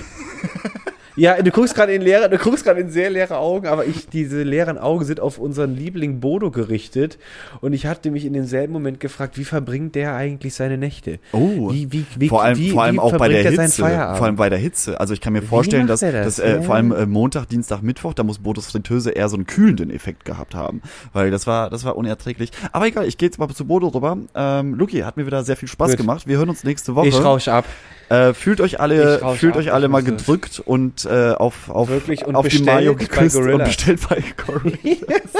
Ja, 1.17 1.41
du 1.41 1.49
guckst 1.49 1.73
gerade 1.73 1.93
in 1.93 2.01
leere, 2.03 2.29
du 2.29 2.37
guckst 2.37 2.63
gerade 2.63 2.79
in 2.79 2.89
sehr 2.89 3.09
leere 3.09 3.37
Augen, 3.37 3.67
aber 3.67 3.85
ich, 3.85 4.07
diese 4.07 4.43
leeren 4.43 4.77
Augen 4.77 5.03
sind 5.03 5.19
auf 5.19 5.39
unseren 5.39 5.75
Liebling 5.75 6.19
Bodo 6.19 6.51
gerichtet 6.51 7.17
und 7.59 7.73
ich 7.73 7.87
hatte 7.87 8.11
mich 8.11 8.23
in 8.23 8.33
demselben 8.33 8.71
Moment 8.71 8.99
gefragt, 8.99 9.37
wie 9.37 9.43
verbringt 9.43 9.95
der 9.95 10.15
eigentlich 10.15 10.53
seine 10.53 10.77
Nächte? 10.77 11.17
Oh, 11.31 11.71
wie, 11.71 11.91
wie, 11.91 12.05
wie, 12.17 12.29
vor 12.29 12.43
allem, 12.43 12.57
wie, 12.57 12.69
vor 12.69 12.83
allem 12.83 12.95
wie 12.95 12.99
auch 12.99 13.17
bei 13.17 13.29
der 13.29 13.43
er 13.43 13.51
Hitze. 13.51 13.81
Vor 13.81 14.25
allem 14.25 14.35
bei 14.35 14.49
der 14.49 14.59
Hitze. 14.59 14.99
Also 14.99 15.13
ich 15.15 15.21
kann 15.21 15.33
mir 15.33 15.41
vorstellen, 15.41 15.87
dass, 15.87 16.01
das? 16.01 16.13
dass 16.13 16.39
äh, 16.39 16.55
Ja. 16.57 16.61
vor 16.61 16.75
allem 16.75 16.91
äh, 16.91 17.05
Montag, 17.07 17.49
Dienstag, 17.49 17.81
Mittwoch, 17.81 18.13
da 18.13 18.23
muss 18.23 18.37
Bodos 18.39 18.67
Fritteuse 18.67 19.09
eher 19.09 19.27
so 19.27 19.37
einen 19.37 19.47
kühlenden 19.47 19.89
Effekt 19.89 20.23
gehabt 20.23 20.53
haben. 20.53 20.81
Weil 21.13 21.31
das 21.31 21.47
war, 21.47 21.69
das 21.71 21.83
war 21.83 21.95
unerträglich. 21.97 22.51
Aber 22.71 22.85
egal, 22.85 23.07
ich 23.07 23.17
gehe 23.17 23.27
jetzt 23.27 23.39
mal 23.39 23.49
zu 23.49 23.65
Bodo 23.65 23.87
rüber. 23.87 24.17
Ähm, 24.35 24.75
Luki, 24.75 24.99
hat 24.99 25.17
mir 25.17 25.25
wieder 25.25 25.43
sehr 25.43 25.57
viel 25.57 25.67
Spaß 25.67 25.91
Gut. 25.91 25.97
gemacht. 25.97 26.27
Wir 26.27 26.37
hören 26.37 26.49
uns 26.49 26.63
nächste 26.63 26.93
Woche. 26.95 27.07
ich 27.07 27.23
rausch 27.23 27.47
ab. 27.47 27.65
Äh, 28.09 28.33
fühlt 28.33 28.61
euch 28.61 28.79
alle, 28.79 29.19
fühlt 29.35 29.53
ab, 29.53 29.59
euch 29.59 29.73
alle 29.73 29.87
ich 29.87 29.91
mal 29.91 30.01
gedrückt 30.03 30.61
und 30.63 31.06
äh, 31.07 31.33
auf, 31.35 31.69
auf, 31.69 31.89
Wirklich, 31.89 32.25
und 32.25 32.35
auf 32.35 32.47
die 32.47 32.61
Mayo 32.61 32.93
bei 32.93 32.99
geküsst 33.05 33.35
und 33.37 33.63
bestellt 33.63 33.99
bei 34.09 34.23
Gorillas. 34.45 35.33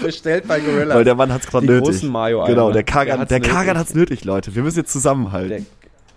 Bestellt 0.02 0.48
bei 0.48 0.60
Gorillas. 0.60 0.96
Weil 0.96 1.04
der 1.04 1.14
Mann 1.14 1.32
hat's 1.32 1.46
gerade 1.46 1.66
Die 1.66 1.72
nötig. 1.72 1.88
großen 1.90 2.08
Mayo-Eimer. 2.10 2.48
genau, 2.48 2.66
der 2.68 2.82
Der 2.82 2.84
Kagan, 2.84 3.20
hat's 3.20 3.28
der 3.28 3.40
Kagan 3.40 3.66
nötig. 3.66 3.76
hat's 3.78 3.94
nötig, 3.94 4.24
Leute. 4.24 4.54
Wir 4.54 4.62
müssen 4.62 4.78
jetzt 4.78 4.92
zusammenhalten. 4.92 5.66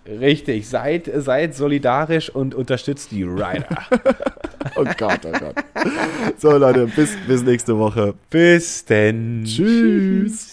Richtig, 0.05 0.67
seid, 0.67 1.09
seid 1.15 1.55
solidarisch 1.55 2.29
und 2.29 2.55
unterstützt 2.55 3.11
die 3.11 3.23
Rider. 3.23 3.65
Oh 4.77 4.85
Gott, 4.97 5.19
oh 5.25 5.31
Gott. 5.37 5.55
So, 6.37 6.57
Leute, 6.57 6.87
bis, 6.87 7.09
bis 7.27 7.43
nächste 7.43 7.77
Woche. 7.77 8.13
Bis 8.29 8.85
denn. 8.85 9.43
Tschüss. 9.45 10.52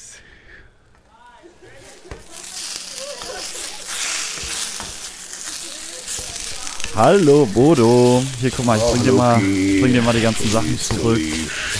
Hallo 7.02 7.46
Bodo. 7.46 8.22
Hier, 8.42 8.50
guck 8.54 8.66
mal, 8.66 8.76
ich 8.76 8.82
bring 8.84 9.02
dir 9.02 9.12
mal, 9.12 9.38
bring 9.38 9.90
dir 9.94 10.02
mal 10.02 10.12
die 10.12 10.20
ganzen 10.20 10.50
Sachen 10.50 10.78
zurück. 10.78 11.18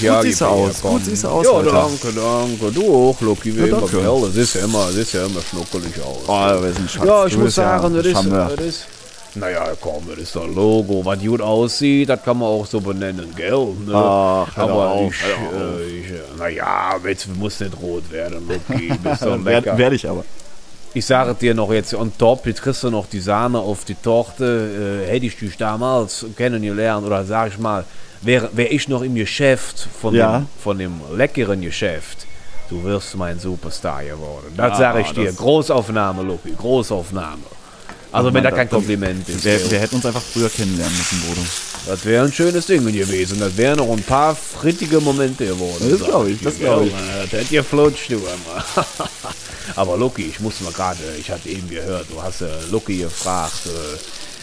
Ja, 0.00 0.14
Gut 0.16 0.22
siehst 0.22 0.40
du 0.40 0.44
aus, 0.46 0.80
gut 0.80 1.04
siehst 1.04 1.24
du 1.24 1.28
aus 1.28 1.44
Ja, 1.44 1.52
heute. 1.52 1.70
danke, 1.72 2.08
danke. 2.14 2.72
Du 2.72 2.94
auch, 2.94 3.20
Loki, 3.20 3.54
wie 3.54 3.60
Ja, 3.60 3.66
immer. 3.66 3.80
danke. 3.82 3.98
Das 4.28 4.36
ist 4.36 4.54
ja 4.54 4.64
immer, 4.64 4.86
das 4.86 4.96
ist 4.96 5.12
ja 5.12 5.26
immer 5.26 5.42
schnuckelig 5.42 5.92
aus. 6.02 6.22
Oh, 6.26 6.62
wir 6.62 6.72
sind 6.72 6.90
Schatz. 6.90 7.04
ja, 7.06 7.26
ich 7.26 7.34
muss 7.36 7.44
bist 7.44 7.58
ja 7.58 7.78
sagen, 7.80 7.94
das 7.96 8.06
ist, 8.06 8.16
das 8.32 8.60
ist, 8.64 8.86
naja, 9.34 9.66
komm, 9.78 10.04
das 10.08 10.18
ist 10.20 10.34
ein 10.38 10.54
Logo, 10.54 11.04
was 11.04 11.18
gut 11.20 11.42
aussieht, 11.42 12.08
das 12.08 12.22
kann 12.22 12.38
man 12.38 12.48
auch 12.48 12.64
so 12.66 12.80
benennen, 12.80 13.34
gell? 13.36 13.66
Ne? 13.86 13.92
Ach, 13.94 14.56
Aber 14.56 14.88
auf, 14.88 15.12
ich, 15.12 15.20
doch 15.20 15.60
äh, 15.60 15.98
ich, 16.00 16.10
äh, 16.12 16.38
naja, 16.38 16.96
jetzt 17.06 17.28
muss 17.36 17.60
nicht 17.60 17.74
rot 17.82 18.10
werden, 18.10 18.48
Loki, 18.48 18.88
bist 19.02 19.20
doch 19.20 19.26
Werde 19.44 19.66
lecker. 19.66 19.76
werd 19.76 19.92
ich 19.92 20.08
aber. 20.08 20.24
Ich 20.92 21.06
sage 21.06 21.34
dir 21.34 21.54
noch 21.54 21.72
jetzt 21.72 21.94
on 21.94 22.12
top, 22.18 22.46
jetzt 22.46 22.62
kriegst 22.62 22.82
du 22.82 22.90
noch 22.90 23.06
die 23.06 23.20
Sahne 23.20 23.58
auf 23.60 23.84
die 23.84 23.94
Torte. 23.94 25.04
Äh, 25.06 25.10
hätte 25.10 25.26
ich 25.26 25.36
dich 25.38 25.56
damals 25.56 26.26
kennengelernt 26.36 27.06
oder 27.06 27.24
sag 27.24 27.52
ich 27.52 27.58
mal, 27.58 27.84
wäre 28.22 28.50
wär 28.52 28.72
ich 28.72 28.88
noch 28.88 29.02
im 29.02 29.14
Geschäft 29.14 29.86
von, 30.00 30.14
Ja. 30.14 30.38
dem, 30.40 30.46
von 30.62 30.78
dem 30.78 30.94
leckeren 31.16 31.60
Geschäft, 31.60 32.26
du 32.68 32.82
wirst 32.82 33.16
mein 33.16 33.38
Superstar 33.38 34.02
geworden. 34.04 34.52
Das 34.56 34.72
Ah, 34.72 34.76
sage 34.78 35.02
ich 35.02 35.12
dir. 35.12 35.32
Großaufnahme, 35.32 36.22
Loki, 36.22 36.54
Großaufnahme. 36.58 37.42
Also 38.12 38.34
wenn 38.34 38.42
da 38.42 38.50
kein 38.50 38.68
Kompliment 38.68 39.28
ist. 39.28 39.44
Wir, 39.44 39.70
wir 39.70 39.78
hätten 39.78 39.94
uns 39.94 40.04
einfach 40.06 40.20
früher 40.20 40.48
kennenlernen 40.50 40.96
müssen, 40.98 41.20
Bodo. 41.20 41.40
Das 41.86 42.04
wäre 42.04 42.24
ein 42.24 42.32
schönes 42.32 42.66
Ding 42.66 42.84
gewesen. 42.84 43.38
Das 43.38 43.56
wären 43.56 43.78
noch 43.78 43.88
ein 43.88 44.02
paar 44.02 44.34
frittige 44.34 44.98
Momente 45.00 45.46
geworden. 45.46 45.86
Das 45.88 46.00
sag 46.00 46.08
glaub 46.08 46.26
ich, 46.26 46.42
das 46.42 46.58
glaub 46.58 46.80
gell? 46.80 46.88
ich. 46.88 47.30
Das 47.30 47.40
hätte 47.40 47.54
ihr 47.54 47.62
flutscht, 47.62 48.10
du 48.10 48.16
immer. 48.16 48.64
Aber 49.76 49.96
Lucky, 49.96 50.22
ich 50.28 50.40
muss 50.40 50.60
mal 50.60 50.72
gerade, 50.72 50.98
ich 51.18 51.30
hatte 51.30 51.48
eben 51.48 51.68
gehört, 51.68 52.06
du 52.10 52.22
hast 52.22 52.40
äh, 52.42 52.46
Lucky 52.70 52.98
gefragt, 52.98 53.66
äh, 53.66 53.98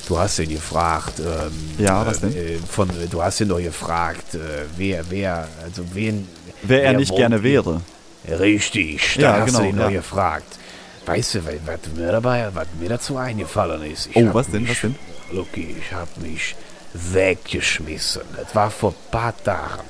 du 0.08 0.18
hast 0.18 0.40
ihn 0.40 0.50
gefragt, 0.50 1.20
ähm, 1.20 1.52
Ja, 1.78 2.06
was 2.06 2.20
denn? 2.22 2.36
Äh, 2.36 2.58
von, 2.70 2.90
äh, 2.90 3.08
du 3.10 3.22
hast 3.22 3.40
ihn 3.42 3.50
doch 3.50 3.60
gefragt, 3.60 4.36
äh, 4.36 4.40
wer, 4.78 5.04
wer, 5.10 5.48
also 5.64 5.84
wen. 5.94 6.28
Wer 6.64 6.84
er 6.84 6.94
nicht 6.94 7.16
gerne 7.16 7.42
wäre. 7.44 7.82
Richtig, 8.28 9.16
da 9.16 9.22
Ja, 9.22 9.34
hast 9.40 9.46
genau, 9.48 9.60
du 9.60 9.66
ihn 9.66 9.78
ja. 9.78 9.84
doch 9.86 9.92
gefragt. 9.92 10.58
Weißt 11.06 11.36
du, 11.36 11.40
was 11.46 11.80
mir 11.96 12.12
dabei, 12.12 12.50
was 12.54 12.68
mir 12.80 12.90
dazu 12.90 13.16
eingefallen 13.18 13.82
ist? 13.90 14.08
Ich 14.12 14.18
Oh, 14.18 14.34
was 14.34 14.50
denn, 14.50 14.64
mich, 14.64 14.72
was 14.72 14.82
denn? 14.82 14.96
Lucky, 15.32 15.76
ich 15.80 15.94
hab 15.94 16.18
mich 16.18 16.56
weggeschmissen. 16.94 18.24
Es 18.46 18.56
war 18.56 18.72
vor 18.72 18.92
ein 18.92 19.12
paar 19.12 19.44
Tagen. 19.44 19.84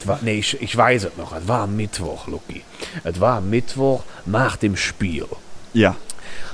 Es 0.00 0.06
war, 0.06 0.20
nee, 0.22 0.38
ich, 0.38 0.60
ich 0.62 0.76
weiß 0.76 1.04
es 1.04 1.16
noch. 1.16 1.32
Es 1.32 1.48
war 1.48 1.62
am 1.62 1.76
Mittwoch, 1.76 2.28
Lucky. 2.28 2.62
Es 3.02 3.18
war 3.20 3.38
am 3.38 3.50
Mittwoch 3.50 4.04
nach 4.24 4.56
dem 4.56 4.76
Spiel. 4.76 5.26
Ja. 5.72 5.96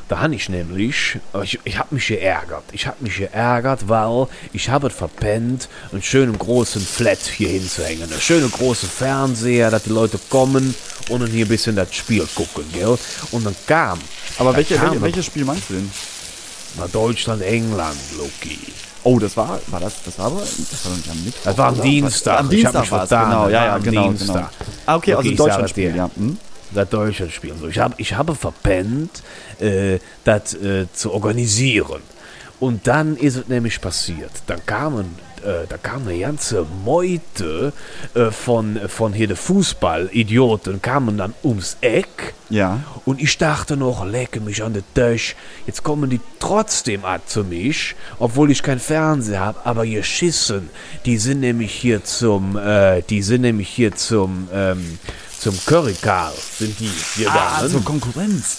Da 0.08 0.20
habe 0.20 0.34
ich 0.34 0.48
nämlich, 0.48 1.18
ich, 1.42 1.58
ich 1.64 1.78
habe 1.78 1.94
mich 1.94 2.06
geärgert. 2.08 2.64
Ich 2.72 2.86
habe 2.86 2.96
mich 3.00 3.16
geärgert, 3.16 3.88
weil 3.88 4.26
ich 4.52 4.68
habe 4.68 4.88
es 4.88 4.94
verpennt, 4.94 5.68
einen 5.92 6.02
schönen 6.02 6.38
großen 6.38 6.82
Flat 6.82 7.20
hier 7.20 7.48
hinzuhängen. 7.48 8.10
Einen 8.10 8.20
schönen 8.20 8.50
großen 8.50 8.88
Fernseher, 8.88 9.70
dass 9.70 9.84
die 9.84 9.90
Leute 9.90 10.18
kommen 10.28 10.74
und 11.08 11.20
dann 11.20 11.30
hier 11.30 11.46
ein 11.46 11.48
bisschen 11.48 11.76
das 11.76 11.94
Spiel 11.94 12.26
gucken, 12.34 12.64
gell? 12.72 12.98
Und 13.32 13.46
dann 13.46 13.56
kam, 13.66 13.98
Aber 14.38 14.54
welche, 14.54 14.76
kam 14.76 14.90
welche, 14.90 15.02
welches 15.02 15.26
Spiel 15.26 15.44
meinst 15.44 15.70
du 15.70 15.74
denn? 15.74 15.90
nach 16.78 16.90
Deutschland, 16.90 17.42
England, 17.42 17.98
Lucky. 18.18 18.58
Oh, 19.04 19.18
das 19.18 19.36
war, 19.36 19.60
war 19.68 19.80
das, 19.80 20.02
das 20.02 20.18
war 20.18 20.26
aber, 20.26 20.40
das 20.40 20.84
war 20.86 20.96
nicht 20.96 21.10
am 21.10 21.24
Mittwoch. 21.24 21.42
Das 21.44 21.58
war 21.58 21.68
am 21.68 21.74
oder? 21.74 21.82
Dienstag. 21.82 22.40
Am 22.40 22.48
Dienstag 22.48 22.90
war 22.90 23.04
es, 23.04 23.10
genau, 23.10 23.48
ja, 23.48 23.66
ja, 23.66 23.78
genau, 23.78 23.90
genau. 23.90 24.08
Dienstag. 24.08 24.50
Ah, 24.86 24.96
okay, 24.96 25.14
also 25.14 25.28
Okay, 25.28 25.36
sag 25.36 25.46
Deutschlandspiel, 25.46 25.96
ja. 25.96 26.10
Hm? 26.16 26.38
das 26.74 26.88
Deutschland 26.88 27.32
spielen. 27.32 27.58
So, 27.58 27.68
ich, 27.68 27.78
hab, 27.78 27.98
ich 27.98 28.14
habe 28.14 28.34
verpennt, 28.34 29.22
äh, 29.60 29.98
das 30.24 30.54
äh, 30.54 30.86
zu 30.92 31.12
organisieren. 31.12 32.02
Und 32.60 32.86
dann 32.86 33.16
ist 33.16 33.36
es 33.36 33.48
nämlich 33.48 33.80
passiert. 33.80 34.30
Dann 34.46 34.64
kamen, 34.64 35.14
äh, 35.44 35.66
da 35.68 35.76
kam 35.76 36.08
eine 36.08 36.18
ganze 36.18 36.66
Meute 36.84 37.72
äh, 38.14 38.30
von, 38.30 38.80
von 38.88 39.12
hier 39.12 39.26
der 39.28 39.36
Fußball-Idioten, 39.36 40.82
kamen 40.82 41.16
dann 41.18 41.34
ums 41.42 41.76
Eck. 41.80 42.34
Ja. 42.50 42.80
Und 43.04 43.20
ich 43.20 43.36
dachte 43.38 43.76
noch, 43.76 44.04
lecke 44.04 44.40
mich 44.40 44.62
an 44.62 44.74
den 44.74 44.84
Tisch. 44.94 45.34
Jetzt 45.66 45.82
kommen 45.82 46.10
die 46.10 46.20
trotzdem 46.38 47.04
an 47.04 47.20
zu 47.26 47.44
mich, 47.44 47.94
obwohl 48.18 48.50
ich 48.50 48.62
kein 48.62 48.78
Fernseher 48.80 49.40
habe. 49.40 49.60
Aber 49.64 49.84
ihr 49.84 50.02
Schissen, 50.02 50.68
die 51.04 51.18
sind 51.18 51.40
nämlich 51.40 51.72
hier 51.72 52.04
zum, 52.04 52.56
äh, 52.56 53.02
die 53.02 53.22
sind 53.22 53.42
nämlich 53.42 53.68
hier 53.68 53.94
zum, 53.94 54.48
ähm, 54.52 54.98
zum 55.38 55.58
Currykarl, 55.66 56.32
sind 56.58 56.78
die 56.80 56.90
hier 57.16 57.30
Ah, 57.32 57.60
da. 57.62 57.68
zur 57.68 57.84
Konkurrenz. 57.84 58.58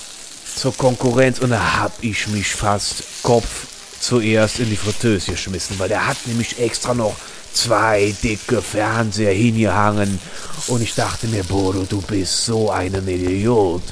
zur 0.55 0.75
Konkurrenz. 0.75 1.39
Und 1.39 1.49
da 1.51 1.79
hab 1.79 1.91
ich 2.01 2.27
mich 2.27 2.47
fast 2.53 3.03
Kopf 3.23 3.67
zuerst 4.05 4.59
in 4.59 4.69
die 4.69 4.75
Fritteuse 4.75 5.31
geschmissen, 5.31 5.79
weil 5.79 5.89
der 5.89 6.07
hat 6.07 6.17
nämlich 6.25 6.59
extra 6.59 6.93
noch 6.93 7.15
zwei 7.53 8.13
dicke 8.23 8.61
Fernseher 8.61 9.33
hingehangen. 9.33 10.19
Und 10.67 10.81
ich 10.81 10.93
dachte 10.93 11.27
mir, 11.27 11.43
Bodo, 11.43 11.85
du 11.89 12.01
bist 12.01 12.45
so 12.45 12.69
ein 12.69 12.93
Idiot. 13.07 13.83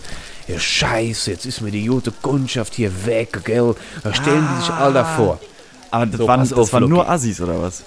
Ja, 0.47 0.59
scheiße, 0.59 1.31
jetzt 1.31 1.45
ist 1.45 1.61
mir 1.61 1.71
die 1.71 1.85
gute 1.85 2.11
Kundschaft 2.11 2.75
hier 2.75 3.05
weg, 3.05 3.39
gell? 3.45 3.75
Da 4.03 4.13
stellen 4.13 4.47
die 4.53 4.61
sich 4.61 4.71
all 4.71 4.93
davor. 4.93 5.39
Aber 5.89 6.05
das 6.05 6.17
So, 6.17 6.27
waren, 6.27 6.39
das 6.41 6.53
auf, 6.53 6.73
waren 6.73 6.89
nur. 6.89 7.09
Assis, 7.09 7.39
oder 7.39 7.61
was? 7.61 7.83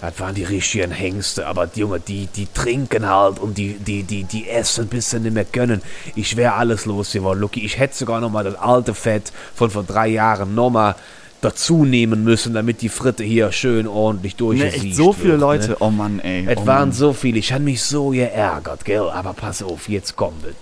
Das 0.00 0.18
waren 0.20 0.34
die 0.34 0.44
richtigen 0.44 0.92
Hengste, 0.92 1.46
aber 1.46 1.66
die 1.66 1.80
Junge, 1.80 2.00
die, 2.00 2.26
die 2.28 2.46
trinken 2.46 3.06
halt 3.08 3.38
und 3.40 3.58
die, 3.58 3.74
die, 3.74 4.04
die, 4.04 4.24
die 4.24 4.48
essen, 4.48 4.86
bis 4.86 5.10
sie 5.10 5.18
nicht 5.18 5.34
mehr 5.34 5.44
können. 5.44 5.82
Ich 6.14 6.36
wäre 6.36 6.54
alles 6.54 6.86
los 6.86 7.12
geworden, 7.12 7.40
Lucky. 7.40 7.64
Ich 7.64 7.78
hätte 7.78 7.96
sogar 7.96 8.20
noch 8.20 8.30
mal 8.30 8.44
das 8.44 8.54
alte 8.54 8.94
Fett 8.94 9.32
von 9.54 9.70
vor 9.70 9.82
drei 9.82 10.08
Jahren 10.08 10.54
noch 10.54 10.70
mal 10.70 10.94
dazu 11.40 11.84
nehmen 11.84 12.24
müssen, 12.24 12.52
damit 12.54 12.82
die 12.82 12.88
Fritte 12.88 13.22
hier 13.24 13.52
schön 13.52 13.86
ordentlich 13.86 14.32
Ne, 14.34 14.38
durchgesiegt 14.38 14.84
echt 14.84 14.96
so 14.96 15.12
viele 15.12 15.30
wird, 15.32 15.40
Leute. 15.40 15.68
Ne? 15.70 15.76
Oh 15.80 15.90
Mann, 15.90 16.18
ey. 16.20 16.46
Es 16.48 16.58
oh 16.58 16.66
waren 16.66 16.88
Mann. 16.88 16.92
so 16.92 17.12
viele, 17.12 17.38
ich 17.38 17.52
habe 17.52 17.64
mich 17.64 17.82
so 17.82 18.08
geärgert, 18.10 18.84
gell? 18.84 19.08
Aber 19.10 19.32
pass 19.34 19.62
auf, 19.62 19.88
jetzt 19.88 20.16
kommt 20.16 20.44
es. 20.44 20.54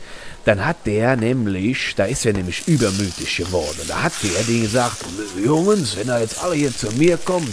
Dann 0.45 0.64
hat 0.64 0.77
der 0.87 1.16
nämlich, 1.16 1.95
da 1.97 2.05
ist 2.05 2.24
er 2.24 2.33
nämlich 2.33 2.68
übermütig 2.68 3.37
geworden. 3.37 3.81
Da 3.89 4.03
hat 4.05 4.12
der 4.22 4.43
den 4.45 4.62
gesagt, 4.62 5.05
Jungs, 5.45 5.97
wenn 5.97 6.09
er 6.09 6.20
jetzt 6.20 6.43
alle 6.43 6.55
hier 6.55 6.77
zu 6.77 6.89
mir 6.93 7.16
kommt, 7.16 7.53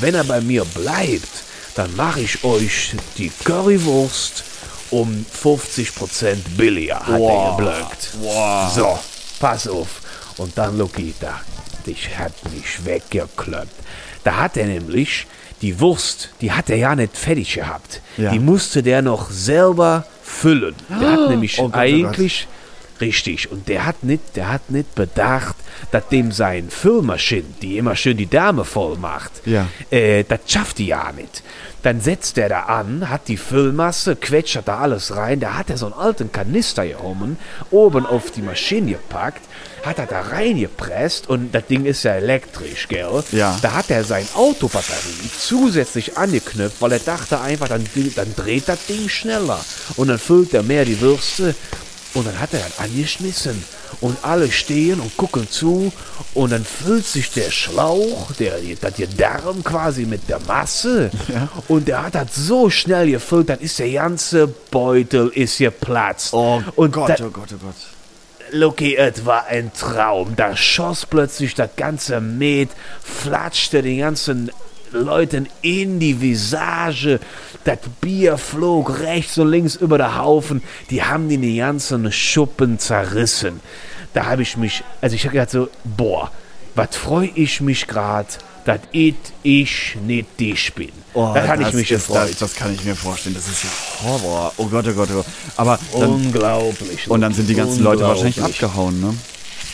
wenn 0.00 0.14
er 0.14 0.24
bei 0.24 0.40
mir 0.40 0.64
bleibt, 0.66 1.28
dann 1.74 1.94
mache 1.96 2.20
ich 2.20 2.44
euch 2.44 2.94
die 3.18 3.32
Currywurst 3.44 4.44
um 4.90 5.24
50% 5.42 6.36
billiger, 6.56 7.00
hat 7.00 7.18
Wow. 7.18 7.30
er 7.30 7.56
geblöckt. 7.56 8.10
So, 8.74 8.98
pass 9.40 9.66
auf. 9.66 9.88
Und 10.36 10.56
dann, 10.56 10.78
Lucky, 10.78 11.14
dich 11.86 12.18
hat 12.18 12.32
mich 12.52 12.84
weggekloppt. 12.84 13.68
Da 14.24 14.36
hat 14.36 14.56
er 14.56 14.66
nämlich 14.66 15.26
die 15.62 15.78
Wurst, 15.80 16.30
die 16.40 16.52
hat 16.52 16.70
er 16.70 16.76
ja 16.76 16.94
nicht 16.96 17.16
fertig 17.16 17.54
gehabt. 17.54 18.00
Ja. 18.16 18.30
Die 18.30 18.38
musste 18.38 18.82
der 18.82 19.02
noch 19.02 19.30
selber 19.30 20.04
füllen. 20.22 20.74
Der 20.88 21.12
hat 21.12 21.28
nämlich 21.30 21.58
Oh 21.58 21.64
Gott, 21.64 21.68
oh 21.68 21.72
Gott. 21.72 21.80
eigentlich 21.80 22.48
richtig 23.00 23.50
und 23.50 23.66
der 23.68 23.86
hat 23.86 24.02
nicht, 24.04 24.36
der 24.36 24.52
hat 24.52 24.70
nicht 24.70 24.94
bedacht, 24.94 25.56
dass 25.90 26.06
dem 26.08 26.32
sein 26.32 26.68
Füllmaschine, 26.68 27.44
die 27.62 27.78
immer 27.78 27.96
schön 27.96 28.16
die 28.18 28.28
Dame 28.28 28.64
voll 28.66 28.98
macht, 28.98 29.32
Ja. 29.46 29.66
äh, 29.90 30.22
das 30.24 30.40
schafft 30.46 30.78
die 30.78 30.86
ja 30.88 31.10
nicht. 31.12 31.42
Dann 31.82 32.02
setzt 32.02 32.36
er 32.36 32.50
da 32.50 32.60
an, 32.64 33.08
hat 33.08 33.28
die 33.28 33.38
Füllmasse, 33.38 34.14
quetscht 34.16 34.60
da 34.66 34.78
alles 34.80 35.16
rein. 35.16 35.40
Da 35.40 35.54
hat 35.56 35.70
er 35.70 35.78
so 35.78 35.86
einen 35.86 35.94
alten 35.94 36.30
Kanister 36.30 36.86
genommen, 36.86 37.38
oben 37.70 38.04
auf 38.04 38.30
die 38.32 38.42
Maschine 38.42 38.92
gepackt, 38.92 39.40
hat 39.84 39.98
er 39.98 40.06
da 40.06 40.20
reingepresst 40.20 41.28
und 41.28 41.52
das 41.52 41.66
Ding 41.66 41.86
ist 41.86 42.02
ja 42.02 42.12
elektrisch, 42.12 42.88
gell? 42.88 43.22
Ja. 43.32 43.58
Da 43.62 43.72
hat 43.72 43.90
er 43.90 44.04
sein 44.04 44.26
Autobatterie 44.34 45.30
zusätzlich 45.38 46.16
angeknüpft, 46.16 46.80
weil 46.80 46.92
er 46.92 46.98
dachte 46.98 47.40
einfach, 47.40 47.68
dann, 47.68 47.84
dann 48.16 48.34
dreht 48.34 48.68
das 48.68 48.86
Ding 48.86 49.08
schneller. 49.08 49.60
Und 49.96 50.08
dann 50.08 50.18
füllt 50.18 50.54
er 50.54 50.62
mehr 50.62 50.84
die 50.84 51.00
Würste 51.00 51.54
und 52.14 52.26
dann 52.26 52.38
hat 52.40 52.52
er 52.52 52.60
das 52.60 52.78
angeschmissen. 52.78 53.62
Und 54.00 54.16
alle 54.22 54.50
stehen 54.50 55.00
und 55.00 55.16
gucken 55.16 55.48
zu. 55.50 55.92
Und 56.34 56.52
dann 56.52 56.64
füllt 56.64 57.06
sich 57.06 57.32
der 57.32 57.50
Schlauch, 57.50 58.32
der, 58.38 58.54
das 58.80 58.94
der 58.94 59.08
Darm 59.08 59.64
quasi 59.64 60.06
mit 60.06 60.28
der 60.28 60.40
Masse. 60.46 61.10
Und 61.68 61.88
der 61.88 62.04
hat 62.04 62.14
das 62.14 62.34
so 62.34 62.70
schnell 62.70 63.10
gefüllt, 63.10 63.48
dann 63.48 63.60
ist 63.60 63.78
der 63.78 63.90
ganze 63.90 64.46
Beutel 64.46 65.28
ist 65.28 65.58
geplatzt. 65.58 66.32
Oh 66.32 66.62
und 66.76 66.92
Gott, 66.92 67.10
da, 67.10 67.24
oh 67.24 67.30
Gott, 67.30 67.48
oh 67.52 67.58
Gott. 67.60 67.74
Lucky, 68.52 68.96
es 68.96 69.24
war 69.26 69.46
ein 69.46 69.72
Traum. 69.72 70.34
Da 70.36 70.56
schoss 70.56 71.06
plötzlich 71.06 71.54
das 71.54 71.70
ganze 71.76 72.20
Met, 72.20 72.70
flatschte 73.02 73.82
den 73.82 73.98
ganzen 73.98 74.50
Leuten 74.92 75.48
in 75.62 76.00
die 76.00 76.20
Visage. 76.20 77.20
Das 77.64 77.78
Bier 78.00 78.38
flog 78.38 79.00
rechts 79.00 79.38
und 79.38 79.48
links 79.48 79.76
über 79.76 79.98
den 79.98 80.18
Haufen. 80.18 80.62
Die 80.90 81.02
haben 81.04 81.28
die 81.28 81.56
ganzen 81.56 82.10
Schuppen 82.10 82.78
zerrissen. 82.78 83.60
Da 84.14 84.26
habe 84.26 84.42
ich 84.42 84.56
mich, 84.56 84.82
also 85.00 85.14
ich 85.14 85.24
habe 85.24 85.34
gedacht 85.34 85.50
so, 85.50 85.68
boah, 85.84 86.32
was 86.74 86.96
freue 86.96 87.30
ich 87.34 87.60
mich 87.60 87.86
grad, 87.86 88.38
dass 88.64 88.80
ich 88.92 89.16
nicht 90.06 90.38
dich 90.38 90.74
bin. 90.74 90.90
Oh, 91.14 91.32
da 91.34 91.40
kann 91.46 91.60
ich 91.60 91.66
das 91.66 91.74
mich 91.74 91.90
ist, 91.90 92.10
das, 92.10 92.36
das 92.36 92.54
kann 92.54 92.74
ich 92.74 92.84
mir 92.84 92.94
vorstellen. 92.94 93.34
Das 93.34 93.48
ist 93.48 93.64
ja 93.64 93.70
Horror. 94.04 94.52
Oh 94.56 94.66
Gott, 94.66 94.86
oh 94.88 94.92
Gott, 94.92 95.08
oh 95.10 95.14
Gott. 95.16 95.26
Aber 95.56 95.78
dann, 95.98 96.10
Unglaublich. 96.10 97.10
und 97.10 97.20
dann 97.20 97.34
sind 97.34 97.48
die 97.48 97.54
ganzen 97.54 97.82
Leute 97.82 98.02
wahrscheinlich 98.02 98.42
abgehauen, 98.42 99.00
ne? 99.00 99.14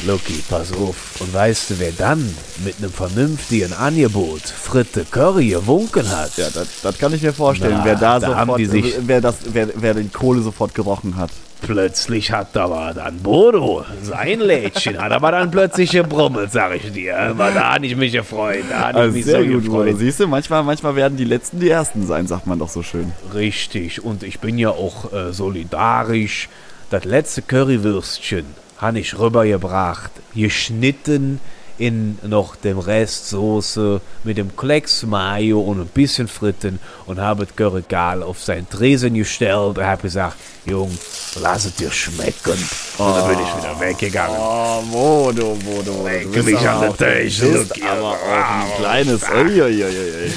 Lucky, 0.04 0.42
pass 0.48 0.72
auf. 0.72 0.96
Und 1.20 1.32
weißt 1.32 1.70
du, 1.70 1.78
wer 1.78 1.92
dann 1.92 2.36
mit 2.64 2.76
einem 2.78 2.92
vernünftigen 2.92 3.72
Angebot 3.72 4.42
Fritte 4.42 5.06
Curry 5.10 5.48
gewunken 5.48 6.06
hat? 6.10 6.36
Ja, 6.36 6.50
das, 6.50 6.68
das 6.82 6.98
kann 6.98 7.14
ich 7.14 7.22
mir 7.22 7.32
vorstellen. 7.32 7.76
Na, 7.78 7.84
wer 7.84 7.94
da, 7.96 8.18
da 8.20 8.38
sofort, 8.40 8.58
die 8.60 8.66
sich- 8.66 8.94
wer 9.00 9.20
das, 9.22 9.36
wer, 9.52 9.68
wer 9.74 9.94
die 9.94 10.08
Kohle 10.08 10.42
sofort 10.42 10.74
gerochen 10.74 11.16
hat. 11.16 11.30
Plötzlich 11.66 12.30
hat 12.30 12.56
aber 12.56 12.92
dann 12.94 13.18
Bodo, 13.18 13.84
sein 14.00 14.38
Lädchen, 14.38 15.02
hat 15.02 15.10
aber 15.10 15.32
dann 15.32 15.50
plötzlich 15.50 15.90
gebrummelt, 15.90 16.52
sag 16.52 16.76
ich 16.76 16.92
dir. 16.92 17.18
Aber 17.18 17.50
da 17.50 17.74
hatte 17.74 17.86
ich 17.86 17.96
mich 17.96 18.12
gefreut. 18.12 18.62
Da 18.70 18.88
hatte 18.88 19.06
ich 19.08 19.14
mich 19.14 19.26
so 19.26 19.44
gefreut. 19.44 19.96
Siehst 19.98 20.20
du, 20.20 20.28
manchmal, 20.28 20.62
manchmal 20.62 20.94
werden 20.94 21.16
die 21.16 21.24
Letzten 21.24 21.58
die 21.58 21.68
Ersten 21.68 22.06
sein, 22.06 22.28
sagt 22.28 22.46
man 22.46 22.60
doch 22.60 22.68
so 22.68 22.84
schön. 22.84 23.10
Richtig. 23.34 24.04
Und 24.04 24.22
ich 24.22 24.38
bin 24.38 24.58
ja 24.58 24.70
auch 24.70 25.12
äh, 25.12 25.32
solidarisch. 25.32 26.48
Das 26.90 27.04
letzte 27.04 27.42
Currywürstchen 27.42 28.46
habe 28.78 29.00
ich 29.00 29.18
rübergebracht. 29.18 30.12
Geschnitten 30.36 31.40
in 31.78 32.18
noch 32.22 32.56
dem 32.56 32.78
Rest 32.78 33.28
Soße 33.28 34.00
mit 34.24 34.38
dem 34.38 34.56
Klecks 34.56 35.02
Mayo 35.04 35.60
und 35.60 35.80
ein 35.80 35.86
bisschen 35.86 36.28
Fritten 36.28 36.78
und 37.06 37.20
habe 37.20 37.46
das 37.46 37.54
Currygal 37.54 38.22
auf 38.22 38.42
sein 38.42 38.68
Tresen 38.68 39.14
gestellt 39.14 39.78
und 39.78 39.84
habe 39.84 40.02
gesagt, 40.02 40.36
Jung, 40.64 40.96
lass 41.40 41.66
es 41.66 41.74
dir 41.76 41.90
schmecken. 41.90 42.58
Und 42.98 43.16
dann 43.16 43.28
bin 43.28 43.38
ich 43.38 43.62
wieder 43.62 43.80
weggegangen. 43.80 44.36
Oh, 44.38 44.82
Modo, 44.90 45.56
Modo. 45.64 46.04
Leck 46.04 46.44
mich 46.44 46.58
an 46.68 46.80
der 46.80 47.22
Tisch, 47.24 47.42
aber 47.42 48.02
auch 48.02 48.22
ein 48.22 48.42
Ah, 48.42 48.64
kleines... 48.78 49.22
Uiuiuiui. 49.22 50.32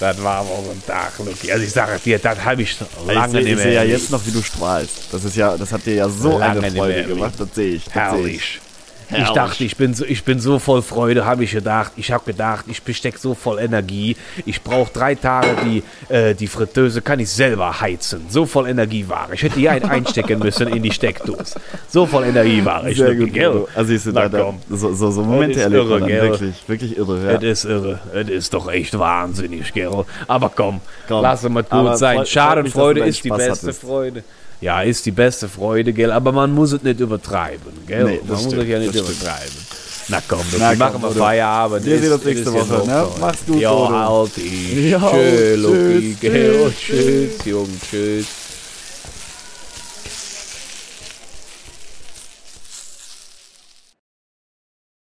Das 0.00 0.22
war 0.22 0.38
aber 0.38 0.48
so 0.64 0.70
ein 0.70 0.82
Tag, 0.86 1.12
Lucky. 1.18 1.52
Also 1.52 1.64
ich 1.64 1.70
sage 1.70 1.98
dir, 2.04 2.18
das 2.18 2.44
habe 2.44 2.62
ich 2.62 2.76
Ich 2.80 3.14
lange 3.14 3.30
sehe 3.30 3.40
nicht 3.40 3.50
ich 3.50 3.56
mehr 3.56 3.64
sehe 3.64 3.74
ja 3.74 3.84
jetzt 3.84 4.10
noch, 4.10 4.26
wie 4.26 4.32
du 4.32 4.42
strahlst. 4.42 5.12
Das 5.12 5.24
ist 5.24 5.36
ja, 5.36 5.56
das 5.56 5.72
hat 5.72 5.86
dir 5.86 5.94
ja 5.94 6.08
so 6.08 6.38
Lange 6.38 6.58
eine 6.58 6.60
nicht 6.62 6.76
Freude 6.76 7.04
gemacht. 7.04 7.34
Das 7.38 7.48
sehe 7.54 7.74
ich. 7.76 7.84
Das 7.84 8.12
sehe 8.14 8.28
ich. 8.28 8.60
Herrlich. 9.08 9.28
Ich 9.28 9.34
dachte, 9.34 9.64
ich 9.64 9.76
bin 9.76 9.94
so, 9.94 10.04
ich 10.04 10.24
bin 10.24 10.40
so 10.40 10.58
voll 10.58 10.82
Freude, 10.82 11.24
habe 11.26 11.44
ich 11.44 11.52
gedacht. 11.52 11.92
Ich 11.96 12.10
habe 12.12 12.24
gedacht, 12.24 12.64
ich 12.68 12.82
besteck 12.82 13.18
so 13.18 13.34
voll 13.34 13.58
Energie. 13.58 14.16
Ich 14.46 14.62
brauche 14.62 14.92
drei 14.92 15.14
Tage 15.14 15.48
die, 15.64 15.82
äh, 16.12 16.34
die 16.34 16.46
Fritteuse, 16.46 17.02
kann 17.02 17.20
ich 17.20 17.30
selber 17.30 17.80
heizen. 17.80 18.26
So 18.28 18.46
voll 18.46 18.68
Energie 18.68 19.08
war 19.08 19.28
ich. 19.28 19.34
Ich 19.34 19.42
hätte 19.42 19.58
die 19.58 19.68
ein 19.68 19.84
einstecken 19.84 20.38
müssen 20.38 20.68
in 20.68 20.82
die 20.82 20.90
Steckdose. 20.90 21.60
So 21.88 22.06
voll 22.06 22.24
Energie 22.24 22.64
war 22.64 22.86
ich. 22.86 22.98
Sehr 22.98 23.14
gut, 23.14 23.32
gell? 23.32 23.66
Also 23.74 23.92
du, 23.94 24.12
Na 24.12 24.28
da, 24.28 24.40
komm. 24.42 24.60
so, 24.70 24.94
so, 24.94 25.10
so 25.10 25.22
Momente 25.22 25.60
erlebt 25.60 25.84
irre, 25.84 26.00
man 26.00 26.08
dann 26.08 26.20
wirklich, 26.20 26.54
wirklich 26.66 26.96
irre. 26.98 27.32
Ja. 27.32 27.38
Es 27.50 27.64
ist 27.64 27.70
irre. 27.70 28.00
Es 28.14 28.28
ist 28.28 28.54
doch 28.54 28.70
echt 28.70 28.98
wahnsinnig, 28.98 29.72
gell? 29.72 30.04
Aber 30.26 30.50
komm, 30.54 30.80
Komm. 31.08 31.22
lass 31.22 31.42
es 31.42 31.48
mal 31.50 31.62
gut 31.62 31.72
Aber 31.72 31.96
sein. 31.96 32.24
Schadenfreude 32.26 33.00
ist 33.04 33.22
die 33.24 33.28
beste 33.28 33.50
hattest. 33.52 33.80
Freude. 33.80 34.24
Ja, 34.60 34.82
ist 34.82 35.04
die 35.06 35.10
beste 35.10 35.48
Freude, 35.48 35.92
gell? 35.92 36.10
Aber 36.10 36.32
man 36.32 36.52
muss 36.52 36.72
es 36.72 36.82
nicht 36.82 37.00
übertreiben, 37.00 37.72
gell? 37.86 38.04
Nee, 38.04 38.20
man 38.26 38.36
muss 38.36 38.44
stimmt, 38.46 38.62
es 38.62 38.68
ja 38.68 38.78
nicht 38.78 38.94
das 38.94 39.02
stimmt. 39.02 39.20
übertreiben. 39.20 39.64
Na 40.08 40.22
komm, 40.28 40.40
Na 40.58 40.70
wir 40.70 40.76
machen 40.78 41.02
wir. 41.02 41.10
Feierabend. 41.12 41.86
Wir 41.86 41.98
sehen 41.98 42.12
uns 42.12 42.24
nächste 42.24 42.52
Woche, 42.52 42.86
ne? 42.86 43.06
Mach's 43.20 43.38
gut, 43.46 43.60
Ja, 43.60 44.08
halt 44.08 44.36
dich. 44.36 44.90
Ja, 44.90 44.98
Tschö, 45.10 45.56
tschüss, 45.56 46.20
gell? 46.20 46.72
tschüss. 46.78 46.96
Tschüss, 47.38 47.44
Jung, 47.46 47.68
tschüss. 47.90 48.26